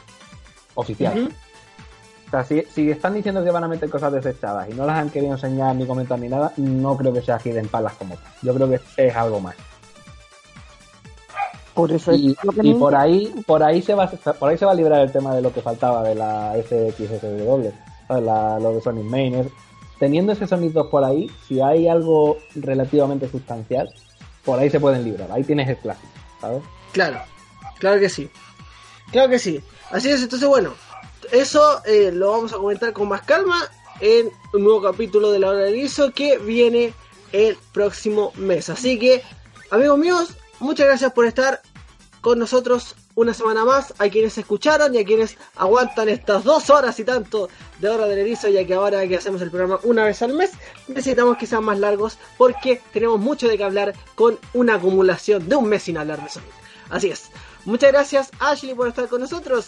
Oficial. 0.73 1.31
O 2.25 2.29
sea, 2.31 2.43
si, 2.43 2.63
si 2.73 2.89
están 2.89 3.13
diciendo 3.13 3.43
que 3.43 3.51
van 3.51 3.65
a 3.65 3.67
meter 3.67 3.87
cosas 3.87 4.11
desechadas 4.13 4.67
y 4.67 4.73
no 4.73 4.87
las 4.87 4.97
han 4.97 5.11
querido 5.11 5.33
enseñar 5.33 5.75
ni 5.75 5.85
comentar 5.85 6.17
ni 6.17 6.27
nada, 6.27 6.53
no 6.57 6.97
creo 6.97 7.13
que 7.13 7.21
sea 7.21 7.39
Hidden 7.43 7.67
Palace 7.67 7.97
como 7.99 8.15
tal. 8.15 8.33
Yo 8.41 8.55
creo 8.55 8.67
que 8.67 8.79
es 8.97 9.15
algo 9.15 9.39
más. 9.39 9.55
Por 11.75 11.91
eso 11.91 12.13
Y, 12.13 12.31
es 12.31 12.43
lo 12.43 12.51
que 12.53 12.61
y 12.67 12.73
me 12.73 12.79
por 12.79 12.95
ahí 12.95 13.33
por 13.45 13.61
ahí 13.61 13.81
se 13.81 13.93
va 13.93 14.09
por 14.09 14.49
ahí 14.49 14.57
se 14.57 14.65
va 14.65 14.71
a 14.71 14.75
librar 14.75 15.01
el 15.01 15.11
tema 15.11 15.35
de 15.35 15.41
lo 15.41 15.53
que 15.53 15.61
faltaba 15.61 16.01
de 16.03 16.15
la 16.15 16.53
SXSW. 16.57 17.69
La- 18.21 18.59
lo 18.59 18.73
de 18.73 18.81
Sonic 18.81 19.03
Main. 19.05 19.35
Es- 19.35 19.47
Teniendo 19.99 20.33
ese 20.33 20.45
Sonic 20.45 20.73
2 20.73 20.87
por 20.87 21.03
ahí, 21.05 21.31
si 21.47 21.61
hay 21.61 21.87
algo 21.87 22.37
relativamente 22.55 23.29
sustancial, 23.29 23.89
por 24.43 24.59
ahí 24.59 24.69
se 24.69 24.79
pueden 24.79 25.03
librar. 25.05 25.31
Ahí 25.31 25.43
tienes 25.43 25.69
el 25.69 25.77
clásico, 25.77 26.07
¿sabes? 26.41 26.61
Claro, 26.91 27.19
claro 27.79 27.99
que 28.01 28.09
sí. 28.09 28.29
Claro 29.11 29.29
que 29.29 29.39
sí. 29.39 29.61
Así 29.91 30.09
es, 30.11 30.21
entonces 30.21 30.47
bueno, 30.49 30.73
eso 31.31 31.81
eh, 31.85 32.11
lo 32.13 32.31
vamos 32.31 32.51
a 32.53 32.57
comentar 32.57 32.91
con 32.91 33.07
más 33.07 33.21
calma 33.21 33.57
en 34.01 34.29
un 34.53 34.63
nuevo 34.65 34.81
capítulo 34.81 35.31
de 35.31 35.39
la 35.39 35.49
hora 35.51 35.59
del 35.59 35.75
guiso 35.75 36.11
que 36.11 36.37
viene 36.39 36.93
el 37.31 37.57
próximo 37.71 38.33
mes. 38.35 38.69
Así 38.69 38.99
que, 38.99 39.23
amigos 39.71 39.97
míos, 39.97 40.37
muchas 40.65 40.87
gracias 40.87 41.13
por 41.13 41.25
estar 41.25 41.61
con 42.21 42.39
nosotros 42.39 42.95
una 43.13 43.33
semana 43.33 43.63
más, 43.63 43.93
a 43.99 44.09
quienes 44.09 44.37
escucharon 44.37 44.93
y 44.93 44.97
a 44.97 45.05
quienes 45.05 45.37
aguantan 45.55 46.09
estas 46.09 46.43
dos 46.43 46.69
horas 46.69 46.99
y 46.99 47.03
tanto 47.03 47.49
de 47.79 47.87
hora 47.87 48.07
del 48.07 48.19
erizo, 48.19 48.49
ya 48.49 48.65
que 48.65 48.73
ahora 48.73 49.07
que 49.07 49.15
hacemos 49.15 49.41
el 49.41 49.51
programa 49.51 49.79
una 49.83 50.03
vez 50.03 50.21
al 50.21 50.33
mes, 50.33 50.51
necesitamos 50.87 51.37
que 51.37 51.45
sean 51.45 51.63
más 51.63 51.79
largos 51.79 52.17
porque 52.37 52.81
tenemos 52.91 53.19
mucho 53.19 53.47
de 53.47 53.57
qué 53.57 53.63
hablar 53.63 53.93
con 54.15 54.37
una 54.53 54.75
acumulación 54.75 55.47
de 55.47 55.55
un 55.55 55.69
mes 55.69 55.83
sin 55.83 55.97
hablar 55.97 56.21
de 56.21 56.29
Sonic. 56.29 56.49
Así 56.89 57.09
es. 57.09 57.29
Muchas 57.63 57.91
gracias 57.91 58.31
Ashley 58.39 58.73
por 58.73 58.87
estar 58.87 59.07
con 59.07 59.21
nosotros. 59.21 59.67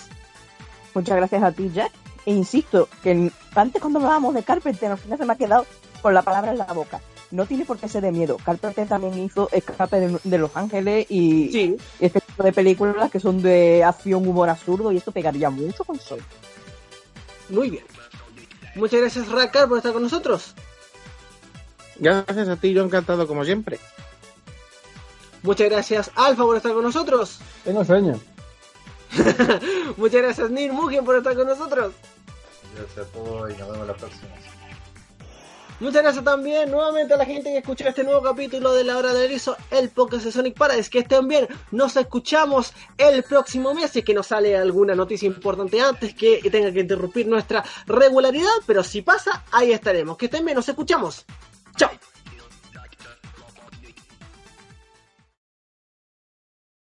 Muchas 0.94 1.15
gracias 1.15 1.44
a 1.44 1.52
ti, 1.52 1.72
Jack. 1.74 1.91
E 2.26 2.34
insisto, 2.34 2.90
que 3.03 3.32
antes 3.56 3.82
cuando 3.82 3.99
hablábamos 3.99 4.34
de 4.34 4.44
Carpenter, 4.44 4.91
al 4.91 4.98
final 4.98 5.18
se 5.18 5.26
me 5.26 5.34
ha 5.34 5.38
quedado 5.38 5.65
con 6.02 6.14
la 6.14 6.24
palabra 6.24 6.52
en 6.52 6.57
la 6.57 6.65
boca. 6.65 6.99
No 7.32 7.45
tiene 7.45 7.66
por 7.66 7.78
qué 7.78 7.90
ser 7.90 8.04
de 8.04 8.12
miedo. 8.12 8.38
Carpenter 8.38 8.88
también 8.88 9.18
hizo 9.20 9.49
Escape 9.52 9.99
de, 9.99 10.20
de 10.24 10.38
Los 10.38 10.56
Ángeles 10.56 11.06
y 11.10 11.52
Sí, 11.52 11.78
este 11.99 12.22
tipo 12.22 12.44
de 12.44 12.54
películas 12.54 13.12
que 13.12 13.20
son 13.20 13.41
de 13.41 13.84
acción, 13.84 14.26
humor 14.28 14.49
absurdo 14.49 14.91
y 14.91 14.98
esto 14.98 15.12
pegaría 15.12 15.49
mucho 15.49 15.84
con 15.84 15.99
Sol. 15.99 16.22
muy 17.49 17.70
bien. 17.70 17.84
Muchas 18.76 19.02
gracias 19.02 19.28
Rakar 19.30 19.68
por 19.68 19.78
estar 19.78 19.91
con 19.91 20.04
nosotros. 20.04 20.54
Gracias 21.98 22.48
a 22.48 22.56
ti, 22.56 22.74
yo 22.74 22.84
encantado 22.84 23.28
como 23.28 23.44
siempre. 23.44 23.80
Muchas 25.44 25.70
gracias 25.70 26.12
Alfa 26.16 26.44
por 26.44 26.56
estar 26.58 26.74
con 26.74 26.84
nosotros. 26.84 27.40
Tengo 27.64 27.84
sueño. 27.84 28.20
Muchas 29.98 30.22
gracias 30.22 30.49
Nir 30.52 30.72
Mugen 30.74 31.04
por 31.04 31.16
estar 31.18 31.36
con 31.36 31.48
nosotros. 31.48 31.94
Gracias 32.76 33.08
a 33.08 33.10
todos 33.12 33.52
y 33.52 33.58
nos 33.58 33.72
vemos 33.72 33.88
la 33.88 33.94
próxima. 33.95 34.30
Muchas 35.80 36.02
gracias 36.02 36.24
también 36.26 36.72
nuevamente 36.72 37.14
a 37.14 37.18
la 37.18 37.26
gente 37.26 37.52
que 37.52 37.60
escuchó 37.60 37.88
este 37.88 38.04
nuevo 38.04 38.24
capítulo 38.24 38.74
de 38.74 38.84
La 38.84 38.98
Hora 38.98 39.14
del 39.14 39.26
Erizo, 39.26 39.56
el 39.70 39.90
podcast 39.90 40.26
de 40.26 40.32
Sonic 40.32 40.58
Paradise. 40.58 40.90
Que 40.90 40.99
estén 40.99 41.28
bien, 41.28 41.48
nos 41.70 41.95
escuchamos 41.95 42.74
el 42.98 43.22
próximo 43.22 43.76
mes. 43.76 43.91
Si 43.91 43.99
es 43.99 44.06
que 44.06 44.16
nos 44.16 44.26
sale 44.26 44.58
alguna 44.58 44.95
noticia 44.95 45.28
importante 45.28 45.80
antes 45.80 46.16
que 46.16 46.41
tenga 46.52 46.72
que 46.72 46.80
interrumpir 46.80 47.28
nuestra 47.28 47.64
regularidad, 47.86 48.49
pero 48.66 48.84
si 48.84 49.04
pasa, 49.04 49.44
ahí 49.52 49.72
estaremos. 49.72 50.18
Que 50.18 50.26
estén 50.26 50.44
bien, 50.45 50.56
nos 50.56 50.68
escuchamos. 50.68 51.26
Chao. 51.76 51.91